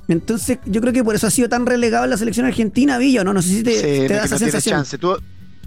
Entonces, 0.09 0.59
yo 0.67 0.81
creo 0.81 0.93
que 0.93 1.03
por 1.05 1.15
eso 1.15 1.27
ha 1.27 1.31
sido 1.31 1.49
tan 1.49 1.65
relegado 1.65 2.05
en 2.05 2.11
la 2.11 2.17
selección 2.17 2.45
argentina, 2.45 2.99
Villa, 2.99 3.25
¿no? 3.25 3.33
No 3.33 3.41
sé 3.41 3.49
si 3.49 3.63
te, 3.63 3.75
Sí, 3.75 3.81
te 3.81 4.09
no- 4.09 4.15
da 4.15 4.21
no 4.21 4.25
esa 4.27 4.39
sensación. 4.39 4.77
chance. 4.79 4.99
Tuvo, 4.99 5.17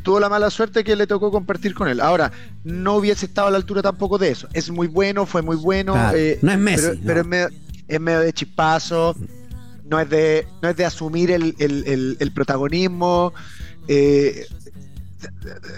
tuvo 0.04 0.20
la 0.20 0.30
mala 0.30 0.50
suerte 0.52 0.84
que 0.84 0.96
le 0.96 1.08
tocó 1.08 1.32
compartir 1.32 1.74
con 1.74 1.88
él. 1.88 2.00
Ahora, 2.00 2.32
no 2.64 2.96
hubiese 2.98 3.26
estado 3.26 3.48
a 3.48 3.52
la 3.52 3.58
altura 3.58 3.82
tampoco 3.82 4.20
de 4.20 4.30
eso. 4.30 4.48
Es 4.54 4.70
muy 4.70 4.88
bueno, 4.88 5.26
fue 5.26 5.42
muy 5.42 5.56
bueno. 5.56 5.94
Claro, 5.94 6.18
eh, 6.18 6.38
no 6.44 6.52
es 6.52 6.60
Messi, 6.60 6.82
Pero, 6.84 6.94
no. 6.96 7.02
pero 7.08 7.22
es, 7.22 7.26
medio, 7.28 7.50
es 7.88 8.00
medio 8.00 8.20
de 8.20 8.34
chispazo. 8.34 9.16
No 9.88 10.00
es 10.00 10.10
de, 10.10 10.48
no 10.62 10.70
es 10.70 10.76
de 10.76 10.86
asumir 10.86 11.32
el, 11.32 11.56
el- 11.60 11.84
el- 11.88 12.18
el 12.20 12.32
protagonismo. 12.32 13.34
eh, 13.88 14.46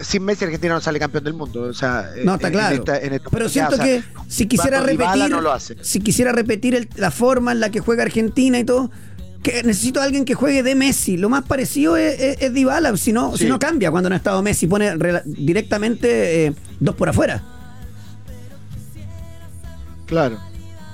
sin 0.01 0.23
Messi 0.23 0.45
Argentina 0.45 0.73
no 0.73 0.81
sale 0.81 0.99
campeón 0.99 1.23
del 1.23 1.33
mundo. 1.33 1.63
O 1.63 1.73
sea, 1.73 2.09
No, 2.23 2.35
está 2.35 2.47
en- 2.47 2.53
claro. 2.53 2.75
en 2.75 2.79
esta- 2.81 2.99
en 2.99 3.13
esta 3.13 3.29
Pero 3.29 3.49
siento 3.49 3.73
o 3.75 3.77
sea, 3.77 3.85
que 3.85 4.03
si 4.27 4.45
quisiera 4.47 4.81
repetir, 4.81 5.29
no 5.29 5.41
lo 5.41 5.51
hace. 5.51 5.75
si 5.83 5.99
quisiera 5.99 6.31
repetir 6.31 6.75
el- 6.75 6.89
la 6.95 7.11
forma 7.11 7.51
en 7.51 7.59
la 7.59 7.69
que 7.69 7.79
juega 7.79 8.03
Argentina 8.03 8.59
y 8.59 8.63
todo, 8.63 8.91
que 9.43 9.63
necesito 9.63 10.01
a 10.01 10.03
alguien 10.03 10.25
que 10.25 10.33
juegue 10.35 10.63
de 10.63 10.75
Messi. 10.75 11.15
Lo 11.17 11.29
más 11.29 11.43
parecido 11.45 11.95
es, 11.97 12.19
es, 12.19 12.37
es 12.41 12.53
Dybala, 12.53 12.95
si 12.97 13.13
no, 13.13 13.37
si 13.37 13.45
no 13.45 13.59
cambia 13.59 13.91
cuando 13.91 14.09
no 14.09 14.15
ha 14.15 14.17
estado 14.17 14.41
Messi, 14.41 14.67
pone 14.67 14.93
directamente 15.25 16.47
eh, 16.47 16.53
dos 16.79 16.95
por 16.95 17.07
afuera. 17.09 17.43
Claro, 20.05 20.39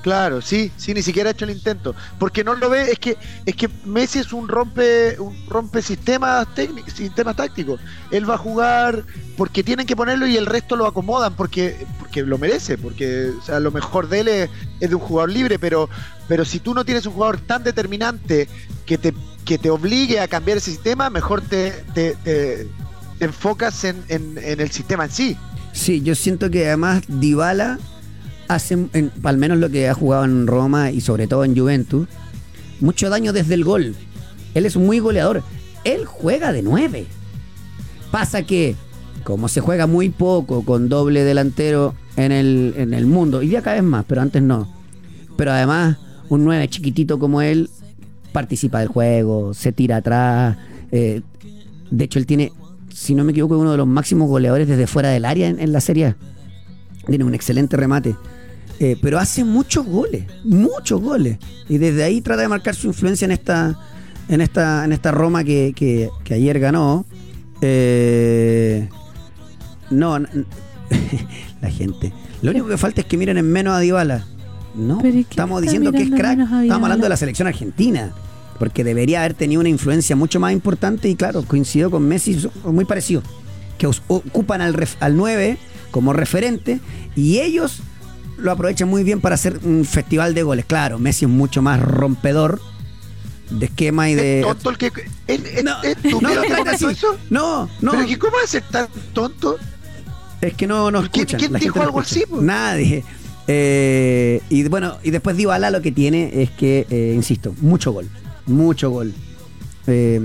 claro, 0.04 0.42
sí, 0.42 0.72
sí, 0.78 0.94
ni 0.94 1.02
siquiera 1.02 1.30
ha 1.30 1.32
hecho 1.32 1.46
el 1.46 1.52
intento. 1.52 1.96
Porque 2.20 2.44
no 2.44 2.54
lo 2.54 2.70
ve, 2.70 2.92
es 2.92 3.00
que, 3.00 3.18
es 3.46 3.56
que 3.56 3.68
Messi 3.86 4.20
es 4.20 4.32
un 4.34 4.48
rompe, 4.48 5.18
un 5.20 5.36
rompe 5.48 5.82
sistemas 5.82 6.46
técnicos, 6.54 6.94
sistemas 6.94 7.36
tácticos. 7.36 7.80
Él 8.12 8.30
va 8.30 8.36
a 8.36 8.38
jugar 8.38 9.04
porque 9.38 9.64
tienen 9.64 9.88
que 9.88 9.96
ponerlo 9.96 10.28
y 10.28 10.38
el 10.38 10.46
resto 10.46 10.76
lo 10.76 10.86
acomodan 10.86 11.34
porque, 11.36 11.76
porque 11.98 12.22
lo 12.22 12.38
merece, 12.38 12.78
porque 12.78 13.32
o 13.52 13.60
lo 13.60 13.72
mejor 13.72 14.08
de 14.10 14.20
él 14.20 14.28
es, 14.28 14.50
de 14.80 14.94
un 14.94 15.02
jugador 15.02 15.32
libre, 15.32 15.58
pero, 15.58 15.90
pero 16.28 16.46
si 16.46 16.60
tú 16.60 16.74
no 16.76 16.86
tienes 16.86 17.06
un 17.06 17.14
jugador 17.14 17.40
tan 17.40 17.64
determinante 17.64 18.48
que 18.86 18.98
te, 18.98 19.14
que 19.46 19.58
te 19.58 19.70
obligue 19.70 20.20
a 20.20 20.28
cambiar 20.28 20.58
ese 20.58 20.70
sistema, 20.72 21.10
mejor 21.10 21.42
te, 21.42 21.72
te, 21.94 22.16
te- 22.24 22.68
te 23.18 23.26
enfocas 23.26 23.84
en, 23.86 24.04
en- 24.10 24.38
en 24.38 24.60
el 24.60 24.70
sistema 24.70 25.06
en 25.06 25.12
sí. 25.12 25.38
Sí, 25.72 26.02
yo 26.02 26.14
siento 26.14 26.52
que 26.52 26.68
además 26.68 27.02
Dybala 27.08 27.80
hace, 28.48 28.74
en- 28.94 29.12
al 29.24 29.38
menos 29.38 29.58
lo 29.58 29.70
que 29.70 29.88
ha 29.90 29.94
jugado 29.94 30.26
en 30.26 30.48
Roma 30.48 30.92
y 30.92 31.02
sobre 31.02 31.28
todo 31.28 31.44
en 31.44 31.58
Juventus, 31.58 32.08
mucho 32.80 33.10
daño 33.10 33.34
desde 33.34 33.54
el 33.54 33.64
gol. 33.64 33.96
Él 34.54 34.66
es 34.66 34.76
muy 34.78 35.00
goleador. 35.00 35.44
Él 35.84 36.06
juega 36.06 36.52
de 36.54 36.62
nueve. 36.62 37.06
Pasa 38.12 38.44
que, 38.44 38.76
como 39.24 39.48
se 39.48 39.62
juega 39.62 39.88
muy 39.88 40.10
poco 40.10 40.64
con 40.64 40.90
doble 40.90 41.24
delantero 41.24 41.96
en 42.16 42.32
el, 42.32 42.74
en 42.78 42.94
el 42.94 43.06
mundo, 43.06 43.42
y 43.42 43.50
ya 43.50 43.62
cada 43.62 43.76
vez 43.78 43.84
más, 43.84 44.06
pero 44.08 44.22
antes 44.22 44.42
no. 44.44 44.72
Pero 45.36 45.52
además, 45.52 45.98
un 46.30 46.44
9 46.46 46.68
chiquitito 46.68 47.18
como 47.18 47.42
él 47.42 47.70
participa 48.32 48.80
del 48.80 48.88
juego, 48.88 49.54
se 49.54 49.72
tira 49.72 49.98
atrás. 49.98 50.58
eh, 50.92 51.22
de 51.90 52.04
hecho, 52.06 52.20
él 52.20 52.26
tiene, 52.26 52.52
si 52.92 53.14
no 53.16 53.24
me 53.24 53.32
equivoco, 53.32 53.58
uno 53.58 53.72
de 53.72 53.78
los 53.78 53.88
máximos 53.88 54.28
goleadores 54.30 54.68
desde 54.68 54.88
fuera 54.88 55.10
del 55.10 55.26
área 55.26 55.48
en, 55.48 55.72
la 55.72 55.82
Serie. 55.82 56.16
Tiene 57.08 57.24
un 57.24 57.34
excelente 57.34 57.78
remate. 57.78 58.16
Eh, 58.84 58.98
pero 59.02 59.18
hace 59.18 59.46
muchos 59.46 59.86
goles, 59.86 60.26
muchos 60.44 61.00
goles. 61.00 61.38
Y 61.70 61.78
desde 61.78 62.04
ahí 62.04 62.20
trata 62.20 62.42
de 62.42 62.50
marcar 62.50 62.76
su 62.76 62.88
influencia 62.88 63.24
en 63.24 63.32
esta, 63.32 63.80
en 64.28 64.42
esta, 64.42 64.84
en 64.84 64.92
esta 64.92 65.12
Roma 65.12 65.46
que, 65.46 65.72
que- 65.74 66.10
que 66.26 66.34
ayer 66.34 66.60
ganó. 66.60 67.06
Eh, 67.62 68.90
no, 69.90 70.20
la 71.62 71.70
gente. 71.70 72.12
Lo 72.42 72.52
único 72.52 72.68
que 72.68 72.78
falta 72.78 73.00
es 73.00 73.08
que 73.08 73.16
miren 73.18 73.38
en 73.38 73.50
menos 73.50 73.74
a 73.74 73.80
Dybala. 73.80 74.26
No, 74.76 74.98
Pero 75.02 75.18
¿y 75.18 75.24
qué 75.24 75.30
estamos 75.30 75.62
diciendo 75.62 75.94
que 75.94 76.02
es 76.02 76.10
crack. 76.12 76.40
Estamos 76.40 76.84
hablando 76.84 77.04
de 77.06 77.10
la 77.10 77.16
selección 77.18 77.48
argentina. 77.48 78.12
Porque 78.60 78.84
debería 78.84 79.20
haber 79.20 79.34
tenido 79.34 79.62
una 79.62 79.70
influencia 79.70 80.16
mucho 80.18 80.42
más 80.42 80.52
importante 80.52 81.08
y 81.08 81.16
claro, 81.16 81.44
coincidió 81.44 81.90
con 81.90 82.06
Messi, 82.06 82.38
muy 82.66 82.84
parecido. 82.84 83.24
Que 83.78 83.88
ocupan 83.88 84.60
al, 84.62 84.74
ref- 84.74 84.98
al 85.00 85.16
9 85.16 85.58
como 85.92 86.12
referente 86.12 86.80
y 87.16 87.40
ellos 87.40 87.82
lo 88.44 88.52
aprovechan 88.52 88.88
muy 88.90 89.04
bien 89.04 89.22
para 89.22 89.36
hacer 89.36 89.60
un 89.64 89.86
festival 89.86 90.34
de 90.34 90.44
goles. 90.44 90.66
Claro, 90.66 91.00
Messi 91.00 91.26
es 91.26 91.32
mucho 91.32 91.62
más 91.62 91.80
rompedor 91.82 92.62
de 93.50 93.66
esquema 93.66 94.10
y 94.10 94.16
de... 94.16 94.42
Es 94.42 94.46
tonto 94.46 94.70
el 94.72 94.78
que. 94.78 94.92
No, 95.64 95.76
no 96.64 96.72
así. 96.72 96.86
eso. 96.86 97.18
No, 97.30 97.70
no. 97.82 97.92
Pero 97.92 98.06
que 98.06 98.20
¿cómo 98.20 98.36
ser 98.46 98.64
tan 98.64 98.88
tonto? 99.14 99.58
Es 100.42 100.54
que 100.54 100.68
no 100.68 100.92
nos 100.92 101.10
¿Quién- 101.10 101.26
escuchan. 101.28 101.40
quién 101.40 101.54
dijo 101.62 101.80
no 101.80 101.86
algo 101.86 102.00
así, 102.00 102.24
po? 102.30 102.42
Nadie. 102.42 103.04
Eh, 103.48 104.42
y 104.50 104.64
bueno, 104.68 104.98
y 105.04 105.12
después 105.12 105.36
Dybala 105.38 105.70
lo 105.72 105.82
que 105.82 105.92
tiene 105.92 106.42
es 106.42 106.52
que, 106.52 106.86
eh, 106.90 107.14
insisto, 107.16 107.54
mucho 107.62 107.92
gol. 107.92 108.10
Mucho 108.46 108.90
gol. 108.90 109.14
Eh, 109.88 110.20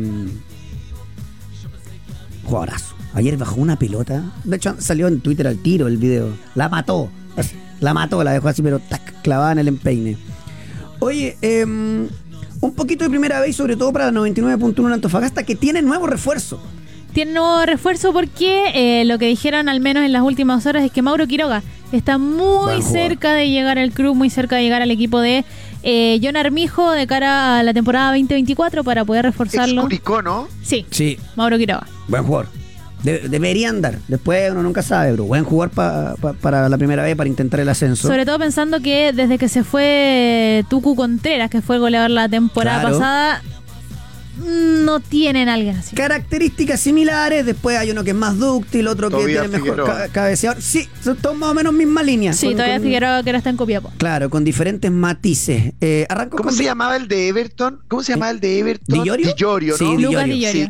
jugadorazo. 2.44 2.94
Ayer 3.14 3.36
bajó 3.36 3.56
una 3.60 3.78
pelota. 3.78 4.32
De 4.44 4.56
hecho, 4.56 4.76
salió 4.78 5.08
en 5.08 5.20
Twitter 5.20 5.46
al 5.46 5.58
tiro 5.58 5.86
el 5.88 5.96
video. 5.96 6.30
La 6.54 6.68
mató. 6.68 7.10
Así, 7.36 7.56
La 7.80 7.94
mató, 7.94 8.22
la 8.24 8.32
dejó 8.32 8.48
así, 8.48 8.62
pero 8.62 8.78
tac, 8.78 9.22
clavada 9.22 9.52
en 9.52 9.58
el 9.58 9.68
empeine. 9.68 10.16
Oye, 11.00 11.36
eh, 11.42 11.64
un 12.60 12.74
poquito 12.74 13.04
de 13.04 13.10
primera 13.10 13.40
vez, 13.40 13.54
sobre 13.56 13.76
todo 13.76 13.92
para 13.92 14.10
la 14.10 14.20
99.1 14.20 14.86
en 14.86 14.92
Antofagasta, 14.92 15.44
que 15.44 15.54
tiene 15.54 15.82
nuevo 15.82 16.06
refuerzo. 16.06 16.60
Tiene 17.12 17.32
nuevo 17.32 17.64
refuerzo 17.64 18.12
porque 18.12 18.64
eh, 18.74 19.04
lo 19.04 19.18
que 19.18 19.26
dijeron 19.26 19.68
al 19.68 19.80
menos 19.80 20.04
en 20.04 20.12
las 20.12 20.22
últimas 20.22 20.66
horas 20.66 20.84
es 20.84 20.92
que 20.92 21.02
Mauro 21.02 21.26
Quiroga 21.26 21.62
está 21.92 22.18
muy 22.18 22.82
cerca 22.82 23.32
de 23.34 23.48
llegar 23.48 23.78
al 23.78 23.92
club, 23.92 24.14
muy 24.14 24.30
cerca 24.30 24.56
de 24.56 24.62
llegar 24.62 24.82
al 24.82 24.90
equipo 24.90 25.20
de 25.20 25.44
eh, 25.82 26.20
John 26.22 26.36
Armijo 26.36 26.90
de 26.90 27.06
cara 27.06 27.58
a 27.58 27.62
la 27.62 27.72
temporada 27.72 28.08
2024 28.08 28.84
para 28.84 29.04
poder 29.04 29.24
Ex 29.24 29.32
reforzarlo. 29.32 29.82
Curicó, 29.82 30.20
¿no? 30.22 30.48
Sí, 30.62 30.84
Sí, 30.90 31.18
Mauro 31.34 31.56
Quiroga. 31.56 31.86
Buen 32.08 32.24
jugador. 32.24 32.57
De- 33.02 33.28
debería 33.28 33.68
andar. 33.68 33.98
Después 34.08 34.50
uno 34.50 34.62
nunca 34.62 34.82
sabe, 34.82 35.12
pero 35.12 35.24
buen 35.24 35.44
jugador 35.44 35.70
pa- 35.74 36.16
pa- 36.20 36.32
para 36.32 36.68
la 36.68 36.76
primera 36.78 37.02
vez 37.04 37.14
para 37.16 37.28
intentar 37.28 37.60
el 37.60 37.68
ascenso. 37.68 38.08
Sobre 38.08 38.26
todo 38.26 38.38
pensando 38.38 38.80
que 38.80 39.12
desde 39.12 39.38
que 39.38 39.48
se 39.48 39.62
fue 39.64 40.64
Tucu 40.68 40.96
Contreras, 40.96 41.48
que 41.50 41.62
fue 41.62 41.76
el 41.76 41.80
goleador 41.80 42.10
la 42.10 42.28
temporada 42.28 42.80
Claro. 42.80 42.98
pasada, 42.98 43.42
mm, 44.38 44.84
no 44.84 44.98
tienen 45.00 45.48
alguien 45.48 45.76
así. 45.76 45.94
Características 45.94 46.80
similares, 46.80 47.46
después 47.46 47.76
hay 47.78 47.90
uno 47.92 48.02
que 48.04 48.10
es 48.10 48.16
más 48.16 48.36
dúctil, 48.38 48.88
otro 48.88 49.10
que 49.10 49.24
tiene 49.26 49.48
mejor 49.48 49.84
ca- 49.84 50.08
cabeceador. 50.08 50.60
Sí, 50.60 50.88
son 51.02 51.16
todos 51.16 51.36
más 51.36 51.50
o 51.50 51.54
menos 51.54 51.72
misma 51.72 52.02
línea. 52.02 52.32
Sí, 52.32 52.46
Con- 52.46 52.54
todavía 52.56 52.76
con- 52.76 52.84
Figueroa 52.84 53.22
que 53.22 53.30
ahora 53.30 53.38
está 53.38 53.50
en 53.50 53.56
Copiapó. 53.56 53.92
Claro, 53.98 54.28
con 54.30 54.42
diferentes 54.44 54.90
matices. 54.90 55.72
Eh, 55.80 56.06
arranco 56.08 56.36
¿Cómo 56.36 56.48
con 56.48 56.56
se 56.58 56.64
llamaba 56.64 56.96
el 56.96 57.06
de 57.08 57.28
Everton? 57.28 57.80
¿Cómo 57.88 58.02
se 58.02 58.12
llamaba 58.12 58.30
el 58.32 58.40
de 58.40 58.58
Everton? 58.58 58.98
¿Di 59.02 59.08
Llorio? 59.08 59.26
Di 59.28 59.34
Llorio, 59.36 59.76
Sí, 59.76 59.84
¿no? 59.84 59.90
Di 59.96 60.02
Lucas. 60.02 60.24
Sí, 60.52 60.68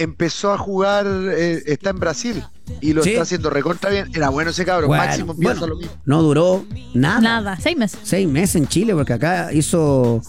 empezó 0.00 0.52
a 0.52 0.58
jugar, 0.58 1.06
eh, 1.06 1.62
está 1.66 1.90
en 1.90 2.00
Brasil 2.00 2.42
y 2.80 2.92
lo 2.92 3.02
Sí. 3.02 3.10
está 3.10 3.22
haciendo 3.22 3.50
recontra 3.50 3.90
bien. 3.90 4.10
Era 4.14 4.30
bueno 4.30 4.50
ese 4.50 4.64
cabrón, 4.64 4.88
Bueno, 4.88 5.04
máximo 5.04 5.36
piensa 5.36 5.60
bueno, 5.60 5.74
lo 5.74 5.80
mismo. 5.80 5.92
No 6.04 6.22
duró 6.22 6.64
nada. 6.94 7.20
Nada, 7.20 7.58
seis 7.60 7.76
meses. 7.76 8.00
Seis 8.02 8.26
meses 8.28 8.56
en 8.56 8.66
Chile, 8.68 8.94
porque 8.94 9.12
acá 9.12 9.52
hizo. 9.52 10.22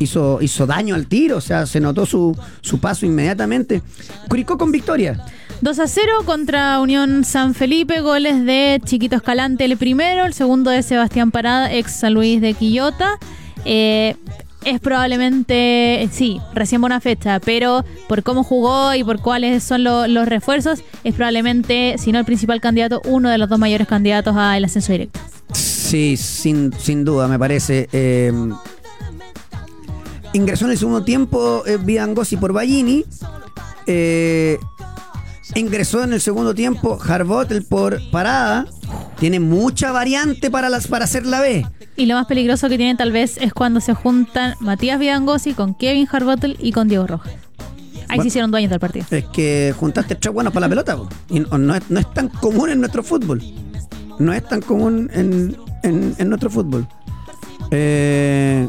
Hizo, 0.00 0.38
hizo 0.42 0.66
daño 0.66 0.96
al 0.96 1.06
tiro, 1.06 1.36
o 1.36 1.40
sea, 1.40 1.66
se 1.66 1.78
notó 1.78 2.04
su, 2.04 2.36
su 2.62 2.80
paso 2.80 3.06
inmediatamente. 3.06 3.80
Curicó 4.28 4.58
con 4.58 4.72
victoria. 4.72 5.24
2 5.60 5.78
a 5.78 5.86
0 5.86 6.12
contra 6.26 6.80
Unión 6.80 7.22
San 7.24 7.54
Felipe, 7.54 8.00
goles 8.00 8.44
de 8.44 8.82
Chiquito 8.84 9.14
Escalante 9.14 9.64
el 9.64 9.76
primero, 9.76 10.26
el 10.26 10.34
segundo 10.34 10.70
de 10.72 10.82
Sebastián 10.82 11.30
Parada, 11.30 11.72
ex 11.72 11.92
San 11.92 12.12
Luis 12.12 12.40
de 12.40 12.54
Quillota. 12.54 13.20
Eh, 13.64 14.16
es 14.64 14.80
probablemente, 14.80 16.02
eh, 16.02 16.08
sí, 16.10 16.40
recién 16.54 16.80
buena 16.80 17.00
fecha, 17.00 17.40
pero 17.40 17.84
por 18.08 18.22
cómo 18.22 18.44
jugó 18.44 18.94
y 18.94 19.04
por 19.04 19.20
cuáles 19.20 19.62
son 19.62 19.84
lo- 19.84 20.06
los 20.06 20.26
refuerzos, 20.28 20.80
es 21.04 21.14
probablemente, 21.14 21.96
si 21.98 22.12
no 22.12 22.18
el 22.18 22.24
principal 22.24 22.60
candidato, 22.60 23.00
uno 23.04 23.28
de 23.30 23.38
los 23.38 23.48
dos 23.48 23.58
mayores 23.58 23.86
candidatos 23.86 24.34
al 24.36 24.64
ascenso 24.64 24.92
directo. 24.92 25.20
Sí, 25.52 26.16
sin, 26.16 26.72
sin 26.78 27.04
duda, 27.04 27.28
me 27.28 27.38
parece. 27.38 27.88
Eh, 27.92 28.32
ingresó 30.32 30.64
en 30.64 30.72
el 30.72 30.78
segundo 30.78 31.04
tiempo 31.04 31.62
eh, 31.66 31.76
Vidangosi 31.80 32.36
por 32.36 32.52
Ballini. 32.52 33.04
Eh, 33.86 34.58
ingresó 35.54 36.02
en 36.02 36.12
el 36.12 36.20
segundo 36.20 36.54
tiempo 36.54 36.98
Harbotel 37.06 37.62
por 37.64 38.00
Parada. 38.10 38.66
Tiene 39.18 39.40
mucha 39.40 39.92
variante 39.92 40.50
para, 40.50 40.68
las, 40.68 40.86
para 40.86 41.04
hacer 41.04 41.24
la 41.26 41.40
B. 41.40 41.66
Y 41.96 42.06
lo 42.06 42.14
más 42.16 42.26
peligroso 42.26 42.68
que 42.68 42.76
tienen 42.76 42.96
tal 42.96 43.12
vez 43.12 43.36
es 43.38 43.52
cuando 43.52 43.80
se 43.80 43.94
juntan 43.94 44.54
Matías 44.60 44.98
Vidangosi 44.98 45.54
con 45.54 45.74
Kevin 45.74 46.08
Harbottle 46.10 46.56
y 46.58 46.72
con 46.72 46.88
Diego 46.88 47.06
Rojas. 47.06 47.32
Ahí 48.08 48.16
Bueno. 48.18 48.22
se 48.22 48.28
hicieron 48.28 48.50
dueños 48.50 48.70
del 48.70 48.80
partido. 48.80 49.06
Es 49.10 49.24
que 49.26 49.74
juntaste 49.78 50.14
tres 50.16 50.32
buenos 50.34 50.52
para 50.52 50.66
la 50.66 50.70
pelota. 50.70 50.96
Y 51.30 51.40
no, 51.40 51.56
no 51.58 51.74
es, 51.74 51.82
no 51.88 52.00
es 52.00 52.12
tan 52.12 52.28
común 52.28 52.70
en 52.70 52.80
nuestro 52.80 53.02
fútbol. 53.02 53.42
No 54.18 54.32
es 54.32 54.46
tan 54.46 54.60
común 54.60 55.10
en, 55.14 55.56
en- 55.82 56.14
en 56.18 56.28
nuestro 56.28 56.50
fútbol. 56.50 56.86
Eh, 57.70 58.68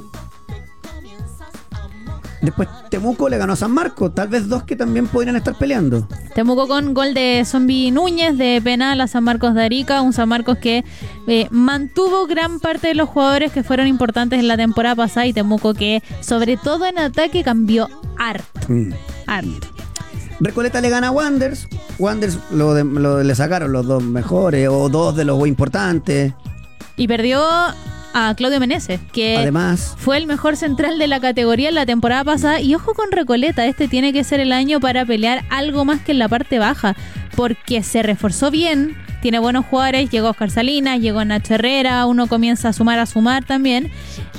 después 2.42 2.68
Temuco 2.90 3.30
le 3.30 3.38
ganó 3.38 3.54
a 3.54 3.56
San 3.56 3.72
Marcos. 3.72 4.14
Tal 4.16 4.28
vez 4.28 4.48
dos 4.48 4.64
que 4.64 4.76
también 4.76 5.08
podrían 5.08 5.36
estar 5.36 5.56
peleando. 5.58 6.08
Temuco 6.34 6.68
con 6.68 6.94
gol 6.94 7.14
de 7.14 7.44
Zombie 7.46 7.92
Núñez 7.92 8.38
de 8.38 8.62
penal 8.64 9.02
a 9.02 9.08
San 9.08 9.24
Marcos 9.24 9.54
de 9.56 9.64
Arica, 9.64 10.02
un 10.02 10.14
San 10.14 10.30
Marcos 10.30 10.58
que 10.58 10.84
eh, 11.28 11.48
mantuvo 11.52 12.28
gran 12.28 12.60
parte 12.60 12.88
de 12.88 12.96
los 12.96 13.10
jugadores 13.10 13.52
que 13.52 13.64
fueron 13.64 13.88
importantes 13.88 14.40
en 14.40 14.48
la 14.48 14.58
temporada 14.58 14.96
pasada 14.96 15.26
y 15.26 15.34
Temuco 15.34 15.74
que 15.74 16.04
sobre 16.22 16.58
todo 16.58 16.86
en 16.86 17.00
ataque 17.00 17.44
cambió 17.44 17.90
harto, 18.18 18.60
Mm. 18.68 18.92
harto. 19.28 19.68
Recoleta 20.40 20.82
le 20.82 20.90
gana 20.90 21.08
a 21.08 21.12
Wanders. 21.12 21.68
Wanders 21.98 22.38
lo, 22.52 22.74
de- 22.74 22.84
lo- 22.84 23.24
le 23.24 23.36
sacaron 23.36 23.72
los 23.72 23.86
dos 23.86 24.04
mejores 24.04 24.68
o 24.70 24.90
dos 24.90 25.16
de 25.16 25.24
los 25.24 25.48
importantes. 25.48 26.34
Y 26.98 27.08
perdió 27.08 27.42
a 28.18 28.34
Claudio 28.34 28.62
Meneses, 28.62 29.02
que 29.12 29.36
Además, 29.38 29.94
fue 29.98 30.16
el 30.18 30.26
mejor 30.26 30.56
central 30.56 30.98
de 30.98 31.08
la 31.08 31.20
categoría 31.20 31.68
en 31.68 31.76
la 31.76 31.86
temporada 31.86 32.24
pasada. 32.24 32.62
Y 32.62 32.74
ojo 32.74 32.94
con 32.94 33.12
Recoleta, 33.12 33.66
este 33.66 33.90
tiene 33.90 34.14
que 34.14 34.24
ser 34.24 34.40
el 34.40 34.54
año 34.54 34.80
para 34.80 35.06
pelear 35.06 35.44
algo 35.50 35.84
más 35.84 36.00
que 36.00 36.14
en 36.14 36.20
la 36.20 36.30
parte 36.30 36.58
baja, 36.58 36.96
porque 37.36 37.84
se 37.84 38.04
reforzó 38.04 38.52
bien, 38.52 38.96
tiene 39.22 39.40
buenos 39.40 39.66
jugadores, 39.66 40.10
llegó 40.10 40.30
Oscar 40.30 40.52
Salinas, 40.52 41.00
llegó 41.00 41.24
Nacho 41.26 41.56
Herrera, 41.56 42.06
uno 42.06 42.28
comienza 42.28 42.70
a 42.70 42.74
sumar, 42.74 43.00
a 43.00 43.06
sumar 43.06 43.44
también. 43.46 43.92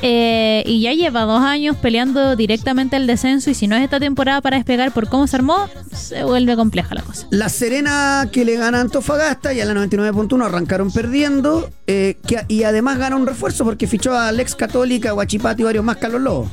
eh, 0.03 0.63
y 0.67 0.83
ya 0.83 0.93
lleva 0.93 1.23
dos 1.23 1.41
años 1.43 1.75
peleando 1.77 2.37
directamente 2.37 2.97
el 2.97 3.07
descenso 3.07 3.49
y 3.51 3.55
si 3.55 3.67
no 3.67 3.77
es 3.77 3.83
esta 3.83 3.99
temporada 3.99 4.41
para 4.43 4.57
despegar 4.59 4.93
por 4.93 5.09
cómo 5.09 5.27
se 5.27 5.37
armó, 5.37 5.69
se 5.93 6.23
vuelve 6.23 6.55
compleja 6.55 6.95
la 6.95 7.01
cosa. 7.03 7.27
La 7.31 7.49
Serena 7.49 8.29
que 8.31 8.45
le 8.45 8.57
gana 8.57 8.79
a 8.79 8.81
Antofagasta 8.83 9.55
y 9.55 9.61
a 9.61 9.65
la 9.65 9.73
99.1 9.75 10.45
arrancaron 10.45 10.93
perdiendo 10.93 11.71
eh, 11.87 12.19
que- 12.27 12.45
y 12.49 12.63
además 12.65 12.99
gana 12.99 13.17
un 13.17 13.27
refuerzo 13.27 13.65
porque 13.65 13.87
fichó 13.87 14.17
a 14.17 14.31
Lex 14.33 14.55
Católica, 14.55 15.13
Guachipati 15.13 15.63
y 15.63 15.65
varios 15.65 15.85
más 15.85 15.97
Carlos 15.97 16.21
Lobos. 16.21 16.51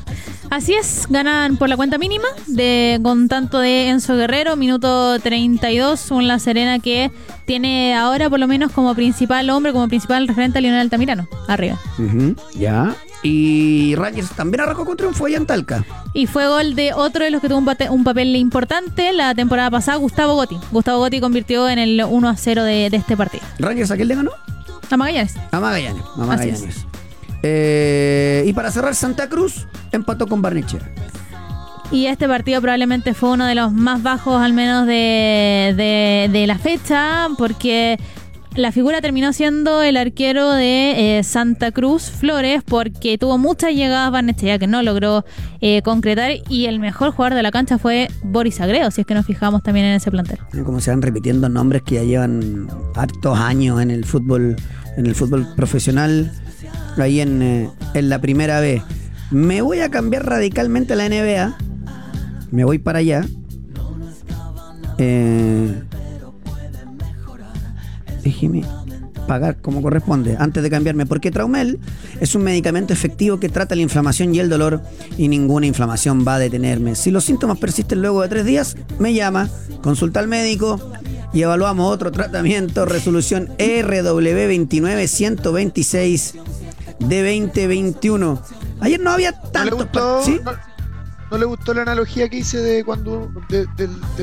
Así 0.49 0.73
es, 0.73 1.07
ganan 1.09 1.57
por 1.57 1.67
la 1.67 1.75
cuenta 1.75 1.97
mínima 1.97 2.27
de 2.47 2.99
con 3.01 3.27
tanto 3.27 3.59
de 3.59 3.89
Enzo 3.89 4.15
Guerrero, 4.15 4.55
minuto 4.55 5.17
32, 5.19 6.11
un 6.11 6.27
La 6.33 6.39
Serena 6.39 6.79
que 6.79 7.11
tiene 7.45 7.95
ahora 7.95 8.29
por 8.29 8.39
lo 8.39 8.47
menos 8.47 8.71
como 8.71 8.95
principal 8.95 9.49
hombre, 9.49 9.71
como 9.71 9.87
principal 9.87 10.27
referente 10.27 10.57
a 10.57 10.61
Lionel 10.61 10.81
Altamirano, 10.81 11.27
arriba. 11.47 11.79
Ya. 12.55 12.95
Y 13.21 13.95
Rangers 13.95 14.31
también 14.31 14.61
arrancó 14.61 14.83
con 14.83 14.97
triunfo 14.97 15.27
allá 15.27 15.37
en 15.37 15.45
Talca. 15.45 15.85
Y 16.13 16.27
fue 16.27 16.47
gol 16.47 16.75
de 16.75 16.93
otro 16.93 17.23
de 17.23 17.31
los 17.31 17.39
que 17.39 17.49
tuvo 17.49 17.59
un, 17.59 18.03
papel 18.03 18.35
importante 18.35 19.13
la 19.13 19.33
temporada 19.35 19.71
pasada, 19.71 19.97
Gustavo 19.97 20.35
Gotti. 20.35 20.57
Gustavo 20.71 20.99
Gotti 20.99 21.21
convirtió 21.21 21.69
en 21.69 21.79
el 21.79 22.03
1 22.03 22.29
a 22.29 22.35
0 22.35 22.63
de, 22.63 22.89
de 22.89 22.97
este 22.97 23.15
partido. 23.15 23.43
¿Rangers 23.59 23.91
a 23.91 23.95
quién 23.95 24.07
le 24.07 24.15
ganó? 24.15 24.31
A 24.89 24.97
Magallanes. 24.97 25.35
A 25.51 25.59
Magallanes. 25.59 26.03
A 26.15 26.25
Magallanes. 26.25 26.85
Eh, 27.43 28.43
y 28.47 28.53
para 28.53 28.71
cerrar, 28.71 28.95
Santa 28.95 29.29
Cruz 29.29 29.67
empató 29.91 30.27
con 30.27 30.41
Barnechea. 30.41 30.79
Y 31.91 32.07
este 32.07 32.27
partido 32.27 32.59
probablemente 32.61 33.13
fue 33.13 33.31
uno 33.31 33.45
de 33.45 33.55
los 33.55 33.71
más 33.71 34.01
bajos, 34.01 34.41
al 34.41 34.53
menos 34.53 34.87
de, 34.87 35.73
de- 36.31 36.47
la 36.47 36.57
fecha, 36.57 37.27
porque 37.37 37.99
la 38.55 38.71
figura 38.71 38.99
terminó 39.01 39.31
siendo 39.31 39.81
el 39.83 39.97
arquero 39.97 40.51
de 40.51 41.19
eh, 41.19 41.23
Santa 41.23 41.71
Cruz 41.71 42.03
Flores, 42.09 42.61
porque 42.65 43.17
tuvo 43.19 43.37
muchas 43.37 43.73
llegadas 43.75 44.11
Barnechea 44.11 44.57
que 44.59 44.65
no 44.67 44.81
logró 44.81 45.23
eh, 45.61 45.81
concretar, 45.83 46.31
y 46.49 46.65
el 46.65 46.79
mejor 46.79 47.11
jugador 47.11 47.35
de 47.35 47.43
la 47.43 47.51
cancha 47.51 47.77
fue 47.77 48.07
Boris 48.23 48.59
Agreo, 48.59 48.89
si 48.91 49.01
es 49.01 49.07
que 49.07 49.13
nos 49.13 49.25
fijamos 49.27 49.61
también 49.61 49.85
en 49.85 49.93
ese 49.93 50.09
plantel. 50.09 50.39
Como 50.65 50.79
se 50.81 50.89
van 50.91 51.01
repitiendo 51.03 51.47
nombres 51.47 51.83
que 51.83 51.95
ya 51.95 52.03
llevan 52.03 52.67
hartos 52.95 53.37
años 53.37 53.81
en 53.81 53.91
el 53.91 54.03
fútbol, 54.03 54.55
en 54.97 55.05
el 55.05 55.13
fútbol 55.15 55.47
profesional, 55.55 56.31
ahí 56.97 57.21
en, 57.21 57.41
eh, 57.41 57.69
en 57.93 58.09
la 58.09 58.19
primera 58.19 58.59
B. 58.59 58.81
Me 59.31 59.61
voy 59.61 59.79
a 59.79 59.89
cambiar 59.89 60.25
radicalmente 60.27 60.95
la 60.95 61.07
NBA. 61.09 61.57
Me 62.53 62.63
voy 62.63 62.77
para 62.77 62.99
allá. 62.99 63.25
Eh, 64.99 65.81
déjeme 68.23 68.63
pagar 69.27 69.59
como 69.59 69.81
corresponde 69.81 70.37
antes 70.37 70.61
de 70.61 70.69
cambiarme, 70.69 71.07
porque 71.07 71.31
Traumel 71.31 71.79
es 72.19 72.35
un 72.35 72.43
medicamento 72.43 72.93
efectivo 72.93 73.39
que 73.39 73.49
trata 73.49 73.73
la 73.73 73.81
inflamación 73.81 74.35
y 74.35 74.39
el 74.39 74.49
dolor 74.49 74.83
y 75.17 75.29
ninguna 75.29 75.65
inflamación 75.65 76.23
va 76.27 76.35
a 76.35 76.39
detenerme. 76.39 76.93
Si 76.93 77.09
los 77.09 77.23
síntomas 77.23 77.57
persisten 77.57 78.03
luego 78.03 78.21
de 78.21 78.29
tres 78.29 78.45
días, 78.45 78.77
me 78.99 79.15
llama, 79.15 79.49
consulta 79.81 80.19
al 80.19 80.27
médico 80.27 80.79
y 81.33 81.41
evaluamos 81.41 81.91
otro 81.91 82.11
tratamiento, 82.11 82.85
resolución 82.85 83.47
RW29126 83.57 86.33
de 86.99 87.39
2021. 87.39 88.39
Ayer 88.79 88.99
no 88.99 89.09
había 89.09 89.31
¿No 89.31 89.41
le 89.41 89.49
tanto... 89.51 90.21
¿sí? 90.23 90.39
No, 91.33 91.37
le 91.39 91.45
gustó 91.45 91.73
la 91.73 91.81
analogía 91.81 92.29
que 92.29 92.37
hice 92.37 92.57
de 92.59 92.83
cuando 92.83 93.31
de, 93.49 93.67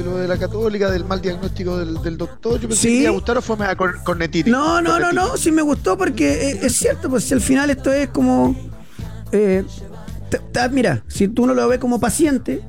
lo 0.02 0.16
de 0.18 0.28
la 0.28 0.36
católica, 0.39 0.90
del 0.90 1.05
mal 1.05 1.20
diagnóstico 1.20 1.76
del, 1.78 2.01
del 2.02 2.16
doctor? 2.16 2.60
Yo 2.60 2.68
pensé 2.68 2.82
Sí. 2.82 2.89
que 2.89 3.01
iba 3.02 3.10
a 3.10 3.12
gustar 3.12 3.36
o 3.39 3.43
fue 3.43 3.56
más 3.56 3.74
con, 3.76 3.93
con 4.05 4.18
Netiti. 4.18 4.51
No, 4.51 4.80
no, 4.80 4.98
no, 4.98 5.12
no, 5.12 5.36
sí 5.36 5.51
me 5.52 5.62
gustó 5.62 5.97
porque 5.98 6.51
eh, 6.51 6.60
es 6.62 6.76
cierto, 6.76 7.10
pues 7.10 7.24
si 7.24 7.35
al 7.35 7.40
final 7.40 7.70
esto 7.70 7.93
es 7.93 8.09
como... 8.09 8.55
eh, 9.32 9.64
te- 10.30 10.39
te- 10.39 10.68
mira, 10.70 11.02
si 11.09 11.28
tú 11.28 11.47
no 11.47 11.55
lo 11.55 11.66
ves 11.68 11.78
como 11.80 11.98
paciente, 12.01 12.62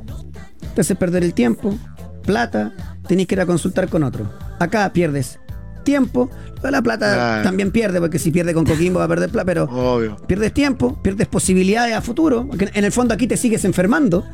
te 0.76 0.82
hace 0.82 0.96
perder 0.96 1.24
el 1.24 1.34
tiempo, 1.34 1.78
plata, 2.26 2.74
tenés 3.08 3.28
que 3.28 3.36
ir 3.36 3.42
a 3.42 3.46
consultar 3.46 3.90
con 3.90 4.04
otro. 4.04 4.32
Acá 4.60 4.92
pierdes 4.94 5.40
tiempo, 5.84 6.30
la 6.64 6.82
plata 6.82 7.14
Claro. 7.14 7.44
también 7.44 7.72
pierde, 7.72 8.00
porque 8.00 8.20
si 8.20 8.32
pierde 8.32 8.54
con 8.54 8.66
Coquimbo 8.66 9.00
va 9.00 9.06
a 9.06 9.08
perder 9.08 9.30
plata, 9.30 9.46
pero 9.46 9.64
Obvio. 9.66 10.16
pierdes 10.28 10.54
tiempo, 10.54 11.02
pierdes 11.02 11.28
posibilidades 11.28 11.96
a 11.96 12.02
futuro, 12.02 12.48
porque 12.48 12.70
en 12.74 12.86
el 12.86 12.92
fondo 12.92 13.14
aquí 13.14 13.28
te 13.28 13.38
sigues 13.38 13.66
enfermando. 13.66 14.26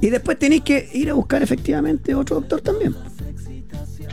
Y 0.00 0.10
después 0.10 0.38
tenés 0.38 0.60
que 0.62 0.88
ir 0.92 1.10
a 1.10 1.14
buscar 1.14 1.42
efectivamente 1.42 2.14
otro 2.14 2.36
doctor 2.40 2.60
también. 2.60 2.94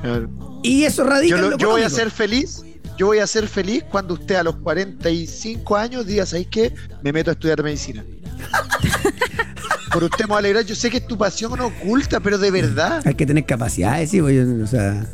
claro. 0.01 0.29
Y 0.63 0.83
eso 0.83 1.03
radica 1.03 1.31
Yo, 1.31 1.35
en 1.37 1.41
lo- 1.43 1.49
lo 1.51 1.57
yo 1.57 1.69
voy 1.71 1.81
a 1.83 1.89
ser 1.89 2.09
feliz. 2.11 2.63
Yo 2.97 3.07
voy 3.07 3.17
a 3.19 3.25
ser 3.27 3.47
feliz 3.47 3.83
cuando 3.89 4.13
usted 4.13 4.35
a 4.35 4.43
los 4.43 4.57
45 4.57 5.75
años 5.75 6.05
diga, 6.05 6.25
¿sabéis 6.25 6.47
qué? 6.51 6.73
Me 7.01 7.11
meto 7.11 7.31
a 7.31 7.33
estudiar 7.33 7.63
medicina. 7.63 8.03
Por 9.91 10.03
usted 10.05 10.25
me 10.25 10.29
va 10.31 10.35
a 10.35 10.39
alegrar. 10.39 10.63
Yo 10.65 10.75
sé 10.75 10.89
que 10.89 10.97
es 10.97 11.07
tu 11.07 11.17
pasión 11.17 11.59
oculta, 11.59 12.19
pero 12.19 12.37
de 12.37 12.49
verdad. 12.51 13.01
Hay 13.05 13.15
que 13.15 13.25
tener 13.25 13.45
capacidades, 13.45 14.09
sí, 14.11 14.21
pues, 14.21 14.47
o 14.47 14.67
sea. 14.67 15.05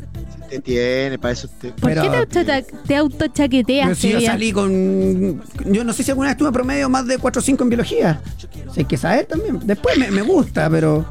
Te 0.48 0.60
tiene, 0.60 1.18
para 1.18 1.32
eso 1.32 1.46
usted. 1.46 1.70
¿Por 1.74 1.90
Pero- 1.90 2.02
qué 2.02 2.08
te, 2.08 2.16
auto- 2.40 2.66
te 2.86 2.96
autochaqueteas? 2.96 3.84
Pero 3.86 3.94
si 3.96 4.10
yo 4.12 4.20
salí 4.20 4.52
con. 4.52 5.42
Yo 5.66 5.84
no 5.84 5.92
sé 5.92 6.02
si 6.02 6.10
alguna 6.10 6.28
vez 6.30 6.36
tuve 6.38 6.52
promedio 6.52 6.88
más 6.88 7.06
de 7.06 7.18
4 7.18 7.40
o 7.40 7.42
5 7.42 7.62
en 7.64 7.68
biología. 7.70 8.20
Hay 8.76 8.84
que 8.84 8.96
saber 8.96 9.26
también. 9.26 9.60
Después 9.64 9.98
me, 9.98 10.10
me 10.10 10.22
gusta, 10.22 10.68
pero. 10.70 11.04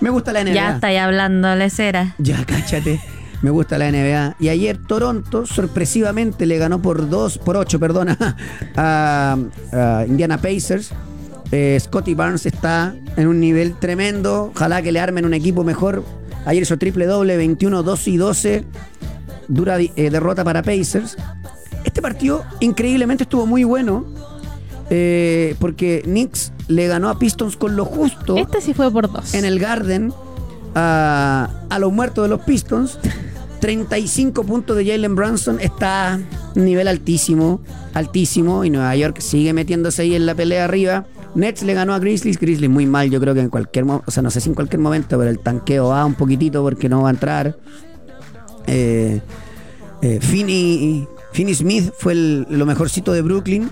Me 0.00 0.10
gusta 0.10 0.32
la 0.32 0.44
NBA. 0.44 0.52
Ya 0.54 0.74
estáis 0.74 1.00
hablando, 1.00 1.54
lecera. 1.56 2.14
Ya, 2.18 2.44
cáchate. 2.44 3.00
Me 3.42 3.50
gusta 3.50 3.76
la 3.78 3.90
NBA. 3.90 4.36
Y 4.40 4.48
ayer 4.48 4.78
Toronto 4.86 5.46
sorpresivamente 5.46 6.46
le 6.46 6.56
ganó 6.58 6.80
por 6.80 7.08
2, 7.08 7.38
por 7.38 7.56
8, 7.56 7.78
perdona, 7.80 8.36
a, 8.76 9.36
a 9.72 10.04
Indiana 10.06 10.38
Pacers. 10.38 10.90
Eh, 11.52 11.78
Scotty 11.80 12.14
Barnes 12.14 12.46
está 12.46 12.94
en 13.16 13.28
un 13.28 13.38
nivel 13.40 13.74
tremendo. 13.78 14.50
Ojalá 14.54 14.80
que 14.82 14.92
le 14.92 15.00
armen 15.00 15.24
un 15.24 15.34
equipo 15.34 15.62
mejor. 15.62 16.04
Ayer 16.46 16.62
hizo 16.62 16.76
triple 16.78 17.06
doble, 17.06 17.36
21, 17.36 17.82
12 17.82 18.10
y 18.10 18.16
12. 18.16 18.64
Dura 19.48 19.78
eh, 19.80 20.10
derrota 20.10 20.44
para 20.44 20.62
Pacers. 20.62 21.16
Este 21.84 22.00
partido 22.02 22.44
increíblemente 22.60 23.24
estuvo 23.24 23.46
muy 23.46 23.64
bueno. 23.64 24.04
eh, 24.90 25.54
porque 25.58 26.02
Knicks 26.04 26.52
le 26.68 26.86
ganó 26.88 27.08
a 27.08 27.18
Pistons 27.18 27.56
con 27.56 27.74
lo 27.76 27.84
justo 27.86 28.36
Este 28.36 28.60
sí 28.60 28.74
fue 28.74 28.90
por 28.90 29.10
dos. 29.10 29.32
en 29.34 29.44
el 29.46 29.58
Garden 29.58 30.12
a, 30.74 31.48
a 31.70 31.78
los 31.78 31.92
muertos 31.92 32.24
de 32.24 32.28
los 32.28 32.40
Pistons. 32.40 32.98
35 33.60 34.44
puntos 34.44 34.76
de 34.76 34.84
Jalen 34.84 35.14
Brunson 35.14 35.58
está 35.58 36.20
nivel 36.54 36.86
altísimo, 36.88 37.60
altísimo. 37.94 38.64
Y 38.64 38.70
Nueva 38.70 38.94
York 38.96 39.20
sigue 39.20 39.52
metiéndose 39.54 40.02
ahí 40.02 40.14
en 40.14 40.26
la 40.26 40.34
pelea 40.34 40.64
arriba. 40.64 41.06
Nets 41.34 41.62
le 41.62 41.74
ganó 41.74 41.94
a 41.94 41.98
Grizzlies, 41.98 42.38
Grizzlies 42.38 42.70
muy 42.70 42.86
mal, 42.86 43.10
yo 43.10 43.20
creo 43.20 43.34
que 43.34 43.40
en 43.40 43.48
cualquier 43.50 43.84
momento, 43.84 44.04
o 44.08 44.10
sea, 44.10 44.22
no 44.22 44.30
sé 44.30 44.40
si 44.40 44.48
en 44.48 44.54
cualquier 44.54 44.80
momento, 44.80 45.18
pero 45.18 45.30
el 45.30 45.38
tanqueo 45.40 45.88
va 45.88 46.04
un 46.06 46.14
poquitito 46.14 46.62
porque 46.62 46.88
no 46.88 47.02
va 47.02 47.08
a 47.08 47.12
entrar. 47.12 47.56
Eh, 48.66 49.20
eh, 50.02 50.18
Finney, 50.20 51.08
Finney 51.32 51.54
Smith 51.54 51.92
fue 51.98 52.12
el- 52.12 52.46
lo 52.50 52.66
mejorcito 52.66 53.12
de 53.12 53.22
Brooklyn. 53.22 53.70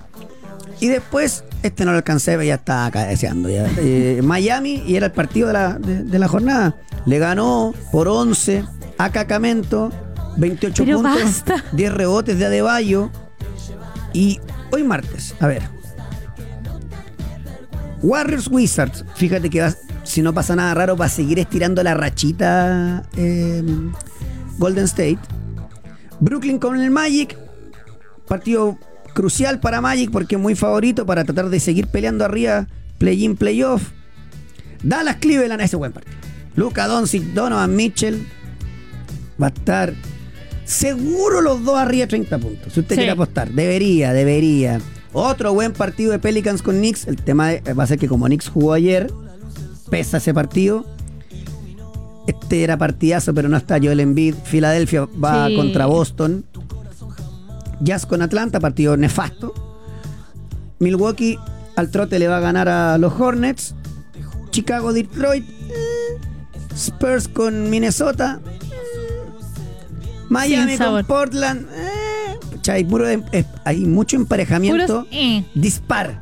Y 0.81 0.89
después, 0.89 1.45
este 1.63 1.85
no 1.85 1.93
lo 1.93 1.99
alcancé, 1.99 2.33
pero 2.33 2.43
ya 2.43 2.57
estaba 2.57 2.91
cabeceando. 2.91 3.49
Ya. 3.49 3.71
Eh, 3.79 4.21
Miami, 4.25 4.83
y 4.87 4.97
era 4.97 5.07
el 5.07 5.13
partido 5.13 5.47
de 5.47 5.53
la, 5.53 5.75
de, 5.79 6.03
de 6.03 6.19
la 6.19 6.27
jornada. 6.27 6.75
Le 7.07 7.19
ganó 7.21 7.73
por 7.93 8.09
11 8.09 8.65
a 8.99 9.11
Cacamento, 9.11 9.93
28 10.39 10.85
Pero 10.85 10.97
puntos, 10.99 11.23
basta. 11.23 11.65
10 11.73 11.93
rebotes 11.95 12.39
de 12.39 12.47
Adebayo. 12.47 13.11
Y 14.13 14.41
hoy 14.73 14.83
martes, 14.83 15.35
a 15.39 15.47
ver. 15.47 15.63
Warriors 18.03 18.49
Wizards, 18.51 19.05
fíjate 19.17 19.49
que 19.51 19.61
va- 19.61 19.75
si 20.03 20.23
no 20.23 20.33
pasa 20.35 20.57
nada 20.57 20.75
raro, 20.75 20.97
va 20.97 21.07
a 21.07 21.09
seguir 21.09 21.39
estirando 21.39 21.83
la 21.83 21.95
rachita 21.95 23.09
eh, 23.17 23.63
Golden 24.59 24.85
State. 24.85 25.19
Brooklyn 26.21 26.59
con 26.59 26.81
el 26.81 26.91
Magic, 26.91 27.37
partido 28.27 28.79
crucial 29.15 29.61
para 29.61 29.81
Magic 29.81 30.11
porque 30.11 30.35
es 30.37 30.41
muy 30.41 30.55
favorito 30.57 31.05
para 31.07 31.25
tratar 31.25 31.49
de 31.49 31.61
seguir 31.61 31.87
peleando 31.89 32.25
arriba, 32.25 32.67
play-in, 32.99 33.37
playoff. 33.37 33.83
Dallas 34.83 35.17
Cleveland, 35.17 35.61
ese 35.63 35.77
buen 35.77 35.93
partido. 35.93 36.17
Luca 36.57 36.87
Doncic, 36.89 37.23
Donovan 37.35 37.75
Mitchell, 37.77 38.27
va 39.41 39.47
a 39.47 39.51
estar 39.51 39.95
seguro 40.65 41.41
los 41.41 41.65
dos 41.65 41.79
arriba 41.79 42.03
de 42.03 42.09
30 42.09 42.39
puntos. 42.39 42.73
Si 42.73 42.81
usted 42.81 42.95
Sí. 42.97 42.99
quiere 43.01 43.13
apostar, 43.13 43.51
debería, 43.51 44.13
debería. 44.13 44.81
Otro 45.13 45.53
buen 45.53 45.73
partido 45.73 46.13
de 46.13 46.19
Pelicans 46.19 46.63
con 46.63 46.77
Knicks. 46.77 47.07
El 47.07 47.17
tema 47.17 47.49
de- 47.49 47.75
va 47.75 47.85
a 47.85 47.87
ser 47.87 47.99
que 47.99 48.09
como 48.09 48.27
Knicks 48.27 48.49
jugó 48.49 48.73
ayer, 48.73 49.13
pesa 49.91 50.17
ese 50.19 50.33
partido. 50.33 50.87
Este 52.27 52.63
era 52.63 52.79
partidazo, 52.79 53.35
pero 53.35 53.49
no 53.49 53.57
está 53.57 53.79
Joel 53.83 54.01
Embiid. 54.01 54.35
Filadelfia 54.45 55.07
va 55.23 55.49
Sí. 55.49 55.57
contra 55.57 55.87
Boston. 55.87 56.45
Jazz 57.81 58.07
con 58.07 58.23
Atlanta, 58.23 58.61
partido 58.61 58.97
nefasto. 58.97 59.53
Milwaukee 60.79 61.39
al 61.77 61.91
trote 61.91 62.19
le 62.19 62.29
va 62.29 62.37
a 62.39 62.41
ganar 62.41 62.69
a 62.69 62.97
los 62.99 63.13
Hornets. 63.19 63.75
Chicago, 64.51 64.93
Detroit. 64.93 65.45
Spurs 66.77 67.29
con 67.29 67.71
Minnesota. 67.71 68.41
Miami 70.29 70.79
con. 70.79 71.05
Portland. 71.05 71.67
Puro 72.89 73.09
em- 73.09 73.23
hay 73.65 73.81
mucho 73.87 74.17
emparejamiento 74.17 74.87
Puros, 74.87 75.07
eh. 75.11 75.45
dispar. 75.55 76.19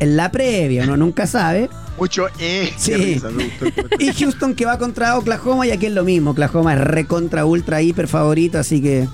En 0.00 0.16
la 0.16 0.30
previa, 0.30 0.84
uno 0.84 0.96
nunca 0.96 1.26
sabe. 1.26 1.68
Mucho 1.98 2.26
eh. 2.38 2.72
Sí. 2.76 3.20
Y 3.98 4.12
Houston 4.12 4.54
que 4.54 4.64
va 4.64 4.78
contra 4.78 5.18
Oklahoma 5.18 5.66
y 5.66 5.72
aquí 5.72 5.86
es 5.86 5.92
lo 5.92 6.04
mismo. 6.04 6.30
Oklahoma 6.30 6.74
es 6.74 6.80
recontra 6.80 7.44
ultra 7.44 7.82
hiper 7.82 8.06
favorito, 8.06 8.58
así 8.58 8.80
que 8.80 9.08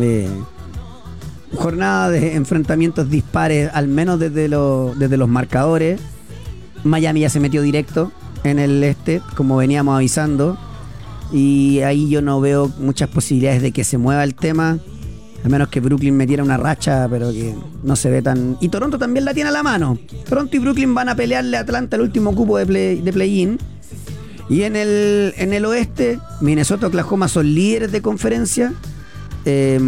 eh, 0.00 0.28
jornada 1.54 2.10
de 2.10 2.34
enfrentamientos 2.34 3.08
dispares, 3.10 3.70
al 3.72 3.88
menos 3.88 4.18
desde, 4.20 4.48
lo- 4.48 4.94
desde 4.96 5.16
los 5.16 5.28
marcadores. 5.28 6.00
Miami 6.84 7.20
ya 7.20 7.30
se 7.30 7.40
metió 7.40 7.62
directo 7.62 8.12
en 8.44 8.58
el 8.58 8.84
este, 8.84 9.20
como 9.34 9.56
veníamos 9.56 9.96
avisando. 9.96 10.58
Y 11.32 11.80
ahí 11.80 12.08
yo 12.08 12.22
no 12.22 12.40
veo 12.40 12.70
muchas 12.78 13.08
posibilidades 13.08 13.62
de 13.62 13.72
que 13.72 13.84
se 13.84 13.98
mueva 13.98 14.24
el 14.24 14.34
tema. 14.34 14.78
A 15.44 15.48
menos 15.48 15.68
que 15.68 15.80
Brooklyn 15.80 16.16
metiera 16.16 16.42
una 16.42 16.56
racha, 16.56 17.06
pero 17.08 17.30
que 17.30 17.54
no 17.84 17.94
se 17.96 18.10
ve 18.10 18.22
tan. 18.22 18.56
Y 18.60 18.68
Toronto 18.70 18.98
también 18.98 19.24
la 19.24 19.32
tiene 19.34 19.50
a 19.50 19.52
la 19.52 19.62
mano. 19.62 19.96
Toronto 20.28 20.56
y 20.56 20.58
Brooklyn 20.58 20.92
van 20.94 21.08
a 21.08 21.14
pelearle 21.14 21.56
a 21.56 21.60
Atlanta 21.60 21.96
el 21.96 22.02
último 22.02 22.34
cupo 22.34 22.58
de 22.58 22.66
play- 22.66 23.00
de 23.00 23.12
play-in. 23.12 23.58
y 24.50 24.62
en 24.62 24.76
el, 24.76 25.34
en 25.36 25.52
el 25.52 25.64
oeste, 25.66 26.18
Minnesota 26.40 26.86
y 26.86 26.88
Oklahoma 26.88 27.28
son 27.28 27.54
líderes 27.54 27.92
de 27.92 28.02
conferencia. 28.02 28.72
Eh, 29.44 29.78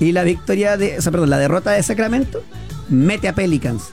y 0.00 0.12
la 0.12 0.22
victoria 0.24 0.76
de. 0.76 0.98
O 0.98 1.02
sea, 1.02 1.12
perdón, 1.12 1.28
la 1.30 1.38
derrota 1.38 1.72
de 1.72 1.82
Sacramento 1.82 2.40
mete 2.88 3.28
a 3.28 3.34
Pelicans 3.34 3.90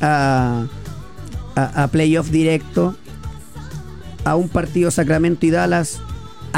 a, 0.00 0.64
a 1.54 1.88
playoff 1.88 2.30
directo. 2.30 2.96
A 4.24 4.34
un 4.36 4.48
partido 4.48 4.90
Sacramento 4.90 5.46
y 5.46 5.50
Dallas. 5.50 6.00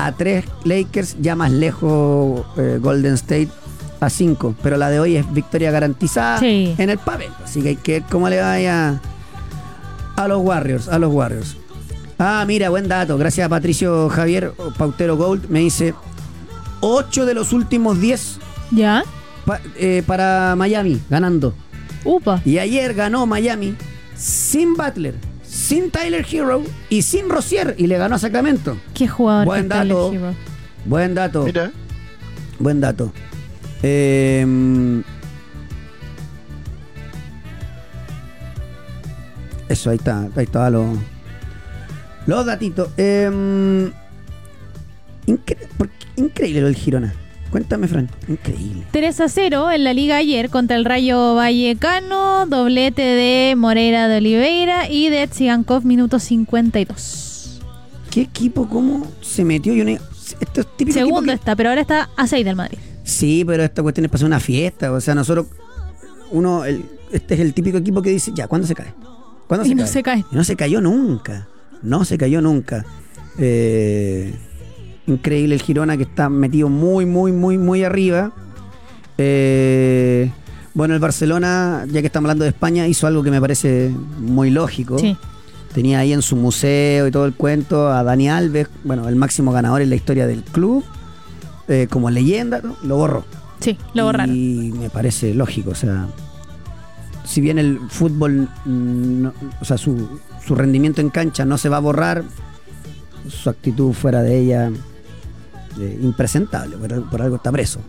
A 0.07 0.13
tres 0.13 0.45
Lakers, 0.65 1.17
ya 1.21 1.37
más 1.37 1.51
lejos 1.53 2.47
eh, 2.57 2.79
Golden 2.81 3.15
State 3.15 3.49
a 4.01 4.09
cinco. 4.11 4.55
Pero 4.63 4.77
la 4.77 4.89
de 4.91 4.99
hoy 5.01 5.17
es 5.17 5.31
victoria 5.33 5.71
garantizada 5.71 6.39
Sí. 6.39 6.75
en 6.79 6.89
el 6.91 6.99
papel. 6.99 7.29
Así 7.45 7.61
que 7.63 7.69
hay 7.71 7.77
que 7.77 7.93
ver 7.93 8.03
cómo 8.11 8.29
le 8.29 8.41
vaya 8.41 9.01
a 10.17 10.29
los 10.29 10.41
Warriors. 10.43 10.89
A 10.89 10.99
los 10.99 11.13
Warriors. 11.13 11.57
Ah, 12.19 12.45
mira, 12.47 12.69
buen 12.71 12.89
dato. 12.89 13.17
Gracias 13.19 13.47
a 13.47 13.49
Patricio 13.49 14.09
Javier 14.09 14.53
Pautero 14.79 15.17
Gold. 15.17 15.49
Me 15.51 15.61
dice 15.61 15.95
8 16.81 17.27
de 17.27 17.35
los 17.35 17.53
últimos 17.53 18.01
10 18.01 18.39
¿Ya? 18.71 19.05
pa- 19.45 19.61
eh, 19.77 20.03
para 20.07 20.55
Miami, 20.57 21.01
ganando. 21.11 21.53
Upa. 22.05 22.41
Y 22.45 22.59
ayer 22.59 22.95
ganó 22.95 23.27
Miami 23.27 23.75
sin 24.17 24.75
Butler, 24.75 25.15
sin 25.71 25.93
Tyler 25.93 26.27
Hero 26.29 26.65
y 26.89 27.03
sin 27.03 27.29
Rosier. 27.31 27.77
Y 27.79 27.87
le 27.87 27.97
ganó 27.97 28.17
a 28.17 28.19
Sacramento. 28.19 28.77
Qué 28.93 29.07
jugador 29.07 29.47
Buen 29.47 29.69
dato. 29.69 30.13
Buen 30.85 31.15
dato. 31.15 31.45
Mira, 31.45 31.71
Buen 32.59 32.81
dato. 32.81 33.13
Eh, 33.85 34.45
eso, 39.69 39.91
ahí 39.91 39.97
está. 39.97 40.29
Ahí 40.35 40.45
está 40.45 40.69
los, 40.71 40.99
los 42.27 42.45
datitos. 42.47 42.89
Eh, 42.97 43.31
incre- 45.27 45.57
qué- 45.79 46.21
increíble 46.21 46.61
lo 46.63 46.67
del 46.67 46.77
Girona. 46.77 47.15
Cuéntame, 47.51 47.89
Fran. 47.89 48.09
Increíble. 48.29 48.85
3 48.93 49.21
a 49.21 49.29
0 49.29 49.71
en 49.73 49.83
la 49.85 49.93
liga 49.93 50.17
ayer 50.17 50.51
contra 50.51 50.77
el 50.77 50.85
Rayo 50.85 51.35
Vallecano, 51.35 52.47
doblete 52.47 53.03
de 53.03 53.55
Moreira 53.57 54.07
de 54.09 54.19
Oliveira 54.19 54.89
y 54.89 55.09
de 55.09 55.27
Tsigankov, 55.27 55.85
minuto 55.85 56.19
52. 56.21 57.61
¿Qué 58.11 58.23
equipo, 58.23 58.69
cómo 58.69 59.07
se 59.21 59.45
metió? 59.45 59.75
Yo 59.75 59.85
no- 59.85 59.91
esto 59.91 60.61
es 60.61 60.77
típico 60.77 60.99
Segundo 60.99 61.33
que- 61.33 61.37
está, 61.37 61.57
pero 61.57 61.71
ahora 61.71 61.81
está 61.81 62.09
a 62.17 62.27
6 62.27 62.45
del 62.45 62.57
Madrid. 62.57 62.79
Sí, 63.05 63.45
pero 63.45 63.65
esta 63.65 63.83
cuestión 63.83 64.05
es 64.05 64.11
para 64.11 64.19
hacer 64.19 64.27
una 64.27 64.41
fiesta. 64.41 64.93
O 64.93 65.01
sea, 65.01 65.15
nosotros, 65.17 65.47
uno, 66.31 66.65
el- 66.65 66.85
este 67.11 67.35
es 67.35 67.41
el 67.41 67.53
típico 67.55 67.79
equipo 67.79 68.01
que 68.03 68.11
dice, 68.11 68.31
ya, 68.35 68.47
¿cuándo 68.47 68.67
se 68.69 68.75
cae? 68.77 68.95
¿Cuándo 69.49 69.67
Y 69.67 69.75
no 69.75 69.87
se 69.89 70.03
cae. 70.05 70.25
Y 70.31 70.37
no 70.37 70.45
se 70.45 70.55
cayó 70.55 70.81
nunca. 70.81 71.49
No 71.83 72.05
se 72.05 72.17
cayó 72.17 72.41
nunca. 72.41 72.85
Eh, 73.39 74.35
increíble 75.13 75.55
el 75.55 75.63
Girona 75.63 75.97
que 75.97 76.05
está 76.05 76.29
metido 76.29 76.69
muy, 76.69 77.07
muy, 77.07 77.33
muy, 77.33 77.59
muy 77.59 77.85
arriba. 77.85 78.33
Eh, 79.19 80.31
bueno, 80.75 80.95
el 80.95 81.01
Barcelona, 81.01 81.85
ya 81.91 82.01
que 82.01 82.07
estamos 82.07 82.27
hablando 82.27 82.45
de 82.45 82.51
España, 82.51 82.87
hizo 82.87 83.07
algo 83.07 83.23
que 83.23 83.31
me 83.31 83.41
parece 83.41 83.91
muy 84.19 84.51
lógico. 84.51 84.99
Sí. 84.99 85.17
Tenía 85.75 86.01
ahí 86.01 86.13
en 86.13 86.23
su 86.23 86.37
museo 86.37 87.07
y 87.07 87.11
todo 87.11 87.27
el 87.27 87.35
cuento 87.35 87.89
a 87.89 88.03
Dani 88.03 88.29
Alves, 88.29 88.69
bueno, 88.85 89.09
el 89.09 89.17
máximo 89.17 89.53
ganador 89.53 89.83
en 89.83 89.91
la 89.91 89.97
historia 89.97 90.27
del 90.27 90.43
club, 90.43 90.85
eh, 91.69 91.87
como 91.89 92.11
leyenda, 92.11 92.61
¿no? 92.63 92.77
lo 92.83 92.97
borró. 92.97 93.25
Sí, 93.61 93.77
lo 93.95 94.05
borraron. 94.05 94.35
Y 94.35 94.73
me 94.73 94.91
parece 94.91 95.33
lógico, 95.35 95.71
o 95.71 95.75
sea, 95.75 96.07
si 97.25 97.41
bien 97.41 97.59
el 97.59 97.79
fútbol, 97.89 98.49
no- 98.65 99.33
o 99.61 99.65
sea, 99.65 99.77
su, 99.79 100.09
su 100.45 100.55
rendimiento 100.57 101.01
en 101.03 101.11
cancha 101.11 101.45
no 101.45 101.57
se 101.59 101.69
va 101.69 101.77
a 101.77 101.81
borrar, 101.81 102.25
su 103.29 103.49
actitud 103.51 103.93
fuera 103.93 104.23
de 104.23 104.39
ella, 104.41 104.71
eh, 105.79 105.99
impresentable, 106.03 106.77
por, 106.77 107.11
por 107.11 107.23
algo 107.23 107.37
está 107.37 107.53
preso. 107.53 107.81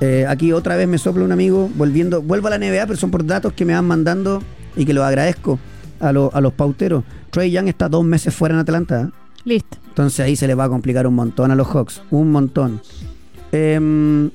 Eh, 0.00 0.26
aquí 0.28 0.52
otra 0.52 0.76
vez 0.76 0.86
me 0.86 0.98
sopla 0.98 1.24
un 1.24 1.32
amigo, 1.32 1.70
volviendo, 1.74 2.20
vuelvo 2.22 2.48
a 2.48 2.50
la 2.50 2.58
NBA, 2.58 2.86
pero 2.86 2.96
son 2.98 3.10
por 3.10 3.24
datos 3.24 3.52
que 3.54 3.64
me 3.64 3.72
van 3.72 3.86
mandando 3.86 4.42
y 4.76 4.84
que 4.84 4.92
los 4.92 5.04
agradezco. 5.04 5.58
a, 6.00 6.12
lo- 6.12 6.30
a 6.34 6.40
los 6.42 6.52
pauteros. 6.52 7.02
Trey 7.30 7.50
Young 7.50 7.68
está 7.68 7.88
dos 7.88 8.04
meses 8.04 8.34
fuera 8.34 8.54
en 8.54 8.60
Atlanta. 8.60 9.00
¿eh? 9.02 9.10
Listo. 9.44 9.78
Entonces 9.88 10.20
ahí 10.20 10.36
se 10.36 10.46
les 10.46 10.58
va 10.58 10.64
a 10.64 10.68
complicar 10.68 11.06
un 11.06 11.14
montón 11.14 11.50
a 11.50 11.54
los 11.54 11.66
Hawks. 11.68 12.02
Un 12.10 12.30
montón. 12.30 12.82
Em, 13.52 14.30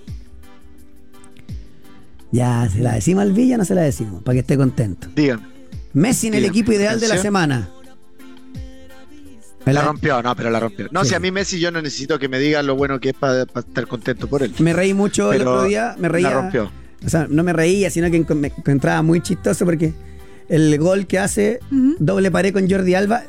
ya, 2.32 2.68
¿se 2.70 2.80
la 2.80 2.94
decimos 2.94 3.22
al 3.24 3.34
Villa 3.34 3.56
o 3.56 3.58
no 3.60 3.66
se 3.66 3.76
la 3.76 3.82
decimos? 3.82 4.24
Para 4.24 4.34
que 4.34 4.40
esté 4.40 4.58
contento. 4.58 5.08
Díganme. 5.16 5.44
Messi 5.94 6.28
en 6.28 6.34
el 6.36 6.42
Dígame. 6.44 6.58
equipo 6.60 6.72
ideal 6.72 7.00
de 7.00 7.08
la 7.10 7.18
semana. 7.18 7.70
Me 9.66 9.74
La 9.74 9.82
la- 9.82 9.88
rompió, 9.88 10.22
no, 10.24 10.36
pero 10.36 10.50
la 10.50 10.60
rompió. 10.60 10.88
No, 10.92 11.04
Sí. 11.04 11.10
si 11.10 11.16
a 11.16 11.20
mí 11.20 11.32
Messi 11.32 11.60
yo 11.60 11.70
no 11.72 11.82
necesito 11.82 12.18
que 12.18 12.28
me 12.28 12.40
digan 12.40 12.66
lo 12.66 12.76
bueno 12.76 13.00
que 13.00 13.10
es 13.10 13.16
para 13.16 13.44
estar 13.44 13.88
contento 13.88 14.28
por 14.28 14.42
él. 14.44 14.54
Me 14.60 14.74
reí 14.74 14.94
mucho 14.94 15.32
el 15.34 15.42
otro 15.42 15.64
día. 15.64 15.96
Me 16.00 16.10
reía. 16.10 16.30
La 16.30 16.36
rompió. 16.36 16.72
O 17.06 17.10
sea, 17.10 17.28
no 17.30 17.44
me 17.44 17.54
reía, 17.54 17.90
sino 17.90 18.10
que 18.12 18.24
me 18.36 18.48
encontraba 18.48 19.02
muy 19.02 19.22
chistoso 19.22 19.66
porque 19.66 19.94
el 20.50 20.78
gol 20.80 21.06
que 21.08 21.20
hace 21.20 21.60
doble 22.00 22.30
pared 22.32 22.54
con 22.54 22.70
Jordi 22.70 22.96
Alba 22.96 23.24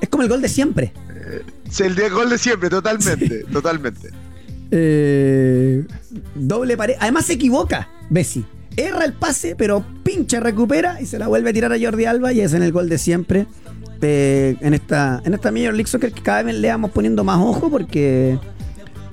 es 0.00 0.08
como 0.08 0.22
el 0.24 0.28
gol 0.28 0.42
de 0.42 0.48
siempre. 0.48 0.92
Sí, 1.70 1.82
El 1.84 1.94
de 1.94 2.08
gol 2.10 2.30
de 2.30 2.38
siempre, 2.38 2.70
totalmente, 2.70 3.44
totalmente. 3.52 4.10
Eh, 4.70 5.84
doble 6.34 6.76
pared. 6.76 6.94
Además 7.00 7.26
se 7.26 7.34
equivoca, 7.34 7.88
Messi. 8.10 8.44
Erra 8.76 9.04
el 9.04 9.12
pase, 9.12 9.56
pero 9.56 9.84
pincha, 10.04 10.38
recupera 10.40 11.00
y 11.00 11.06
se 11.06 11.18
la 11.18 11.26
vuelve 11.26 11.50
a 11.50 11.52
tirar 11.52 11.72
a 11.72 11.78
Jordi 11.80 12.04
Alba 12.04 12.32
y 12.32 12.40
es 12.40 12.52
en 12.54 12.62
el 12.62 12.70
gol 12.72 12.88
de 12.88 12.98
siempre. 12.98 13.46
En 14.02 14.74
esta 14.74 15.20
en 15.24 15.34
esta 15.34 15.50
Major 15.50 15.74
League 15.74 15.86
Soccer 15.88 16.12
que 16.12 16.22
cada 16.22 16.42
vez 16.44 16.54
le 16.56 16.68
vamos 16.68 16.90
poniendo 16.92 17.24
más 17.24 17.38
ojo 17.38 17.70
porque 17.70 18.38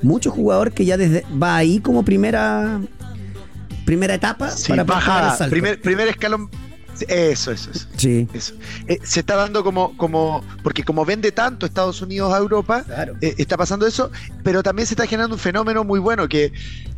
muchos 0.02 0.34
jugadores 0.34 0.74
que 0.74 0.86
ya 0.86 0.98
desde 0.98 1.26
va 1.42 1.56
ahí 1.56 1.80
como 1.80 2.04
primera 2.04 2.80
primera 3.86 4.14
etapa 4.16 4.50
Sí, 4.52 4.74
para 4.74 5.32
el 5.32 5.38
salto. 5.38 5.50
Primer, 5.52 5.82
primer 5.82 6.08
escalón. 6.08 6.50
Eso, 7.10 7.52
eso, 7.52 7.72
eso. 7.72 7.88
Sí. 7.98 8.28
eso. 8.34 8.54
Eh, 8.88 9.00
se 9.04 9.20
está 9.20 9.36
dando 9.36 9.64
como, 9.66 9.98
como, 9.98 10.42
porque 10.64 10.84
como 10.84 11.04
vende 11.04 11.32
tanto 11.34 11.66
Estados 11.66 12.02
Unidos 12.02 12.34
a 12.34 12.38
Europa, 12.38 12.84
Claro. 12.84 13.16
eh, 13.22 13.36
está 13.38 13.58
pasando 13.58 13.86
eso, 13.86 14.12
pero 14.44 14.64
también 14.64 14.88
se 14.88 14.94
está 14.94 15.06
generando 15.06 15.36
un 15.36 15.40
fenómeno 15.42 15.84
muy 15.84 16.00
bueno 16.00 16.30
que 16.30 16.54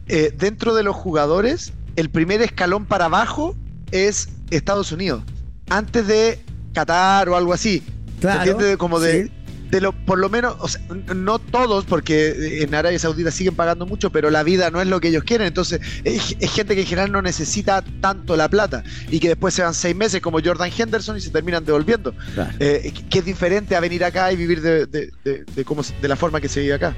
eh, 0.08 0.32
dentro 0.38 0.76
de 0.76 0.84
los 0.84 0.96
jugadores, 0.96 1.74
el 1.96 2.12
primer 2.12 2.44
escalón 2.44 2.86
para 2.86 3.06
abajo 3.06 3.56
es 3.92 4.30
Estados 4.52 4.92
Unidos, 4.92 5.24
antes 5.70 6.06
de 6.06 6.40
Qatar 6.82 7.30
o 7.30 7.36
algo 7.36 7.54
así. 7.54 7.82
¿Se 8.16 8.22
Claro, 8.22 8.40
entiende? 8.52 8.78
Como 8.78 9.00
de, 9.00 9.26
sí. 9.26 9.32
de 9.72 9.82
lo, 9.82 9.92
por 9.94 10.18
lo 10.18 10.30
menos, 10.30 10.56
o 10.60 10.68
sea, 10.68 10.82
no 11.16 11.38
todos, 11.40 11.86
porque 11.86 12.62
en 12.64 12.74
Arabia 12.74 12.98
Saudita 12.98 13.30
siguen 13.32 13.54
pagando 13.56 13.86
mucho, 13.86 14.12
pero 14.12 14.30
la 14.30 14.42
vida 14.44 14.72
no 14.72 14.82
es 14.82 14.88
lo 14.88 15.00
que 15.00 15.10
ellos 15.10 15.24
quieren. 15.24 15.48
Entonces, 15.48 15.82
es, 16.04 16.36
es 16.40 16.52
gente 16.52 16.74
que 16.76 16.82
en 16.82 16.88
general 16.88 17.12
no 17.12 17.22
necesita 17.22 17.84
tanto 18.02 18.36
la 18.36 18.50
plata 18.50 18.84
y 19.12 19.20
que 19.20 19.28
después 19.30 19.54
se 19.54 19.62
van 19.62 19.74
seis 19.74 19.96
meses 19.96 20.22
como 20.22 20.40
Jordan 20.44 20.72
Henderson 20.76 21.18
y 21.18 21.22
se 21.22 21.30
terminan 21.30 21.64
devolviendo. 21.66 22.14
Claro. 22.34 22.52
Eh, 22.60 22.92
que 23.10 23.20
es 23.20 23.26
diferente 23.26 23.76
a 23.76 23.80
venir 23.80 24.04
acá 24.04 24.32
y 24.32 24.36
vivir 24.36 24.62
de, 24.62 24.86
de- 24.88 25.12
de- 25.24 25.44
de 25.56 25.66
cómo, 25.66 25.84
se- 25.84 25.94
de 26.02 26.08
la 26.08 26.16
forma 26.16 26.42
que 26.42 26.50
se 26.50 26.60
vive 26.62 26.74
acá. 26.74 26.96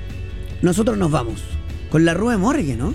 Nosotros 0.62 0.98
nos 0.98 1.12
vamos 1.12 1.42
con 1.90 2.06
la 2.06 2.14
Rue 2.14 2.38
Morgue, 2.38 2.76
¿no? 2.76 2.94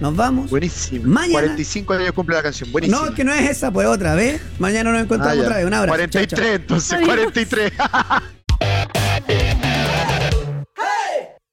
Nos 0.00 0.14
vamos. 0.16 0.50
Buenísimo. 0.50 1.04
Mañana- 1.06 1.32
45 1.32 1.92
años 1.94 2.12
cumple 2.12 2.36
la 2.36 2.42
canción. 2.42 2.70
Buenísimo. 2.72 3.06
No, 3.06 3.14
que 3.14 3.24
no 3.24 3.32
es 3.32 3.48
esa, 3.50 3.70
pues 3.70 3.86
otra 3.86 4.14
vez. 4.14 4.40
Mañana 4.58 4.92
nos 4.92 5.02
encontramos 5.02 5.38
Ah, 5.38 5.42
otra 5.42 5.56
vez. 5.56 5.66
Un 5.66 5.74
abrazo. 5.74 5.96
Chao, 6.06 6.06
chao. 6.26 6.38
43, 6.38 6.56
entonces, 6.56 6.92
Adiós. 6.92 7.08
43. 7.08 7.72